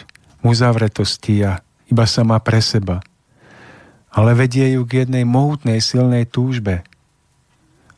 uzavretosti 0.43 1.47
a 1.47 1.63
iba 1.87 2.05
sama 2.11 2.43
pre 2.43 2.59
seba, 2.59 2.99
ale 4.11 4.35
vedie 4.35 4.75
ju 4.75 4.83
k 4.83 5.07
jednej 5.07 5.23
mohutnej 5.23 5.79
silnej 5.79 6.27
túžbe. 6.27 6.83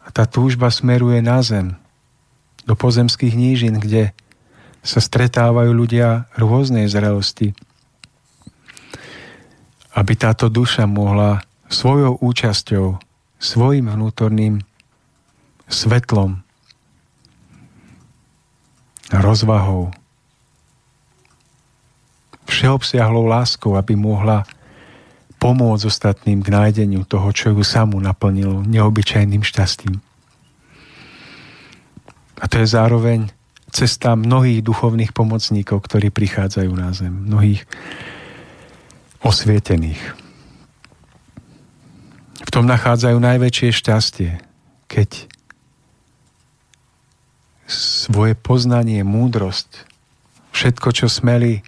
A 0.05 0.13
tá 0.13 0.29
túžba 0.29 0.69
smeruje 0.69 1.25
na 1.25 1.41
zem, 1.41 1.77
do 2.69 2.77
pozemských 2.77 3.33
nížin, 3.33 3.81
kde 3.81 4.13
sa 4.85 5.01
stretávajú 5.01 5.73
ľudia 5.73 6.29
rôznej 6.37 6.85
zrelosti. 6.85 7.57
Aby 9.97 10.13
táto 10.21 10.53
duša 10.53 10.85
mohla 10.85 11.48
svojou 11.69 12.16
účasťou, 12.20 12.97
svojim 13.39 13.86
vnútorným 13.86 14.65
svetlom, 15.69 16.40
rozvahou, 19.12 19.93
všeobsiahlou 22.49 23.28
láskou, 23.28 23.77
aby 23.77 23.95
mohla 23.95 24.49
pomôcť 25.39 25.86
ostatným 25.86 26.43
k 26.43 26.49
nájdeniu 26.51 27.07
toho, 27.07 27.31
čo 27.31 27.55
ju 27.55 27.62
samú 27.62 28.01
naplnilo 28.03 28.65
neobyčajným 28.66 29.45
šťastím. 29.45 30.01
A 32.43 32.45
to 32.51 32.65
je 32.65 32.66
zároveň 32.66 33.31
cesta 33.70 34.16
mnohých 34.16 34.65
duchovných 34.65 35.12
pomocníkov, 35.12 35.85
ktorí 35.85 36.09
prichádzajú 36.11 36.73
na 36.74 36.90
zem, 36.97 37.12
mnohých 37.12 37.69
osvietených 39.23 40.28
v 42.49 42.55
tom 42.57 42.65
nachádzajú 42.65 43.20
najväčšie 43.20 43.69
šťastie, 43.77 44.41
keď 44.89 45.29
svoje 47.69 48.33
poznanie, 48.33 49.05
múdrosť, 49.05 49.85
všetko, 50.57 50.89
čo 50.97 51.12
smeli 51.12 51.61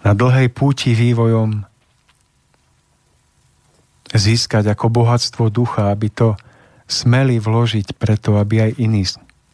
na 0.00 0.16
dlhej 0.16 0.48
púti 0.48 0.96
vývojom 0.96 1.60
získať 4.08 4.72
ako 4.72 4.88
bohatstvo 4.88 5.52
ducha, 5.52 5.92
aby 5.92 6.08
to 6.08 6.32
smeli 6.88 7.36
vložiť 7.36 8.00
preto, 8.00 8.40
aby 8.40 8.64
aj 8.64 8.80
iní 8.80 9.04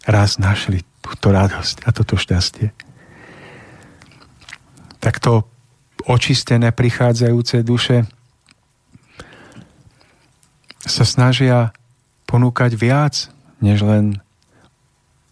raz 0.06 0.38
našli 0.38 0.86
túto 1.02 1.34
radosť 1.34 1.82
a 1.82 1.90
toto 1.90 2.14
šťastie. 2.14 2.70
Takto 5.02 5.50
očistené 6.06 6.70
prichádzajúce 6.70 7.66
duše 7.66 8.06
sa 10.84 11.04
snažia 11.08 11.72
ponúkať 12.28 12.76
viac, 12.76 13.14
než 13.60 13.84
len 13.84 14.20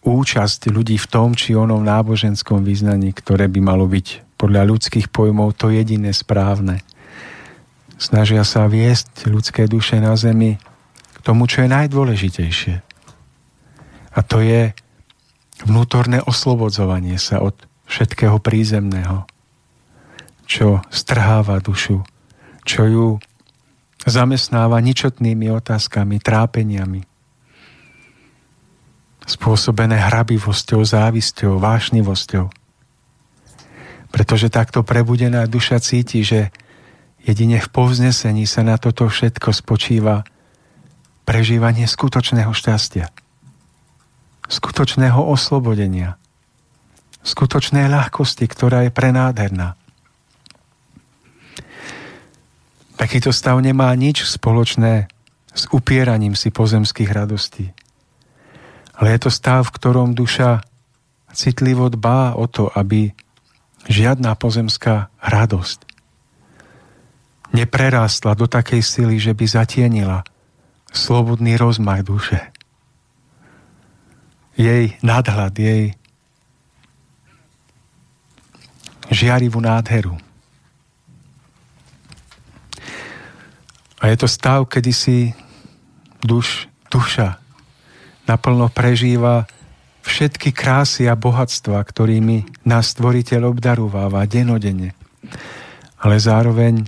účasť 0.03 0.67
ľudí 0.67 0.99
v 0.99 1.07
tom 1.07 1.31
či 1.33 1.55
onom 1.55 1.79
náboženskom 1.79 2.65
význaní, 2.65 3.15
ktoré 3.15 3.47
by 3.47 3.59
malo 3.63 3.87
byť 3.87 4.35
podľa 4.35 4.67
ľudských 4.67 5.07
pojmov 5.07 5.55
to 5.55 5.71
jediné 5.71 6.11
správne. 6.11 6.83
Snažia 7.95 8.43
sa 8.43 8.67
viesť 8.67 9.31
ľudské 9.31 9.63
duše 9.69 10.03
na 10.03 10.19
zemi 10.19 10.59
k 11.15 11.17
tomu, 11.23 11.47
čo 11.47 11.63
je 11.63 11.71
najdôležitejšie. 11.71 12.75
A 14.13 14.19
to 14.21 14.43
je 14.43 14.75
vnútorné 15.63 16.19
oslobodzovanie 16.19 17.15
sa 17.15 17.39
od 17.39 17.55
všetkého 17.87 18.43
prízemného, 18.43 19.23
čo 20.43 20.83
strháva 20.91 21.63
dušu, 21.63 22.03
čo 22.67 22.81
ju 22.83 23.07
zamestnáva 24.09 24.79
ničotnými 24.83 25.47
otázkami, 25.53 26.19
trápeniami, 26.19 27.03
spôsobené 29.23 29.95
hrabivosťou, 29.95 30.83
závisťou, 30.83 31.59
vášnivosťou. 31.59 32.45
Pretože 34.13 34.51
takto 34.51 34.83
prebudená 34.83 35.47
duša 35.47 35.79
cíti, 35.79 36.21
že 36.21 36.51
jedine 37.23 37.57
v 37.57 37.67
povznesení 37.71 38.43
sa 38.43 38.61
na 38.61 38.75
toto 38.75 39.07
všetko 39.07 39.55
spočíva 39.55 40.27
prežívanie 41.23 41.87
skutočného 41.87 42.51
šťastia, 42.51 43.07
skutočného 44.51 45.17
oslobodenia, 45.23 46.19
skutočnej 47.23 47.87
ľahkosti, 47.87 48.43
ktorá 48.43 48.83
je 48.85 48.91
prenádherná. 48.91 49.79
Takýto 52.97 53.33
stav 53.33 53.57
nemá 53.59 53.89
nič 53.97 54.25
spoločné 54.25 55.09
s 55.53 55.63
upieraním 55.69 56.33
si 56.33 56.49
pozemských 56.49 57.09
radostí. 57.09 57.73
Ale 58.93 59.17
je 59.17 59.19
to 59.27 59.31
stav, 59.33 59.65
v 59.69 59.75
ktorom 59.75 60.13
duša 60.13 60.61
citlivo 61.33 61.89
dbá 61.89 62.37
o 62.37 62.45
to, 62.45 62.69
aby 62.69 63.09
žiadna 63.89 64.37
pozemská 64.37 65.09
radosť 65.19 65.93
neprerástla 67.53 68.33
do 68.33 68.49
takej 68.49 68.81
sily, 68.81 69.21
že 69.21 69.37
by 69.37 69.45
zatienila 69.45 70.25
slobodný 70.89 71.55
rozmach 71.55 72.01
duše. 72.01 72.41
Jej 74.57 74.97
nadhľad, 75.05 75.53
jej 75.57 75.93
žiarivú 79.09 79.61
nádheru. 79.61 80.17
A 84.03 84.11
je 84.11 84.19
to 84.19 84.27
stav, 84.27 84.67
kedy 84.67 84.91
si 84.91 85.31
duš, 86.19 86.67
duša 86.91 87.39
naplno 88.27 88.67
prežíva 88.71 89.47
všetky 90.03 90.51
krásy 90.51 91.07
a 91.07 91.15
bohatstva, 91.15 91.79
ktorými 91.79 92.67
nás 92.67 92.91
stvoriteľ 92.95 93.55
obdarúváva 93.55 94.27
denodenne. 94.27 94.91
Ale 96.03 96.19
zároveň 96.19 96.83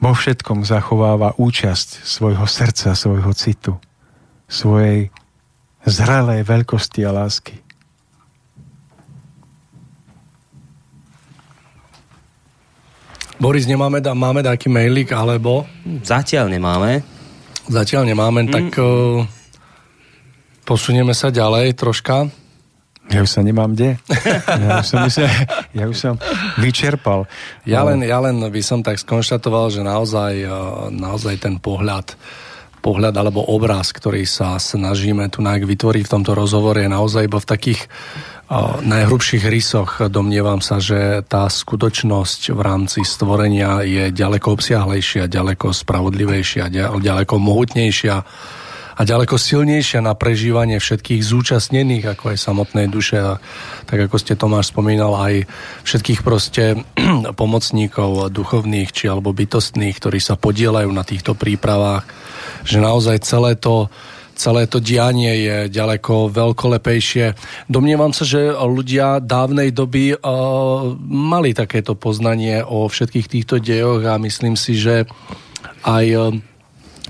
vo 0.00 0.16
všetkom 0.16 0.64
zachováva 0.64 1.36
účasť 1.36 2.08
svojho 2.08 2.48
srdca, 2.48 2.96
svojho 2.96 3.32
citu, 3.36 3.76
svojej 4.48 5.12
zrelej 5.84 6.48
veľkosti 6.48 7.04
a 7.04 7.12
lásky. 7.12 7.60
Boris, 13.40 13.64
nemáme, 13.64 14.04
máme 14.04 14.44
taký 14.44 14.68
mailik, 14.68 15.16
alebo? 15.16 15.64
Zatiaľ 16.04 16.52
nemáme. 16.52 17.00
Zatiaľ 17.72 18.12
nemáme, 18.12 18.44
mm. 18.44 18.52
tak 18.52 18.68
uh, 18.76 19.24
posunieme 20.68 21.16
sa 21.16 21.32
ďalej 21.32 21.72
troška. 21.72 22.28
Ja 23.08 23.24
už 23.24 23.30
sa 23.32 23.40
nemám 23.40 23.72
kde. 23.72 23.96
Ja 24.60 24.84
už 24.84 24.86
som, 24.92 25.00
myslím, 25.08 25.26
ja 25.72 25.84
už 25.88 25.96
som 25.96 26.14
vyčerpal. 26.60 27.24
Ja 27.64 27.80
len, 27.82 28.04
ja 28.04 28.20
len 28.20 28.44
by 28.44 28.60
som 28.60 28.84
tak 28.84 29.00
skonštatoval, 29.00 29.72
že 29.72 29.88
naozaj, 29.88 30.32
uh, 30.44 30.92
naozaj 30.92 31.40
ten 31.40 31.56
pohľad 31.56 32.20
pohľad 32.80 33.12
alebo 33.12 33.44
obraz, 33.44 33.92
ktorý 33.92 34.24
sa 34.24 34.56
snažíme 34.56 35.28
tu 35.28 35.44
vytvoriť 35.44 36.02
v 36.08 36.12
tomto 36.16 36.32
rozhovore 36.32 36.80
je 36.80 36.88
naozaj 36.88 37.28
iba 37.28 37.36
v 37.36 37.44
takých 37.44 37.80
najhrubších 38.82 39.46
rysoch 39.46 40.10
domnievam 40.10 40.58
sa, 40.58 40.82
že 40.82 41.22
tá 41.22 41.46
skutočnosť 41.46 42.50
v 42.50 42.60
rámci 42.60 43.06
stvorenia 43.06 43.86
je 43.86 44.10
ďaleko 44.10 44.58
obsiahlejšia, 44.58 45.30
ďaleko 45.30 45.70
spravodlivejšia, 45.70 46.66
ďaleko 46.98 47.34
mohutnejšia 47.38 48.16
a 49.00 49.06
ďaleko 49.06 49.38
silnejšia 49.38 50.02
na 50.02 50.18
prežívanie 50.18 50.82
všetkých 50.82 51.22
zúčastnených, 51.22 52.04
ako 52.12 52.34
aj 52.34 52.38
samotnej 52.42 52.90
duše. 52.90 53.22
A 53.22 53.38
tak 53.86 54.10
ako 54.10 54.18
ste 54.18 54.34
Tomáš 54.34 54.74
spomínal, 54.74 55.14
aj 55.14 55.46
všetkých 55.86 56.20
proste 56.26 56.82
pomocníkov 57.40 58.34
duchovných 58.34 58.90
či 58.90 59.06
alebo 59.06 59.30
bytostných, 59.30 59.94
ktorí 59.94 60.18
sa 60.18 60.34
podielajú 60.34 60.90
na 60.90 61.06
týchto 61.06 61.38
prípravách, 61.38 62.02
že 62.66 62.82
naozaj 62.82 63.22
celé 63.22 63.54
to 63.54 63.88
celé 64.40 64.64
to 64.64 64.80
dianie 64.80 65.44
je 65.44 65.56
ďaleko 65.68 66.32
veľkolepejšie. 66.32 67.36
Domnievam 67.68 68.16
sa, 68.16 68.24
že 68.24 68.56
ľudia 68.56 69.20
dávnej 69.20 69.68
doby 69.76 70.16
uh, 70.16 70.96
mali 71.04 71.52
takéto 71.52 71.92
poznanie 71.92 72.64
o 72.64 72.88
všetkých 72.88 73.26
týchto 73.28 73.60
dejoch 73.60 74.00
a 74.08 74.16
myslím 74.16 74.56
si, 74.56 74.80
že 74.80 75.04
aj 75.84 76.06
uh, 76.16 76.32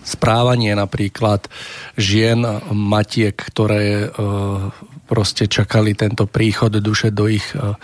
správanie 0.02 0.74
napríklad 0.74 1.46
žien, 1.94 2.42
matiek, 2.74 3.38
ktoré 3.38 4.10
uh, 4.10 4.74
proste 5.06 5.46
čakali 5.46 5.94
tento 5.94 6.26
príchod 6.26 6.74
duše 6.82 7.14
do 7.14 7.30
ich 7.30 7.46
uh, 7.54 7.78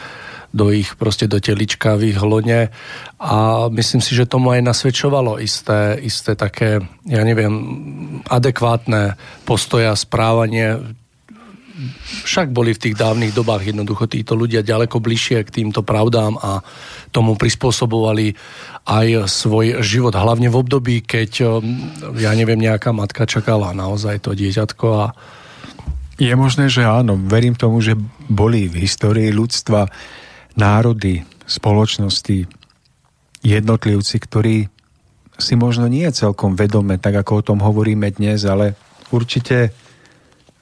do 0.56 0.72
ich 0.72 0.96
proste 0.96 1.28
do 1.28 1.36
telička 1.36 2.00
v 2.00 2.16
ich 2.16 2.18
hlone. 2.18 2.72
A 3.20 3.36
myslím 3.68 4.00
si, 4.00 4.16
že 4.16 4.24
tomu 4.24 4.56
aj 4.56 4.64
nasvedčovalo 4.64 5.36
isté, 5.36 6.00
isté 6.00 6.32
také, 6.32 6.80
ja 7.04 7.20
neviem, 7.20 7.52
adekvátne 8.24 9.20
postoja, 9.44 9.92
správanie. 9.92 10.80
Však 12.24 12.56
boli 12.56 12.72
v 12.72 12.88
tých 12.88 12.96
dávnych 12.96 13.36
dobách 13.36 13.68
jednoducho 13.68 14.08
títo 14.08 14.32
ľudia 14.32 14.64
ďaleko 14.64 14.96
bližšie 14.96 15.44
k 15.44 15.60
týmto 15.60 15.84
pravdám 15.84 16.40
a 16.40 16.64
tomu 17.12 17.36
prispôsobovali 17.36 18.32
aj 18.88 19.28
svoj 19.28 19.84
život, 19.84 20.16
hlavne 20.16 20.48
v 20.48 20.56
období, 20.56 21.04
keď, 21.04 21.60
ja 22.16 22.32
neviem, 22.32 22.56
nejaká 22.56 22.96
matka 22.96 23.28
čakala 23.28 23.76
naozaj 23.76 24.24
to 24.24 24.32
dieťatko 24.32 24.86
a 24.88 25.06
je 26.16 26.32
možné, 26.32 26.72
že 26.72 26.80
áno. 26.80 27.20
Verím 27.20 27.52
tomu, 27.52 27.84
že 27.84 27.92
boli 28.24 28.72
v 28.72 28.88
histórii 28.88 29.28
ľudstva 29.28 29.84
národy, 30.56 31.22
spoločnosti, 31.46 32.48
jednotlivci, 33.44 34.16
ktorí 34.18 34.56
si 35.36 35.54
možno 35.54 35.86
nie 35.86 36.08
celkom 36.10 36.56
vedome, 36.56 36.96
tak 36.96 37.20
ako 37.20 37.32
o 37.38 37.46
tom 37.52 37.58
hovoríme 37.60 38.08
dnes, 38.10 38.42
ale 38.48 38.74
určite 39.12 39.70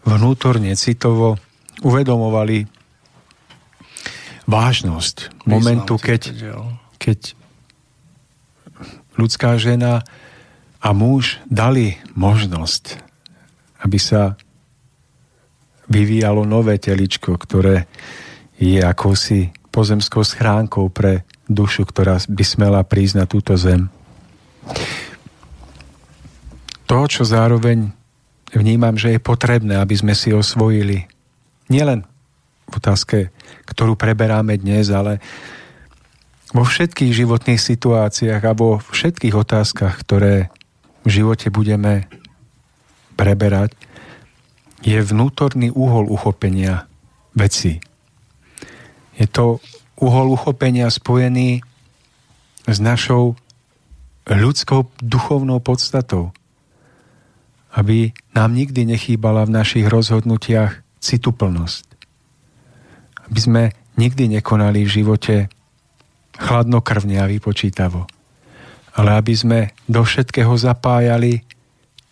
vnútorne, 0.05 0.75
citovo 0.77 1.39
uvedomovali 1.81 2.67
vážnosť 4.45 5.47
momentu, 5.49 5.97
keď, 5.97 6.37
keď 7.01 7.33
ľudská 9.17 9.57
žena 9.57 10.05
a 10.85 10.89
muž 10.93 11.41
dali 11.49 11.97
možnosť, 12.13 13.01
aby 13.81 13.97
sa 13.97 14.37
vyvíjalo 15.89 16.45
nové 16.45 16.77
teličko, 16.77 17.41
ktoré 17.41 17.89
je 18.61 18.81
akousi 18.85 19.53
pozemskou 19.75 20.23
schránkou 20.23 20.87
pre 20.95 21.27
dušu, 21.51 21.83
ktorá 21.91 22.23
by 22.31 22.45
smela 22.47 22.87
prísť 22.87 23.15
na 23.19 23.27
túto 23.27 23.59
zem. 23.59 23.91
To, 26.87 27.11
čo 27.11 27.27
zároveň 27.27 27.91
vnímam, 28.55 28.95
že 28.95 29.19
je 29.19 29.21
potrebné, 29.21 29.75
aby 29.83 29.99
sme 29.99 30.15
si 30.15 30.31
osvojili 30.31 31.11
nielen 31.67 32.07
v 32.71 32.73
otázke, 32.79 33.35
ktorú 33.67 33.99
preberáme 33.99 34.55
dnes, 34.55 34.95
ale 34.95 35.19
vo 36.55 36.63
všetkých 36.63 37.11
životných 37.11 37.59
situáciách 37.59 38.43
a 38.47 38.55
vo 38.55 38.79
všetkých 38.79 39.35
otázkach, 39.35 39.99
ktoré 40.07 40.55
v 41.03 41.11
živote 41.11 41.51
budeme 41.51 42.07
preberať, 43.19 43.75
je 44.85 45.01
vnútorný 45.01 45.75
úhol 45.75 46.07
uchopenia 46.13 46.87
veci. 47.35 47.81
Je 49.15 49.27
to 49.31 49.63
uhol 49.99 50.35
uchopenia 50.35 50.91
spojený 50.91 51.63
s 52.67 52.79
našou 52.81 53.39
ľudskou 54.27 54.89
duchovnou 54.99 55.61
podstatou. 55.61 56.33
Aby 57.75 58.15
nám 58.33 58.55
nikdy 58.55 58.87
nechýbala 58.87 59.45
v 59.45 59.55
našich 59.55 59.87
rozhodnutiach 59.91 60.81
cituplnosť. 61.03 61.85
Aby 63.29 63.39
sme 63.41 63.63
nikdy 64.01 64.39
nekonali 64.39 64.87
v 64.87 64.95
živote 65.03 65.37
chladnokrvne 66.39 67.19
a 67.21 67.31
vypočítavo. 67.31 68.07
Ale 68.95 69.11
aby 69.19 69.35
sme 69.35 69.61
do 69.91 70.07
všetkého 70.07 70.55
zapájali 70.55 71.43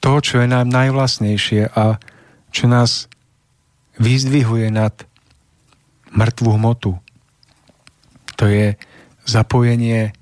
to, 0.03 0.19
čo 0.19 0.43
je 0.43 0.51
nám 0.51 0.67
najvlastnejšie 0.67 1.71
a 1.71 2.03
čo 2.51 2.67
nás 2.67 3.07
vyzdvihuje 4.03 4.75
nad 4.75 4.93
mŕtvú 6.13 6.51
hmotu. 6.61 6.93
To 8.37 8.45
je 8.49 8.77
zapojenie 9.25 10.13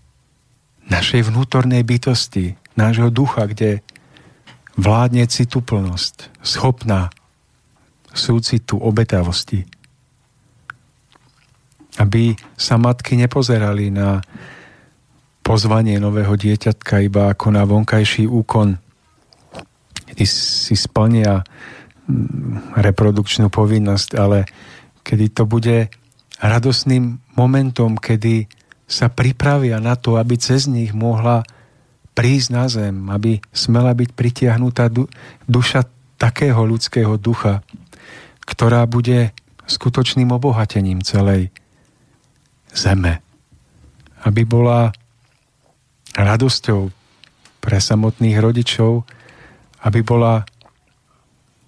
našej 0.90 1.30
vnútornej 1.30 1.86
bytosti, 1.86 2.58
nášho 2.74 3.08
ducha, 3.10 3.46
kde 3.46 3.80
vládne 4.74 5.26
cituplnosť, 5.26 6.30
schopná 6.42 7.14
súcitu 8.10 8.78
obetavosti. 8.80 9.66
Aby 11.98 12.34
sa 12.58 12.80
matky 12.80 13.14
nepozerali 13.14 13.92
na 13.92 14.24
pozvanie 15.44 15.98
nového 15.98 16.34
dieťatka 16.34 17.02
iba 17.02 17.34
ako 17.34 17.46
na 17.54 17.62
vonkajší 17.66 18.26
úkon, 18.26 18.78
kedy 20.10 20.24
si 20.26 20.74
splnia 20.74 21.42
mm, 21.42 22.78
reprodukčnú 22.78 23.50
povinnosť, 23.50 24.10
ale 24.18 24.46
kedy 25.02 25.26
to 25.32 25.44
bude 25.48 25.92
radosným 26.40 27.20
momentom, 27.36 28.00
kedy 28.00 28.48
sa 28.90 29.06
pripravia 29.06 29.78
na 29.78 29.94
to, 29.94 30.18
aby 30.18 30.34
cez 30.34 30.66
nich 30.66 30.90
mohla 30.90 31.46
prísť 32.16 32.48
na 32.50 32.66
zem, 32.66 33.06
aby 33.06 33.38
smela 33.54 33.94
byť 33.94 34.10
pritiahnutá 34.12 34.90
duša 35.46 35.86
takého 36.18 36.60
ľudského 36.66 37.14
ducha, 37.16 37.62
ktorá 38.44 38.84
bude 38.84 39.30
skutočným 39.70 40.34
obohatením 40.34 41.00
celej 41.06 41.54
zeme. 42.74 43.22
Aby 44.26 44.42
bola 44.42 44.90
radosťou 46.18 46.90
pre 47.62 47.78
samotných 47.78 48.36
rodičov, 48.42 49.06
aby 49.86 50.00
bola 50.02 50.42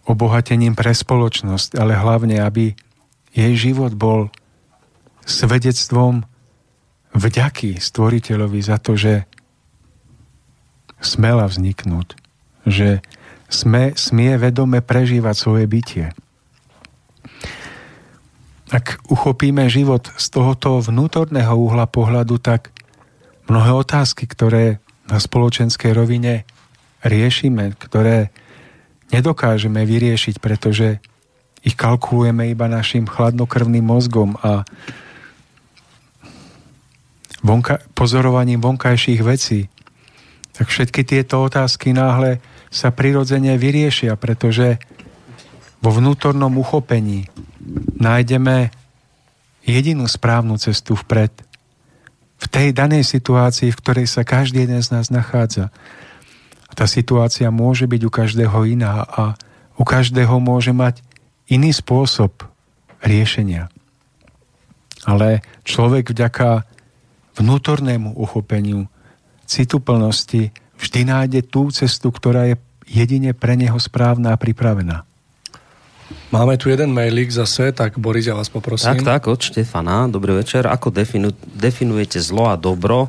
obohatením 0.04 0.74
pre 0.74 0.90
spoločnosť, 0.90 1.78
ale 1.78 1.94
hlavne, 1.94 2.42
aby 2.42 2.74
jej 3.32 3.52
život 3.56 3.96
bol 3.96 4.28
svedectvom 5.24 6.24
vďaky 7.16 7.80
stvoriteľovi 7.80 8.60
za 8.60 8.76
to, 8.80 8.96
že 8.96 9.24
smela 11.02 11.48
vzniknúť, 11.50 12.14
že 12.64 13.02
sme, 13.52 13.92
smie 13.98 14.40
vedome 14.40 14.80
prežívať 14.80 15.34
svoje 15.36 15.64
bytie. 15.68 16.06
Ak 18.72 19.04
uchopíme 19.12 19.68
život 19.68 20.08
z 20.16 20.26
tohoto 20.32 20.80
vnútorného 20.80 21.52
uhla 21.52 21.84
pohľadu, 21.84 22.40
tak 22.40 22.72
mnohé 23.44 23.76
otázky, 23.76 24.24
ktoré 24.24 24.80
na 25.04 25.20
spoločenskej 25.20 25.92
rovine 25.92 26.48
riešime, 27.04 27.76
ktoré 27.76 28.32
nedokážeme 29.12 29.84
vyriešiť, 29.84 30.40
pretože 30.40 31.04
ich 31.62 31.78
kalkulujeme 31.78 32.50
iba 32.50 32.66
našim 32.66 33.06
chladnokrvným 33.06 33.86
mozgom 33.86 34.34
a 34.42 34.66
vonka- 37.42 37.82
pozorovaním 37.94 38.58
vonkajších 38.58 39.20
vecí, 39.22 39.70
tak 40.52 40.68
všetky 40.68 41.06
tieto 41.06 41.42
otázky 41.42 41.94
náhle 41.94 42.42
sa 42.68 42.90
prirodzene 42.90 43.54
vyriešia, 43.56 44.18
pretože 44.18 44.82
vo 45.82 45.90
vnútornom 45.94 46.52
uchopení 46.58 47.26
nájdeme 47.98 48.74
jedinú 49.62 50.10
správnu 50.10 50.58
cestu 50.58 50.98
vpred– 50.98 51.30
v 52.42 52.46
tej 52.50 52.68
danej 52.74 53.06
situácii, 53.06 53.70
v 53.70 53.78
ktorej 53.78 54.06
sa 54.10 54.26
každý 54.26 54.66
jeden 54.66 54.82
z 54.82 54.90
nás 54.90 55.14
nachádza. 55.14 55.70
A 56.66 56.72
tá 56.74 56.90
situácia 56.90 57.46
môže 57.54 57.86
byť 57.86 58.00
u 58.02 58.10
každého 58.10 58.58
iná 58.66 59.06
a 59.06 59.38
u 59.78 59.84
každého 59.86 60.42
môže 60.42 60.74
mať 60.74 61.04
iný 61.50 61.70
spôsob 61.74 62.46
riešenia. 63.02 63.72
Ale 65.02 65.42
človek 65.66 66.14
vďaka 66.14 66.62
vnútornému 67.38 68.14
uchopeniu 68.14 68.86
cituplnosti 69.46 70.54
vždy 70.78 71.00
nájde 71.06 71.40
tú 71.42 71.70
cestu, 71.74 72.14
ktorá 72.14 72.54
je 72.54 72.56
jedine 72.86 73.34
pre 73.34 73.58
neho 73.58 73.76
správna 73.78 74.34
a 74.34 74.40
pripravená. 74.40 75.02
Máme 76.32 76.56
tu 76.60 76.68
jeden 76.68 76.92
mailik 76.92 77.28
zase, 77.32 77.72
tak 77.72 77.96
Boris, 77.96 78.28
ja 78.28 78.36
vás 78.36 78.48
poprosím. 78.48 79.00
Tak, 79.00 79.04
tak, 79.04 79.22
od 79.28 79.40
Štefana. 79.40 80.08
Dobrý 80.08 80.36
večer. 80.36 80.68
Ako 80.68 80.92
definu, 80.92 81.32
definujete 81.56 82.20
zlo 82.20 82.52
a 82.52 82.56
dobro? 82.56 83.08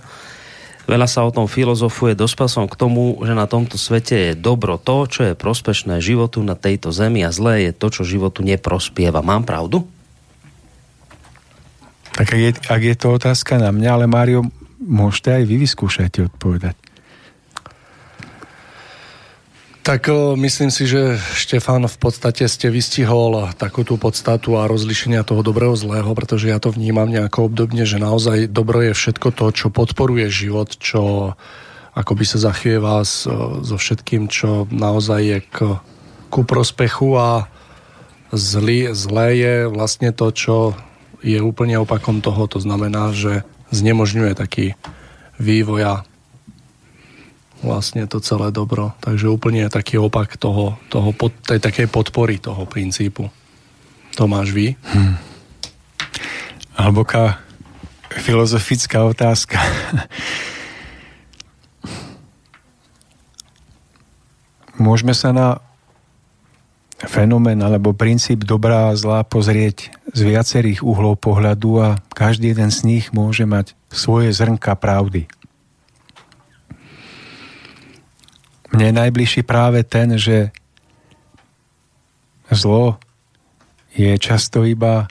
Veľa 0.83 1.07
sa 1.07 1.23
o 1.23 1.31
tom 1.31 1.47
filozofuje, 1.47 2.11
dospel 2.11 2.51
k 2.67 2.75
tomu, 2.75 3.15
že 3.23 3.31
na 3.31 3.47
tomto 3.47 3.79
svete 3.79 4.31
je 4.31 4.31
dobro 4.35 4.75
to, 4.75 5.07
čo 5.07 5.21
je 5.31 5.33
prospešné 5.39 6.03
životu 6.03 6.43
na 6.43 6.59
tejto 6.59 6.91
zemi 6.91 7.23
a 7.23 7.31
zlé 7.31 7.71
je 7.71 7.71
to, 7.71 7.87
čo 7.87 8.03
životu 8.03 8.43
neprospieva. 8.43 9.23
Mám 9.23 9.47
pravdu? 9.47 9.87
Tak 12.13 12.27
ak 12.29 12.39
je, 12.39 12.51
ak 12.67 12.81
je 12.83 12.95
to 12.99 13.07
otázka 13.15 13.57
na 13.57 13.71
mňa, 13.71 13.89
ale 13.95 14.05
Mário, 14.11 14.43
môžete 14.83 15.39
aj 15.39 15.43
vy 15.47 15.55
vyskúšať 15.63 16.27
odpovedať. 16.27 16.82
Tak 19.83 20.07
myslím 20.39 20.71
si, 20.71 20.87
že 20.87 21.19
Štefan 21.35 21.83
v 21.91 21.97
podstate 21.99 22.47
ste 22.47 22.71
vystihol 22.71 23.51
takú 23.59 23.83
tú 23.83 23.99
podstatu 23.99 24.55
a 24.55 24.71
rozlišenia 24.71 25.27
toho 25.27 25.43
dobrého 25.43 25.75
zlého, 25.75 26.07
pretože 26.15 26.47
ja 26.47 26.55
to 26.55 26.71
vnímam 26.71 27.11
nejako 27.11 27.51
obdobne, 27.51 27.83
že 27.83 27.99
naozaj 27.99 28.47
dobro 28.47 28.79
je 28.79 28.95
všetko 28.95 29.35
to, 29.35 29.51
čo 29.51 29.67
podporuje 29.75 30.31
život, 30.31 30.71
čo 30.79 31.35
akoby 31.99 32.23
sa 32.23 32.39
zachvieva 32.39 33.03
so 33.03 33.75
všetkým, 33.75 34.31
čo 34.31 34.71
naozaj 34.71 35.19
je 35.19 35.39
k, 35.51 35.57
ku 36.31 36.47
prospechu 36.47 37.19
a 37.19 37.51
zlý, 38.31 38.95
zlé 38.95 39.27
je 39.35 39.55
vlastne 39.67 40.15
to, 40.15 40.31
čo 40.31 40.55
je 41.19 41.43
úplne 41.43 41.75
opakom 41.75 42.23
toho. 42.23 42.47
To 42.55 42.59
znamená, 42.63 43.11
že 43.11 43.43
znemožňuje 43.75 44.31
taký 44.31 44.79
vývoj 45.43 45.81
a 45.83 45.95
vlastne 47.63 48.05
to 48.05 48.19
celé 48.19 48.51
dobro. 48.51 48.91
Takže 48.99 49.31
úplne 49.31 49.65
taký 49.71 49.97
opak 49.97 50.35
toho, 50.37 50.77
toho 50.91 51.09
pod, 51.15 51.31
tej 51.47 51.63
takej 51.63 51.87
podpory 51.87 52.37
toho 52.37 52.67
princípu. 52.67 53.31
To 54.19 54.27
máš 54.29 54.53
vy? 54.53 54.77
Hmm. 54.93 55.17
Hlboká 56.77 57.39
filozofická 58.13 59.01
otázka. 59.07 59.57
Môžeme 64.77 65.13
sa 65.15 65.33
na 65.33 65.61
fenomén 67.05 67.59
alebo 67.61 67.93
princíp 67.93 68.43
dobrá 68.47 68.89
a 68.89 68.97
zlá 68.97 69.23
pozrieť 69.27 69.91
z 70.13 70.21
viacerých 70.23 70.81
uhlov 70.85 71.19
pohľadu 71.19 71.71
a 71.81 71.87
každý 72.15 72.53
jeden 72.55 72.71
z 72.71 72.79
nich 72.85 73.05
môže 73.11 73.43
mať 73.45 73.75
svoje 73.91 74.31
zrnka 74.31 74.73
pravdy. 74.79 75.27
Mne 78.73 78.89
je 78.89 78.99
najbližší 79.05 79.41
práve 79.45 79.85
ten, 79.85 80.17
že 80.17 80.49
zlo 82.49 82.97
je 83.93 84.17
často 84.17 84.65
iba 84.65 85.05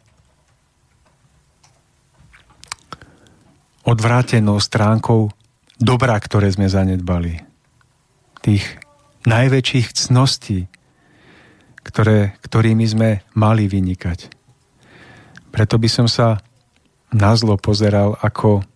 odvrátenou 3.86 4.58
stránkou 4.58 5.30
dobra, 5.78 6.18
ktoré 6.18 6.50
sme 6.50 6.66
zanedbali. 6.66 7.38
Tých 8.42 8.66
najväčších 9.26 9.94
cností, 9.94 10.66
ktoré, 11.86 12.34
ktorými 12.42 12.86
sme 12.86 13.10
mali 13.38 13.70
vynikať. 13.70 14.30
Preto 15.54 15.78
by 15.78 15.88
som 15.90 16.06
sa 16.10 16.42
na 17.14 17.30
zlo 17.38 17.54
pozeral 17.60 18.18
ako 18.18 18.66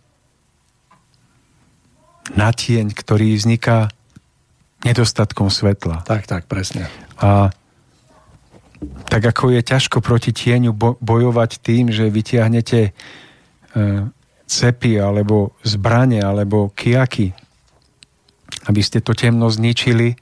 na 2.39 2.51
tieň, 2.53 2.93
ktorý 2.93 3.35
vzniká 3.35 3.91
nedostatkom 4.85 5.49
svetla. 5.49 6.05
Tak, 6.05 6.29
tak, 6.29 6.45
presne. 6.51 6.91
A 7.23 7.49
tak 9.09 9.23
ako 9.25 9.57
je 9.57 9.63
ťažko 9.65 10.05
proti 10.05 10.37
tieňu 10.37 10.77
bojovať 11.01 11.51
tým, 11.65 11.89
že 11.89 12.13
vytiahnete 12.13 12.81
e, 12.85 12.91
cepy 14.45 15.01
alebo 15.01 15.57
zbranie 15.65 16.21
alebo 16.21 16.69
kiaky, 16.77 17.33
aby 18.69 18.81
ste 18.85 19.01
to 19.01 19.17
temno 19.17 19.49
zničili, 19.49 20.19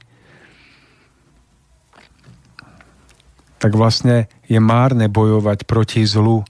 tak 3.59 3.73
vlastne 3.73 4.29
je 4.45 4.59
márne 4.61 5.09
bojovať 5.09 5.65
proti 5.65 6.05
zlu, 6.05 6.45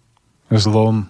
zlom. 0.52 1.08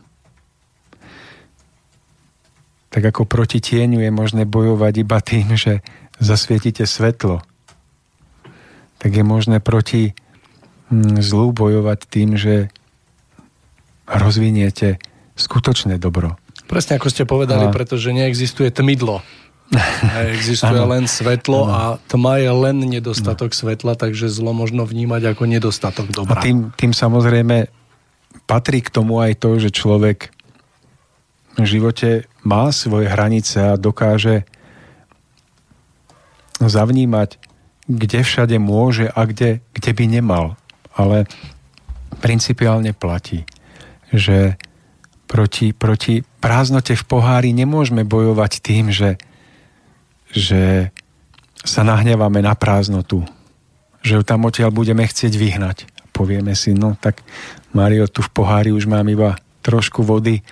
Tak 2.94 3.04
ako 3.12 3.28
proti 3.28 3.60
tieňu 3.60 4.00
je 4.00 4.12
možné 4.14 4.46
bojovať 4.46 4.94
iba 5.02 5.20
tým, 5.20 5.58
že 5.58 5.82
zasvietite 6.20 6.88
svetlo, 6.88 7.44
tak 9.00 9.12
je 9.12 9.24
možné 9.24 9.60
proti 9.60 10.16
mm, 10.90 11.20
zlu 11.20 11.52
bojovať 11.52 12.00
tým, 12.08 12.40
že 12.40 12.72
rozviniete 14.08 15.02
skutočné 15.36 16.00
dobro. 16.00 16.40
Presne 16.66 16.98
ako 16.98 17.08
ste 17.12 17.24
povedali, 17.28 17.70
a... 17.70 17.74
pretože 17.74 18.10
neexistuje 18.16 18.72
tmidlo. 18.72 19.22
Existuje 20.38 20.78
ano. 20.78 20.94
len 20.94 21.10
svetlo 21.10 21.66
ano. 21.66 21.74
a 21.74 21.82
tma 22.06 22.38
je 22.38 22.52
len 22.54 22.78
nedostatok 22.86 23.52
ano. 23.54 23.58
svetla, 23.58 23.94
takže 23.98 24.30
zlo 24.30 24.54
možno 24.54 24.86
vnímať 24.86 25.36
ako 25.36 25.44
nedostatok 25.50 26.08
dobra. 26.14 26.38
A 26.38 26.46
tým, 26.46 26.70
tým 26.78 26.94
samozrejme 26.94 27.70
patrí 28.46 28.86
k 28.86 28.94
tomu 28.94 29.22
aj 29.22 29.42
to, 29.42 29.58
že 29.58 29.74
človek 29.74 30.30
v 31.56 31.66
živote 31.66 32.28
má 32.46 32.70
svoje 32.70 33.10
hranice 33.10 33.74
a 33.74 33.80
dokáže 33.80 34.46
zavnímať, 36.60 37.38
kde 37.86 38.20
všade 38.24 38.58
môže 38.58 39.12
a 39.12 39.28
kde, 39.28 39.62
kde 39.76 39.92
by 39.92 40.06
nemal. 40.08 40.46
Ale 40.96 41.28
principiálne 42.24 42.96
platí, 42.96 43.44
že 44.16 44.56
proti, 45.28 45.76
proti 45.76 46.24
prázdnote 46.40 46.96
v 46.96 47.04
pohári 47.04 47.52
nemôžeme 47.52 48.08
bojovať 48.08 48.52
tým, 48.64 48.90
že 48.90 49.20
že 50.36 50.92
sa 51.64 51.82
nahneváme 51.88 52.44
na 52.44 52.54
prázdnotu, 52.54 53.24
že 54.04 54.20
ju 54.20 54.24
tam 54.28 54.46
odtiaľ 54.46 54.70
budeme 54.76 55.08
chcieť 55.08 55.34
vyhnať. 55.34 55.78
Povieme 56.12 56.54
si, 56.54 56.76
no 56.76 56.94
tak 57.00 57.24
Mario, 57.72 58.06
tu 58.12 58.20
v 58.22 58.30
pohári 58.30 58.70
už 58.76 58.86
mám 58.86 59.08
iba 59.08 59.40
trošku 59.66 60.06
vody, 60.06 60.44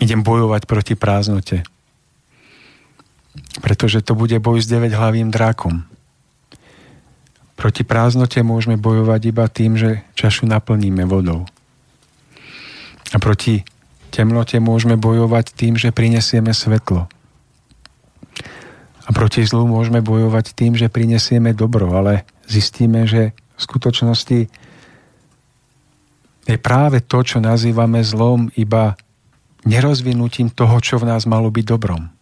idem 0.00 0.22
bojovať 0.22 0.62
proti 0.64 0.94
prázdnote. 0.96 1.66
Pretože 3.60 4.04
to 4.04 4.12
bude 4.12 4.36
boj 4.38 4.60
s 4.60 4.68
9 4.68 4.92
hlavým 4.92 5.32
drákom. 5.32 5.84
Proti 7.56 7.88
prázdnote 7.88 8.44
môžeme 8.44 8.76
bojovať 8.76 9.20
iba 9.32 9.48
tým, 9.48 9.80
že 9.80 10.04
čašu 10.12 10.44
naplníme 10.44 11.08
vodou. 11.08 11.48
A 13.10 13.16
proti 13.16 13.64
temnote 14.12 14.60
môžeme 14.60 15.00
bojovať 15.00 15.56
tým, 15.56 15.80
že 15.80 15.88
prinesieme 15.88 16.52
svetlo. 16.52 17.08
A 19.06 19.10
proti 19.14 19.46
zlu 19.46 19.64
môžeme 19.64 20.04
bojovať 20.04 20.52
tým, 20.52 20.76
že 20.76 20.92
prinesieme 20.92 21.56
dobro, 21.56 21.94
ale 21.96 22.26
zistíme, 22.44 23.06
že 23.08 23.32
v 23.56 23.60
skutočnosti 23.60 24.40
je 26.46 26.56
práve 26.58 27.02
to, 27.02 27.18
čo 27.22 27.38
nazývame 27.42 28.02
zlom, 28.06 28.50
iba 28.54 28.94
nerozvinutím 29.66 30.50
toho, 30.50 30.78
čo 30.78 30.98
v 31.02 31.10
nás 31.10 31.26
malo 31.26 31.50
byť 31.50 31.64
dobrom. 31.66 32.15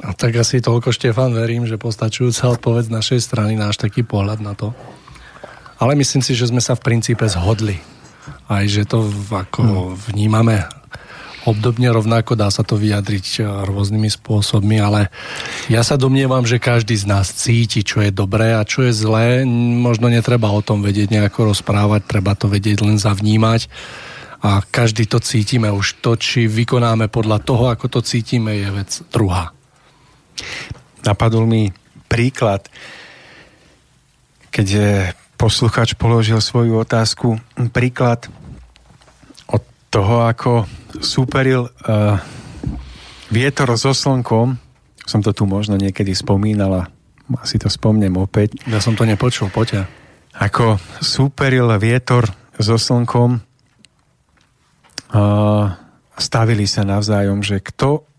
A 0.00 0.16
tak 0.16 0.32
asi 0.40 0.64
toľko, 0.64 0.96
Štefan, 0.96 1.36
verím, 1.36 1.68
že 1.68 1.76
postačujúca 1.76 2.56
odpoveď 2.56 2.88
z 2.88 2.94
našej 2.96 3.20
strany, 3.20 3.52
náš 3.56 3.76
taký 3.76 4.00
pohľad 4.00 4.40
na 4.40 4.56
to. 4.56 4.72
Ale 5.76 5.96
myslím 5.96 6.24
si, 6.24 6.32
že 6.32 6.48
sme 6.48 6.60
sa 6.60 6.76
v 6.76 6.84
princípe 6.84 7.24
zhodli. 7.28 7.80
Aj 8.48 8.64
že 8.64 8.88
to 8.88 9.08
ako 9.32 9.60
no. 9.62 9.76
vnímame 9.96 10.64
obdobne 11.48 11.88
rovnako, 11.88 12.36
dá 12.36 12.52
sa 12.52 12.60
to 12.60 12.76
vyjadriť 12.76 13.26
eh, 13.40 13.44
rôznymi 13.64 14.10
spôsobmi, 14.12 14.76
ale 14.80 15.08
ja 15.72 15.80
sa 15.80 15.96
domnievam, 15.96 16.44
že 16.44 16.60
každý 16.60 16.96
z 16.96 17.08
nás 17.08 17.32
cíti, 17.32 17.80
čo 17.80 18.04
je 18.04 18.12
dobré 18.12 18.52
a 18.56 18.66
čo 18.66 18.84
je 18.84 18.92
zlé. 18.92 19.44
Možno 19.80 20.12
netreba 20.12 20.52
o 20.52 20.60
tom 20.60 20.84
vedieť 20.84 21.12
nejako 21.12 21.54
rozprávať, 21.54 22.04
treba 22.04 22.36
to 22.36 22.50
vedieť 22.50 22.84
len 22.84 23.00
zavnímať 23.00 23.70
a 24.40 24.64
každý 24.64 25.04
to 25.04 25.20
cítime. 25.20 25.68
Už 25.68 26.00
to, 26.00 26.16
či 26.16 26.48
vykonáme 26.48 27.12
podľa 27.12 27.44
toho, 27.44 27.68
ako 27.72 27.88
to 27.88 28.00
cítime, 28.04 28.56
je 28.56 28.68
vec 28.72 28.90
druhá. 29.12 29.52
Napadol 31.06 31.48
mi 31.48 31.72
príklad, 32.10 32.66
keď 34.50 34.68
posluchač 35.40 35.96
položil 35.96 36.42
svoju 36.42 36.84
otázku. 36.84 37.40
Príklad 37.72 38.28
od 39.48 39.62
toho, 39.88 40.28
ako 40.28 40.68
súperil 41.00 41.70
uh, 41.70 42.20
vietor 43.32 43.72
so 43.80 43.96
slnkom, 43.96 44.60
som 45.08 45.24
to 45.24 45.32
tu 45.32 45.48
možno 45.48 45.80
niekedy 45.80 46.12
spomínal 46.12 46.84
a 46.84 46.92
asi 47.40 47.56
to 47.56 47.70
spomnem 47.70 48.12
opäť. 48.18 48.58
Ja 48.66 48.82
som 48.82 48.98
to 48.98 49.06
nepočul, 49.06 49.48
poďa. 49.48 49.86
Ako 50.34 50.82
súperil 51.00 51.70
vietor 51.78 52.26
so 52.58 52.76
slnkom 52.76 53.40
a 55.10 55.22
stavili 56.20 56.68
sa 56.68 56.84
navzájom, 56.84 57.40
že 57.40 57.64
kto 57.64 58.09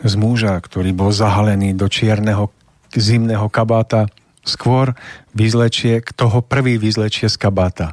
z 0.00 0.14
muža, 0.16 0.56
ktorý 0.56 0.96
bol 0.96 1.12
zahalený 1.12 1.76
do 1.76 1.86
čierneho 1.88 2.48
zimného 2.92 3.46
kabáta, 3.52 4.08
skôr 4.42 4.96
vyzlečie, 5.36 6.00
kto 6.00 6.32
ho 6.32 6.40
prvý 6.40 6.80
vyzlečie 6.80 7.28
z 7.28 7.36
kabáta. 7.36 7.92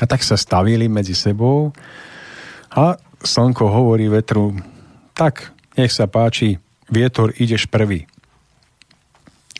A 0.00 0.04
tak 0.04 0.24
sa 0.24 0.36
stavili 0.36 0.88
medzi 0.88 1.16
sebou 1.16 1.72
a 2.72 2.96
slnko 3.20 3.64
hovorí 3.68 4.08
vetru, 4.08 4.56
tak 5.16 5.52
nech 5.76 5.92
sa 5.92 6.08
páči, 6.08 6.60
vietor 6.88 7.32
ideš 7.36 7.68
prvý. 7.68 8.04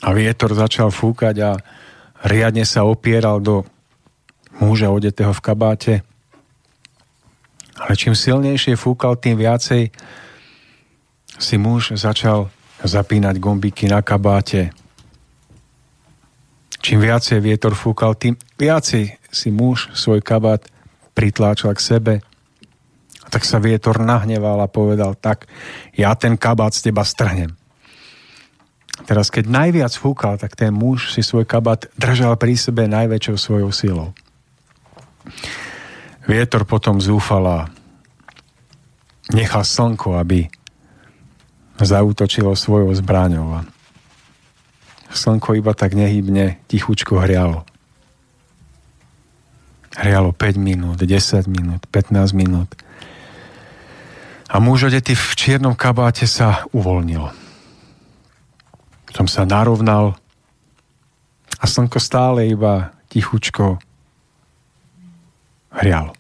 A 0.05 0.13
vietor 0.13 0.53
začal 0.53 0.93
fúkať 0.93 1.37
a 1.41 1.51
riadne 2.25 2.65
sa 2.69 2.85
opieral 2.85 3.41
do 3.41 3.65
muža 4.61 4.93
odetého 4.93 5.33
v 5.33 5.45
kabáte. 5.45 5.95
Ale 7.77 7.93
čím 7.97 8.17
silnejšie 8.17 8.77
fúkal, 8.77 9.21
tým 9.21 9.37
viacej 9.37 9.93
si 11.37 11.57
muž 11.61 11.97
začal 11.97 12.49
zapínať 12.85 13.37
gombiky 13.41 13.89
na 13.89 14.01
kabáte. 14.05 14.73
Čím 16.81 17.03
viacej 17.03 17.41
vietor 17.41 17.75
fúkal, 17.75 18.15
tým 18.15 18.37
viacej 18.61 19.17
si 19.33 19.49
muž 19.51 19.91
svoj 19.97 20.21
kabát 20.21 20.65
pritláčal 21.17 21.73
k 21.73 21.81
sebe. 21.81 22.15
A 23.25 23.29
tak 23.33 23.43
sa 23.43 23.59
vietor 23.59 23.99
nahneval 23.99 24.61
a 24.63 24.71
povedal, 24.71 25.19
tak 25.19 25.51
ja 25.97 26.15
ten 26.15 26.39
kabát 26.39 26.77
z 26.77 26.89
teba 26.89 27.03
strhnem. 27.03 27.57
Teraz, 29.05 29.29
keď 29.29 29.51
najviac 29.51 29.93
fúkal, 29.93 30.41
tak 30.41 30.57
ten 30.57 30.73
muž 30.73 31.13
si 31.13 31.21
svoj 31.21 31.45
kabát 31.45 31.85
držal 32.01 32.39
pri 32.41 32.57
sebe 32.57 32.89
najväčšou 32.89 33.37
svojou 33.37 33.71
silou. 33.75 34.09
Vietor 36.25 36.65
potom 36.65 36.97
zúfala 37.03 37.69
nechal 39.35 39.67
slnko, 39.67 40.17
aby 40.17 40.49
zautočilo 41.81 42.57
svojou 42.57 42.93
zbraňou. 42.97 43.65
Slnko 45.12 45.57
iba 45.57 45.73
tak 45.73 45.97
nehybne 45.97 46.61
tichučko 46.69 47.20
hrialo. 47.20 47.65
Hrialo 49.97 50.32
5 50.32 50.61
minút, 50.61 51.01
10 51.01 51.48
minút, 51.48 51.89
15 51.89 52.36
minút. 52.36 52.69
A 54.47 54.61
muž 54.61 54.93
odetý 54.93 55.16
v 55.16 55.32
čiernom 55.36 55.73
kabáte 55.73 56.28
sa 56.28 56.69
uvoľnil. 56.70 57.32
Som 59.16 59.27
sa 59.27 59.48
narovnal 59.48 60.20
a 61.57 61.65
slnko 61.65 61.97
stále 61.97 62.44
iba 62.53 62.93
tichučko 63.09 63.81
hrialo. 65.73 66.12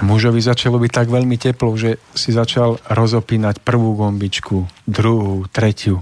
Mužovi 0.00 0.40
začalo 0.40 0.80
byť 0.80 0.92
tak 0.92 1.08
veľmi 1.12 1.36
teplo, 1.36 1.76
že 1.76 2.00
si 2.16 2.32
začal 2.32 2.80
rozopínať 2.88 3.60
prvú 3.60 4.00
gombičku, 4.00 4.64
druhú, 4.88 5.44
tretiu. 5.52 6.00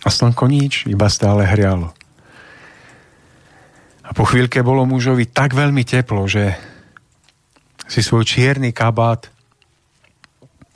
A 0.00 0.08
slnko 0.08 0.46
nič, 0.46 0.86
iba 0.86 1.10
stále 1.10 1.44
hrialo. 1.44 1.90
A 4.06 4.10
po 4.14 4.26
chvíľke 4.26 4.62
bolo 4.62 4.86
mužovi 4.86 5.26
tak 5.26 5.54
veľmi 5.54 5.82
teplo, 5.86 6.26
že 6.30 6.54
si 7.90 8.06
svoj 8.06 8.22
čierny 8.22 8.70
kabát 8.70 9.26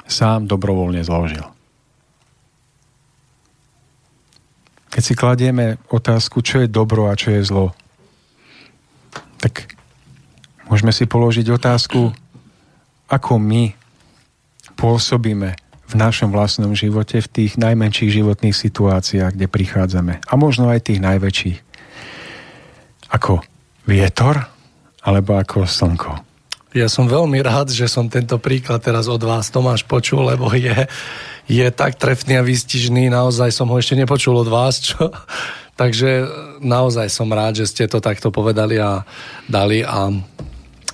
sám 0.07 0.51
dobrovoľne 0.51 1.03
zložil. 1.07 1.47
Keď 4.91 5.03
si 5.03 5.15
kladieme 5.19 5.83
otázku, 5.91 6.43
čo 6.43 6.63
je 6.63 6.71
dobro 6.71 7.11
a 7.11 7.19
čo 7.19 7.35
je 7.35 7.43
zlo, 7.43 7.75
tak 9.43 9.75
môžeme 10.69 10.93
si 10.93 11.05
položiť 11.05 11.47
otázku, 11.53 12.13
ako 13.09 13.33
my 13.37 13.77
pôsobíme 14.75 15.55
v 15.85 15.95
našom 15.95 16.33
vlastnom 16.33 16.73
živote, 16.73 17.21
v 17.21 17.29
tých 17.29 17.53
najmenších 17.61 18.11
životných 18.11 18.57
situáciách, 18.57 19.37
kde 19.37 19.47
prichádzame. 19.47 20.25
A 20.25 20.33
možno 20.35 20.73
aj 20.73 20.89
tých 20.89 21.01
najväčších 21.05 21.59
ako 23.13 23.45
vietor 23.87 24.49
alebo 25.05 25.39
ako 25.39 25.69
slnko? 25.69 26.19
Ja 26.75 26.91
som 26.91 27.07
veľmi 27.07 27.39
rád, 27.39 27.71
že 27.71 27.87
som 27.87 28.11
tento 28.11 28.35
príklad 28.43 28.83
teraz 28.83 29.07
od 29.07 29.23
vás, 29.23 29.47
Tomáš, 29.47 29.87
počul, 29.87 30.27
lebo 30.27 30.51
je, 30.51 30.75
je 31.47 31.67
tak 31.71 31.95
trefný 31.95 32.35
a 32.35 32.43
výstižný. 32.43 33.15
Naozaj 33.15 33.55
som 33.55 33.71
ho 33.71 33.79
ešte 33.79 33.95
nepočul 33.95 34.35
od 34.35 34.51
vás, 34.51 34.83
čo... 34.83 35.13
Takže 35.75 36.23
naozaj 36.63 37.11
som 37.11 37.27
rád, 37.35 37.59
že 37.59 37.67
ste 37.67 37.91
to 37.91 37.99
takto 37.99 38.31
povedali 38.31 38.79
a 38.79 39.03
dali 39.51 39.83
a 39.83 40.07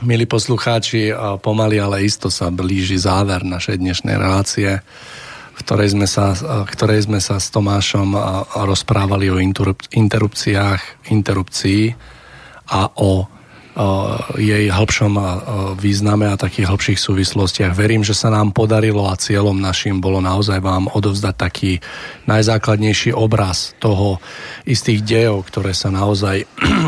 milí 0.01 0.25
poslucháči, 0.25 1.13
pomaly, 1.45 1.77
ale 1.77 2.05
isto 2.05 2.33
sa 2.33 2.49
blíži 2.49 2.97
záver 2.97 3.45
našej 3.45 3.77
dnešnej 3.77 4.17
relácie, 4.17 4.81
v 5.53 5.59
ktorej 5.61 5.93
sme 5.93 6.09
sa, 6.09 6.33
ktorej 6.65 7.05
sme 7.05 7.21
sa 7.21 7.37
s 7.37 7.53
Tomášom 7.53 8.17
rozprávali 8.65 9.29
o 9.29 9.37
interrupciách, 9.93 11.13
interrupcii 11.13 11.83
a 12.73 12.81
o 12.97 13.29
jej 14.37 14.69
hĺbšom 14.69 15.15
význame 15.81 16.29
a 16.29 16.37
takých 16.37 16.69
hĺbších 16.69 17.01
súvislostiach. 17.01 17.73
Verím, 17.73 18.05
že 18.05 18.13
sa 18.13 18.29
nám 18.29 18.53
podarilo 18.53 19.09
a 19.09 19.17
cieľom 19.17 19.57
našim 19.57 20.05
bolo 20.05 20.21
naozaj 20.21 20.61
vám 20.61 20.93
odovzdať 20.93 21.35
taký 21.37 21.73
najzákladnejší 22.29 23.17
obraz 23.17 23.73
toho 23.81 24.21
istých 24.69 25.01
dejov, 25.05 25.49
ktoré 25.49 25.73
sa 25.73 25.89
naozaj 25.89 26.45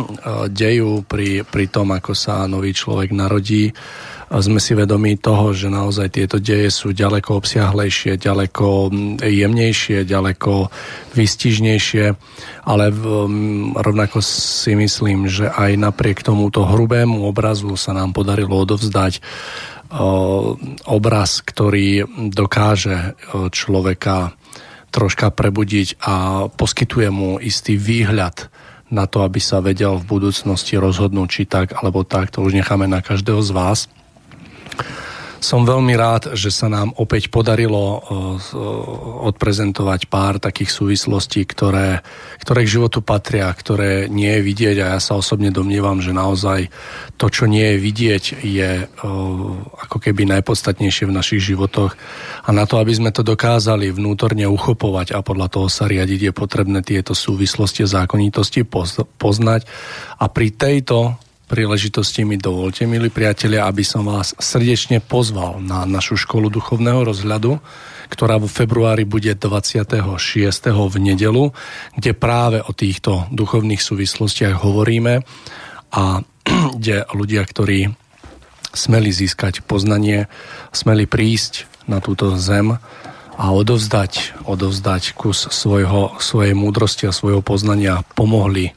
dejú 0.63 1.03
pri, 1.09 1.49
pri 1.49 1.65
tom, 1.73 1.97
ako 1.97 2.13
sa 2.13 2.45
nový 2.45 2.77
človek 2.77 3.13
narodí 3.17 3.73
sme 4.41 4.57
si 4.57 4.73
vedomí 4.73 5.21
toho, 5.21 5.53
že 5.53 5.69
naozaj 5.69 6.17
tieto 6.17 6.41
deje 6.41 6.73
sú 6.73 6.97
ďaleko 6.97 7.37
obsiahlejšie, 7.43 8.17
ďaleko 8.17 8.89
jemnejšie, 9.21 10.09
ďaleko 10.09 10.73
vystižnejšie, 11.13 12.07
ale 12.65 12.85
rovnako 13.77 14.25
si 14.25 14.73
myslím, 14.73 15.29
že 15.29 15.53
aj 15.53 15.77
napriek 15.77 16.25
tomuto 16.25 16.65
hrubému 16.65 17.29
obrazu 17.29 17.77
sa 17.77 17.93
nám 17.93 18.17
podarilo 18.17 18.57
odovzdať 18.57 19.21
obraz, 20.89 21.45
ktorý 21.45 22.09
dokáže 22.33 23.13
človeka 23.53 24.33
troška 24.89 25.29
prebudiť 25.29 26.01
a 26.01 26.49
poskytuje 26.49 27.09
mu 27.13 27.37
istý 27.37 27.77
výhľad 27.77 28.49
na 28.93 29.09
to, 29.09 29.25
aby 29.25 29.41
sa 29.41 29.65
vedel 29.65 29.97
v 29.97 30.05
budúcnosti 30.05 30.77
rozhodnúť, 30.77 31.29
či 31.29 31.43
tak 31.49 31.77
alebo 31.77 32.05
tak. 32.05 32.33
To 32.37 32.45
už 32.45 32.57
necháme 32.57 32.85
na 32.89 33.01
každého 33.01 33.41
z 33.41 33.53
vás. 33.53 33.81
Som 35.43 35.67
veľmi 35.67 35.99
rád, 35.99 36.39
že 36.39 36.55
sa 36.55 36.71
nám 36.71 36.95
opäť 37.03 37.27
podarilo 37.27 37.99
odprezentovať 39.27 40.07
pár 40.07 40.39
takých 40.39 40.71
súvislostí, 40.71 41.43
ktoré, 41.51 41.99
ktoré 42.39 42.63
k 42.63 42.79
životu 42.79 43.03
patria, 43.03 43.51
ktoré 43.51 44.07
nie 44.07 44.39
je 44.39 44.47
vidieť. 44.47 44.77
A 44.79 44.95
ja 44.95 45.01
sa 45.03 45.19
osobne 45.19 45.51
domnievam, 45.51 45.99
že 45.99 46.15
naozaj 46.15 46.71
to, 47.19 47.27
čo 47.27 47.51
nie 47.51 47.75
je 47.75 47.83
vidieť, 47.83 48.25
je 48.39 48.87
ako 49.83 49.99
keby 49.99 50.31
najpodstatnejšie 50.31 51.11
v 51.11 51.17
našich 51.19 51.43
životoch. 51.43 51.99
A 52.47 52.55
na 52.55 52.63
to, 52.63 52.79
aby 52.79 52.95
sme 52.95 53.11
to 53.11 53.27
dokázali 53.27 53.91
vnútorne 53.91 54.47
uchopovať 54.47 55.11
a 55.11 55.27
podľa 55.27 55.51
toho 55.51 55.67
sa 55.67 55.91
riadiť, 55.91 56.31
je 56.31 56.39
potrebné 56.39 56.87
tieto 56.87 57.19
súvislosti 57.19 57.83
a 57.83 57.91
zákonitosti 57.91 58.63
poznať. 59.19 59.67
A 60.23 60.31
pri 60.31 60.55
tejto 60.55 61.19
príležitosti 61.53 62.25
mi 62.25 62.41
dovolte, 62.41 62.89
milí 62.89 63.13
priatelia, 63.13 63.69
aby 63.69 63.85
som 63.85 64.09
vás 64.09 64.33
srdečne 64.41 65.05
pozval 65.05 65.61
na 65.61 65.85
našu 65.85 66.17
školu 66.17 66.49
duchovného 66.49 67.05
rozhľadu, 67.05 67.61
ktorá 68.09 68.41
v 68.41 68.49
februári 68.49 69.05
bude 69.05 69.37
26. 69.37 69.93
v 70.73 70.97
nedelu, 70.97 71.53
kde 71.93 72.17
práve 72.17 72.65
o 72.65 72.73
týchto 72.73 73.29
duchovných 73.29 73.85
súvislostiach 73.85 74.65
hovoríme 74.65 75.21
a 75.93 76.25
kde 76.81 77.05
ľudia, 77.13 77.45
ktorí 77.45 77.93
smeli 78.73 79.13
získať 79.13 79.61
poznanie, 79.61 80.33
smeli 80.73 81.05
prísť 81.05 81.69
na 81.85 82.01
túto 82.01 82.33
zem 82.41 82.81
a 83.37 83.45
odovzdať, 83.53 84.41
odovzdať 84.49 85.13
kus 85.21 85.53
svojho, 85.53 86.17
svojej 86.17 86.57
múdrosti 86.57 87.05
a 87.09 87.13
svojho 87.13 87.45
poznania 87.45 88.09
pomohli 88.17 88.73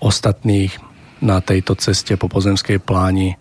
ostatných 0.00 0.83
na 1.24 1.40
tejto 1.40 1.74
ceste 1.80 2.20
po 2.20 2.28
pozemskej 2.28 2.84
pláni, 2.84 3.34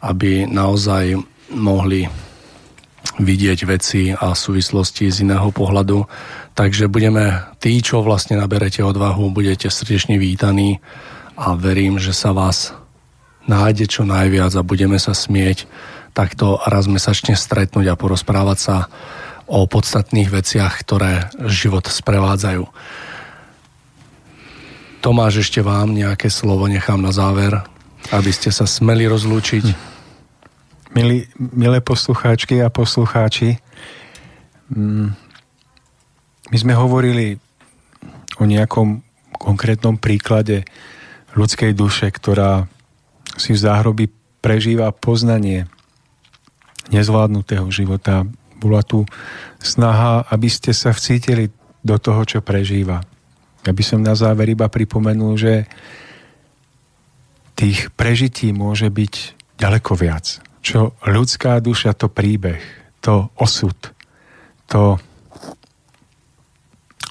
aby 0.00 0.48
naozaj 0.48 1.14
mohli 1.52 2.08
vidieť 3.18 3.58
veci 3.66 4.14
a 4.14 4.32
súvislosti 4.32 5.10
z 5.12 5.26
iného 5.26 5.50
pohľadu. 5.52 6.06
Takže 6.56 6.90
budeme, 6.90 7.44
tí, 7.62 7.78
čo 7.84 8.02
vlastne 8.02 8.38
naberete 8.38 8.80
odvahu, 8.80 9.30
budete 9.30 9.68
srdečne 9.68 10.16
vítaní 10.16 10.80
a 11.38 11.54
verím, 11.54 12.00
že 12.00 12.14
sa 12.16 12.34
vás 12.34 12.74
nájde 13.46 13.86
čo 13.86 14.02
najviac 14.06 14.52
a 14.58 14.66
budeme 14.66 14.98
sa 14.98 15.14
smieť 15.14 15.66
takto 16.12 16.58
raz 16.66 16.90
mesačne 16.90 17.38
stretnúť 17.38 17.94
a 17.94 17.98
porozprávať 17.98 18.58
sa 18.58 18.76
o 19.48 19.64
podstatných 19.64 20.28
veciach, 20.28 20.72
ktoré 20.84 21.32
život 21.48 21.88
sprevádzajú. 21.88 22.62
Tomáš, 24.98 25.46
ešte 25.46 25.62
vám 25.62 25.94
nejaké 25.94 26.26
slovo 26.26 26.66
nechám 26.66 26.98
na 26.98 27.14
záver, 27.14 27.54
aby 28.10 28.34
ste 28.34 28.50
sa 28.50 28.66
smeli 28.66 29.06
rozlúčiť. 29.06 29.64
Milí, 30.98 31.30
milé 31.38 31.78
poslucháčky 31.78 32.58
a 32.58 32.66
poslucháči, 32.66 33.62
mm, 34.74 35.08
my 36.50 36.56
sme 36.58 36.74
hovorili 36.74 37.38
o 38.42 38.44
nejakom 38.48 39.06
konkrétnom 39.38 40.02
príklade 40.02 40.66
ľudskej 41.38 41.78
duše, 41.78 42.10
ktorá 42.10 42.66
si 43.38 43.54
v 43.54 43.62
záhroby 43.62 44.10
prežíva 44.42 44.90
poznanie 44.90 45.70
nezvládnutého 46.90 47.70
života. 47.70 48.26
Bola 48.58 48.82
tu 48.82 49.06
snaha, 49.62 50.26
aby 50.26 50.50
ste 50.50 50.74
sa 50.74 50.90
vcítili 50.90 51.54
do 51.86 51.94
toho, 52.02 52.26
čo 52.26 52.42
prežíva. 52.42 53.06
Ja 53.68 53.76
by 53.76 53.84
som 53.84 54.00
na 54.00 54.16
záver 54.16 54.48
iba 54.48 54.64
pripomenul, 54.64 55.36
že 55.36 55.68
tých 57.52 57.92
prežití 57.92 58.56
môže 58.56 58.88
byť 58.88 59.14
ďaleko 59.60 59.92
viac. 59.92 60.40
Čo 60.64 60.96
ľudská 61.04 61.60
duša, 61.60 61.92
to 61.92 62.08
príbeh, 62.08 62.64
to 63.04 63.28
osud, 63.36 63.76
to 64.64 64.96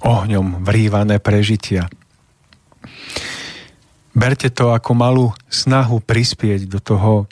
ohňom 0.02 0.66
vrývané 0.66 1.22
prežitia. 1.22 1.86
Berte 4.18 4.50
to 4.50 4.74
ako 4.74 4.98
malú 4.98 5.28
snahu 5.54 6.02
prispieť 6.02 6.66
do 6.66 6.82
toho 6.82 7.30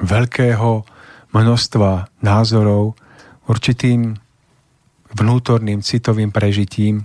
veľkého 0.00 0.88
množstva 1.36 2.08
názorov 2.24 2.96
určitým 3.44 4.16
vnútorným 5.12 5.84
citovým 5.84 6.32
prežitím, 6.32 7.04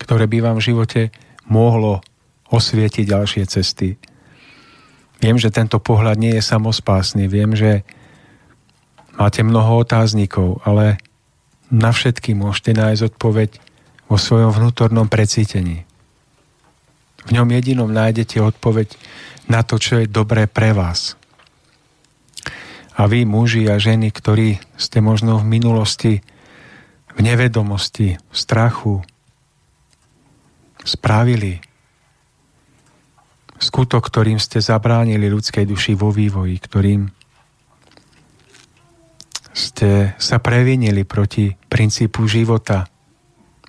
ktoré 0.00 0.30
by 0.30 0.38
vám 0.40 0.56
v 0.58 0.66
živote 0.72 1.02
mohlo 1.50 2.00
osvietiť 2.48 3.04
ďalšie 3.04 3.44
cesty. 3.50 4.00
Viem, 5.18 5.36
že 5.36 5.52
tento 5.52 5.82
pohľad 5.82 6.16
nie 6.16 6.32
je 6.38 6.42
samospásny, 6.42 7.26
viem, 7.26 7.52
že 7.58 7.82
máte 9.18 9.42
mnoho 9.42 9.82
otáznikov, 9.82 10.62
ale 10.62 11.02
na 11.68 11.92
všetky 11.92 12.32
môžete 12.38 12.72
nájsť 12.72 13.02
odpoveď 13.14 13.50
vo 14.08 14.16
svojom 14.16 14.54
vnútornom 14.54 15.10
precítení. 15.10 15.84
V 17.28 17.36
ňom 17.36 17.50
jedinom 17.52 17.90
nájdete 17.92 18.40
odpoveď 18.40 18.96
na 19.50 19.60
to, 19.60 19.76
čo 19.76 20.00
je 20.00 20.06
dobré 20.08 20.48
pre 20.48 20.72
vás. 20.72 21.18
A 22.96 23.04
vy, 23.04 23.28
muži 23.28 23.68
a 23.68 23.76
ženy, 23.76 24.08
ktorí 24.08 24.58
ste 24.80 25.04
možno 25.04 25.36
v 25.38 25.46
minulosti 25.60 26.24
v 27.18 27.26
nevedomosti, 27.26 28.14
v 28.14 28.36
strachu, 28.38 29.02
spravili 30.88 31.60
skutok, 33.60 34.08
ktorým 34.08 34.40
ste 34.40 34.64
zabránili 34.64 35.28
ľudskej 35.28 35.68
duši 35.68 35.92
vo 35.92 36.08
vývoji, 36.08 36.56
ktorým 36.56 37.12
ste 39.52 40.14
sa 40.16 40.38
previnili 40.38 41.02
proti 41.02 41.50
princípu 41.52 42.24
života, 42.30 42.86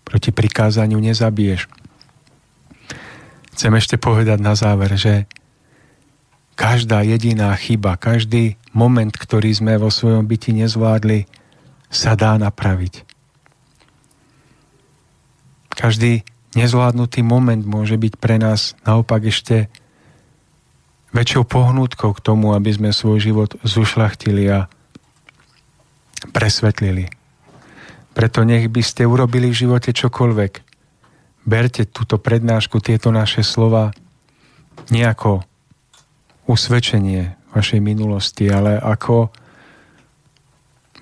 proti 0.05 0.29
prikázaniu 0.29 1.01
nezabiješ. 1.01 1.65
Chcem 3.57 3.73
ešte 3.75 3.97
povedať 3.97 4.39
na 4.39 4.53
záver, 4.53 4.93
že 4.95 5.25
každá 6.53 7.01
jediná 7.01 7.51
chyba, 7.57 7.97
každý 7.97 8.55
moment, 8.71 9.11
ktorý 9.11 9.49
sme 9.51 9.81
vo 9.81 9.89
svojom 9.89 10.29
byti 10.29 10.53
nezvládli, 10.53 11.25
sa 11.89 12.13
dá 12.13 12.37
napraviť. 12.37 13.01
Každý 15.73 16.21
nezvládnutý 16.57 17.21
moment 17.21 17.61
môže 17.61 17.99
byť 17.99 18.13
pre 18.17 18.41
nás 18.41 18.73
naopak 18.87 19.27
ešte 19.29 19.69
väčšou 21.13 21.45
pohnútkou 21.45 22.13
k 22.13 22.23
tomu, 22.23 22.53
aby 22.53 22.69
sme 22.69 22.89
svoj 22.93 23.17
život 23.21 23.51
zušlachtili 23.65 24.45
a 24.49 24.69
presvetlili. 26.29 27.09
Preto 28.13 28.43
nech 28.45 28.67
by 28.69 28.81
ste 28.83 29.07
urobili 29.07 29.49
v 29.49 29.59
živote 29.65 29.93
čokoľvek. 29.93 30.53
Berte 31.49 31.87
túto 31.89 32.21
prednášku, 32.21 32.77
tieto 32.83 33.09
naše 33.09 33.41
slova 33.41 33.95
nejako 34.93 35.41
usvedčenie 36.49 37.37
vašej 37.53 37.81
minulosti, 37.81 38.49
ale 38.49 38.77
ako 38.77 39.33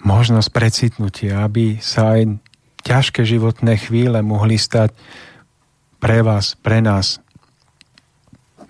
možnosť 0.07 0.49
precitnutia, 0.53 1.43
aby 1.43 1.79
sa 1.83 2.15
aj 2.15 2.39
ťažké 2.87 3.27
životné 3.27 3.75
chvíle 3.75 4.19
mohli 4.23 4.55
stať 4.55 4.95
pre 5.97 6.21
vás, 6.21 6.53
pre 6.59 6.81
nás 6.81 7.21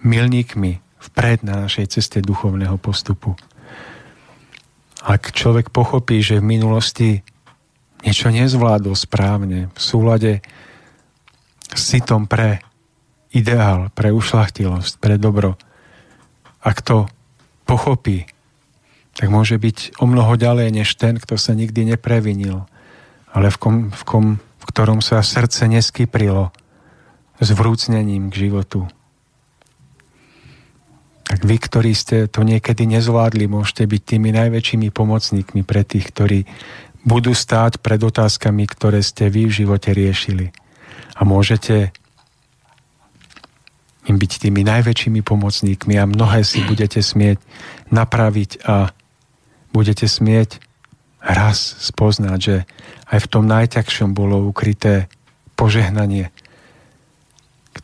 milníkmi 0.04 0.80
vpred 1.12 1.44
na 1.44 1.68
našej 1.68 2.00
ceste 2.00 2.20
duchovného 2.24 2.76
postupu. 2.80 3.36
Ak 5.04 5.32
človek 5.32 5.72
pochopí, 5.72 6.20
že 6.20 6.44
v 6.44 6.50
minulosti 6.58 7.10
niečo 8.04 8.30
nezvládol 8.30 8.96
správne, 8.96 9.72
v 9.72 9.80
súlade 9.80 10.34
s 11.72 11.82
citom 11.94 12.28
pre 12.28 12.64
ideál, 13.32 13.92
pre 13.94 14.12
ušlachtilosť, 14.12 15.00
pre 15.00 15.20
dobro, 15.20 15.56
ak 16.64 16.82
to 16.84 17.08
pochopí, 17.68 18.28
tak 19.18 19.34
môže 19.34 19.58
byť 19.58 19.98
o 19.98 20.06
mnoho 20.06 20.38
ďalej 20.38 20.70
než 20.72 20.94
ten, 20.96 21.18
kto 21.18 21.42
sa 21.42 21.58
nikdy 21.58 21.96
neprevinil, 21.96 22.70
ale 23.34 23.50
v, 23.50 23.58
kom, 23.58 23.76
v, 23.90 24.02
kom, 24.06 24.26
v 24.38 24.66
ktorom 24.70 25.00
sa 25.02 25.26
srdce 25.26 25.66
neskyprilo 25.66 26.54
s 27.38 27.50
vrúcnením 27.54 28.34
k 28.34 28.50
životu. 28.50 28.90
Tak 31.28 31.44
vy, 31.44 31.60
ktorí 31.60 31.92
ste 31.92 32.32
to 32.32 32.48
niekedy 32.48 32.88
nezvládli, 32.88 33.52
môžete 33.52 33.84
byť 33.84 34.02
tými 34.16 34.32
najväčšími 34.32 34.88
pomocníkmi 34.96 35.62
pre 35.68 35.84
tých, 35.84 36.08
ktorí 36.16 36.48
budú 37.04 37.36
stáť 37.36 37.84
pred 37.84 38.00
otázkami, 38.00 38.64
ktoré 38.68 39.04
ste 39.04 39.28
vy 39.28 39.52
v 39.52 39.58
živote 39.64 39.92
riešili. 39.92 40.56
A 41.20 41.28
môžete 41.28 41.92
im 44.08 44.16
byť 44.16 44.32
tými 44.48 44.64
najväčšími 44.64 45.20
pomocníkmi 45.20 46.00
a 46.00 46.08
mnohé 46.08 46.48
si 46.48 46.64
budete 46.64 47.04
smieť 47.04 47.44
napraviť 47.92 48.64
a 48.64 48.96
budete 49.76 50.08
smieť 50.08 50.64
raz 51.20 51.60
spoznať, 51.84 52.40
že 52.40 52.56
aj 53.12 53.20
v 53.20 53.32
tom 53.32 53.44
najťažšom 53.52 54.16
bolo 54.16 54.48
ukryté 54.48 55.12
požehnanie, 55.60 56.32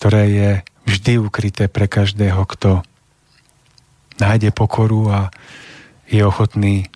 ktoré 0.03 0.23
je 0.27 0.51
vždy 0.83 1.13
ukryté 1.15 1.71
pre 1.71 1.87
každého, 1.87 2.43
kto 2.43 2.83
nájde 4.19 4.51
pokoru 4.51 5.07
a 5.07 5.19
je 6.11 6.19
ochotný 6.27 6.91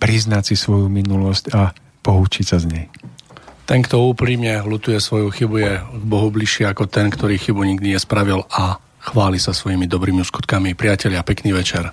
priznať 0.00 0.48
si 0.48 0.54
svoju 0.56 0.88
minulosť 0.88 1.52
a 1.52 1.76
poučiť 2.00 2.44
sa 2.48 2.56
z 2.56 2.72
nej. 2.72 2.86
Ten, 3.68 3.84
kto 3.84 4.08
úprimne 4.08 4.56
lutuje 4.64 4.96
svoju 5.04 5.28
chybu, 5.36 5.56
je 5.60 5.72
k 5.84 6.04
Bohu 6.08 6.32
bližšie 6.32 6.64
ako 6.64 6.88
ten, 6.88 7.12
ktorý 7.12 7.36
chybu 7.36 7.60
nikdy 7.60 7.92
nespravil 7.92 8.48
a 8.48 8.80
chváli 9.04 9.36
sa 9.36 9.52
svojimi 9.52 9.84
dobrými 9.84 10.24
skutkami. 10.24 10.72
Priatelia, 10.72 11.20
pekný 11.20 11.52
večer. 11.52 11.92